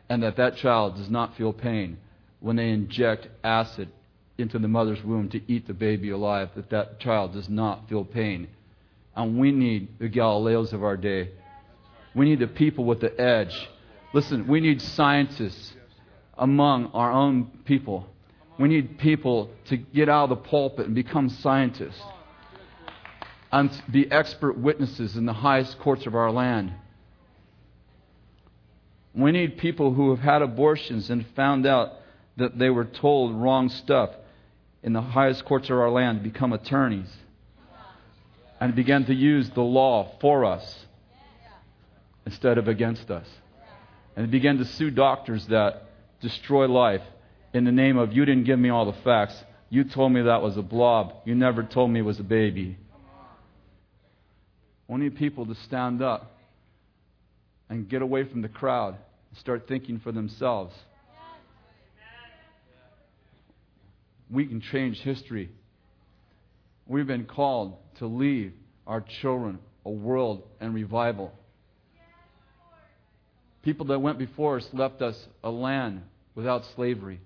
and 0.09 0.23
that 0.23 0.37
that 0.37 0.57
child 0.57 0.97
does 0.97 1.11
not 1.11 1.37
feel 1.37 1.53
pain 1.53 1.99
when 2.41 2.57
they 2.57 2.71
inject 2.71 3.29
acid 3.43 3.89
into 4.39 4.59
the 4.59 4.69
mother's 4.69 5.03
womb 5.03 5.29
to 5.31 5.41
eat 5.51 5.67
the 5.67 5.75
baby 5.75 6.11
alive, 6.11 6.51
that 6.55 6.71
that 6.71 7.01
child 7.01 7.33
does 7.33 7.49
not 7.49 7.89
feel 7.89 8.05
pain. 8.05 8.49
And 9.15 9.39
we 9.39 9.51
need 9.51 9.99
the 9.99 10.09
Galileos 10.09 10.73
of 10.73 10.85
our 10.85 10.97
day. 10.97 11.31
We 12.15 12.27
need 12.27 12.41
the 12.41 12.47
people 12.47 12.85
with 12.85 13.01
the 13.01 13.19
edge. 13.21 13.69
Listen, 14.13 14.47
we 14.47 14.61
need 14.61 14.81
scientists 14.83 15.73
among 16.37 16.87
our 16.93 17.11
own 17.11 17.51
people. 17.65 18.07
We 18.59 18.69
need 18.69 18.99
people 18.99 19.51
to 19.67 19.77
get 19.77 20.09
out 20.09 20.25
of 20.25 20.31
the 20.31 20.49
pulpit 20.49 20.87
and 20.87 20.95
become 20.95 21.29
scientists 21.29 22.01
and 23.53 23.71
be 23.91 24.11
expert 24.11 24.59
witnesses 24.59 25.17
in 25.17 25.25
the 25.25 25.33
highest 25.33 25.79
courts 25.79 26.07
of 26.07 26.15
our 26.15 26.31
land. 26.31 26.73
We 29.17 29.33
need 29.33 29.57
people 29.57 29.95
who 29.95 30.11
have 30.11 30.19
had 30.19 30.43
abortions 30.43 31.09
and 31.09 31.27
found 31.35 31.67
out 31.67 31.93
that 32.37 32.59
they 32.59 32.69
were 32.69 32.85
told 32.85 33.35
wrong 33.35 33.71
stuff 33.71 34.11
in 34.83 34.93
the 34.93 35.01
highest 35.01 35.47
courts 35.47 35.71
of 35.71 35.79
our 35.79 35.91
land 35.91 36.19
to 36.19 36.31
become 36.31 36.53
attorneys 36.53 37.11
and 38.61 38.75
begin 38.75 39.07
to 39.07 39.15
use 39.15 39.49
the 39.51 39.63
law 39.63 40.13
for 40.21 40.45
us 40.45 40.85
instead 42.27 42.59
of 42.59 42.69
against 42.69 43.11
us. 43.11 43.27
And 44.17 44.31
begin 44.31 44.59
to 44.59 44.65
sue 44.67 44.91
doctors 44.91 45.47
that 45.47 45.85
destroy 46.21 46.67
life 46.67 47.03
in 47.55 47.65
the 47.65 47.73
name 47.73 47.97
of, 47.97 48.13
you 48.13 48.25
didn't 48.27 48.45
give 48.45 48.59
me 48.59 48.69
all 48.69 48.85
the 48.85 48.99
facts. 49.03 49.43
You 49.71 49.85
told 49.85 50.13
me 50.13 50.23
that 50.23 50.43
was 50.43 50.59
a 50.59 50.63
blob. 50.63 51.15
You 51.25 51.35
never 51.35 51.63
told 51.63 51.91
me 51.91 52.01
it 52.01 52.05
was 52.05 52.21
a 52.21 52.25
baby. 52.25 52.77
We 54.89 54.99
need 54.99 55.17
people 55.17 55.47
to 55.47 55.55
stand 55.55 56.03
up 56.03 56.36
and 57.69 57.89
get 57.89 58.03
away 58.03 58.25
from 58.25 58.43
the 58.43 58.49
crowd 58.49 58.97
and 59.31 59.39
start 59.39 59.67
thinking 59.69 60.01
for 60.01 60.13
themselves. 60.13 60.75
we 64.31 64.47
can 64.47 64.61
change 64.61 64.99
history. 64.99 65.51
We've 66.87 67.07
been 67.07 67.27
called 67.27 67.77
to 67.99 68.07
leave 68.07 68.53
our 68.87 69.01
children 69.01 69.59
a 69.85 69.91
world 69.91 70.43
and 70.61 70.75
revival. 70.75 71.33
People 73.63 73.87
that 73.87 74.01
went 74.01 74.19
before 74.19 74.59
us 74.59 74.69
left 74.73 75.03
us 75.03 75.17
a 75.43 75.51
land 75.51 76.03
without 76.35 76.65
slavery, 76.77 77.21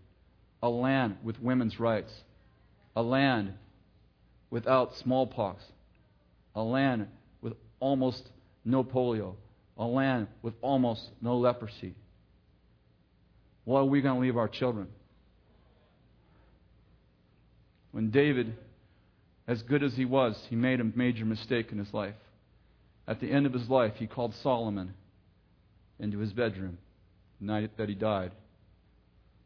a 0.63 0.69
land 0.69 1.17
with 1.23 1.41
women's 1.41 1.79
rights, 1.79 2.13
a 2.97 3.03
land 3.03 3.55
without 4.51 4.97
smallpox, 4.97 5.63
a 6.55 6.63
land 6.63 7.09
with 7.43 7.55
almost 7.79 8.29
no 8.65 8.83
polio, 8.83 9.35
a 9.81 9.85
land 9.85 10.29
with 10.43 10.55
almost 10.61 11.03
no 11.23 11.39
leprosy. 11.39 11.95
What 13.65 13.81
are 13.81 13.85
we 13.87 14.03
going 14.03 14.17
to 14.17 14.21
leave 14.21 14.37
our 14.37 14.49
children? 14.49 14.89
When 17.91 18.11
David, 18.11 18.55
as 19.49 19.63
good 19.63 19.83
as 19.83 19.95
he 19.95 20.05
was, 20.05 20.41
he 20.51 20.55
made 20.55 20.81
a 20.81 20.85
major 20.85 21.25
mistake 21.25 21.73
in 21.73 21.79
his 21.79 21.93
life. 21.95 22.15
At 23.09 23.21
the 23.21 23.33
end 23.33 23.47
of 23.47 23.55
his 23.55 23.69
life, 23.69 23.95
he 23.97 24.07
called 24.07 24.35
Solomon 24.43 24.93
into 25.99 26.19
his 26.19 26.33
bedroom 26.33 26.79
the 27.41 27.47
night 27.47 27.71
that 27.79 27.89
he 27.89 27.95
died. 27.95 28.33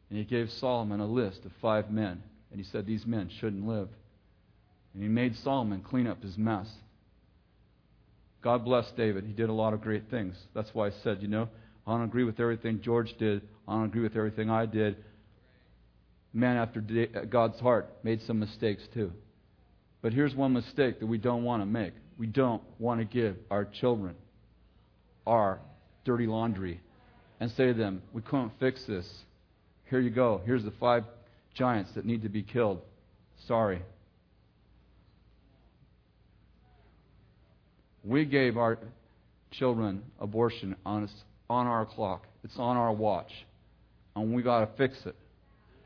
And 0.09 0.19
he 0.19 0.25
gave 0.25 0.51
Solomon 0.51 0.99
a 0.99 1.07
list 1.07 1.45
of 1.45 1.51
five 1.61 1.89
men. 1.89 2.21
And 2.51 2.59
he 2.59 2.69
said, 2.71 2.85
These 2.85 3.05
men 3.05 3.29
shouldn't 3.39 3.65
live. 3.65 3.87
And 4.93 5.01
he 5.01 5.09
made 5.09 5.35
Solomon 5.37 5.81
clean 5.81 6.07
up 6.07 6.21
his 6.21 6.37
mess. 6.37 6.67
God 8.45 8.63
bless 8.63 8.89
David. 8.95 9.25
He 9.25 9.33
did 9.33 9.49
a 9.49 9.53
lot 9.53 9.73
of 9.73 9.81
great 9.81 10.09
things. 10.09 10.37
That's 10.53 10.69
why 10.73 10.87
I 10.87 10.91
said, 11.03 11.21
you 11.21 11.27
know, 11.27 11.49
I 11.85 11.91
don't 11.91 12.05
agree 12.05 12.23
with 12.23 12.39
everything 12.39 12.79
George 12.81 13.13
did. 13.19 13.41
I 13.67 13.73
don't 13.73 13.85
agree 13.85 14.03
with 14.03 14.15
everything 14.15 14.49
I 14.49 14.65
did 14.65 14.95
man 16.35 16.57
after 16.57 16.81
God's 17.29 17.59
heart 17.61 17.89
made 18.03 18.21
some 18.23 18.39
mistakes 18.39 18.83
too. 18.93 19.11
But 20.01 20.13
here's 20.13 20.35
one 20.35 20.53
mistake 20.53 20.99
that 20.99 21.07
we 21.07 21.17
don't 21.17 21.43
want 21.43 21.61
to 21.61 21.65
make. 21.65 21.93
We 22.19 22.27
don't 22.27 22.61
want 22.77 22.99
to 22.99 23.05
give 23.05 23.37
our 23.49 23.65
children 23.65 24.15
our 25.25 25.59
dirty 26.03 26.27
laundry 26.27 26.81
and 27.39 27.49
say 27.51 27.67
to 27.67 27.73
them, 27.73 28.03
We 28.13 28.21
couldn't 28.21 28.51
fix 28.59 28.83
this. 28.85 29.07
Here 29.89 29.99
you 29.99 30.09
go. 30.09 30.41
Here's 30.45 30.63
the 30.63 30.73
five 30.79 31.05
giants 31.55 31.91
that 31.95 32.05
need 32.05 32.23
to 32.23 32.29
be 32.29 32.43
killed. 32.43 32.81
Sorry. 33.47 33.81
We 38.05 38.25
gave 38.25 38.55
our 38.55 38.77
children 39.51 40.03
abortion 40.19 40.75
on, 40.85 41.09
on 41.49 41.65
our 41.65 41.85
clock. 41.85 42.27
It's 42.43 42.57
on 42.57 42.77
our 42.77 42.93
watch. 42.93 43.31
And 44.15 44.33
we 44.33 44.43
got 44.43 44.59
to 44.59 44.77
fix 44.77 45.05
it. 45.05 45.15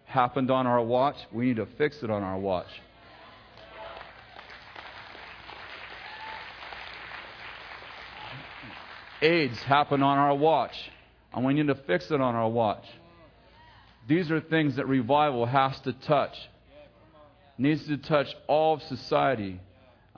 Happened 0.04 0.52
on 0.52 0.68
our 0.68 0.84
watch. 0.84 1.16
We 1.32 1.46
need 1.46 1.56
to 1.58 1.68
fix 1.78 2.04
it 2.04 2.10
on 2.10 2.22
our 2.22 2.38
watch. 2.38 2.68
AIDS 9.22 9.58
happened 9.60 10.04
on 10.04 10.18
our 10.18 10.36
watch. 10.36 10.76
And 11.34 11.46
we 11.46 11.54
need 11.54 11.68
to 11.68 11.76
fix 11.76 12.12
it 12.12 12.20
on 12.20 12.36
our 12.36 12.50
watch. 12.50 12.84
These 14.08 14.30
are 14.32 14.42
things 14.42 14.76
that 14.76 14.88
revival 14.88 15.46
has 15.46 15.80
to 15.82 15.94
touch. 15.94 16.36
Needs 17.58 17.86
to 17.88 17.98
touch 17.98 18.28
all 18.48 18.76
of 18.76 18.82
society. 18.84 19.60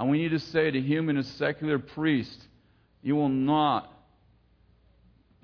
And 0.01 0.09
we 0.09 0.17
need 0.17 0.29
to 0.29 0.39
say 0.39 0.71
to 0.71 0.81
human 0.81 1.15
and 1.17 1.25
secular 1.27 1.77
priests, 1.77 2.43
you 3.03 3.15
will 3.15 3.29
not. 3.29 3.93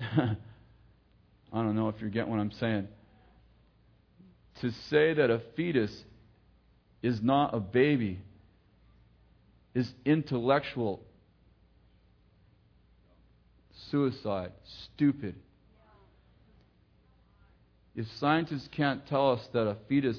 I 0.00 0.34
don't 1.52 1.76
know 1.76 1.88
if 1.90 2.02
you 2.02 2.08
get 2.08 2.26
what 2.26 2.40
I'm 2.40 2.50
saying. 2.50 2.88
To 4.62 4.72
say 4.90 5.14
that 5.14 5.30
a 5.30 5.40
fetus 5.54 5.96
is 7.02 7.22
not 7.22 7.54
a 7.54 7.60
baby 7.60 8.18
is 9.76 9.88
intellectual 10.04 11.04
suicide, 13.92 14.50
stupid. 14.64 15.36
If 17.94 18.08
scientists 18.18 18.68
can't 18.72 19.06
tell 19.06 19.34
us 19.34 19.48
that 19.52 19.68
a 19.68 19.76
fetus 19.88 20.18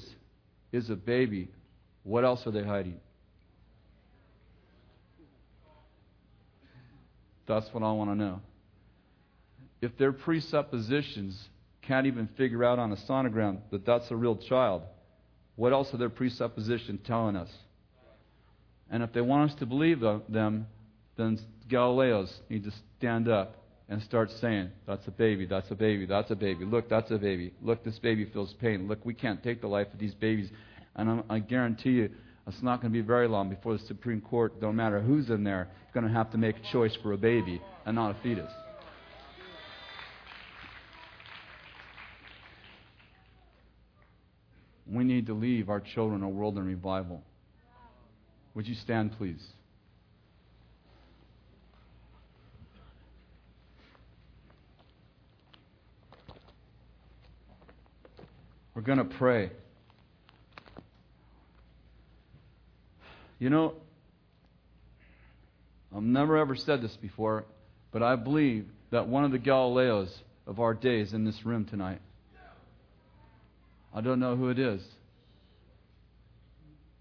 is 0.72 0.88
a 0.88 0.96
baby, 0.96 1.50
what 2.04 2.24
else 2.24 2.46
are 2.46 2.52
they 2.52 2.64
hiding? 2.64 3.00
That's 7.50 7.66
what 7.74 7.82
I 7.82 7.90
want 7.90 8.10
to 8.10 8.14
know. 8.14 8.40
If 9.82 9.98
their 9.98 10.12
presuppositions 10.12 11.36
can't 11.82 12.06
even 12.06 12.28
figure 12.36 12.64
out 12.64 12.78
on 12.78 12.92
a 12.92 12.96
sonogram 12.96 13.58
that 13.72 13.84
that's 13.84 14.08
a 14.10 14.16
real 14.16 14.36
child, 14.36 14.82
what 15.56 15.72
else 15.72 15.92
are 15.92 15.96
their 15.96 16.10
presuppositions 16.10 17.00
telling 17.04 17.34
us? 17.34 17.50
And 18.88 19.02
if 19.02 19.12
they 19.12 19.20
want 19.20 19.50
us 19.50 19.58
to 19.58 19.66
believe 19.66 20.00
them, 20.00 20.66
then 21.16 21.40
Galileos 21.68 22.32
need 22.48 22.64
to 22.64 22.72
stand 22.98 23.28
up 23.28 23.56
and 23.88 24.00
start 24.02 24.30
saying, 24.40 24.70
That's 24.86 25.06
a 25.08 25.10
baby, 25.10 25.46
that's 25.46 25.70
a 25.72 25.74
baby, 25.74 26.06
that's 26.06 26.30
a 26.30 26.36
baby. 26.36 26.64
Look, 26.64 26.88
that's 26.88 27.10
a 27.10 27.18
baby. 27.18 27.52
Look, 27.60 27.84
this 27.84 27.98
baby 27.98 28.26
feels 28.26 28.54
pain. 28.54 28.86
Look, 28.86 29.04
we 29.04 29.14
can't 29.14 29.42
take 29.42 29.60
the 29.60 29.66
life 29.66 29.88
of 29.92 29.98
these 29.98 30.14
babies. 30.14 30.50
And 30.94 31.10
I'm, 31.10 31.24
i 31.28 31.40
guarantee 31.40 31.90
you, 31.90 32.10
it's 32.46 32.62
not 32.62 32.80
going 32.80 32.92
to 32.92 32.98
be 32.98 33.06
very 33.06 33.28
long 33.28 33.48
before 33.48 33.76
the 33.76 33.84
Supreme 33.86 34.20
Court, 34.20 34.60
no 34.60 34.72
matter 34.72 35.00
who's 35.00 35.30
in 35.30 35.44
there, 35.44 35.68
is 35.86 35.94
going 35.94 36.06
to 36.06 36.12
have 36.12 36.30
to 36.32 36.38
make 36.38 36.56
a 36.56 36.72
choice 36.72 36.96
for 37.02 37.12
a 37.12 37.16
baby 37.16 37.60
and 37.86 37.94
not 37.94 38.16
a 38.16 38.22
fetus. 38.22 38.50
We 44.86 45.04
need 45.04 45.26
to 45.26 45.34
leave 45.34 45.68
our 45.68 45.80
children 45.80 46.22
a 46.22 46.28
world 46.28 46.58
in 46.58 46.66
revival. 46.66 47.22
Would 48.54 48.66
you 48.66 48.74
stand, 48.74 49.12
please? 49.16 49.40
We're 58.74 58.82
going 58.82 58.98
to 58.98 59.04
pray. 59.04 59.52
You 63.40 63.48
know, 63.48 63.72
I've 65.96 66.02
never 66.02 66.36
ever 66.36 66.54
said 66.54 66.82
this 66.82 66.94
before, 66.98 67.46
but 67.90 68.02
I 68.02 68.14
believe 68.14 68.66
that 68.90 69.08
one 69.08 69.24
of 69.24 69.32
the 69.32 69.38
Galileos 69.38 70.10
of 70.46 70.60
our 70.60 70.74
days 70.74 71.08
is 71.08 71.14
in 71.14 71.24
this 71.24 71.44
room 71.46 71.64
tonight. 71.64 72.00
I 73.94 74.02
don't 74.02 74.20
know 74.20 74.36
who 74.36 74.50
it 74.50 74.58
is. 74.58 74.82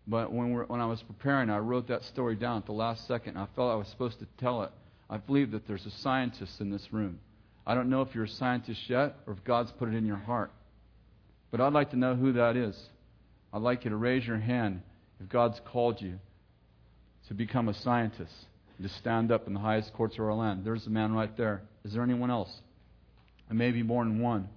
But 0.08 0.32
when, 0.32 0.54
when 0.54 0.80
I 0.80 0.86
was 0.86 1.04
preparing, 1.04 1.50
I 1.50 1.58
wrote 1.58 1.90
that 1.90 2.04
story 2.06 2.36
down 2.36 2.58
at 2.58 2.66
the 2.66 2.72
last 2.72 3.06
second. 3.06 3.38
I 3.38 3.46
felt 3.56 3.72
I 3.72 3.76
was 3.76 3.90
supposed 3.90 4.20
to 4.20 4.28
tell 4.38 4.64
it. 4.64 4.72
I 5.10 5.18
believe 5.18 5.52
that 5.52 5.68
there's 5.68 5.86
a 5.86 5.92
scientist 5.92 6.62
in 6.62 6.72
this 6.72 6.94
room. 6.94 7.20
I 7.68 7.76
don't 7.76 7.90
know 7.90 8.02
if 8.02 8.16
you're 8.16 8.24
a 8.24 8.30
scientist 8.30 8.90
yet 8.90 9.18
or 9.28 9.34
if 9.34 9.44
God's 9.44 9.72
put 9.74 9.90
it 9.90 9.96
in 9.96 10.06
your 10.06 10.16
heart. 10.18 10.52
But 11.52 11.60
I'd 11.60 11.74
like 11.74 11.92
to 11.92 11.98
know 11.98 12.16
who 12.16 12.32
that 12.34 12.56
is. 12.56 12.80
I'd 13.54 13.62
like 13.62 13.84
you 13.84 13.90
to 13.90 13.98
raise 13.98 14.26
your 14.26 14.38
hand 14.38 14.82
if 15.20 15.28
God's 15.28 15.60
called 15.66 16.02
you 16.02 16.18
to 17.30 17.34
become 17.34 17.70
a 17.70 17.74
scientist, 17.74 18.34
and 18.78 18.88
to 18.88 18.94
stand 18.96 19.32
up 19.32 19.48
in 19.48 19.54
the 19.54 19.60
highest 19.60 19.94
courts 19.94 20.16
of 20.16 20.26
our 20.26 20.34
land. 20.34 20.66
There's 20.66 20.86
a 20.88 20.90
man 20.90 21.14
right 21.14 21.36
there. 21.38 21.62
Is 21.86 21.94
there 21.94 22.04
anyone 22.04 22.32
else? 22.32 22.50
And 23.48 23.58
maybe 23.58 23.84
more 23.84 24.04
than 24.04 24.20
one. 24.20 24.50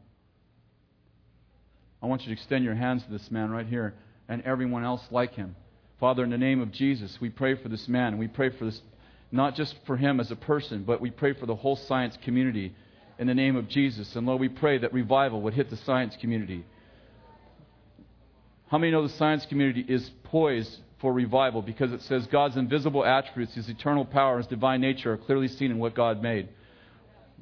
I 2.02 2.06
want 2.06 2.22
you 2.22 2.28
to 2.28 2.32
extend 2.32 2.64
your 2.64 2.74
hands 2.74 3.04
to 3.04 3.10
this 3.10 3.30
man 3.30 3.50
right 3.50 3.66
here 3.66 3.94
and 4.28 4.42
everyone 4.42 4.84
else 4.84 5.02
like 5.10 5.34
him. 5.34 5.54
Father, 6.00 6.24
in 6.24 6.30
the 6.30 6.38
name 6.38 6.60
of 6.60 6.72
Jesus, 6.72 7.16
we 7.20 7.28
pray 7.30 7.54
for 7.62 7.68
this 7.68 7.86
man. 7.88 8.18
We 8.18 8.26
pray 8.26 8.50
for 8.50 8.64
this, 8.64 8.80
not 9.30 9.54
just 9.54 9.74
for 9.86 9.96
him 9.96 10.18
as 10.18 10.30
a 10.30 10.36
person, 10.36 10.82
but 10.84 11.00
we 11.00 11.10
pray 11.10 11.34
for 11.34 11.46
the 11.46 11.54
whole 11.54 11.76
science 11.76 12.16
community 12.24 12.74
in 13.18 13.26
the 13.26 13.34
name 13.34 13.54
of 13.54 13.68
Jesus. 13.68 14.16
And 14.16 14.26
Lord, 14.26 14.40
we 14.40 14.48
pray 14.48 14.78
that 14.78 14.92
revival 14.92 15.42
would 15.42 15.54
hit 15.54 15.70
the 15.70 15.76
science 15.76 16.16
community. 16.20 16.64
How 18.68 18.78
many 18.78 18.92
know 18.92 19.06
the 19.06 19.14
science 19.14 19.44
community 19.46 19.84
is 19.86 20.10
poised 20.24 20.78
for 21.02 21.12
revival 21.12 21.60
because 21.60 21.92
it 21.92 22.00
says 22.02 22.26
God's 22.28 22.56
invisible 22.56 23.04
attributes, 23.04 23.54
His 23.54 23.68
eternal 23.68 24.06
power, 24.06 24.38
His 24.38 24.46
divine 24.46 24.80
nature 24.80 25.12
are 25.12 25.18
clearly 25.18 25.48
seen 25.48 25.70
in 25.70 25.78
what 25.78 25.94
God 25.94 26.22
made? 26.22 26.48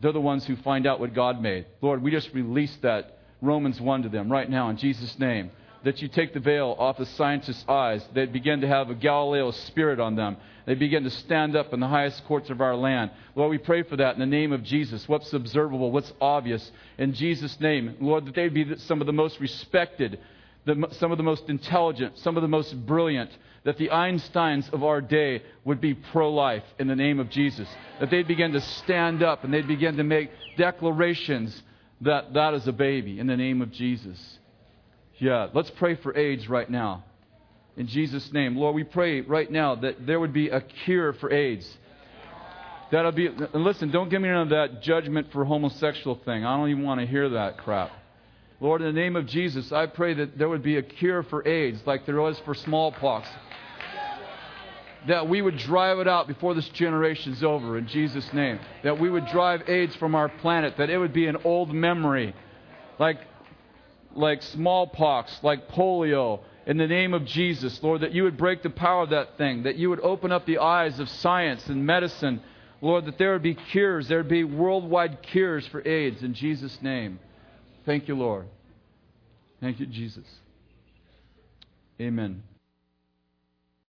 They're 0.01 0.13
the 0.13 0.21
ones 0.21 0.47
who 0.47 0.57
find 0.57 0.87
out 0.87 0.99
what 0.99 1.15
God 1.15 1.41
made. 1.41 1.67
Lord, 1.83 2.03
we 2.03 2.11
just 2.11 2.33
release 2.33 2.75
that 2.83 3.19
Romans 3.43 3.81
1 3.81 4.03
to 4.05 4.09
them 4.09 4.33
right 4.33 4.49
now 4.49 4.71
in 4.71 4.79
Jesus' 4.79 5.17
name. 5.19 5.53
That 5.85 6.03
you 6.03 6.09
take 6.09 6.35
the 6.35 6.41
veil 6.41 6.75
off 6.79 6.99
the 6.99 7.07
scientists' 7.07 7.65
eyes. 7.69 8.07
They 8.15 8.27
begin 8.27 8.63
to 8.63 8.69
have 8.69 8.91
a 8.91 8.95
Galileo 8.95 9.51
spirit 9.51 10.01
on 10.01 10.15
them. 10.15 10.37
They 10.67 10.75
begin 10.75 11.05
to 11.05 11.11
stand 11.11 11.57
up 11.57 11.73
in 11.73 11.81
the 11.81 11.89
highest 11.89 12.25
courts 12.27 12.51
of 12.51 12.61
our 12.61 12.77
land. 12.77 13.11
Lord, 13.35 13.51
we 13.51 13.59
pray 13.59 13.83
for 13.83 13.97
that 13.97 14.15
in 14.15 14.21
the 14.21 14.27
name 14.27 14.53
of 14.53 14.63
Jesus. 14.63 15.09
What's 15.09 15.33
observable, 15.33 15.91
what's 15.91 16.13
obvious, 16.21 16.71
in 16.99 17.15
Jesus' 17.15 17.59
name. 17.61 17.97
Lord, 18.01 18.27
that 18.27 18.35
they 18.35 18.49
be 18.49 18.77
some 18.77 19.01
of 19.01 19.07
the 19.07 19.13
most 19.13 19.41
respected 19.41 20.19
some 20.93 21.13
of 21.13 21.19
the 21.19 21.25
most 21.25 21.49
intelligent, 21.49 22.19
some 22.19 22.37
of 22.37 22.43
the 22.43 22.49
most 22.49 22.75
brilliant, 22.87 23.31
that 23.65 23.79
the 23.79 23.89
Einsteins 23.89 24.71
of 24.73 24.83
our 24.83 25.01
day 25.01 25.43
would 25.65 25.81
be 25.81 25.95
pro 25.95 26.33
life 26.33 26.65
in 26.79 26.87
the 26.87 26.97
name 26.97 27.21
of 27.21 27.31
Jesus. 27.31 27.69
That 27.99 28.11
they'd 28.11 28.29
begin 28.29 28.53
to 28.53 28.61
stand 28.61 29.23
up 29.23 29.45
and 29.45 29.53
they'd 29.53 29.69
begin 29.69 29.97
to 29.97 30.05
make 30.05 30.31
declarations 30.57 31.63
that 32.03 32.33
that 32.35 32.55
is 32.55 32.67
a 32.67 32.73
baby 32.73 33.19
in 33.19 33.27
the 33.27 33.37
name 33.37 33.61
of 33.61 33.71
Jesus. 33.73 34.39
Yeah, 35.19 35.49
let's 35.53 35.71
pray 35.71 35.97
for 35.97 36.17
AIDS 36.17 36.49
right 36.49 36.69
now. 36.69 37.05
In 37.77 37.87
Jesus' 37.87 38.33
name. 38.33 38.57
Lord, 38.57 38.75
we 38.75 38.85
pray 38.85 39.21
right 39.21 39.51
now 39.51 39.75
that 39.77 40.07
there 40.07 40.19
would 40.19 40.33
be 40.33 40.49
a 40.49 40.61
cure 40.61 41.13
for 41.15 41.31
AIDS. 41.31 41.67
That'll 42.91 43.13
be, 43.13 43.29
listen, 43.55 43.91
don't 43.91 44.09
give 44.09 44.21
me 44.21 44.29
none 44.29 44.43
of 44.43 44.49
that 44.49 44.83
judgment 44.83 45.29
for 45.33 45.45
homosexual 45.45 46.19
thing. 46.25 46.45
I 46.45 46.57
don't 46.57 46.71
even 46.71 46.83
want 46.83 47.01
to 47.01 47.07
hear 47.07 47.29
that 47.31 47.59
crap. 47.59 47.93
Lord, 48.63 48.83
in 48.83 48.95
the 48.95 49.01
name 49.01 49.17
of 49.17 49.25
Jesus, 49.25 49.73
I 49.73 49.87
pray 49.87 50.13
that 50.13 50.37
there 50.37 50.49
would 50.49 50.63
be 50.63 50.77
a 50.77 50.83
cure 50.83 51.23
for 51.23 51.47
AIDS 51.49 51.81
like 51.87 52.05
there 52.05 52.21
was 52.21 52.39
for 52.41 52.55
smallpox. 52.55 53.27
That 55.09 55.31
we 55.31 55.41
would 55.41 55.57
drive 55.57 55.99
it 55.99 56.07
out 56.07 56.29
before 56.29 56.53
this 56.53 56.69
generation's 56.69 57.43
over 57.43 57.79
in 57.79 57.89
Jesus' 57.89 58.31
name. 58.35 58.61
That 58.85 59.01
we 59.01 59.09
would 59.09 59.27
drive 59.29 59.67
AIDS 59.67 59.97
from 59.97 60.15
our 60.15 60.29
planet. 60.29 60.77
That 60.77 60.91
it 60.91 60.99
would 60.99 61.15
be 61.15 61.27
an 61.27 61.39
old 61.43 61.73
memory 61.73 62.35
like, 62.99 63.17
like 64.15 64.43
smallpox, 64.43 65.41
like 65.43 65.69
polio. 65.69 66.41
In 66.67 66.77
the 66.77 66.87
name 66.87 67.15
of 67.15 67.25
Jesus, 67.25 67.83
Lord, 67.83 68.03
that 68.03 68.13
you 68.13 68.25
would 68.25 68.37
break 68.37 68.63
the 68.63 68.69
power 68.69 69.05
of 69.05 69.11
that 69.11 69.39
thing. 69.39 69.63
That 69.63 69.77
you 69.77 69.89
would 69.89 70.01
open 70.01 70.33
up 70.33 70.45
the 70.45 70.59
eyes 70.59 71.01
of 71.01 71.09
science 71.09 71.67
and 71.69 71.87
medicine. 71.87 72.43
Lord, 72.83 73.07
that 73.07 73.17
there 73.17 73.33
would 73.33 73.43
be 73.43 73.55
cures. 73.55 74.07
There 74.07 74.19
would 74.19 74.29
be 74.29 74.45
worldwide 74.45 75.23
cures 75.23 75.67
for 75.69 75.87
AIDS 75.89 76.23
in 76.23 76.35
Jesus' 76.35 76.77
name. 76.83 77.21
Thank 77.85 78.09
you, 78.09 78.15
Lord. 78.15 78.47
Thank 79.61 79.81
you, 79.81 79.87
Jesus. 79.87 80.27
Amen. 82.01 82.43